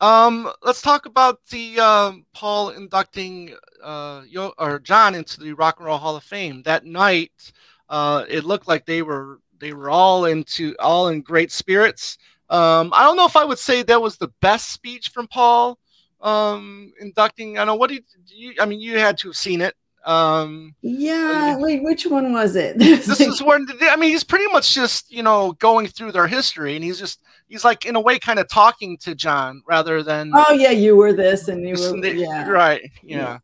Um, 0.00 0.52
let's 0.62 0.82
talk 0.82 1.06
about 1.06 1.40
the 1.50 1.80
um, 1.80 2.26
Paul 2.34 2.70
inducting 2.70 3.54
uh, 3.82 4.22
Yo- 4.28 4.52
or 4.58 4.78
John 4.78 5.14
into 5.14 5.40
the 5.40 5.54
Rock 5.54 5.76
and 5.78 5.86
Roll 5.86 5.98
Hall 5.98 6.16
of 6.16 6.24
Fame. 6.24 6.62
That 6.64 6.84
night, 6.84 7.52
uh, 7.88 8.24
it 8.28 8.44
looked 8.44 8.68
like 8.68 8.84
they 8.84 9.02
were 9.02 9.40
they 9.58 9.72
were 9.72 9.88
all 9.88 10.26
into 10.26 10.76
all 10.78 11.08
in 11.08 11.22
great 11.22 11.50
spirits. 11.50 12.18
Um, 12.50 12.90
I 12.92 13.02
don't 13.04 13.16
know 13.16 13.26
if 13.26 13.36
I 13.36 13.44
would 13.44 13.58
say 13.58 13.82
that 13.82 14.02
was 14.02 14.18
the 14.18 14.32
best 14.40 14.70
speech 14.70 15.08
from 15.08 15.28
Paul 15.28 15.78
um, 16.20 16.92
inducting. 17.00 17.58
I 17.58 17.64
know 17.64 17.74
what 17.74 17.90
did 17.90 18.04
you, 18.26 18.54
I 18.60 18.66
mean, 18.66 18.80
you 18.80 18.98
had 18.98 19.18
to 19.18 19.28
have 19.28 19.36
seen 19.36 19.60
it. 19.60 19.74
Um, 20.06 20.76
yeah, 20.82 21.56
wait, 21.56 21.82
which 21.82 22.06
one 22.06 22.32
was 22.32 22.54
it? 22.54 22.78
this 22.78 23.20
is 23.20 23.42
when 23.42 23.66
I 23.82 23.96
mean, 23.96 24.10
he's 24.10 24.24
pretty 24.24 24.46
much 24.52 24.72
just 24.72 25.10
you 25.10 25.22
know 25.22 25.52
going 25.52 25.88
through 25.88 26.12
their 26.12 26.28
history, 26.28 26.76
and 26.76 26.84
he's 26.84 26.98
just 26.98 27.20
he's 27.48 27.64
like 27.64 27.84
in 27.86 27.96
a 27.96 28.00
way 28.00 28.18
kind 28.20 28.38
of 28.38 28.48
talking 28.48 28.96
to 28.98 29.16
John 29.16 29.62
rather 29.66 30.04
than. 30.04 30.30
Oh 30.34 30.52
yeah, 30.52 30.70
you 30.70 30.94
were 30.96 31.12
this, 31.12 31.48
and 31.48 31.66
you 31.66 31.74
were 31.74 32.00
the, 32.00 32.14
yeah, 32.14 32.48
right, 32.48 32.82
yeah. 33.02 33.16
yeah. 33.16 33.38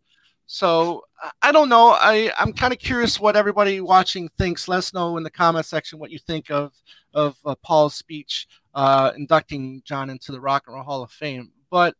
So 0.46 1.02
I 1.40 1.50
don't 1.50 1.68
know. 1.68 1.96
I 1.98 2.30
I'm 2.38 2.52
kind 2.52 2.72
of 2.72 2.78
curious 2.78 3.18
what 3.18 3.36
everybody 3.36 3.80
watching 3.80 4.28
thinks. 4.38 4.68
Let 4.68 4.78
us 4.78 4.94
know 4.94 5.16
in 5.16 5.24
the 5.24 5.30
comment 5.30 5.66
section 5.66 5.98
what 5.98 6.12
you 6.12 6.18
think 6.20 6.50
of 6.50 6.72
of 7.12 7.36
uh, 7.44 7.56
Paul's 7.62 7.96
speech 7.96 8.46
uh, 8.74 9.12
inducting 9.16 9.82
John 9.84 10.10
into 10.10 10.30
the 10.30 10.40
Rock 10.40 10.64
and 10.66 10.76
Roll 10.76 10.84
Hall 10.84 11.02
of 11.02 11.10
Fame. 11.10 11.50
But 11.70 11.96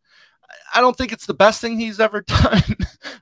I 0.75 0.81
don't 0.81 0.97
think 0.97 1.13
it's 1.13 1.27
the 1.27 1.35
best 1.35 1.61
thing 1.61 1.79
he's 1.79 2.01
ever 2.01 2.21
done 2.27 2.63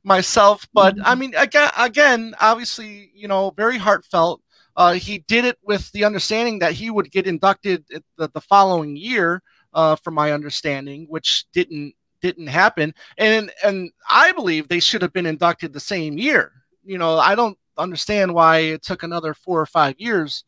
myself. 0.04 0.66
But 0.72 0.96
I 1.04 1.14
mean, 1.14 1.34
again, 1.36 1.70
again, 1.78 2.34
obviously, 2.40 3.10
you 3.14 3.28
know, 3.28 3.50
very 3.56 3.78
heartfelt. 3.78 4.42
Uh, 4.76 4.92
he 4.92 5.18
did 5.26 5.44
it 5.44 5.58
with 5.62 5.90
the 5.92 6.04
understanding 6.04 6.60
that 6.60 6.72
he 6.72 6.90
would 6.90 7.10
get 7.10 7.26
inducted 7.26 7.84
the, 8.16 8.30
the 8.32 8.40
following 8.40 8.96
year, 8.96 9.42
uh, 9.72 9.96
from 9.96 10.14
my 10.14 10.32
understanding, 10.32 11.06
which 11.08 11.44
didn't 11.52 11.94
didn't 12.20 12.48
happen. 12.48 12.94
And 13.18 13.52
and 13.64 13.90
I 14.08 14.32
believe 14.32 14.68
they 14.68 14.80
should 14.80 15.02
have 15.02 15.12
been 15.12 15.26
inducted 15.26 15.72
the 15.72 15.80
same 15.80 16.18
year. 16.18 16.52
You 16.84 16.98
know, 16.98 17.18
I 17.18 17.34
don't 17.34 17.58
understand 17.78 18.34
why 18.34 18.58
it 18.58 18.82
took 18.82 19.02
another 19.02 19.34
four 19.34 19.60
or 19.60 19.66
five 19.66 19.94
years 19.98 20.44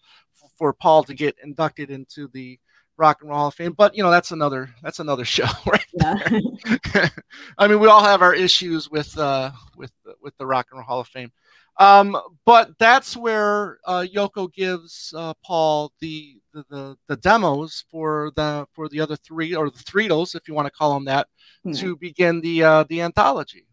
for 0.56 0.72
Paul 0.72 1.02
to 1.04 1.14
get 1.14 1.36
inducted 1.42 1.90
into 1.90 2.28
the 2.28 2.58
Rock 2.96 3.18
and 3.20 3.30
Roll 3.30 3.38
Hall 3.38 3.48
of 3.48 3.54
Fame. 3.54 3.74
But 3.76 3.96
you 3.96 4.02
know, 4.02 4.10
that's 4.10 4.30
another 4.30 4.70
that's 4.82 5.00
another 5.00 5.24
show, 5.36 5.48
right? 5.66 5.86
Yeah. 5.92 7.08
I 7.58 7.68
mean, 7.68 7.80
we 7.80 7.88
all 7.88 8.02
have 8.02 8.22
our 8.22 8.34
issues 8.34 8.90
with 8.90 9.16
uh, 9.18 9.52
with 9.76 9.92
with 10.20 10.36
the 10.38 10.46
Rock 10.46 10.68
and 10.70 10.78
Roll 10.78 10.86
Hall 10.86 11.00
of 11.00 11.08
Fame. 11.08 11.32
Um, 11.78 12.18
but 12.44 12.78
that's 12.78 13.16
where 13.16 13.78
uh, 13.86 14.04
Yoko 14.14 14.52
gives 14.52 15.14
uh, 15.16 15.32
Paul 15.42 15.92
the, 16.00 16.38
the, 16.52 16.64
the 16.68 16.96
the 17.08 17.16
demos 17.16 17.84
for 17.90 18.30
the 18.36 18.66
for 18.74 18.88
the 18.88 19.00
other 19.00 19.16
three 19.16 19.54
or 19.54 19.70
the 19.70 19.78
Threedles, 19.78 20.34
if 20.34 20.46
you 20.46 20.54
want 20.54 20.66
to 20.66 20.70
call 20.70 20.94
them 20.94 21.06
that, 21.06 21.28
mm-hmm. 21.66 21.72
to 21.80 21.96
begin 21.96 22.40
the 22.40 22.62
uh, 22.62 22.84
the 22.84 23.00
anthology. 23.00 23.66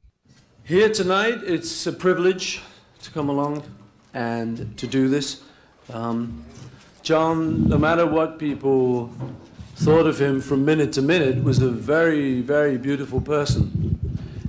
Here 0.63 0.89
tonight, 0.89 1.39
it's 1.43 1.88
a 1.88 1.91
privilege 1.91 2.61
to 3.01 3.11
come 3.11 3.28
along 3.28 3.63
and 4.13 4.78
to 4.78 4.88
do 4.88 5.07
this. 5.07 5.43
Um, 5.91 6.45
John, 7.02 7.68
no 7.68 7.78
matter 7.78 8.06
what 8.06 8.38
people 8.38 9.12
thought 9.76 10.06
of 10.06 10.20
him 10.20 10.41
from 10.41 10.66
minute 10.66 10.93
to 10.93 11.02
minute, 11.02 11.43
was 11.43 11.60
a 11.60 11.70
very, 11.70 12.41
very 12.41 12.78
beautiful 12.78 13.22
person. 13.22 14.00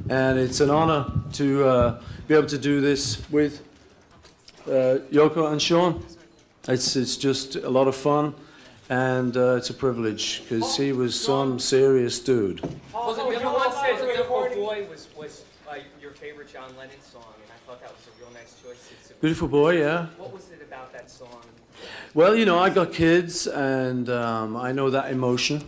And 0.09 0.39
it's 0.39 0.61
an 0.61 0.71
honor 0.71 1.07
to 1.35 1.65
uh, 1.65 2.03
be 2.27 2.35
able 2.35 2.49
to 2.49 2.59
do 2.59 2.81
this 2.81 3.23
with 3.31 3.63
uh, 4.67 4.99
Yoko 5.11 5.53
and 5.53 5.63
Sean. 5.63 6.05
It's, 6.69 6.97
it's 6.97 7.17
just 7.17 7.57
a 7.57 7.71
lot 7.71 7.87
of 7.89 7.97
fun, 7.97 8.35
and 8.89 9.37
uh, 9.37 9.55
it's 9.55 9.71
a 9.71 9.75
privilege 9.75 10.43
because 10.43 10.77
he 10.77 10.93
was 10.93 11.19
some 11.19 11.59
serious 11.59 12.19
dude. 12.19 12.61
Well, 12.93 13.15
the 13.15 13.39
Bill 13.39 13.55
once 13.55 13.77
says 13.77 14.05
Beautiful 14.05 14.49
Boy 14.55 14.87
was, 14.91 15.09
was 15.17 15.45
your 16.01 16.11
favorite 16.11 16.53
John 16.53 16.71
Lennon 16.77 17.01
song, 17.01 17.25
and 17.43 17.51
I 17.51 17.59
thought 17.67 17.81
that 17.81 17.93
was 17.93 18.07
a 18.09 18.23
real 18.23 18.33
nice 18.35 18.61
choice. 18.63 19.13
Beautiful 19.21 19.49
Boy, 19.49 19.79
yeah. 19.79 20.07
What 20.19 20.33
was 20.33 20.51
it 20.51 20.61
about 20.61 20.93
that 20.93 21.11
song? 21.11 21.43
Well, 22.13 22.35
you 22.35 22.45
know, 22.45 22.59
I 22.59 22.71
got 22.71 22.93
kids, 22.93 23.47
and 23.47 24.11
um, 24.11 24.57
I 24.57 24.73
know 24.73 24.91
that 24.91 25.13
emotion, 25.13 25.63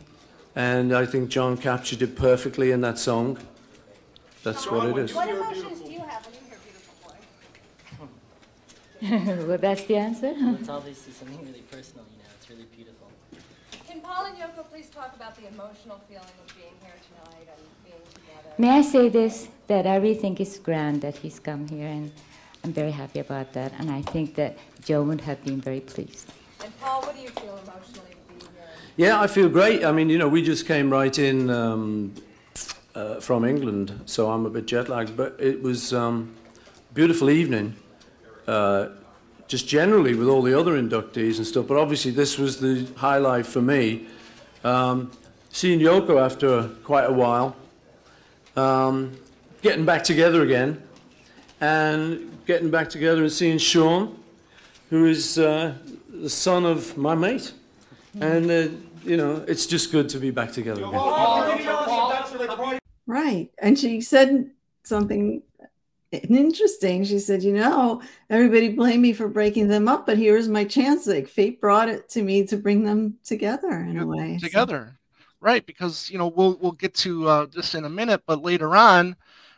and 0.57 0.93
I 0.93 1.07
think 1.07 1.28
John 1.28 1.57
captured 1.57 2.03
it 2.03 2.16
perfectly 2.16 2.72
in 2.72 2.80
that 2.80 2.99
song. 2.99 3.38
That's 4.43 4.68
what 4.68 4.88
it 4.88 4.99
is. 4.99 5.14
What 5.14 5.28
emotions 5.28 5.82
do 5.82 5.93
you 5.93 6.01
have 6.01 6.26
when 6.26 6.34
you 6.34 6.40
hear 6.49 6.59
Beautiful 6.66 6.97
Boy? 9.38 9.47
well, 9.47 9.59
that's 9.59 9.84
the 9.84 9.97
answer. 9.97 10.34
well, 10.34 10.57
it's 10.57 10.68
obviously 10.68 11.12
something 11.12 11.38
really 11.47 11.62
personal, 11.70 12.05
you 12.11 12.18
know, 12.24 12.30
it's 12.36 12.51
really 12.51 12.66
beautiful. 12.74 13.07
Can 13.86 14.01
Paul 14.01 14.24
and 14.26 14.36
Yoko 14.36 14.68
please 14.68 14.88
talk 14.90 15.14
about 15.14 15.36
the 15.36 15.47
emotional 15.47 16.01
feeling 16.09 16.24
of 16.45 16.57
being 16.57 16.74
here 16.82 16.99
tonight 17.07 17.47
and 17.55 17.62
being 17.84 18.03
together? 18.14 18.55
May 18.59 18.70
I 18.70 18.82
say 18.82 19.09
this, 19.09 19.47
that 19.68 19.86
I 19.86 19.95
really 19.95 20.16
think 20.16 20.40
it's 20.40 20.59
grand 20.59 21.03
that 21.03 21.18
he's 21.18 21.38
come 21.38 21.68
here, 21.68 21.86
and 21.86 22.11
I'm 22.64 22.72
very 22.72 22.90
happy 22.90 23.20
about 23.20 23.53
that, 23.53 23.72
and 23.78 23.93
I 23.93 24.03
think 24.03 24.34
that 24.34 24.59
Joe 24.85 25.03
would 25.03 25.20
have 25.22 25.45
been 25.45 25.61
very 25.61 25.80
pleased. 25.80 26.33
And 26.62 26.78
Paul, 26.80 27.03
what 27.03 27.14
do 27.14 27.22
you 27.22 27.28
feel 27.28 27.59
emotionally 27.62 28.16
to 28.41 28.47
here? 28.47 28.68
Yeah, 28.97 29.20
I 29.20 29.26
feel 29.26 29.49
great. 29.49 29.85
I 29.85 29.93
mean, 29.93 30.09
you 30.11 30.18
know, 30.18 30.28
we 30.28 30.43
just 30.43 30.66
came 30.66 30.91
right 30.91 31.16
in 31.18 31.51
um, 31.51 32.14
uh, 32.95 33.20
from 33.20 33.45
England, 33.45 34.01
so 34.07 34.30
I'm 34.30 34.45
a 34.45 34.51
bit 34.51 34.66
jet 34.66 34.89
lagged, 34.89 35.16
but 35.16 35.37
it 35.39 35.62
was 35.62 35.93
um, 35.93 36.35
a 36.91 36.95
beautiful 36.95 37.30
evening, 37.30 37.76
uh, 38.47 38.89
just 39.47 39.68
generally 39.68 40.14
with 40.14 40.28
all 40.28 40.43
the 40.43 40.59
other 40.59 40.72
inductees 40.72 41.37
and 41.37 41.47
stuff. 41.47 41.68
But 41.68 41.76
obviously, 41.76 42.11
this 42.11 42.39
was 42.39 42.59
the 42.59 42.87
highlight 42.97 43.47
for 43.47 43.62
me. 43.62 44.07
Um, 44.64 45.11
seeing 45.51 45.80
Yoko 45.80 46.20
after 46.20 46.68
quite 46.85 47.05
a 47.05 47.12
while, 47.12 47.57
um, 48.57 49.16
getting 49.62 49.85
back 49.85 50.03
together 50.03 50.43
again, 50.43 50.83
and 51.61 52.39
getting 52.47 52.70
back 52.70 52.91
together 52.91 53.22
and 53.22 53.33
seeing 53.33 53.59
Sean, 53.59 54.22
who 54.93 55.07
is 55.07 55.38
uh, 55.38 55.72
the 56.11 56.28
son 56.28 56.66
of 56.66 56.99
my 56.99 57.14
mate. 57.14 57.55
And, 58.20 58.51
uh, 58.51 58.68
you 59.07 59.16
know, 59.16 59.43
it's 59.49 59.64
just 59.64 59.90
good 59.90 60.11
to 60.11 60.18
be 60.18 60.30
back 60.30 60.53
together 60.53 60.84
again. 60.84 62.78
Right. 63.07 63.51
And 63.59 63.78
she 63.78 64.03
said 64.03 64.51
something 64.82 65.43
interesting. 66.11 67.05
She 67.05 67.20
said, 67.20 67.43
You 67.43 67.55
know, 67.55 68.03
everybody 68.28 68.68
blamed 68.68 69.01
me 69.01 69.14
for 69.14 69.28
breaking 69.28 69.68
them 69.68 69.88
up, 69.88 70.05
but 70.05 70.18
here's 70.18 70.47
my 70.47 70.64
chance. 70.66 71.07
Like 71.07 71.26
fate 71.26 71.59
brought 71.59 71.88
it 71.88 72.11
to 72.11 72.22
me 72.22 72.47
to 72.49 72.59
bring 72.59 72.84
them 72.84 73.16
together 73.24 73.72
in 73.72 73.99
a 73.99 74.07
way. 74.07 74.36
So- 74.38 74.47
together 74.47 74.99
right 75.40 75.66
because 75.66 76.09
you 76.09 76.18
know 76.18 76.28
we'll 76.28 76.57
we'll 76.61 76.70
get 76.70 76.95
to 76.95 77.26
uh, 77.28 77.47
this 77.53 77.74
in 77.74 77.84
a 77.84 77.88
minute 77.88 78.22
but 78.26 78.40
later 78.43 78.76
on 78.76 79.16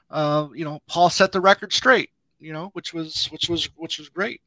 uh, 0.08 0.48
you 0.54 0.64
know 0.64 0.80
paul 0.88 1.10
set 1.10 1.30
the 1.30 1.40
record 1.42 1.74
straight 1.74 2.08
you 2.40 2.54
know 2.54 2.70
which 2.72 2.94
was 2.94 3.26
which 3.26 3.50
was 3.50 3.68
which 3.76 3.98
was 3.98 4.08
great 4.08 4.40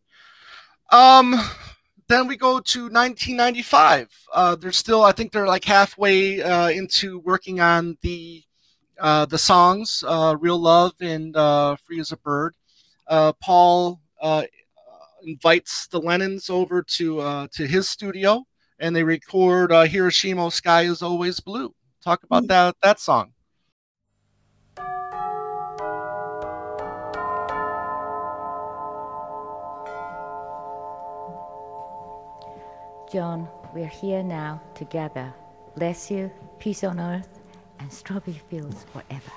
um 0.91 1.35
then 2.07 2.27
we 2.27 2.37
go 2.37 2.59
to 2.59 2.83
1995 2.83 4.09
uh, 4.33 4.55
they're 4.55 4.71
still 4.71 5.03
i 5.03 5.11
think 5.11 5.31
they're 5.31 5.47
like 5.47 5.65
halfway 5.65 6.41
uh, 6.41 6.69
into 6.69 7.19
working 7.19 7.59
on 7.59 7.97
the 8.01 8.43
uh, 8.99 9.25
the 9.25 9.37
songs 9.37 10.03
uh, 10.07 10.35
real 10.39 10.59
love 10.59 10.93
and 11.01 11.35
uh, 11.35 11.75
free 11.83 11.99
as 11.99 12.11
a 12.11 12.17
bird 12.17 12.55
uh, 13.07 13.31
paul 13.41 13.99
uh, 14.21 14.43
invites 15.23 15.87
the 15.87 15.99
lennons 15.99 16.49
over 16.49 16.81
to 16.81 17.19
uh, 17.19 17.47
to 17.51 17.67
his 17.67 17.89
studio 17.89 18.43
and 18.79 18.95
they 18.95 19.03
record 19.03 19.71
uh, 19.71 19.83
Hiroshima 19.83 20.49
Sky 20.51 20.83
is 20.83 21.01
Always 21.01 21.39
Blue. 21.39 21.73
Talk 22.03 22.23
about 22.23 22.47
that 22.47 22.75
that 22.81 22.99
song. 22.99 23.33
John, 33.11 33.47
we're 33.73 33.87
here 33.87 34.21
now 34.21 34.61
together. 34.75 35.33
Bless 35.77 36.11
you, 36.11 36.29
peace 36.59 36.83
on 36.83 36.99
earth, 36.99 37.39
and 37.79 37.91
strawberry 37.91 38.41
fields 38.49 38.85
forever. 38.91 39.31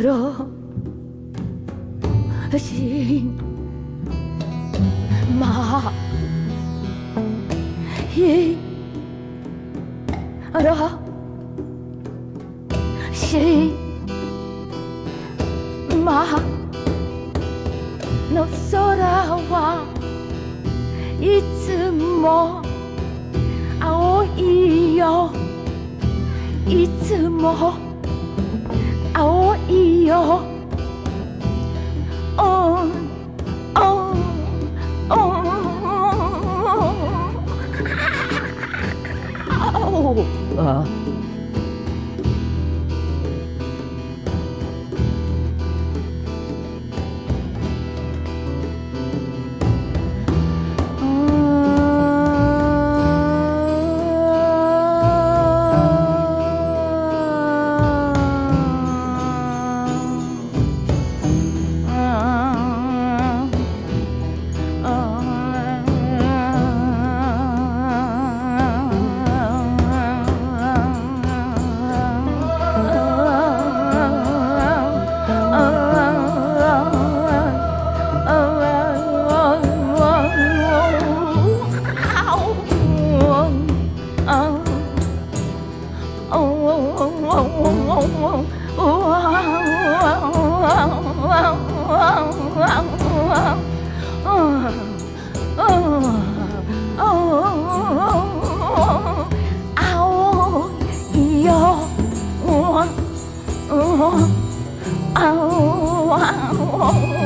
Hiroshima. 0.01 0.50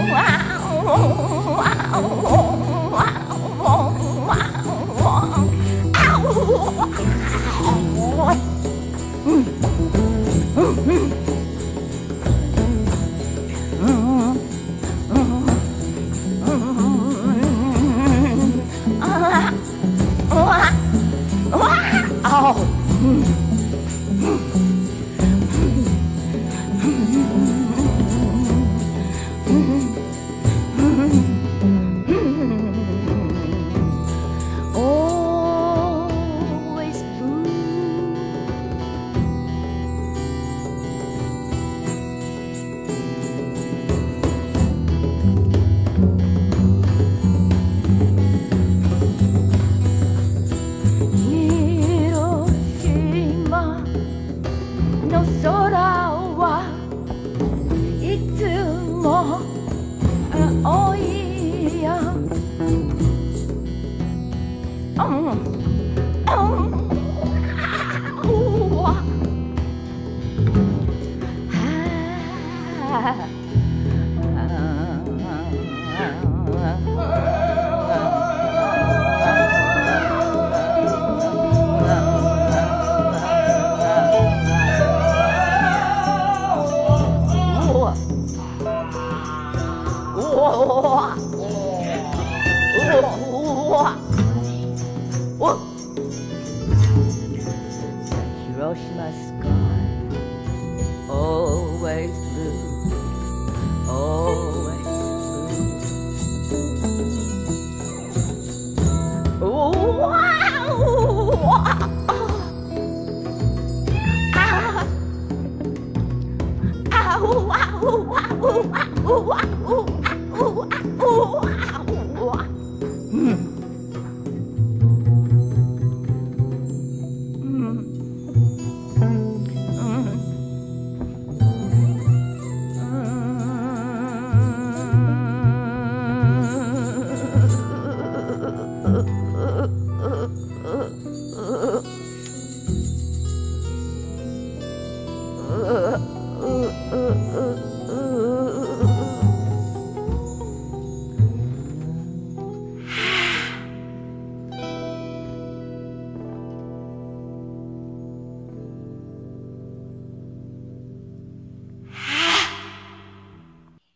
Always 0.07 0.45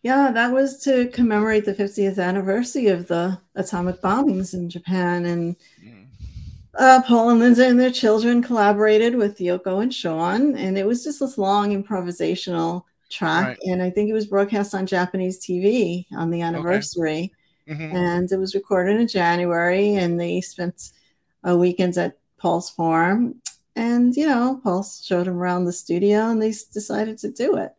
Yeah, 0.10 0.32
that 0.32 0.52
was 0.52 0.80
to 0.86 1.08
commemorate 1.10 1.66
the 1.66 1.76
50th 1.76 2.18
anniversary 2.18 2.88
of 2.88 3.08
the 3.08 3.40
atomic 3.54 4.02
bombings 4.02 4.56
in 4.56 4.68
Japan. 4.68 5.24
And 5.26 5.56
uh, 6.74 7.04
Paul 7.06 7.30
and 7.30 7.40
Linda 7.40 7.68
and 7.68 7.80
their 7.80 7.92
children 7.92 8.42
collaborated 8.42 9.14
with 9.14 9.38
Yoko 9.38 9.84
and 9.84 9.94
Sean. 9.94 10.58
And 10.58 10.80
it 10.80 10.88
was 10.88 11.04
just 11.04 11.20
this 11.20 11.38
long 11.38 11.80
improvisational 11.80 12.86
track. 13.12 13.50
Right. 13.50 13.58
And 13.68 13.84
I 13.84 13.92
think 13.92 14.10
it 14.10 14.14
was 14.14 14.26
broadcast 14.26 14.74
on 14.74 14.88
Japanese 14.88 15.40
TV 15.40 16.08
on 16.14 16.32
the 16.32 16.42
anniversary. 16.42 17.32
Mhm. 17.68 17.94
And 17.94 18.32
it 18.32 18.38
was 18.38 18.56
recorded 18.56 19.00
in 19.00 19.08
January. 19.08 19.94
And 19.94 20.20
they 20.20 20.42
spent 20.42 20.90
uh, 21.48 21.56
weekends 21.56 22.00
at 22.00 22.18
Paul's 22.40 22.72
farm. 22.72 23.40
And, 23.76 24.18
you 24.18 24.26
know, 24.26 24.60
Paul 24.64 24.82
showed 24.82 25.28
them 25.28 25.38
around 25.38 25.66
the 25.66 25.72
studio 25.72 26.32
and 26.32 26.42
they 26.42 26.50
decided 26.50 27.20
to 27.20 27.30
do 27.30 27.58
it. 27.58 27.76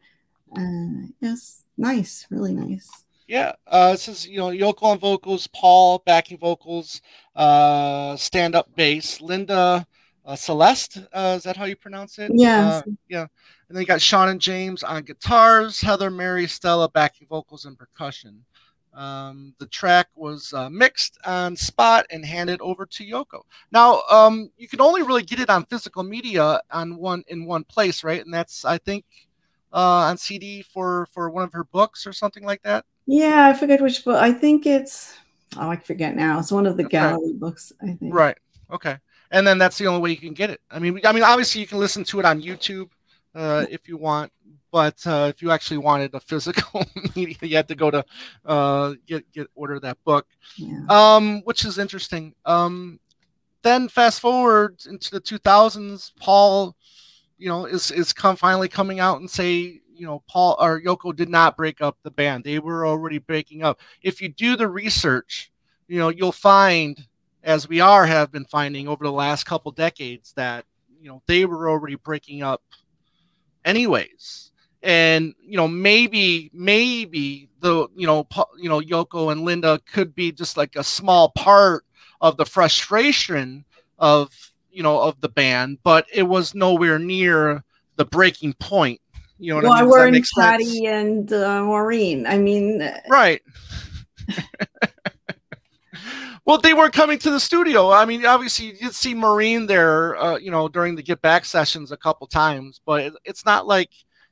And 0.55 1.13
yes, 1.21 1.60
nice, 1.81 2.27
really 2.31 2.53
nice. 2.53 2.89
Yeah, 3.27 3.53
uh, 3.67 3.93
it 3.95 4.01
says 4.01 4.27
you 4.27 4.39
know 4.39 4.49
Yoko 4.49 4.83
on 4.85 4.99
vocals, 4.99 5.47
Paul 5.49 6.03
backing 6.05 6.39
vocals, 6.39 7.01
uh, 7.37 8.17
stand 8.17 8.55
up 8.55 8.75
bass, 8.77 9.21
Linda 9.21 9.87
uh, 10.25 10.37
Celeste. 10.37 10.99
Uh, 11.13 11.35
is 11.37 11.45
that 11.45 11.57
how 11.57 11.65
you 11.65 11.77
pronounce 11.77 12.19
it? 12.19 12.31
Yeah, 12.35 12.69
Uh, 12.69 12.83
yeah. 13.09 13.27
And 13.69 13.77
then 13.77 13.83
you 13.83 13.87
got 13.87 14.01
Sean 14.03 14.29
and 14.29 14.41
James 14.41 14.83
on 14.83 15.03
guitars, 15.03 15.81
Heather, 15.81 16.11
Mary, 16.11 16.47
Stella 16.47 16.89
backing 16.89 17.27
vocals 17.29 17.65
and 17.65 17.79
percussion. 17.79 18.45
Um, 18.93 19.55
the 19.59 19.67
track 19.67 20.09
was 20.17 20.53
uh, 20.53 20.69
mixed 20.69 21.17
on 21.25 21.55
spot 21.55 22.07
and 22.11 22.25
handed 22.25 22.61
over 22.61 22.85
to 22.87 23.05
Yoko. 23.05 23.43
Now, 23.71 24.03
um, 24.11 24.51
you 24.57 24.67
can 24.67 24.81
only 24.81 25.03
really 25.03 25.23
get 25.23 25.39
it 25.39 25.49
on 25.49 25.65
physical 25.67 26.03
media 26.03 26.61
on 26.73 26.97
one 26.97 27.23
in 27.29 27.47
one 27.47 27.63
place, 27.65 28.03
right? 28.03 28.25
And 28.25 28.35
that's 28.35 28.65
I 28.65 28.79
think 28.79 29.05
uh, 29.73 30.09
on 30.09 30.17
CD 30.19 30.63
for 30.63 31.07
for 31.13 31.31
one 31.31 31.45
of 31.45 31.53
her 31.53 31.65
books 31.65 32.07
or 32.07 32.13
something 32.13 32.45
like 32.45 32.63
that. 32.63 32.85
Yeah, 33.07 33.49
I 33.49 33.55
forget 33.55 33.81
which 33.81 34.05
book. 34.05 34.17
I 34.17 34.33
think 34.33 34.67
it's 34.67 35.15
oh, 35.57 35.69
I 35.69 35.77
forget 35.77 36.15
now. 36.17 36.39
It's 36.39 36.53
one 36.53 36.67
of 36.67 36.77
the 36.77 36.85
gallery 36.85 37.33
books. 37.35 37.73
I 37.83 37.93
think. 37.93 38.15
Right. 38.15 38.37
Okay. 38.73 38.97
and 39.33 39.45
then 39.47 39.59
that's 39.59 39.79
the 39.79 39.87
only 39.89 40.01
way 40.01 40.11
you 40.11 40.17
can 40.17 40.33
get 40.35 40.51
it. 40.51 40.61
I 40.71 40.79
mean, 40.79 41.01
I 41.05 41.13
mean, 41.13 41.25
obviously 41.25 41.61
you 41.61 41.67
can 41.67 41.79
listen 41.79 42.05
to 42.05 42.21
it 42.21 42.25
on 42.25 42.41
YouTube 42.41 42.89
uh, 43.35 43.67
if 43.69 43.89
you 43.89 43.97
want, 43.97 44.31
but 44.71 45.05
uh, 45.07 45.27
if 45.29 45.43
you 45.43 45.51
actually 45.51 45.79
wanted 45.79 46.15
a 46.15 46.21
physical 46.31 46.85
media, 47.17 47.37
you 47.43 47.57
had 47.57 47.67
to 47.69 47.75
go 47.75 47.91
to 47.91 48.05
uh, 48.45 48.95
get 49.07 49.31
get 49.33 49.49
order 49.57 49.81
that 49.81 49.99
book, 50.05 50.27
Yeah. 50.57 50.83
um, 50.89 51.41
which 51.43 51.65
is 51.65 51.79
interesting. 51.79 52.35
Um, 52.45 53.01
then 53.63 53.89
fast 53.89 54.21
forward 54.21 54.81
into 54.89 55.11
the 55.11 55.21
2000s, 55.21 56.13
Paul, 56.19 56.75
you 57.41 57.49
know, 57.49 57.65
is 57.65 57.91
is 57.91 58.13
come 58.13 58.37
finally 58.37 58.69
coming 58.69 59.01
out 59.01 59.19
and 59.19 59.29
say, 59.29 59.81
you 59.95 60.07
know, 60.07 60.23
Paul 60.29 60.57
or 60.61 60.81
Yoko 60.81 61.17
did 61.17 61.31
not 61.31 61.57
break 61.57 61.81
up 61.81 61.97
the 62.03 62.11
band; 62.11 62.45
they 62.45 62.59
were 62.59 62.87
already 62.87 63.19
breaking 63.19 63.63
up. 63.63 63.81
If 64.03 64.21
you 64.21 64.29
do 64.29 64.57
the 64.57 64.69
research, 64.69 65.51
you 65.89 65.99
know, 65.99 66.11
you'll 66.11 66.33
find, 66.33 67.07
as 67.43 67.67
we 67.67 67.81
are 67.81 68.05
have 68.05 68.31
been 68.31 68.45
finding 68.45 68.89
over 68.89 69.03
the 69.03 69.11
last 69.11 69.45
couple 69.45 69.73
decades, 69.73 70.35
that 70.35 70.67
you 71.01 71.09
know 71.09 71.23
they 71.27 71.47
were 71.47 71.71
already 71.71 71.95
breaking 71.95 72.43
up, 72.43 72.63
anyways. 73.65 74.53
And 74.83 75.35
you 75.43 75.57
know, 75.57 75.69
maybe 75.69 76.51
maybe 76.53 77.49
the 77.61 77.89
you 77.97 78.07
know 78.07 78.27
you 78.59 78.69
know 78.69 78.81
Yoko 78.81 79.33
and 79.33 79.43
Linda 79.43 79.81
could 79.91 80.15
be 80.15 80.31
just 80.31 80.59
like 80.59 80.77
a 80.77 80.85
small 80.85 81.31
part 81.31 81.85
of 82.21 82.37
the 82.37 82.45
frustration 82.45 83.65
of 83.99 84.50
you 84.73 84.83
know 84.83 85.01
of 85.01 85.21
the 85.21 85.29
band, 85.29 85.79
but 85.83 86.07
it 86.13 86.23
was 86.25 86.55
nowhere 86.55 86.99
near 86.99 87.65
the 87.97 88.05
breaking 88.05 88.55
point. 88.55 89.01
You 89.39 89.51
know 89.51 89.57
what 89.57 89.65
Well, 89.65 89.73
I 89.73 89.81
mean? 89.83 89.91
We're 89.91 90.07
in? 90.09 90.23
Patty 90.37 90.87
and 90.87 91.33
uh, 91.33 91.63
Maureen. 91.65 92.27
I 92.27 92.39
mean, 92.39 92.83
Right. 93.09 93.41
well, 96.45 96.59
they 96.59 96.75
were 96.75 96.91
coming 96.91 97.19
to 97.21 97.31
the 97.31 97.41
studio. 97.41 97.91
I 97.91 98.05
mean, 98.05 98.25
obviously, 98.27 98.67
you 98.67 98.73
did 98.75 98.95
see 98.95 99.15
Maureen 99.15 99.67
there, 99.67 100.17
uh, 100.21 100.37
you 100.37 100.51
know, 100.51 100.69
during 100.69 100.95
the 100.95 101.03
Get 101.03 101.23
Back 101.23 101.45
sessions 101.45 101.93
a 101.93 101.97
couple 101.97 102.27
times, 102.27 102.81
but 102.85 103.03
it, 103.03 103.13
it's 103.25 103.45
not 103.45 103.67
like, 103.67 103.91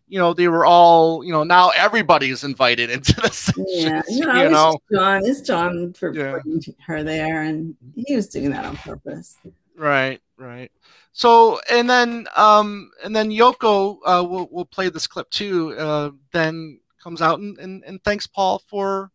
you 0.08 0.18
know, 0.18 0.32
they 0.34 0.48
were 0.48 0.64
all, 0.64 1.22
you 1.24 1.32
know, 1.32 1.44
now 1.44 1.70
everybody's 1.70 2.44
invited 2.44 2.90
into 2.90 3.14
the 3.14 3.30
sessions. 3.30 3.66
yeah, 3.70 4.02
you 4.08 4.26
know, 4.26 4.72
just 4.72 4.78
John. 4.92 5.26
It's 5.26 5.40
John 5.42 5.92
for 5.92 6.14
Yeah. 6.14 6.32
putting 6.38 6.62
her 6.86 7.02
there, 7.02 7.42
and 7.42 7.74
he 7.94 8.16
was 8.16 8.28
doing 8.28 8.50
that 8.50 8.64
on 8.64 8.76
purpose. 8.76 9.36
right, 9.76 10.20
right. 10.38 10.70
So, 11.12 11.60
and 11.70 11.88
then, 11.88 12.26
um, 12.36 12.90
and 13.04 13.14
then 13.14 13.30
Yoko, 13.30 13.98
uh, 14.04 14.24
will 14.24 14.48
will 14.50 14.64
play 14.64 14.88
this 14.88 15.06
clip 15.06 15.28
too. 15.30 15.76
Uh, 15.76 16.10
then 16.32 16.80
comes 17.02 17.22
out 17.22 17.40
and, 17.40 17.58
and 17.58 17.84
and 17.84 18.02
thanks 18.04 18.26
Paul 18.26 18.62
for 18.68 19.10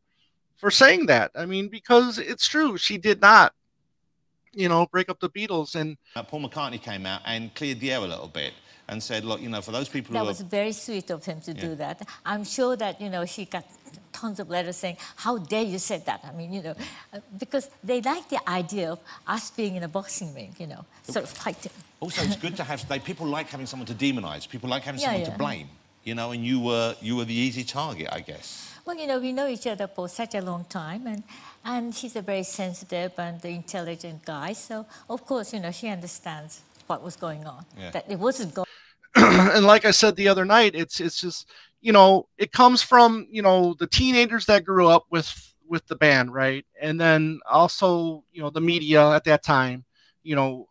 for 0.55 0.71
saying 0.71 1.07
that. 1.07 1.31
I 1.35 1.45
mean, 1.45 1.69
because 1.69 2.19
it's 2.19 2.47
true, 2.47 2.77
she 2.77 2.97
did 2.97 3.21
not, 3.21 3.53
you 4.53 4.69
know, 4.69 4.85
break 4.87 5.09
up 5.09 5.19
the 5.19 5.29
Beatles, 5.29 5.75
and 5.75 5.97
Uh, 6.15 6.23
Paul 6.23 6.47
McCartney 6.47 6.81
came 6.81 7.05
out 7.05 7.21
and 7.25 7.53
cleared 7.55 7.79
the 7.79 7.91
air 7.91 7.99
a 7.99 8.01
little 8.01 8.27
bit 8.27 8.53
and 8.93 9.03
said, 9.03 9.25
look, 9.25 9.41
you 9.41 9.49
know, 9.49 9.61
for 9.61 9.71
those 9.71 9.89
people 9.89 10.09
who 10.09 10.19
That 10.19 10.25
was 10.25 10.41
are 10.41 10.45
very 10.45 10.71
sweet 10.71 11.09
of 11.09 11.25
him 11.25 11.41
to 11.41 11.51
Yeah. 11.51 11.61
do 11.67 11.75
that. 11.75 12.07
I'm 12.25 12.45
sure 12.45 12.75
that, 12.77 13.01
you 13.01 13.09
know, 13.09 13.25
she 13.25 13.45
got 13.45 13.65
tons 14.13 14.39
of 14.39 14.49
letters 14.49 14.77
saying, 14.77 14.97
how 15.17 15.37
dare 15.37 15.63
you 15.63 15.79
say 15.79 15.97
that? 16.05 16.21
I 16.23 16.31
mean, 16.31 16.53
you 16.53 16.61
know, 16.63 16.75
uh, 17.13 17.19
because 17.37 17.69
they 17.83 17.99
like 18.01 18.29
the 18.29 18.41
idea 18.49 18.91
of 18.93 18.99
us 19.27 19.51
being 19.51 19.75
in 19.75 19.83
a 19.83 19.87
boxing 19.87 20.33
ring, 20.33 20.55
you 20.57 20.67
know, 20.67 20.85
sort 21.03 21.25
of 21.25 21.31
fighting. 21.31 21.71
Also, 21.99 22.21
it's 22.23 22.37
good 22.37 22.55
to 22.57 22.63
have. 22.63 22.87
They, 22.87 22.99
people 22.99 23.27
like 23.27 23.47
having 23.49 23.65
someone 23.67 23.87
to 23.87 23.93
demonise. 23.93 24.45
People 24.47 24.69
like 24.69 24.83
having 24.83 25.01
Yeah, 25.01 25.07
someone 25.07 25.21
yeah. 25.25 25.31
to 25.31 25.37
blame. 25.37 25.69
You 26.03 26.15
know, 26.15 26.31
and 26.31 26.43
you 26.45 26.59
were 26.59 26.95
you 27.01 27.15
were 27.15 27.25
the 27.25 27.33
easy 27.47 27.63
target, 27.63 28.09
I 28.11 28.19
guess. 28.19 28.47
Well, 28.85 28.97
you 28.97 29.07
know, 29.07 29.19
we 29.19 29.31
know 29.31 29.47
each 29.47 29.67
other 29.67 29.87
for 29.87 30.09
such 30.09 30.35
a 30.35 30.41
long 30.41 30.65
time, 30.65 31.07
and, 31.07 31.23
and 31.63 31.93
he's 31.93 32.17
a 32.17 32.21
very 32.21 32.43
sensitive 32.43 33.13
and 33.17 33.43
intelligent 33.45 34.25
guy. 34.25 34.51
So, 34.51 34.85
of 35.09 35.25
course, 35.25 35.53
you 35.53 35.61
know, 35.61 35.71
she 35.71 35.87
understands 35.87 36.59
what 36.87 37.01
was 37.01 37.15
going 37.15 37.45
on, 37.45 37.65
Yeah. 37.79 37.91
that 37.91 38.11
it 38.11 38.19
wasn't 38.19 38.53
going 38.53 38.67
and 39.15 39.65
like 39.65 39.85
I 39.85 39.91
said 39.91 40.15
the 40.15 40.27
other 40.27 40.45
night, 40.45 40.75
it's 40.75 40.99
it's 40.99 41.21
just 41.21 41.49
you 41.81 41.91
know 41.91 42.27
it 42.37 42.51
comes 42.51 42.81
from 42.81 43.27
you 43.29 43.41
know 43.41 43.75
the 43.77 43.87
teenagers 43.87 44.45
that 44.47 44.65
grew 44.65 44.87
up 44.87 45.05
with 45.11 45.53
with 45.67 45.85
the 45.87 45.95
band, 45.95 46.33
right? 46.33 46.65
And 46.81 46.99
then 46.99 47.39
also 47.49 48.23
you 48.31 48.41
know 48.41 48.49
the 48.49 48.61
media 48.61 49.11
at 49.11 49.23
that 49.25 49.43
time, 49.43 49.85
you 50.23 50.35
know, 50.35 50.67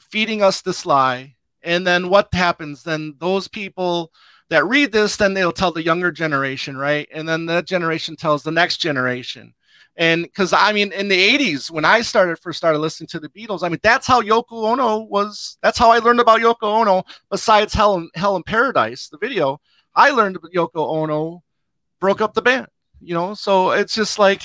feeding 0.00 0.42
us 0.42 0.62
this 0.62 0.86
lie. 0.86 1.36
And 1.62 1.86
then 1.86 2.08
what 2.08 2.32
happens? 2.32 2.82
Then 2.82 3.16
those 3.18 3.48
people 3.48 4.12
that 4.48 4.66
read 4.66 4.92
this, 4.92 5.16
then 5.16 5.34
they'll 5.34 5.52
tell 5.52 5.72
the 5.72 5.84
younger 5.84 6.10
generation, 6.10 6.76
right? 6.76 7.08
And 7.12 7.28
then 7.28 7.46
that 7.46 7.66
generation 7.66 8.16
tells 8.16 8.42
the 8.42 8.50
next 8.50 8.78
generation. 8.78 9.54
And 9.96 10.22
because 10.22 10.52
I 10.52 10.72
mean, 10.72 10.92
in 10.92 11.08
the 11.08 11.38
80s, 11.38 11.70
when 11.70 11.84
I 11.84 12.00
started 12.00 12.38
first 12.38 12.58
started 12.58 12.78
listening 12.78 13.08
to 13.08 13.20
the 13.20 13.28
Beatles, 13.28 13.62
I 13.62 13.68
mean, 13.68 13.80
that's 13.82 14.06
how 14.06 14.22
Yoko 14.22 14.70
Ono 14.70 15.00
was. 15.00 15.58
That's 15.62 15.78
how 15.78 15.90
I 15.90 15.98
learned 15.98 16.20
about 16.20 16.40
Yoko 16.40 16.62
Ono. 16.62 17.04
Besides 17.30 17.74
Hell 17.74 17.96
in, 17.96 18.10
Hell 18.14 18.36
in 18.36 18.42
Paradise, 18.42 19.08
the 19.08 19.18
video, 19.18 19.60
I 19.94 20.10
learned 20.10 20.36
about 20.36 20.52
Yoko 20.52 20.88
Ono 21.02 21.42
broke 21.98 22.20
up 22.20 22.34
the 22.34 22.42
band. 22.42 22.68
You 23.02 23.14
know, 23.14 23.34
so 23.34 23.70
it's 23.70 23.94
just 23.94 24.18
like, 24.18 24.42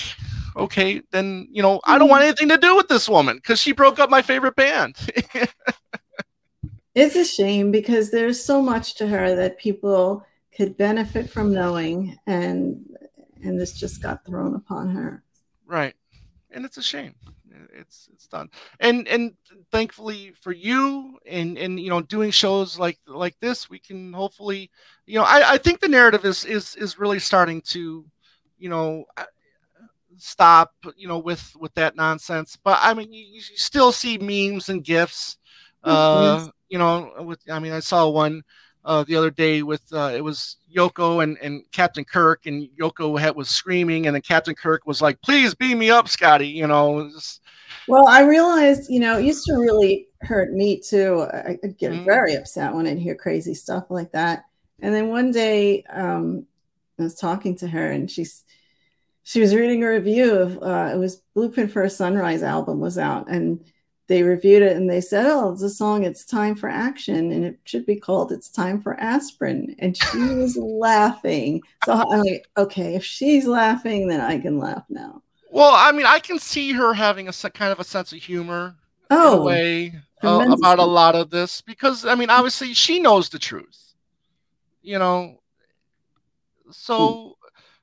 okay, 0.56 1.02
then 1.10 1.48
you 1.50 1.62
know, 1.62 1.80
I 1.84 1.98
don't 1.98 2.06
mm-hmm. 2.06 2.10
want 2.12 2.24
anything 2.24 2.48
to 2.48 2.58
do 2.58 2.76
with 2.76 2.88
this 2.88 3.08
woman 3.08 3.36
because 3.36 3.60
she 3.60 3.72
broke 3.72 3.98
up 3.98 4.10
my 4.10 4.22
favorite 4.22 4.56
band. 4.56 4.96
It's 6.96 7.14
a 7.14 7.26
shame 7.26 7.70
because 7.70 8.10
there's 8.10 8.42
so 8.42 8.62
much 8.62 8.94
to 8.94 9.06
her 9.06 9.36
that 9.36 9.58
people 9.58 10.24
could 10.56 10.78
benefit 10.78 11.28
from 11.28 11.52
knowing, 11.52 12.18
and 12.26 12.86
and 13.42 13.60
this 13.60 13.78
just 13.78 14.02
got 14.02 14.24
thrown 14.24 14.54
upon 14.54 14.88
her. 14.94 15.22
Right. 15.66 15.94
And 16.50 16.64
it's 16.64 16.76
a 16.76 16.82
shame. 16.82 17.14
It's 17.72 18.08
it's 18.12 18.26
done. 18.26 18.48
And 18.80 19.06
and 19.08 19.32
thankfully 19.72 20.32
for 20.40 20.52
you 20.52 21.18
and 21.26 21.58
and 21.58 21.80
you 21.80 21.90
know 21.90 22.00
doing 22.00 22.30
shows 22.30 22.78
like 22.78 22.98
like 23.06 23.38
this 23.40 23.68
we 23.70 23.78
can 23.78 24.12
hopefully 24.12 24.70
you 25.06 25.16
know 25.18 25.24
i 25.24 25.52
i 25.52 25.58
think 25.58 25.80
the 25.80 25.88
narrative 25.88 26.24
is 26.24 26.44
is 26.44 26.76
is 26.76 26.98
really 26.98 27.18
starting 27.18 27.60
to 27.62 28.04
you 28.58 28.68
know 28.68 29.04
uh, 29.16 29.24
stop 30.18 30.72
you 30.96 31.08
know 31.08 31.18
with 31.18 31.52
with 31.58 31.72
that 31.74 31.96
nonsense. 31.96 32.56
But 32.62 32.78
i 32.82 32.94
mean 32.94 33.12
you, 33.12 33.24
you 33.24 33.40
still 33.40 33.92
see 33.92 34.18
memes 34.18 34.68
and 34.68 34.84
gifs 34.84 35.38
uh 35.84 36.38
course. 36.38 36.50
you 36.68 36.78
know 36.78 37.12
with 37.20 37.40
i 37.50 37.58
mean 37.58 37.72
i 37.72 37.80
saw 37.80 38.08
one 38.08 38.42
uh, 38.86 39.04
the 39.04 39.14
other 39.16 39.30
day 39.30 39.62
with 39.62 39.82
uh, 39.92 40.12
it 40.14 40.22
was 40.22 40.56
Yoko 40.74 41.22
and, 41.22 41.36
and 41.42 41.62
Captain 41.72 42.04
Kirk 42.04 42.46
and 42.46 42.68
Yoko 42.80 43.18
had, 43.20 43.36
was 43.36 43.48
screaming 43.50 44.06
and 44.06 44.14
then 44.14 44.22
Captain 44.22 44.54
Kirk 44.54 44.86
was 44.86 45.02
like, 45.02 45.20
"Please 45.20 45.54
beam 45.54 45.78
me 45.78 45.90
up, 45.90 46.08
Scotty." 46.08 46.48
You 46.48 46.66
know, 46.66 46.92
was- 46.92 47.40
Well, 47.88 48.06
I 48.08 48.22
realized, 48.22 48.88
you 48.88 49.00
know, 49.00 49.18
it 49.18 49.24
used 49.26 49.44
to 49.46 49.54
really 49.54 50.06
hurt 50.22 50.52
me 50.52 50.80
too. 50.80 51.26
I, 51.32 51.58
I'd 51.62 51.76
get 51.78 51.92
Mhm. 51.92 52.04
very 52.04 52.34
upset 52.34 52.72
when 52.74 52.86
I'd 52.86 52.98
hear 52.98 53.14
crazy 53.14 53.54
stuff 53.54 53.84
like 53.90 54.12
that. 54.12 54.44
And 54.80 54.94
then 54.94 55.08
one 55.08 55.30
day, 55.32 55.82
um, 55.84 56.46
I 56.98 57.02
was 57.02 57.14
talking 57.14 57.56
to 57.56 57.68
her, 57.68 57.90
and 57.90 58.10
she's 58.10 58.42
she 59.22 59.40
was 59.40 59.54
reading 59.54 59.82
a 59.82 59.88
review 59.88 60.34
of 60.36 60.62
uh, 60.62 60.90
it 60.94 60.98
was 60.98 61.22
Blueprint 61.34 61.72
for 61.72 61.82
a 61.82 61.90
Sunrise 61.90 62.42
album 62.44 62.78
was 62.80 62.96
out, 62.98 63.28
and 63.28 63.64
they 64.08 64.22
reviewed 64.22 64.62
it, 64.62 64.76
and 64.76 64.88
they 64.90 65.00
said, 65.00 65.26
"Oh, 65.26 65.52
it's 65.52 65.62
a 65.62 65.70
song. 65.70 66.04
It's 66.04 66.24
time 66.24 66.54
for 66.56 66.68
action, 66.68 67.32
and 67.32 67.44
it 67.44 67.60
should 67.64 67.86
be 67.86 67.96
called 68.00 68.32
It's 68.32 68.50
Time 68.50 68.80
for 68.82 68.98
Aspirin." 69.00 69.74
And 69.78 69.96
she 69.96 70.34
was 70.34 70.56
laughing. 70.58 71.64
So 71.82 71.92
I'm 71.94 72.22
like, 72.22 72.48
okay, 72.56 72.94
if 72.96 73.04
she's 73.04 73.46
laughing, 73.46 74.08
then 74.08 74.20
I 74.20 74.38
can 74.38 74.58
laugh 74.58 74.84
now. 74.88 75.22
well, 75.50 75.72
I 75.74 75.92
mean, 75.92 76.06
I 76.06 76.18
can 76.18 76.38
see 76.38 76.72
her 76.72 76.94
having 76.94 77.28
a 77.28 77.32
kind 77.32 77.72
of 77.72 77.80
a 77.80 77.84
sense 77.84 78.12
of 78.12 78.18
humor 78.18 78.76
in 79.20 79.32
a 79.32 79.38
Oh, 79.38 79.38
way 79.38 79.92
uh, 80.22 80.44
about 80.48 80.78
a 80.78 80.84
lot 80.84 81.14
of 81.14 81.30
this 81.30 81.60
because 81.62 82.04
I 82.04 82.14
mean, 82.14 82.30
obviously, 82.30 82.74
she 82.74 82.98
knows 83.00 83.28
the 83.28 83.38
truth. 83.38 83.94
You 84.82 84.98
know, 84.98 85.40
so 86.70 87.36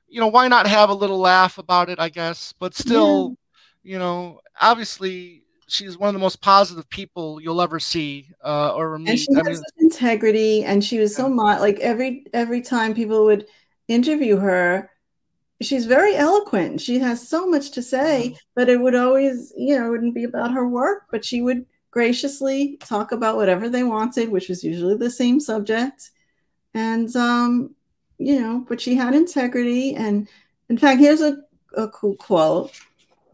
you 0.08 0.20
know, 0.20 0.28
why 0.28 0.48
not 0.48 0.66
have 0.66 0.90
a 0.90 0.94
little 0.94 1.18
laugh 1.18 1.58
about 1.58 1.88
it? 1.90 1.98
I 2.00 2.08
guess, 2.08 2.54
but 2.58 2.74
still, 2.74 3.36
you 3.82 3.98
know, 3.98 4.40
obviously. 4.60 5.43
She's 5.68 5.98
one 5.98 6.08
of 6.08 6.14
the 6.14 6.20
most 6.20 6.40
positive 6.40 6.88
people 6.90 7.40
you'll 7.40 7.60
ever 7.62 7.80
see 7.80 8.28
uh, 8.44 8.74
or 8.74 8.98
meet. 8.98 9.08
and 9.10 9.18
she 9.18 9.28
I 9.34 9.36
had 9.38 9.46
mean, 9.46 9.56
such 9.56 9.64
integrity 9.78 10.64
and 10.64 10.82
she 10.84 10.98
was 10.98 11.14
so 11.14 11.28
much 11.28 11.60
like 11.60 11.78
every 11.80 12.26
every 12.32 12.60
time 12.60 12.94
people 12.94 13.24
would 13.24 13.46
interview 13.88 14.36
her 14.36 14.90
she's 15.62 15.86
very 15.86 16.16
eloquent 16.16 16.80
she 16.80 16.98
has 16.98 17.26
so 17.28 17.46
much 17.48 17.70
to 17.72 17.82
say 17.82 18.30
Mm-hmm. 18.30 18.36
but 18.54 18.68
it 18.68 18.80
would 18.80 18.94
always 18.94 19.52
you 19.56 19.78
know 19.78 19.86
it 19.86 19.90
wouldn't 19.90 20.14
be 20.14 20.24
about 20.24 20.52
her 20.52 20.68
work 20.68 21.04
but 21.10 21.24
she 21.24 21.42
would 21.42 21.66
graciously 21.90 22.76
talk 22.78 23.12
about 23.12 23.36
whatever 23.36 23.68
they 23.68 23.84
wanted 23.84 24.28
which 24.30 24.48
was 24.48 24.64
usually 24.64 24.96
the 24.96 25.10
same 25.10 25.38
subject 25.40 26.10
and 26.74 27.14
um 27.16 27.74
you 28.18 28.40
know 28.40 28.64
but 28.68 28.80
she 28.80 28.94
had 28.94 29.14
integrity 29.14 29.94
and 29.94 30.28
in 30.68 30.78
fact 30.78 30.98
here's 31.00 31.20
a, 31.20 31.36
a 31.76 31.88
cool 31.88 32.16
quote 32.16 32.72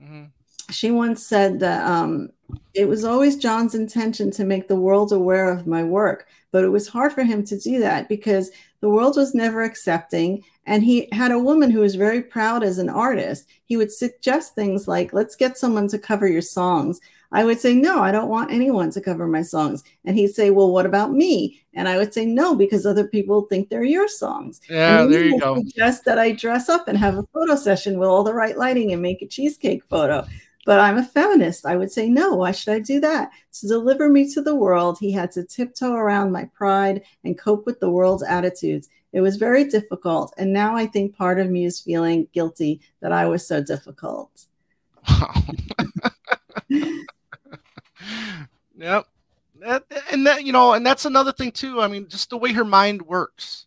mhm. 0.01 0.31
She 0.70 0.90
once 0.90 1.26
said 1.26 1.60
that 1.60 1.88
um, 1.88 2.30
it 2.74 2.88
was 2.88 3.05
always 3.05 3.36
John's 3.36 3.74
intention 3.74 4.30
to 4.32 4.44
make 4.44 4.68
the 4.68 4.76
world 4.76 5.12
aware 5.12 5.51
of 5.51 5.66
my 5.66 5.82
work, 5.82 6.26
but 6.52 6.64
it 6.64 6.68
was 6.68 6.88
hard 6.88 7.12
for 7.12 7.22
him 7.22 7.44
to 7.44 7.59
do 7.59 7.78
that 7.80 8.09
because 8.09 8.51
the 8.80 8.90
world 8.90 9.16
was 9.16 9.34
never 9.34 9.62
accepting. 9.62 10.42
And 10.66 10.82
he 10.82 11.09
had 11.12 11.32
a 11.32 11.38
woman 11.38 11.70
who 11.70 11.80
was 11.80 11.94
very 11.94 12.22
proud 12.22 12.62
as 12.62 12.78
an 12.78 12.88
artist. 12.88 13.48
He 13.64 13.76
would 13.76 13.92
suggest 13.92 14.55
things 14.55 14.86
like, 14.86 15.12
let's 15.12 15.36
get 15.36 15.59
someone 15.59 15.88
to 15.88 15.98
cover 15.98 16.28
your 16.28 16.42
songs. 16.42 17.01
I 17.32 17.44
would 17.44 17.60
say, 17.60 17.74
no, 17.74 18.01
I 18.01 18.10
don't 18.10 18.28
want 18.28 18.51
anyone 18.51 18.90
to 18.90 19.01
cover 19.01 19.26
my 19.26 19.42
songs. 19.42 19.84
And 20.05 20.16
he'd 20.16 20.34
say, 20.34 20.51
well, 20.51 20.72
what 20.72 20.86
about 20.86 21.12
me? 21.12 21.62
And 21.74 21.88
I 21.88 21.97
would 21.97 22.12
say, 22.12 22.26
no, 22.26 22.56
because 22.56 22.84
other 22.84 23.06
people 23.06 23.42
think 23.42 23.68
they're 23.68 23.84
your 23.84 24.09
songs. 24.09 24.60
Yeah, 24.68 25.06
there 25.06 25.24
you 25.24 25.38
go. 25.38 25.56
Suggest 25.56 26.05
that 26.06 26.18
I 26.18 26.32
dress 26.32 26.68
up 26.68 26.88
and 26.88 26.98
have 26.98 27.16
a 27.16 27.26
photo 27.32 27.55
session 27.55 27.98
with 27.98 28.09
all 28.09 28.24
the 28.24 28.34
right 28.34 28.59
lighting 28.59 28.92
and 28.92 29.01
make 29.01 29.22
a 29.22 29.28
cheesecake 29.28 29.84
photo. 29.88 30.26
But 30.66 30.78
I'm 30.78 30.98
a 30.98 31.04
feminist. 31.04 31.64
I 31.64 31.76
would 31.76 31.90
say, 31.90 32.08
no, 32.08 32.34
why 32.34 32.52
should 32.52 32.74
I 32.74 32.80
do 32.80 33.00
that? 33.00 33.30
To 33.60 33.68
deliver 33.68 34.08
me 34.08 34.30
to 34.32 34.42
the 34.42 34.54
world, 34.54 34.98
he 35.00 35.10
had 35.10 35.32
to 35.32 35.44
tiptoe 35.44 35.94
around 35.94 36.32
my 36.32 36.44
pride 36.54 37.02
and 37.24 37.38
cope 37.38 37.64
with 37.64 37.80
the 37.80 37.90
world's 37.90 38.22
attitudes. 38.22 38.88
It 39.12 39.20
was 39.22 39.36
very 39.36 39.64
difficult. 39.64 40.34
And 40.36 40.52
now 40.52 40.76
I 40.76 40.86
think 40.86 41.16
part 41.16 41.40
of 41.40 41.50
me 41.50 41.64
is 41.64 41.80
feeling 41.80 42.28
guilty 42.32 42.80
that 43.00 43.12
I 43.12 43.26
was 43.26 43.46
so 43.46 43.62
difficult. 43.62 44.44
Wow. 45.08 45.32
yep. 48.76 49.06
That, 49.60 49.84
and 50.10 50.26
that 50.26 50.44
you 50.44 50.52
know, 50.52 50.72
and 50.72 50.86
that's 50.86 51.04
another 51.04 51.32
thing 51.32 51.52
too. 51.52 51.80
I 51.80 51.88
mean, 51.88 52.08
just 52.08 52.30
the 52.30 52.38
way 52.38 52.52
her 52.52 52.64
mind 52.64 53.02
works, 53.02 53.66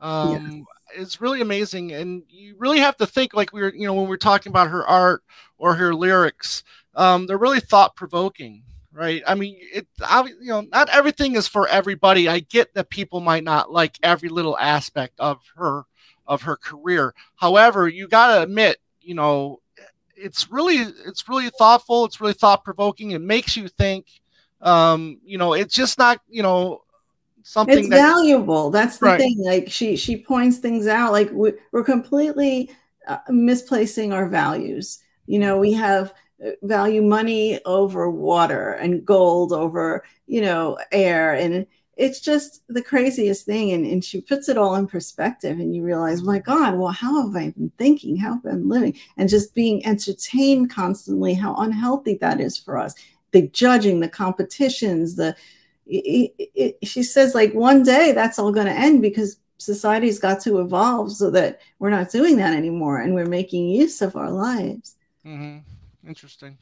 um, 0.00 0.66
yes. 0.94 1.08
is 1.08 1.20
really 1.20 1.40
amazing. 1.42 1.92
And 1.92 2.22
you 2.28 2.54
really 2.58 2.78
have 2.78 2.96
to 2.98 3.06
think 3.06 3.34
like 3.34 3.52
we 3.52 3.60
were, 3.60 3.74
you 3.74 3.86
know, 3.86 3.92
when 3.92 4.08
we 4.08 4.14
are 4.14 4.18
talking 4.18 4.50
about 4.50 4.70
her 4.70 4.86
art 4.86 5.22
or 5.58 5.74
her 5.74 5.94
lyrics, 5.94 6.62
um, 6.94 7.26
they're 7.26 7.38
really 7.38 7.60
thought 7.60 7.96
provoking, 7.96 8.62
right? 8.92 9.22
I 9.26 9.34
mean, 9.34 9.56
it, 9.60 9.86
I, 10.00 10.24
you 10.24 10.48
know, 10.48 10.62
not 10.72 10.88
everything 10.90 11.36
is 11.36 11.48
for 11.48 11.68
everybody. 11.68 12.28
I 12.28 12.40
get 12.40 12.74
that 12.74 12.90
people 12.90 13.20
might 13.20 13.44
not 13.44 13.70
like 13.70 13.98
every 14.02 14.28
little 14.28 14.58
aspect 14.58 15.20
of 15.20 15.40
her 15.56 15.84
of 16.26 16.42
her 16.42 16.56
career. 16.56 17.14
However, 17.36 17.88
you 17.88 18.08
got 18.08 18.34
to 18.34 18.42
admit, 18.42 18.78
you 19.00 19.14
know, 19.14 19.60
it's 20.16 20.50
really 20.50 20.78
it's 21.06 21.28
really 21.28 21.50
thoughtful. 21.50 22.04
It's 22.04 22.20
really 22.20 22.32
thought 22.32 22.64
provoking. 22.64 23.12
It 23.12 23.20
makes 23.20 23.56
you 23.56 23.68
think. 23.68 24.06
Um, 24.62 25.20
you 25.22 25.36
know, 25.36 25.52
it's 25.52 25.74
just 25.74 25.98
not 25.98 26.20
you 26.28 26.42
know 26.42 26.82
something 27.42 27.78
it's 27.78 27.88
that, 27.90 27.96
valuable. 27.96 28.70
That's 28.70 28.98
the 28.98 29.06
right. 29.06 29.20
thing. 29.20 29.36
Like 29.38 29.70
she 29.70 29.96
she 29.96 30.16
points 30.16 30.58
things 30.58 30.86
out. 30.86 31.12
Like 31.12 31.30
we, 31.32 31.52
we're 31.72 31.84
completely 31.84 32.70
uh, 33.06 33.18
misplacing 33.28 34.12
our 34.12 34.28
values. 34.28 35.00
You 35.26 35.38
know, 35.38 35.58
we 35.58 35.72
have 35.72 36.14
uh, 36.44 36.50
value 36.62 37.02
money 37.02 37.60
over 37.64 38.10
water 38.10 38.72
and 38.72 39.04
gold 39.04 39.52
over 39.52 40.04
you 40.26 40.40
know 40.40 40.78
air 40.92 41.34
and 41.34 41.66
it's 41.96 42.20
just 42.20 42.62
the 42.68 42.82
craziest 42.82 43.46
thing. 43.46 43.72
And, 43.72 43.86
and 43.86 44.04
she 44.04 44.20
puts 44.20 44.48
it 44.48 44.58
all 44.58 44.74
in 44.76 44.86
perspective, 44.86 45.58
and 45.58 45.74
you 45.74 45.82
realize, 45.82 46.22
my 46.22 46.38
God, 46.38 46.76
well, 46.76 46.92
how 46.92 47.26
have 47.26 47.34
I 47.34 47.50
been 47.50 47.72
thinking? 47.78 48.16
How 48.16 48.34
have 48.34 48.46
I 48.46 48.50
been 48.50 48.68
living? 48.68 48.98
And 49.16 49.28
just 49.28 49.54
being 49.54 49.84
entertained 49.86 50.70
constantly, 50.70 51.34
how 51.34 51.54
unhealthy 51.56 52.18
that 52.20 52.40
is 52.40 52.58
for 52.58 52.78
us. 52.78 52.94
The 53.32 53.48
judging, 53.48 54.00
the 54.00 54.08
competitions, 54.08 55.16
the 55.16 55.34
it, 55.86 56.32
it, 56.54 56.78
she 56.82 57.02
says, 57.02 57.34
like, 57.34 57.52
one 57.52 57.82
day 57.82 58.12
that's 58.12 58.38
all 58.38 58.52
going 58.52 58.66
to 58.66 58.72
end 58.72 59.02
because 59.02 59.38
society's 59.58 60.18
got 60.18 60.40
to 60.40 60.58
evolve 60.58 61.12
so 61.12 61.30
that 61.30 61.60
we're 61.78 61.90
not 61.90 62.10
doing 62.10 62.36
that 62.36 62.54
anymore 62.54 62.98
and 63.00 63.14
we're 63.14 63.24
making 63.24 63.68
use 63.68 64.02
of 64.02 64.16
our 64.16 64.30
lives. 64.30 64.96
Mm-hmm. 65.26 66.08
Interesting. 66.08 66.56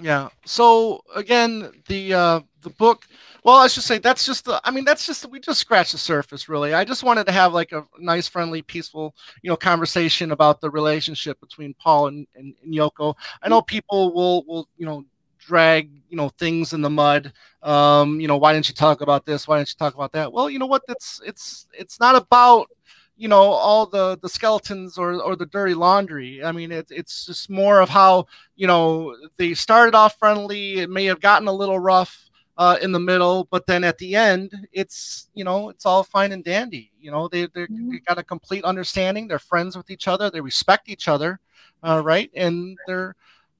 Yeah. 0.00 0.28
So 0.44 1.00
again, 1.14 1.72
the 1.88 2.12
uh, 2.12 2.40
the 2.62 2.70
book. 2.70 3.06
Well, 3.44 3.56
I 3.56 3.68
should 3.68 3.84
say 3.84 3.98
that's 3.98 4.26
just 4.26 4.44
the. 4.44 4.60
I 4.64 4.70
mean, 4.70 4.84
that's 4.84 5.06
just 5.06 5.30
we 5.30 5.40
just 5.40 5.60
scratched 5.60 5.92
the 5.92 5.98
surface, 5.98 6.48
really. 6.48 6.74
I 6.74 6.84
just 6.84 7.02
wanted 7.02 7.26
to 7.26 7.32
have 7.32 7.54
like 7.54 7.72
a 7.72 7.86
nice, 7.98 8.28
friendly, 8.28 8.60
peaceful, 8.60 9.14
you 9.42 9.48
know, 9.48 9.56
conversation 9.56 10.32
about 10.32 10.60
the 10.60 10.68
relationship 10.68 11.40
between 11.40 11.74
Paul 11.74 12.08
and, 12.08 12.26
and, 12.34 12.54
and 12.62 12.74
Yoko. 12.74 13.14
I 13.42 13.48
know 13.48 13.62
people 13.62 14.12
will 14.12 14.44
will 14.46 14.68
you 14.76 14.84
know 14.84 15.04
drag 15.38 15.90
you 16.10 16.16
know 16.16 16.28
things 16.30 16.72
in 16.74 16.82
the 16.82 16.90
mud. 16.90 17.32
Um, 17.62 18.20
you 18.20 18.28
know, 18.28 18.36
why 18.36 18.52
didn't 18.52 18.68
you 18.68 18.74
talk 18.74 19.00
about 19.00 19.24
this? 19.24 19.48
Why 19.48 19.58
didn't 19.58 19.70
you 19.70 19.76
talk 19.78 19.94
about 19.94 20.12
that? 20.12 20.32
Well, 20.32 20.50
you 20.50 20.58
know 20.58 20.66
what? 20.66 20.82
It's 20.88 21.22
it's 21.24 21.68
it's 21.72 22.00
not 22.00 22.16
about 22.16 22.68
you 23.16 23.28
know 23.28 23.42
all 23.42 23.86
the 23.86 24.18
the 24.20 24.28
skeletons 24.28 24.98
or 24.98 25.14
or 25.22 25.36
the 25.36 25.46
dirty 25.46 25.74
laundry. 25.74 26.42
I 26.44 26.52
mean 26.52 26.72
it, 26.72 26.86
it's 26.90 27.26
just 27.26 27.50
more 27.50 27.80
of 27.80 27.88
how 27.88 28.26
you 28.56 28.66
know 28.66 29.16
they 29.36 29.54
started 29.54 29.94
off 29.94 30.18
friendly. 30.18 30.80
It 30.80 30.90
may 30.90 31.04
have 31.06 31.20
gotten 31.20 31.48
a 31.48 31.52
little 31.52 31.78
rough 31.78 32.22
uh, 32.58 32.78
in 32.80 32.90
the 32.90 32.98
middle 32.98 33.46
but 33.50 33.66
then 33.66 33.84
at 33.84 33.98
the 33.98 34.16
end 34.16 34.50
it's 34.72 35.28
you 35.34 35.44
know 35.44 35.68
it's 35.68 35.84
all 35.86 36.02
fine 36.02 36.32
and 36.32 36.44
dandy. 36.44 36.90
You 36.98 37.10
know 37.10 37.28
they, 37.28 37.46
mm-hmm. 37.46 37.90
they 37.90 37.98
got 37.98 38.18
a 38.18 38.22
complete 38.22 38.64
understanding. 38.64 39.28
They're 39.28 39.38
friends 39.38 39.76
with 39.76 39.90
each 39.90 40.08
other. 40.08 40.30
They 40.30 40.40
respect 40.40 40.88
each 40.88 41.08
other 41.08 41.40
uh, 41.82 42.02
right? 42.04 42.30
And 42.34 42.78
they're 42.86 43.14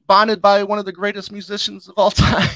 bonded 0.07 0.41
by 0.41 0.63
one 0.63 0.79
of 0.79 0.85
the 0.85 0.93
greatest 0.93 1.33
musicians 1.33 1.89
of 1.89 1.95
all 1.97 2.11
time 2.13 2.49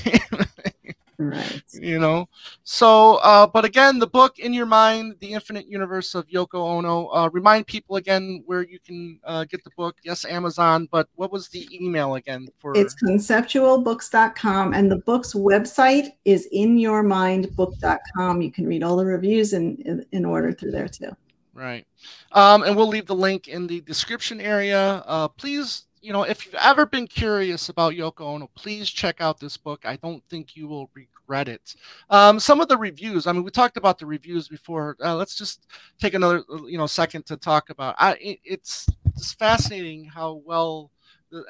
Right. 1.20 1.62
You 1.74 1.98
know, 1.98 2.30
so, 2.62 3.16
uh, 3.16 3.46
but 3.46 3.66
again, 3.66 3.98
the 3.98 4.06
book 4.06 4.38
In 4.38 4.54
Your 4.54 4.64
Mind, 4.64 5.16
The 5.20 5.34
Infinite 5.34 5.66
Universe 5.66 6.14
of 6.14 6.26
Yoko 6.28 6.54
Ono. 6.54 7.08
Uh, 7.08 7.28
remind 7.30 7.66
people 7.66 7.96
again 7.96 8.42
where 8.46 8.62
you 8.62 8.78
can 8.78 9.20
uh, 9.24 9.44
get 9.44 9.62
the 9.62 9.70
book. 9.76 9.98
Yes, 10.02 10.24
Amazon, 10.24 10.88
but 10.90 11.10
what 11.16 11.30
was 11.30 11.48
the 11.48 11.68
email 11.70 12.14
again 12.14 12.48
for? 12.58 12.74
It's 12.74 12.94
conceptualbooks.com, 12.94 14.72
and 14.72 14.90
the 14.90 14.96
book's 14.96 15.34
website 15.34 16.12
is 16.24 16.48
inyourmindbook.com. 16.54 18.40
You 18.40 18.50
can 18.50 18.66
read 18.66 18.82
all 18.82 18.96
the 18.96 19.04
reviews 19.04 19.52
in, 19.52 19.76
in, 19.84 20.06
in 20.12 20.24
order 20.24 20.52
through 20.52 20.70
there 20.70 20.88
too. 20.88 21.14
Right. 21.52 21.86
Um, 22.32 22.62
and 22.62 22.74
we'll 22.74 22.88
leave 22.88 23.04
the 23.04 23.14
link 23.14 23.46
in 23.46 23.66
the 23.66 23.82
description 23.82 24.40
area. 24.40 25.04
Uh, 25.06 25.28
please 25.28 25.84
you 26.00 26.12
know, 26.12 26.22
if 26.22 26.46
you've 26.46 26.54
ever 26.54 26.86
been 26.86 27.06
curious 27.06 27.68
about 27.68 27.92
Yoko 27.92 28.22
Ono, 28.22 28.50
please 28.54 28.88
check 28.88 29.20
out 29.20 29.38
this 29.38 29.56
book. 29.56 29.82
I 29.84 29.96
don't 29.96 30.22
think 30.30 30.56
you 30.56 30.66
will 30.66 30.90
regret 30.94 31.48
it. 31.48 31.74
Um, 32.08 32.40
some 32.40 32.60
of 32.60 32.68
the 32.68 32.76
reviews. 32.76 33.26
I 33.26 33.32
mean, 33.32 33.44
we 33.44 33.50
talked 33.50 33.76
about 33.76 33.98
the 33.98 34.06
reviews 34.06 34.48
before. 34.48 34.96
Uh, 35.02 35.14
let's 35.14 35.34
just 35.36 35.66
take 36.00 36.14
another, 36.14 36.42
you 36.66 36.78
know, 36.78 36.86
second 36.86 37.26
to 37.26 37.36
talk 37.36 37.70
about. 37.70 37.96
I, 37.98 38.14
it, 38.14 38.38
it's 38.44 38.88
it's 39.14 39.34
fascinating 39.34 40.06
how 40.06 40.42
well, 40.44 40.90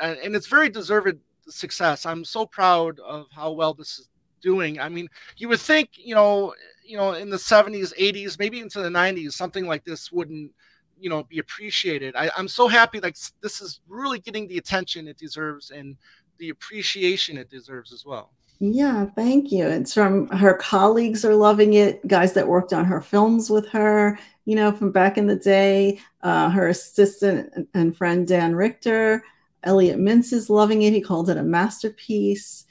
and 0.02 0.34
it's 0.34 0.48
very 0.48 0.68
deserved 0.68 1.18
success. 1.48 2.04
I'm 2.04 2.24
so 2.24 2.44
proud 2.46 2.98
of 3.00 3.26
how 3.32 3.52
well 3.52 3.74
this 3.74 3.98
is 3.98 4.08
doing. 4.40 4.80
I 4.80 4.88
mean, 4.88 5.08
you 5.36 5.48
would 5.48 5.60
think, 5.60 5.90
you 5.94 6.14
know, 6.14 6.54
you 6.84 6.96
know, 6.96 7.12
in 7.12 7.30
the 7.30 7.36
70s, 7.36 7.96
80s, 7.96 8.38
maybe 8.38 8.60
into 8.60 8.80
the 8.80 8.88
90s, 8.88 9.32
something 9.32 9.66
like 9.66 9.84
this 9.84 10.10
wouldn't 10.10 10.52
you 11.00 11.08
know 11.08 11.24
be 11.24 11.38
appreciated. 11.38 12.14
I, 12.14 12.30
i'm 12.36 12.48
so 12.48 12.68
happy 12.68 13.00
like 13.00 13.16
this 13.40 13.60
is 13.60 13.80
really 13.88 14.18
getting 14.20 14.46
the 14.46 14.58
attention 14.58 15.08
it 15.08 15.16
deserves 15.16 15.70
and 15.70 15.96
the 16.38 16.50
appreciation 16.50 17.36
it 17.36 17.50
deserves 17.50 17.92
as 17.92 18.04
well. 18.04 18.32
Yeah 18.60 19.06
thank 19.16 19.50
you. 19.50 19.66
It's 19.66 19.94
from 19.94 20.28
her 20.28 20.54
colleagues 20.54 21.24
are 21.24 21.34
loving 21.34 21.74
it 21.74 22.06
guys 22.06 22.34
that 22.34 22.46
worked 22.46 22.72
on 22.72 22.84
her 22.84 23.00
films 23.00 23.48
with 23.48 23.68
her 23.68 24.18
you 24.44 24.54
know 24.54 24.70
from 24.72 24.92
back 24.92 25.16
in 25.16 25.26
the 25.26 25.36
day. 25.36 26.00
Uh, 26.22 26.50
her 26.50 26.68
assistant 26.68 27.68
and 27.72 27.96
friend 27.96 28.26
dan 28.28 28.54
richter 28.54 29.24
elliot 29.62 29.98
mintz 29.98 30.32
is 30.32 30.50
loving 30.50 30.82
it. 30.82 30.92
He 30.92 31.00
called 31.00 31.30
it 31.30 31.38
a 31.38 31.42
masterpiece. 31.42 32.66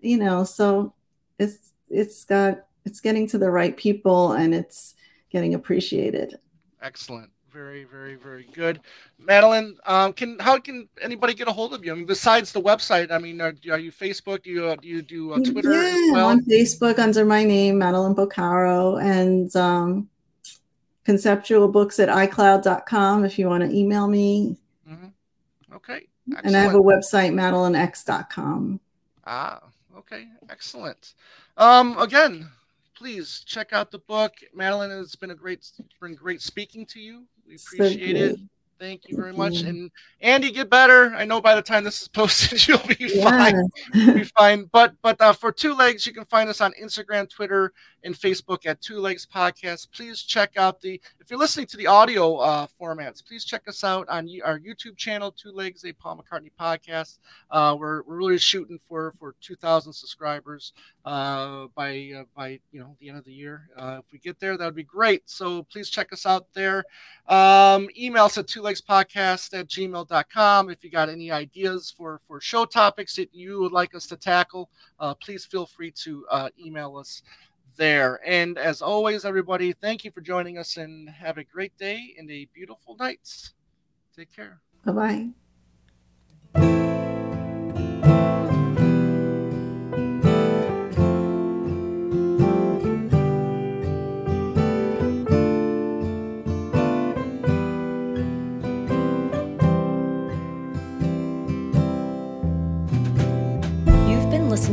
You 0.00 0.18
know 0.18 0.44
so 0.44 0.94
it's 1.38 1.72
it's 1.90 2.24
got 2.24 2.66
it's 2.86 3.00
getting 3.00 3.26
to 3.28 3.38
the 3.38 3.50
right 3.50 3.76
people 3.76 4.32
and 4.32 4.54
it's 4.54 4.94
getting 5.30 5.54
appreciated. 5.54 6.38
Excellent 6.82 7.30
very, 7.54 7.84
very, 7.84 8.16
very 8.16 8.48
good. 8.52 8.80
Madeline, 9.16 9.76
um, 9.86 10.12
can 10.12 10.38
how 10.40 10.58
can 10.58 10.88
anybody 11.00 11.34
get 11.34 11.46
a 11.46 11.52
hold 11.52 11.72
of 11.72 11.84
you? 11.84 11.92
I 11.92 11.94
mean, 11.94 12.04
besides 12.04 12.50
the 12.50 12.60
website, 12.60 13.12
I 13.12 13.18
mean, 13.18 13.40
are, 13.40 13.54
are 13.70 13.78
you 13.78 13.92
Facebook? 13.92 14.42
Do 14.42 14.50
you 14.50 14.66
uh, 14.66 14.76
do 14.76 14.88
you 14.88 15.02
do 15.02 15.32
uh, 15.32 15.38
Twitter? 15.38 15.72
Yeah, 15.72 16.12
well? 16.12 16.26
on 16.26 16.44
Facebook 16.46 16.98
under 16.98 17.24
my 17.24 17.44
name, 17.44 17.78
Madeline 17.78 18.14
Bocaro, 18.14 19.00
and 19.00 19.54
um, 19.54 20.08
conceptual 21.04 21.68
books 21.68 22.00
at 22.00 22.08
iCloud.com 22.08 23.24
if 23.24 23.38
you 23.38 23.48
want 23.48 23.62
to 23.62 23.74
email 23.74 24.08
me. 24.08 24.56
Mm-hmm. 24.90 25.76
Okay. 25.76 26.08
Excellent. 26.32 26.46
And 26.46 26.56
I 26.56 26.60
have 26.60 26.74
a 26.74 26.78
website, 26.78 27.32
madelinex.com. 27.32 28.80
Ah, 29.26 29.60
okay. 29.96 30.26
Excellent. 30.50 31.14
Um, 31.56 31.96
again, 31.98 32.48
please 32.96 33.44
check 33.46 33.72
out 33.72 33.92
the 33.92 33.98
book. 33.98 34.32
Madeline, 34.54 34.90
it's 34.90 35.14
been 35.14 35.30
a 35.30 35.36
great, 35.36 35.70
been 36.00 36.14
great 36.14 36.40
speaking 36.42 36.84
to 36.86 36.98
you. 37.00 37.26
We 37.46 37.56
appreciate 37.56 38.16
it. 38.16 38.36
Thank 38.78 39.08
you 39.08 39.16
very 39.16 39.32
much. 39.32 39.60
And 39.60 39.90
Andy, 40.20 40.50
get 40.50 40.68
better. 40.68 41.14
I 41.14 41.24
know 41.24 41.40
by 41.40 41.54
the 41.54 41.62
time 41.62 41.84
this 41.84 42.02
is 42.02 42.08
posted, 42.14 42.66
you'll 42.66 42.78
be 42.78 42.96
yeah. 42.98 43.24
fine. 43.24 43.68
You'll 43.94 44.14
be 44.14 44.24
fine. 44.38 44.68
But 44.72 44.94
but 45.02 45.20
uh, 45.20 45.32
for 45.32 45.52
Two 45.52 45.74
Legs, 45.74 46.06
you 46.06 46.12
can 46.12 46.24
find 46.24 46.48
us 46.48 46.60
on 46.60 46.72
Instagram, 46.82 47.28
Twitter, 47.30 47.72
and 48.02 48.14
Facebook 48.14 48.66
at 48.66 48.80
Two 48.80 48.98
Legs 48.98 49.26
Podcast. 49.26 49.88
Please 49.92 50.22
check 50.22 50.56
out 50.56 50.80
the 50.80 51.00
if 51.20 51.30
you're 51.30 51.38
listening 51.38 51.66
to 51.66 51.76
the 51.76 51.86
audio 51.86 52.36
uh, 52.36 52.66
formats, 52.80 53.24
please 53.24 53.44
check 53.44 53.62
us 53.68 53.84
out 53.84 54.08
on 54.08 54.28
our 54.44 54.58
YouTube 54.58 54.96
channel, 54.96 55.32
Two 55.32 55.52
Legs, 55.52 55.84
a 55.84 55.92
Paul 55.92 56.22
McCartney 56.22 56.50
podcast. 56.60 57.18
Uh, 57.50 57.76
we're, 57.78 58.02
we're 58.02 58.16
really 58.16 58.38
shooting 58.38 58.78
for 58.88 59.14
for 59.18 59.34
2,000 59.40 59.92
subscribers 59.92 60.72
uh, 61.04 61.66
by 61.74 62.12
uh, 62.16 62.24
by 62.36 62.60
you 62.72 62.80
know 62.80 62.96
the 63.00 63.08
end 63.08 63.18
of 63.18 63.24
the 63.24 63.32
year. 63.32 63.68
Uh, 63.76 64.00
if 64.00 64.12
we 64.12 64.18
get 64.18 64.38
there, 64.40 64.56
that 64.56 64.64
would 64.64 64.74
be 64.74 64.82
great. 64.82 65.22
So 65.26 65.62
please 65.64 65.88
check 65.88 66.12
us 66.12 66.26
out 66.26 66.46
there. 66.54 66.84
Um, 67.28 67.88
email 67.98 68.24
us 68.24 68.36
at 68.38 68.46
two 68.46 68.62
legs 68.64 68.80
podcast 68.80 69.56
at 69.58 69.68
gmail.com. 69.68 70.70
If 70.70 70.82
you 70.82 70.90
got 70.90 71.08
any 71.08 71.30
ideas 71.30 71.94
for, 71.96 72.20
for 72.26 72.40
show 72.40 72.64
topics 72.64 73.14
that 73.16 73.32
you 73.32 73.60
would 73.60 73.72
like 73.72 73.94
us 73.94 74.06
to 74.08 74.16
tackle, 74.16 74.70
uh, 74.98 75.14
please 75.14 75.44
feel 75.44 75.66
free 75.66 75.92
to 76.02 76.26
uh, 76.30 76.48
email 76.58 76.96
us 76.96 77.22
there. 77.76 78.20
And 78.26 78.58
as 78.58 78.82
always, 78.82 79.24
everybody, 79.24 79.72
thank 79.72 80.04
you 80.04 80.10
for 80.10 80.20
joining 80.20 80.58
us 80.58 80.76
and 80.76 81.08
have 81.08 81.38
a 81.38 81.44
great 81.44 81.76
day 81.78 82.14
and 82.18 82.30
a 82.30 82.48
beautiful 82.54 82.96
night. 82.96 83.50
Take 84.16 84.34
care. 84.34 84.60
Bye 84.84 85.30
bye. 86.54 87.13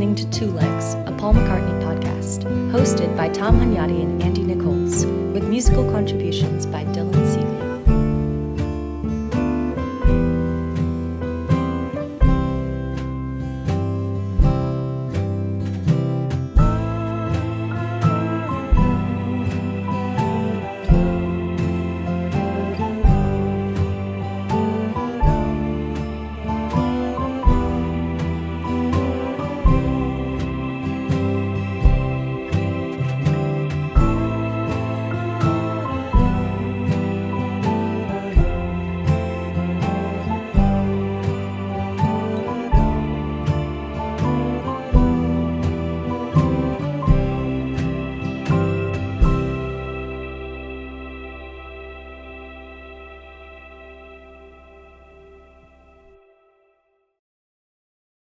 Listening 0.02 0.32
to 0.32 0.40
Two 0.40 0.52
Legs, 0.54 0.96
a 1.06 1.16
Paul 1.16 1.36
McCartney 1.36 1.80
podcast, 1.84 2.42
hosted 2.72 3.16
by 3.16 3.30
Tom 3.30 3.60
Hunyadi 3.60 4.02
and 4.02 4.24
Andy 4.24 4.42
Nichols, 4.42 5.06
with 5.06 5.48
musical 5.48 5.84
contributions 5.92 6.66
by 6.66 6.84
Dylan 6.86 7.21